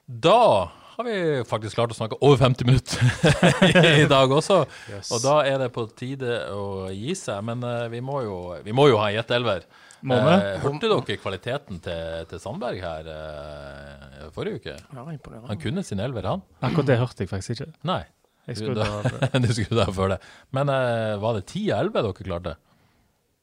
Da 0.06 0.38
har 0.92 1.06
vi 1.06 1.14
faktisk 1.48 1.78
klart 1.78 1.92
å 1.94 1.96
snakke 1.96 2.18
over 2.20 2.36
50 2.42 2.66
minutter 2.68 3.00
i 4.02 4.08
dag 4.10 4.30
også. 4.34 4.58
Og 5.14 5.22
da 5.24 5.38
er 5.48 5.56
det 5.62 5.70
på 5.74 5.86
tide 5.96 6.42
å 6.52 6.90
gi 6.92 7.14
seg. 7.16 7.40
Men 7.48 7.62
eh, 7.64 7.86
vi, 7.92 8.02
må 8.04 8.20
jo, 8.26 8.36
vi 8.66 8.74
må 8.76 8.88
jo 8.90 8.98
ha 9.00 9.08
en 9.10 9.16
vi? 10.26 10.34
Eh, 10.34 10.58
hørte 10.64 10.90
dere 10.90 11.16
kvaliteten 11.22 11.78
til, 11.84 12.26
til 12.30 12.42
Sandberg 12.42 12.82
her 12.82 13.08
eh, 13.14 14.26
forrige 14.34 14.58
uke? 14.60 14.74
Ja, 14.98 15.06
imponerende. 15.14 15.48
Han 15.52 15.62
kunne 15.62 15.84
sin 15.86 16.02
elver, 16.02 16.26
han. 16.34 16.42
Akkurat 16.60 16.90
det 16.90 16.98
hørte 17.00 17.24
jeg 17.24 17.30
faktisk 17.32 17.56
ikke. 17.56 17.70
Nei. 17.88 18.02
Jeg 18.50 18.58
Du, 18.58 18.64
skulle 18.64 18.82
da- 18.82 19.00
føle. 19.06 19.30
du 19.46 19.52
før 19.94 20.12
det. 20.16 20.20
Men 20.58 20.72
eh, 20.74 21.14
var 21.22 21.38
det 21.38 21.46
ti 21.54 21.64
av 21.70 21.86
11 21.86 22.02
dere 22.10 22.28
klarte? 22.28 22.56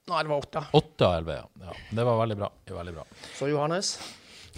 Nei, 0.10 0.22
det 0.26 0.32
var 0.32 0.44
åtte. 0.44 0.62
Åtte 0.76 1.08
av 1.08 1.18
11, 1.24 1.36
ja. 1.40 1.70
ja. 1.70 1.78
Det 1.98 2.06
var 2.12 2.20
veldig 2.26 2.38
bra. 2.44 2.52
Det 2.68 2.74
var 2.76 2.84
veldig 2.84 2.96
bra. 3.00 3.08
Så 3.38 3.48
Johannes 3.52 3.94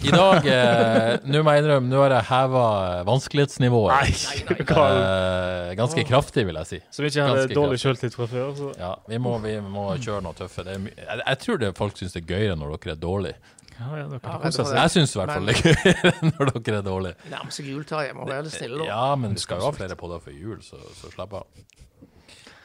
I 0.02 0.10
dag, 0.10 0.46
eh, 0.48 1.18
nå 1.28 1.42
må 1.44 1.52
jeg 1.54 1.62
innrømme, 1.62 1.88
nå 1.92 1.98
har 2.02 2.14
jeg 2.16 2.26
heva 2.30 2.62
vanskelighetsnivået. 3.06 3.92
Nei. 3.92 4.56
Eh, 4.58 5.74
ganske 5.78 6.04
kraftig, 6.08 6.46
vil 6.48 6.58
jeg 6.62 6.66
si. 6.70 6.78
Som 6.90 7.06
ikke 7.06 7.26
hadde 7.26 7.42
Ganske 7.44 7.58
dårlig 7.58 7.78
sjøltid 7.82 8.16
fra 8.16 8.26
før. 8.30 8.52
Så. 8.58 8.70
Ja, 8.80 8.92
vi 9.08 9.20
må, 9.22 9.36
vi 9.44 9.54
må 9.62 9.84
kjøre 10.02 10.22
noe 10.26 10.34
tøffe. 10.38 10.64
Det 10.66 10.74
er 10.74 10.82
my 10.82 10.90
jeg, 10.96 11.20
jeg 11.26 11.38
tror 11.44 11.60
det 11.62 11.72
folk 11.78 12.00
syns 12.00 12.16
det 12.16 12.24
er 12.24 12.30
gøyere 12.32 12.56
når 12.58 12.74
dere 12.78 12.96
er 12.96 13.02
dårlige. 13.04 13.38
Ja, 13.72 13.86
ja, 13.98 14.04
dere 14.10 14.20
Ja, 14.42 14.50
seg. 14.56 14.72
Jeg 14.76 14.94
syns 14.96 15.14
i 15.14 15.20
hvert 15.22 15.34
fall 15.36 15.48
det 15.48 15.54
er 15.56 15.62
gøyere 15.70 16.14
når 16.32 16.52
dere 16.58 16.80
er 16.80 16.86
dårlige. 16.88 17.30
nærmer 17.36 17.56
seg 17.58 17.70
jul, 17.72 17.86
Terje. 17.88 18.16
Må 18.18 18.26
være 18.28 18.48
litt 18.48 18.56
snille, 18.58 18.82
da. 18.82 18.90
Ja, 18.90 19.06
men 19.22 19.38
vi 19.38 19.44
skal 19.44 19.62
jo 19.62 19.68
ha 19.70 19.74
flere 19.76 19.98
podder 20.02 20.22
før 20.24 20.36
jul, 20.36 20.60
så, 20.66 20.80
så 20.98 21.12
slapp 21.14 21.38
av. 21.40 21.46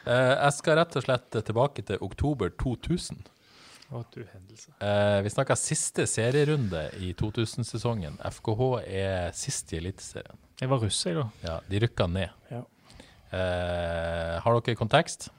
Eh, 0.08 0.34
jeg 0.34 0.52
skal 0.58 0.78
rett 0.80 0.96
og 0.98 1.04
slett 1.04 1.42
tilbake 1.44 1.84
til 1.86 2.02
oktober 2.04 2.50
2000. 2.62 3.22
Eh, 3.88 5.18
vi 5.24 5.30
snakka 5.32 5.56
siste 5.56 6.04
serierunde 6.06 6.82
i 7.00 7.14
2000-sesongen. 7.16 8.18
FKH 8.20 8.66
er 8.84 9.30
sist 9.36 9.72
i 9.72 9.78
Eliteserien. 9.80 10.36
Jeg 10.60 10.68
var 10.68 10.82
russ, 10.82 10.98
jeg, 11.06 11.16
da. 11.16 11.24
Ja, 11.44 11.54
de 11.70 11.80
rykka 11.86 12.06
ned. 12.10 12.28
Ja. 12.52 12.60
Eh, 13.32 14.34
har 14.44 14.58
dere 14.60 14.76
kontekst? 14.76 15.30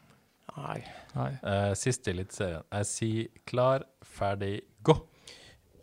Nei. 0.57 0.79
Nei. 1.13 1.29
Eh, 1.43 1.73
sist 1.77 2.09
i 2.09 2.13
Eliteserien. 2.15 2.65
Jeg 2.73 2.89
sier 2.89 3.45
klar, 3.49 3.85
ferdig, 4.17 4.55
gå. 4.81 4.97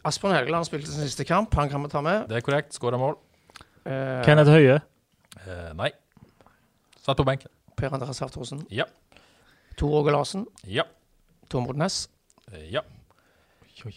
Asbjørn 0.07 0.37
Helgeland 0.37 0.67
spilte 0.67 0.91
sin 0.91 1.07
siste 1.07 1.27
kamp. 1.27 1.55
Han 1.59 1.71
kan 1.71 1.83
vi 1.87 1.93
ta 1.93 2.03
med. 2.03 2.27
Det 2.31 2.41
er 2.41 2.45
korrekt. 2.47 2.75
Skåra 2.75 2.99
mål? 2.99 3.17
Eh, 3.87 4.21
Kenneth 4.27 4.51
Høie. 4.51 4.81
Eh, 5.47 5.71
nei. 5.79 5.93
Satt 7.03 7.19
på 7.19 7.27
benken. 7.27 7.51
Per 7.79 7.95
Andreas 7.95 8.19
Haftorsen. 8.23 8.67
Ja. 8.75 8.87
Tor 9.79 10.01
Åge 10.01 10.15
Larsen. 10.15 10.47
Ja. 10.67 10.87
Tormod 11.51 11.79
Næss. 11.79 12.09
Eh, 12.53 12.73
ja. 12.73 12.81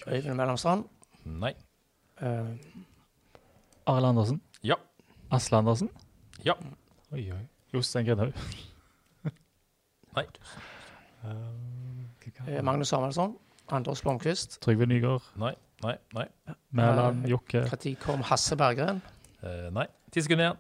Øyvind 0.08 0.34
Mellomstrand. 0.34 0.86
Nei. 1.26 1.54
Uh, 2.22 2.28
Arild 3.86 4.06
Andersen. 4.06 4.42
Ja. 4.64 4.76
Asle 5.32 5.58
Andersen. 5.58 5.90
Ja. 6.46 6.54
Oi, 7.12 7.32
oi. 7.32 7.38
Jostein 7.74 8.06
Grindhaug. 8.06 8.34
Nei. 10.16 10.26
Uh, 11.24 12.64
Magnus 12.64 12.88
Samuelsson. 12.88 13.38
Anders 13.72 14.02
Blomkvist. 14.02 14.62
Trygve 14.62 14.86
Nygaard. 14.86 15.22
Nei. 15.36 15.54
Nei. 15.84 15.96
Nei. 16.14 16.26
Mæland. 16.72 17.28
Jokke. 17.28 17.60
Når 17.60 17.96
kom 18.02 18.22
Hasse 18.22 18.58
Berggren? 18.58 19.02
Uh, 19.44 19.74
nei. 19.74 19.86
Ti 20.12 20.22
sekunder 20.22 20.44
igjen. 20.46 20.58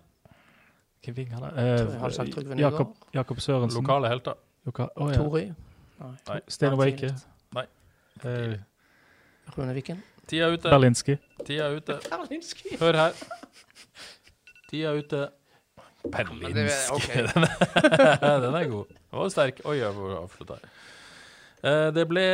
Hvem 1.05 1.15
vinger 1.17 1.39
det? 1.39 2.59
Jakob, 2.59 2.95
Jakob 3.13 3.39
Sørensen. 3.39 3.83
Lokale 3.83 4.07
helter. 4.07 4.33
Loka 4.65 4.87
oh, 4.95 5.11
ja. 5.11 5.17
Tori. 5.17 5.53
Nei. 5.99 6.39
Sten 6.47 6.77
Weike. 6.79 7.13
Nei. 7.55 7.65
Eh, 8.25 8.59
Runeviken. 9.57 10.03
Tida 10.27 10.45
er 10.45 10.55
ute. 10.57 10.69
Berlinski. 10.69 11.17
Tida 11.45 11.69
er 11.69 11.75
ute. 11.79 11.99
Berlinski. 12.09 12.77
Hør 12.79 12.97
her. 12.99 13.21
Tida 14.69 14.91
er 14.91 14.99
ute. 14.99 15.21
Berlinski. 16.03 16.93
Okay. 16.95 17.23
den, 17.33 17.43
er, 17.43 18.39
den, 18.39 18.55
er, 18.55 18.67
god. 18.67 18.85
Den 18.85 19.19
var 19.19 19.29
sterk. 19.29 19.61
Oi, 19.65 19.77
jeg 19.79 19.93
må 19.95 20.11
avslutte 20.19 20.59
her. 20.59 20.71
Eh, 21.63 21.89
det 21.95 22.07
ble 22.07 22.25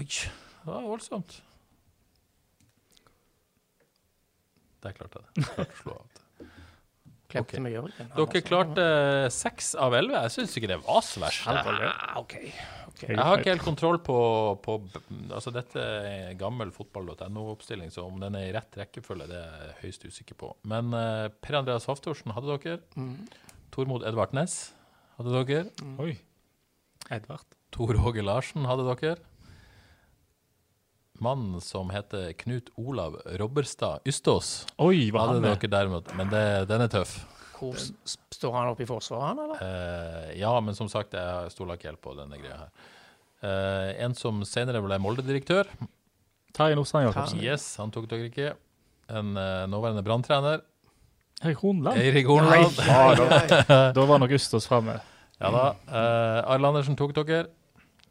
Oi, 0.00 0.06
det 0.06 0.68
var 0.68 0.86
voldsomt. 0.86 1.42
Der 4.82 4.96
klarte 4.96 5.20
jeg 5.20 5.26
det. 5.36 5.48
Klarte 5.50 5.72
å 5.74 5.80
slå 5.82 5.96
av. 5.98 6.19
Glemte 7.30 7.56
Ok. 7.56 7.64
vi 7.64 7.72
Jørgen. 7.74 8.10
Dere 8.16 8.42
klarte 8.46 8.84
seks 9.34 9.74
av 9.78 9.94
elleve. 9.96 10.22
Jeg 10.26 10.34
syns 10.36 10.56
ikke 10.58 10.70
det 10.72 10.80
var 10.84 11.04
så 11.06 11.22
verst. 11.22 11.46
Ah, 11.46 12.18
okay. 12.20 12.50
okay. 12.88 13.12
Jeg 13.14 13.20
har 13.20 13.38
ikke 13.38 13.54
helt 13.54 13.64
kontroll 13.64 14.00
på, 14.04 14.16
på 14.64 14.76
Altså, 15.30 15.52
dette 15.54 15.80
er 15.80 16.34
gammel 16.40 16.72
fotball.no-oppstilling, 16.74 17.92
så 17.94 18.04
om 18.08 18.18
den 18.22 18.36
er 18.38 18.48
i 18.48 18.54
rett 18.56 18.80
rekkefølge, 18.82 19.28
det 19.30 19.38
er 19.38 19.70
jeg 19.70 19.78
høyst 19.84 20.08
usikker 20.10 20.40
på. 20.42 20.52
Men 20.68 20.92
uh, 20.96 21.28
Per 21.40 21.60
Andreas 21.62 21.88
Haftorsen 21.90 22.34
hadde 22.36 22.58
dere. 22.66 22.82
Tormod 23.70 24.04
Edvard 24.08 24.34
Næss 24.36 24.72
hadde 25.18 25.44
dere. 25.46 25.64
Oi. 26.02 26.14
Edvard. 27.10 27.46
Tor 27.74 27.94
Åge 27.94 28.22
Larsen 28.26 28.66
hadde 28.66 28.86
dere. 28.90 29.18
Mannen 31.20 31.60
som 31.64 31.90
heter 31.92 32.32
Knut 32.40 32.70
Olav 32.80 33.18
Robberstad 33.40 34.06
Ystås, 34.08 34.64
Oi, 34.80 35.10
hva 35.12 35.26
hadde 35.26 35.40
han 35.40 35.48
dere 35.50 35.70
derimot. 35.72 36.08
Men 36.18 36.32
det, 36.32 36.44
den 36.70 36.86
er 36.86 36.92
tøff. 36.92 37.18
Hvor 37.60 37.76
står 37.76 38.54
han 38.56 38.70
oppe 38.72 38.86
i 38.86 38.88
forsvaret, 38.88 39.26
han, 39.28 39.42
eller? 39.44 39.60
Eh, 39.60 40.30
ja, 40.40 40.52
men 40.64 40.76
som 40.76 40.88
sagt, 40.88 41.12
jeg 41.12 41.52
stoler 41.52 41.76
ikke 41.76 41.90
helt 41.90 42.02
på 42.04 42.14
denne 42.16 42.40
greia 42.40 42.56
her. 42.62 42.70
Eh, 43.44 43.90
en 44.04 44.16
som 44.16 44.40
senere 44.48 44.80
ble 44.84 44.96
Molde-direktør. 45.00 45.68
Terje 46.56 46.78
Nordstrand 46.78 47.10
Jacobsen. 47.10 47.42
Yes, 47.44 47.68
han 47.80 47.92
tok 47.94 48.08
dere 48.10 48.30
ikke. 48.30 48.54
En 49.12 49.36
eh, 49.36 49.66
nåværende 49.70 50.04
branntrener. 50.06 50.64
Erik 51.40 51.60
Hornland. 51.62 52.00
Eirik 52.00 52.26
Hornland. 52.28 52.80
Ja, 52.84 53.14
da, 53.68 53.78
da 53.96 54.06
var 54.08 54.20
nok 54.20 54.32
Ustås 54.36 54.68
framme. 54.68 54.98
Ja 55.40 55.52
da. 55.54 55.66
Eh, 55.88 56.40
Arild 56.52 56.68
Andersen 56.72 56.98
tok 57.00 57.14
dere. 57.16 57.46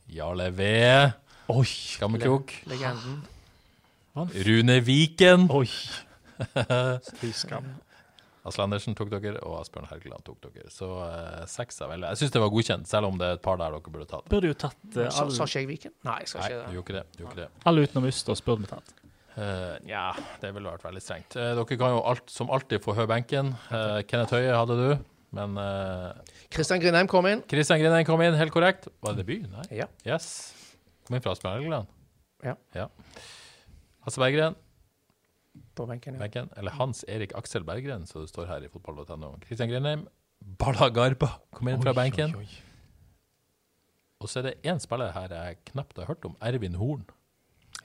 Jarle 0.10 0.49
V. 0.57 0.70
Oi. 1.49 1.65
Skammekrok. 1.65 2.53
Legenden. 2.69 3.21
Rune 4.45 4.79
Viken. 4.85 5.47
Oi. 5.55 5.67
Fy 7.19 7.31
skam. 7.35 7.65
Asle 8.47 8.63
Andersen 8.63 8.95
tok 8.97 9.09
dere, 9.11 9.35
og 9.45 9.57
Asbjørn 9.59 9.89
Helgeland 9.91 10.23
tok 10.25 10.39
dere. 10.45 10.69
Så 10.73 10.87
eh, 11.03 11.41
seks 11.51 11.81
av 11.85 11.91
elleve. 11.93 12.13
Jeg 12.15 12.21
syns 12.23 12.33
det 12.35 12.41
var 12.41 12.51
godkjent, 12.53 12.87
selv 12.89 13.09
om 13.09 13.17
det 13.19 13.27
er 13.27 13.37
et 13.37 13.43
par 13.45 13.59
der 13.59 13.75
dere 13.75 13.93
burde 13.93 14.07
tatt. 14.09 14.29
Burde 14.31 14.51
jo 14.53 14.57
tatt 14.57 14.79
eh, 14.95 15.09
Sa 15.11 15.25
sa 15.27 15.45
ikke 15.49 15.63
jeg 15.63 15.69
Viken? 15.73 15.93
Nei, 16.07 16.15
jeg 16.23 16.31
skal 16.31 16.41
Nei, 16.41 16.47
ikke 16.49 16.55
du 16.55 16.61
det. 16.63 16.73
gjorde 16.77 16.85
ikke 16.85 16.97
det. 16.99 17.03
Du 17.17 17.23
gjorde 17.23 17.35
ikke 17.35 17.41
det. 17.43 17.63
alle 17.71 17.83
utenom 17.85 18.07
Østers 18.09 18.43
burde 18.45 18.65
vi 18.65 18.71
tatt. 18.71 18.93
Eh, 19.39 19.75
Nja, 19.87 20.05
det 20.41 20.53
ville 20.55 20.73
vært 20.73 20.85
veldig 20.87 21.03
strengt. 21.03 21.37
Eh, 21.39 21.51
dere 21.59 21.79
kan 21.83 21.93
jo 21.97 21.99
alt, 22.13 22.25
som 22.33 22.53
alltid 22.55 22.83
få 22.85 22.95
høre 22.97 23.11
benken. 23.11 23.51
Eh, 23.69 23.99
Kenneth 24.09 24.37
Høie 24.37 24.55
hadde 24.55 24.77
du, 24.79 24.87
men 25.37 25.59
uh, 25.61 26.39
Kristian 26.49 26.81
Grindheim 26.81 27.09
kom 27.11 27.27
inn. 27.29 27.43
Kristian 27.51 27.77
Grindheim 27.81 28.07
kom 28.07 28.23
inn, 28.25 28.33
helt 28.39 28.53
korrekt. 28.55 28.87
Var 29.05 29.13
det 29.13 29.21
debut? 29.27 29.45
Nei. 29.51 29.67
Ja. 29.83 29.85
Yes. 30.07 30.31
Kom 31.10 31.16
inn 31.18 31.24
fra 31.26 31.32
Asbjørn 31.34 31.88
Ja. 32.45 32.53
Ja. 32.78 32.84
Hasse 34.05 34.22
Berggren, 34.22 34.53
På 35.74 35.88
benken, 35.89 36.14
ja. 36.14 36.20
benken. 36.22 36.51
Eller 36.55 36.76
Hans 36.78 37.01
Erik 37.10 37.34
Aksel 37.36 37.64
Berggren, 37.66 38.05
som 38.05 38.22
det 38.22 38.30
står 38.30 38.45
her 38.45 38.62
i 38.62 38.70
fotball.no. 38.70 39.32
Kristian 39.41 39.72
Grenheim. 39.72 40.03
Balla 40.39 40.91
Garba 40.93 41.32
kom 41.51 41.68
inn 41.68 41.82
fra 41.82 41.95
benken. 41.97 42.36
Oi, 42.38 42.45
oi. 42.45 42.68
Og 44.22 44.30
så 44.30 44.43
er 44.43 44.51
det 44.51 44.53
én 44.70 44.78
spiller 44.84 45.10
her 45.16 45.34
jeg 45.34 45.57
knapt 45.72 45.97
har 45.97 46.12
hørt 46.12 46.30
om. 46.30 46.36
Ervin 46.45 46.78
Horn. 46.78 47.07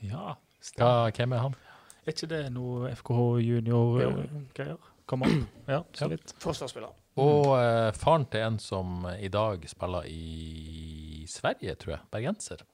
Ja. 0.04 0.34
Hva, 0.76 1.08
hvem 1.16 1.32
er 1.32 1.42
han? 1.46 1.56
Er 2.04 2.12
ikke 2.12 2.28
det 2.28 2.42
noe 2.52 2.92
FKH 2.92 3.24
junior-greier? 3.46 4.76
Kom 5.08 5.24
opp. 5.24 5.48
Ja, 5.64 5.80
så 5.96 6.10
litt. 6.12 6.36
Forsvarsspiller. 6.44 6.92
Og 7.24 7.54
eh, 7.56 7.88
faren 7.96 8.28
til 8.28 8.44
en 8.44 8.60
som 8.60 9.08
i 9.16 9.32
dag 9.32 9.64
spiller 9.70 10.04
i 10.12 11.24
Sverige, 11.30 11.78
tror 11.80 11.96
jeg. 11.96 12.04
Bergenser. 12.12 12.66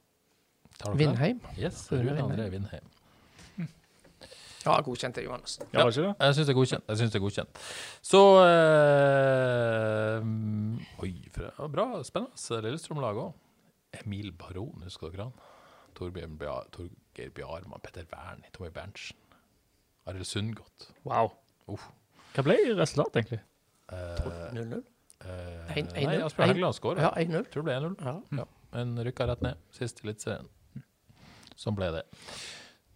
Vindheim. 0.95 1.41
Yes, 1.59 1.89
Rune 1.93 2.23
André 2.23 2.49
Vindheim. 2.51 2.87
Ja, 4.61 4.75
godkjent 4.85 5.17
det, 5.17 5.23
Johannes. 5.25 5.55
Ja, 5.73 5.87
det? 5.89 6.03
Jeg 6.21 6.35
syns 6.37 6.47
det 6.47 6.53
er 6.53 6.57
godkjent. 6.59 6.85
Jeg 6.89 6.97
synes 7.01 7.13
det 7.13 7.19
er 7.19 7.23
godkjent. 7.25 7.61
Så 8.05 8.21
øh, 8.45 10.19
Oi, 11.01 11.15
for, 11.33 11.47
ja, 11.49 11.69
bra. 11.73 11.87
Spennende 12.05 12.61
Lillestrøm-lag 12.67 13.17
òg. 13.23 13.31
Emil 14.03 14.33
Baron, 14.37 14.83
husker 14.85 15.09
dere 15.15 15.31
han? 15.31 15.33
Torgeir 15.97 17.33
Bjarma, 17.35 17.81
Petter 17.83 18.05
Wernie, 18.13 18.53
Tommy 18.53 18.69
Berntsen. 18.75 19.17
Arild 20.07 20.29
Sundgodt. 20.29 20.91
Wow. 21.05 21.33
Uh. 21.69 21.89
Hva 22.35 22.45
ble 22.45 22.59
resultatet, 22.77 23.17
egentlig? 23.17 23.41
Eh, 23.91 23.97
0-0. 24.55 24.77
Uh, 25.21 25.27
uh, 25.27 25.67
nei, 25.73 25.83
1-0. 26.05 26.25
Asbjørn 26.29 26.53
Helgeland 26.53 26.77
skåra. 26.77 27.09
Ja, 27.09 27.11
1-0. 27.17 27.49
Tror 27.51 27.65
det 27.65 27.69
ble 27.69 27.81
1-0. 27.81 27.99
Ja. 28.07 28.15
Ja, 28.43 28.47
men 28.77 28.97
rykka 29.09 29.27
rett 29.31 29.43
ned 29.45 29.61
sist 29.77 30.05
i 30.05 30.09
Eliteserien. 30.09 30.49
Sånn 31.61 31.77
ble 31.77 31.93
det. 31.93 32.07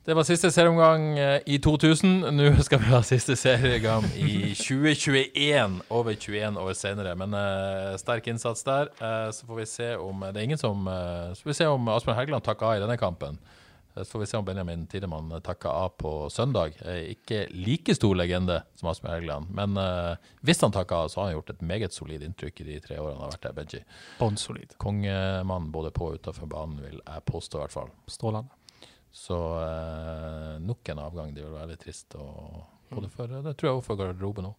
Det 0.04 0.12
var 0.12 0.26
siste 0.28 0.50
serieomgang 0.52 1.04
eh, 1.16 1.38
i 1.48 1.56
2000. 1.64 2.26
Nå 2.36 2.50
skal 2.66 2.80
vi 2.82 2.90
ha 2.92 2.98
siste 3.04 3.36
serieomgang 3.40 4.04
i 4.20 4.52
2021. 4.52 5.78
Over 5.88 6.16
21 6.20 6.58
år 6.60 6.74
senere. 6.76 7.14
Men 7.16 7.32
uh, 7.32 7.96
sterk 8.00 8.28
innsats 8.28 8.66
der. 8.66 8.90
Uh, 9.00 9.30
så 9.32 9.48
får 9.48 9.60
vi 9.62 9.66
se 9.70 9.88
om 9.96 10.26
Det 10.26 10.36
er 10.36 10.44
ingen 10.44 10.60
som 10.60 10.84
uh, 10.84 11.32
Så 11.32 11.46
får 11.46 11.50
vi 11.54 11.56
se 11.56 11.70
om 11.72 11.88
Asbjørn 11.88 12.18
Helgeland 12.20 12.44
takker 12.44 12.68
av 12.68 12.76
i 12.76 12.84
denne 12.84 12.98
kampen. 13.00 13.40
Eh, 13.96 14.02
Så 14.02 14.10
får 14.16 14.20
vi 14.20 14.26
se 14.26 14.36
om 14.40 14.44
Benjamin 14.44 14.86
Tidemann 14.90 15.30
takker 15.42 15.68
av 15.68 15.88
på 16.00 16.30
søndag. 16.30 16.74
Eh, 16.84 17.12
Ikke 17.14 17.44
like 17.54 17.94
stor 17.94 18.14
legende 18.18 18.62
som 18.74 18.88
Asbjørn 18.90 19.14
Helgeland, 19.14 19.50
men 19.54 19.76
eh, 19.80 20.16
hvis 20.42 20.60
han 20.66 20.72
takker 20.74 21.04
av, 21.04 21.08
så 21.12 21.20
har 21.20 21.30
han 21.30 21.36
gjort 21.38 21.50
et 21.54 21.62
meget 21.62 21.92
solid 21.94 22.22
inntrykk 22.26 22.60
i 22.60 22.68
de 22.72 22.80
tre 22.80 22.98
årene 22.98 23.18
han 23.20 23.28
har 23.28 23.36
vært 23.36 23.46
der, 23.48 23.56
Benji. 23.60 23.84
Bånnsolid. 24.18 24.76
Kongemann 24.82 25.70
både 25.74 25.90
på 25.94 26.10
og 26.10 26.18
utenfor 26.20 26.50
banen, 26.50 26.80
vil 26.82 27.00
jeg 27.00 27.24
påstå 27.30 27.58
i 27.58 27.64
hvert 27.64 27.76
fall. 27.78 27.90
Strålende. 28.10 28.50
Så 29.14 29.36
eh, 29.62 30.58
nok 30.58 30.88
en 30.90 30.98
avgang. 30.98 31.30
Det 31.34 31.44
vil 31.44 31.54
være 31.54 31.70
litt 31.70 31.84
trist. 31.86 32.16
Og, 32.18 32.64
både 32.90 33.08
for, 33.14 33.30
det 33.30 33.54
tror 33.56 33.70
jeg 33.70 33.78
også 33.78 33.86
for 33.92 34.00
garderoben 34.00 34.50
òg. 34.50 34.56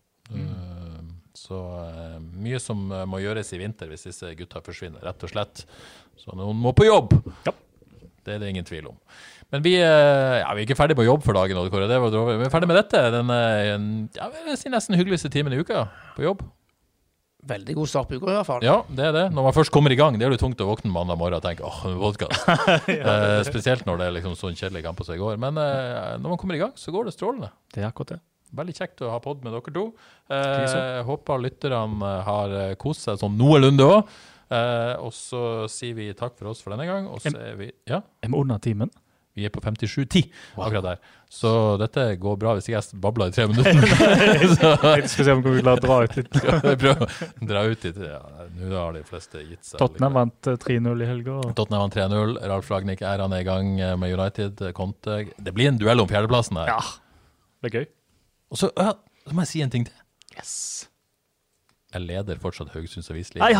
så 1.35 1.57
eh, 1.83 2.15
mye 2.39 2.59
som 2.63 2.85
eh, 2.91 3.03
må 3.05 3.19
gjøres 3.19 3.51
i 3.53 3.59
vinter 3.59 3.91
hvis 3.91 4.07
disse 4.07 4.31
gutta 4.39 4.61
forsvinner, 4.63 5.03
rett 5.03 5.27
og 5.27 5.33
slett. 5.33 5.65
Så 6.17 6.33
noen 6.39 6.55
må 6.57 6.71
på 6.73 6.87
jobb. 6.87 7.17
Ja. 7.45 7.51
Det 8.25 8.35
er 8.35 8.43
det 8.43 8.51
ingen 8.51 8.67
tvil 8.67 8.89
om. 8.89 8.99
Men 9.53 9.63
vi, 9.65 9.75
eh, 9.77 10.35
ja, 10.41 10.49
vi 10.57 10.63
er 10.63 10.67
ikke 10.67 10.77
ferdig 10.79 10.97
på 10.97 11.05
jobb 11.05 11.23
for 11.23 11.37
dagen. 11.37 11.59
Kåre. 11.71 11.87
Det 11.87 12.01
var. 12.01 12.11
Vi 12.11 12.47
er 12.47 12.53
ferdig 12.53 12.69
med 12.71 12.79
dette. 12.81 13.01
Den 13.13 13.33
eh, 13.33 13.71
ja, 14.17 14.29
si 14.57 14.71
nesten 14.73 14.97
hyggeligste 14.97 15.31
timen 15.33 15.53
i 15.53 15.61
uka 15.61 15.87
på 16.17 16.25
jobb. 16.25 16.43
Veldig 17.45 17.75
god 17.77 17.89
start 17.91 18.09
på 18.09 18.17
uka, 18.17 18.31
i 18.31 18.37
hvert 18.39 18.47
fall. 18.47 18.63
Ja, 18.65 18.79
det 18.89 19.03
er 19.05 19.11
det. 19.13 19.25
Når 19.37 19.45
man 19.45 19.53
først 19.53 19.69
kommer 19.73 19.93
i 19.93 19.97
gang, 19.99 20.17
det 20.17 20.25
er 20.25 20.33
jo 20.33 20.41
tungt 20.41 20.61
å 20.65 20.71
våkne 20.71 20.89
mandag 20.89 21.19
morgen 21.21 21.37
og 21.37 21.45
tenke 21.45 21.61
åh, 21.67 21.83
oh, 21.91 21.99
podkast. 22.07 22.47
ja, 22.89 23.43
spesielt 23.45 23.85
når 23.85 24.01
det 24.01 24.07
er 24.07 24.15
liksom 24.17 24.33
sånn 24.39 24.57
kjedelig 24.57 24.81
kamp 24.87 25.03
som 25.05 25.13
i 25.13 25.21
går. 25.21 25.37
Men 25.41 25.61
eh, 25.61 26.15
når 26.17 26.33
man 26.33 26.41
kommer 26.41 26.57
i 26.57 26.63
gang, 26.63 26.73
så 26.79 26.93
går 26.95 27.05
det 27.05 27.13
strålende. 27.13 27.53
Det 27.69 27.83
er 27.83 27.91
akkurat 27.91 28.15
det. 28.15 28.23
Veldig 28.55 28.75
kjekt 28.77 29.03
å 29.03 29.11
ha 29.13 29.19
pod 29.21 29.43
med 29.45 29.53
dere 29.53 29.73
to. 29.75 29.85
Eh, 30.31 31.01
håper 31.05 31.43
lytterne 31.43 32.09
eh, 32.09 32.23
har 32.27 32.55
eh, 32.61 32.77
kost 32.81 33.05
seg 33.05 33.19
sånn 33.21 33.37
noenlunde 33.39 33.87
òg. 33.93 34.15
Eh, 34.51 34.93
og 35.01 35.09
så 35.15 35.39
sier 35.71 35.95
vi 35.97 36.11
takk 36.13 36.35
for 36.37 36.51
oss 36.51 36.61
for 36.61 36.75
denne 36.75 36.85
gang. 36.85 37.07
Og 37.09 37.21
så 37.23 37.33
er 37.37 37.55
vi 37.57 37.71
Ja, 37.89 38.01
Er 38.21 38.29
vi 38.29 38.37
under 38.37 38.59
timen? 38.59 38.91
vi 39.35 39.43
er 39.43 39.49
på 39.51 39.59
57,10 39.59 40.29
akkurat 40.55 40.83
der. 40.85 40.99
Så 41.29 41.49
dette 41.77 42.15
går 42.23 42.37
bra 42.39 42.53
hvis 42.55 42.69
ikke 42.69 42.77
jeg 42.79 42.99
babler 43.03 43.27
i 43.27 43.33
tre 43.35 43.43
minutter. 43.51 43.73
Jeg 43.75 45.09
skal 45.11 45.25
se 45.27 45.33
om 45.33 45.41
vi 45.43 45.59
klarer 45.59 45.81
å 45.81 45.83
dra 45.83 45.97
ut 46.05 46.15
litt. 46.15 46.29
dra 47.49 47.63
ut 47.67 47.83
litt. 47.83 47.97
Ja, 47.99 48.21
Nå 48.55 48.71
har 48.79 48.93
de 48.95 49.01
fleste 49.03 49.41
gitt 49.43 49.65
seg. 49.67 49.75
Tottenham 49.81 50.15
vant 50.21 50.47
eh, 50.47 50.55
3-0 50.55 51.03
i 51.03 51.09
helga. 51.09 51.35
og- 51.41 51.51
Tottenham 51.59 51.83
vant 51.83 51.97
3-0. 51.97 52.37
Ralf 52.47 52.71
Ragnhild 52.71 53.03
er 53.03 53.25
han 53.25 53.35
i 53.35 53.43
gang 53.43 53.73
eh, 53.81 53.95
med 53.99 54.15
United. 54.15 54.61
eh, 54.69 54.71
Conte. 54.77 55.17
Det 55.35 55.53
blir 55.57 55.67
en 55.73 55.81
duell 55.83 55.99
om 55.99 56.07
fjerdeplassen 56.07 56.61
her. 56.61 56.71
Ja. 56.71 56.79
Det 57.59 57.73
er 57.73 57.79
gøy. 57.81 57.87
Og 58.55 58.61
så, 58.63 58.71
ja, 58.79 58.93
så 59.27 59.35
må 59.35 59.43
jeg 59.43 59.51
si 59.51 59.65
en 59.67 59.75
ting 59.75 59.83
til. 59.91 59.99
Yes. 60.37 60.55
Jeg 61.95 62.03
leder 62.03 62.35
fortsatt 62.43 62.73
Haugesunds 62.73 63.07
Avisliga. 63.13 63.47
Jeg 63.47 63.55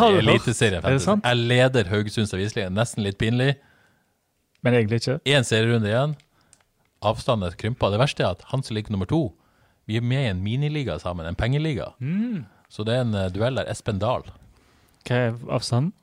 leder 1.39 1.87
Haugesunds 1.87 2.33
Avisliga. 2.35 2.67
Nesten 2.73 3.05
litt 3.05 3.15
pinlig. 3.21 3.53
Men 4.65 4.73
egentlig 4.75 4.97
ikke. 5.03 5.15
Én 5.29 5.45
serierunde 5.47 5.87
igjen. 5.87 6.15
Avstanden 7.05 7.47
er 7.47 7.55
krympa. 7.59 7.91
Det 7.93 7.99
verste 8.01 8.23
er 8.25 8.31
at 8.35 8.41
han 8.51 8.63
som 8.65 8.75
ligger 8.75 8.91
nummer 8.91 9.07
to, 9.07 9.21
vi 9.87 9.97
er 9.99 10.03
med 10.03 10.23
i 10.25 10.29
en 10.33 10.43
miniliga 10.43 10.99
sammen, 10.99 11.25
en 11.29 11.35
pengeliga. 11.37 11.93
Mm. 12.01 12.45
Så 12.67 12.83
det 12.83 12.93
er 12.97 13.01
en 13.05 13.15
uh, 13.15 13.31
duell 13.31 13.55
der. 13.59 13.69
Espen 13.71 13.99
Dahl. 14.01 14.23
Hva 15.05 15.15
er 15.29 15.33
avstanden? 15.53 15.93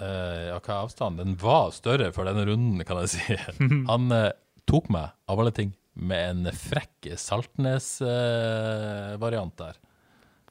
Uh, 0.00 0.40
ja, 0.52 0.58
hva 0.60 0.72
er 0.74 0.80
avstanden? 0.84 1.20
Den 1.24 1.36
var 1.40 1.70
større 1.74 2.12
for 2.14 2.24
denne 2.28 2.44
runden, 2.46 2.84
kan 2.86 2.96
jeg 3.02 3.08
si. 3.16 3.24
Han 3.90 4.04
uh, 4.14 4.30
tok 4.70 4.86
meg, 4.92 5.06
av 5.26 5.40
alle 5.42 5.54
ting, 5.56 5.70
med 5.96 6.20
en 6.28 6.42
frekk 6.54 7.08
Saltnes-variant 7.18 9.56
der. 9.58 9.74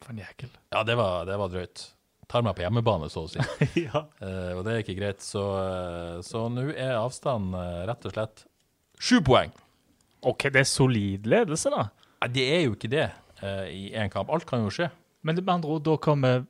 For 0.09 0.15
en 0.17 0.23
jækel. 0.23 0.49
Ja, 0.73 0.81
det 0.89 0.95
var, 0.97 1.25
det 1.29 1.35
var 1.37 1.51
drøyt. 1.53 1.83
Tar 2.29 2.41
meg 2.45 2.55
på 2.57 2.63
hjemmebane, 2.63 3.07
så 3.13 3.27
å 3.27 3.29
si. 3.29 3.41
ja. 3.85 4.01
Eh, 4.25 4.51
og 4.57 4.63
det 4.65 4.73
er 4.73 4.81
ikke 4.81 4.95
greit. 4.97 5.21
Så 5.21 5.43
eh, 5.61 6.15
så 6.25 6.47
nå 6.49 6.63
er 6.73 6.95
avstanden 6.97 7.53
eh, 7.57 7.83
rett 7.89 8.07
og 8.09 8.15
slett 8.15 8.43
sju 9.01 9.19
poeng. 9.25 9.53
OK, 10.25 10.47
det 10.49 10.63
er 10.63 10.67
solid 10.69 11.29
ledelse, 11.29 11.69
da. 11.73 11.85
Nei, 12.23 12.29
det 12.35 12.45
er 12.57 12.63
jo 12.65 12.73
ikke 12.73 12.89
det 12.91 13.05
eh, 13.05 13.67
i 13.69 13.83
én 13.97 14.09
kamp. 14.13 14.33
Alt 14.33 14.49
kan 14.49 14.65
jo 14.65 14.73
skje. 14.73 14.89
Men 15.21 15.37
det 15.37 15.45
med 15.45 15.59
andre 15.59 15.77
ord, 15.77 15.85
da 15.85 15.95
kommer 16.01 16.41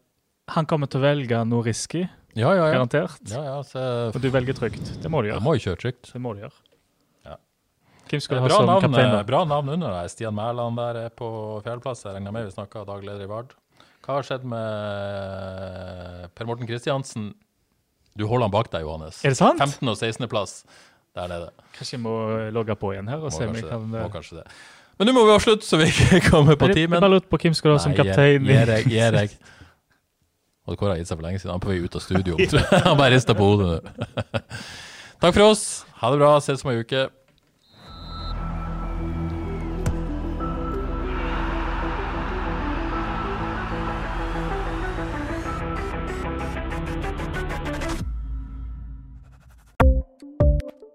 han 0.56 0.66
kommer 0.66 0.90
til 0.90 1.02
å 1.04 1.06
velge 1.06 1.44
noe 1.46 1.68
risky, 1.68 2.06
Ja, 2.38 2.50
ja, 2.56 2.64
ja. 2.64 2.72
garantert. 2.80 3.20
ja, 3.30 3.44
ja 3.46 3.58
så, 3.68 3.84
Og 4.16 4.22
du 4.24 4.32
velger 4.34 4.56
trygt. 4.58 4.96
Det 5.04 5.12
må 5.12 5.20
du 5.22 5.28
jeg 5.30 5.36
gjøre. 5.36 5.46
må 5.46 5.54
jo 5.60 5.66
kjøre 5.68 5.82
trygt. 5.84 6.10
Det 6.16 6.22
må 6.24 6.32
du 6.34 6.42
gjøre. 6.46 6.56
Hvem 8.10 8.22
skal 8.26 8.38
du 8.38 8.42
ha 8.42 8.48
Bra 8.50 8.58
som 8.58 8.66
navn, 8.70 8.82
kaptein? 8.88 9.12
da? 9.14 9.20
eh, 9.20 9.28
bra 9.30 9.42
navn 9.46 9.70
under 9.76 9.94
deg. 10.00 10.10
Stian 10.14 10.34
Mæland 10.38 10.78
der 10.82 11.00
er 11.06 11.10
på 11.14 11.30
fjerdeplass. 11.66 12.04
Jeg 12.06 12.16
regner 12.18 12.34
med 12.36 12.48
vi 12.50 12.56
snakka 12.56 12.86
daglig 12.88 13.12
leder 13.12 13.28
i 13.28 13.30
Vard. 13.30 13.54
Hva 14.06 14.16
har 14.18 14.26
skjedd 14.26 14.46
med 14.50 16.30
Per 16.36 16.48
Morten 16.50 16.66
Kristiansen? 16.70 17.32
Du 18.18 18.26
holder 18.28 18.48
han 18.50 18.54
bak 18.56 18.72
deg, 18.74 18.82
Johannes. 18.88 19.20
Er 19.24 19.36
det 19.36 19.40
sant? 19.40 19.60
15. 19.62 19.88
og 19.94 19.98
16. 20.00 20.28
plass 20.32 20.64
der 21.16 21.30
nede. 21.32 21.52
Kanskje 21.78 21.96
jeg 21.98 22.04
må 22.04 22.16
logge 22.56 22.76
på 22.80 22.94
igjen 22.96 23.08
her 23.12 23.22
og 23.22 23.30
Må 23.30 23.36
se 23.38 23.46
om 23.48 23.56
jeg 23.56 23.68
kan 23.70 23.86
det. 23.92 24.00
eh, 24.02 24.04
Må 24.08 24.12
kanskje 24.14 24.40
det. 24.42 24.48
Men 25.00 25.08
nå 25.08 25.14
må 25.16 25.22
vi 25.30 25.36
avslutte, 25.38 25.64
så 25.68 25.78
vi 25.80 25.88
ikke 25.94 26.20
kommer 26.30 26.58
på 26.60 26.68
timen. 26.74 26.98
jeg 26.98 27.04
bare 27.06 27.14
lurte 27.14 27.30
på 27.32 27.40
hvem 27.46 27.56
skal 27.56 27.72
du 27.72 27.78
ha 27.78 27.84
som 27.86 27.94
kaptein. 27.96 28.44
Gi 28.50 28.60
deg. 28.74 28.90
Gi 28.92 29.06
deg. 29.16 29.38
Og 30.70 30.76
Kåre 30.78 30.92
har 30.94 31.00
gitt 31.02 31.10
seg 31.10 31.18
for 31.18 31.26
lenge 31.26 31.40
siden. 31.42 31.54
Han 31.56 31.62
er 31.62 31.66
på 31.66 31.72
vei 31.72 31.80
ut 31.82 31.96
av 31.98 32.04
studio. 32.04 32.36
Han 32.90 32.98
bare 33.00 33.14
rister 33.16 33.38
på 33.38 33.46
hodet 33.48 33.70
nå. 33.70 34.10
Takk 35.20 35.34
for 35.34 35.46
oss. 35.48 35.64
Ha 36.02 36.12
det 36.14 36.20
bra. 36.22 36.34
Ses 36.44 36.62
om 36.66 36.70
ei 36.74 36.82
uke. 36.84 37.08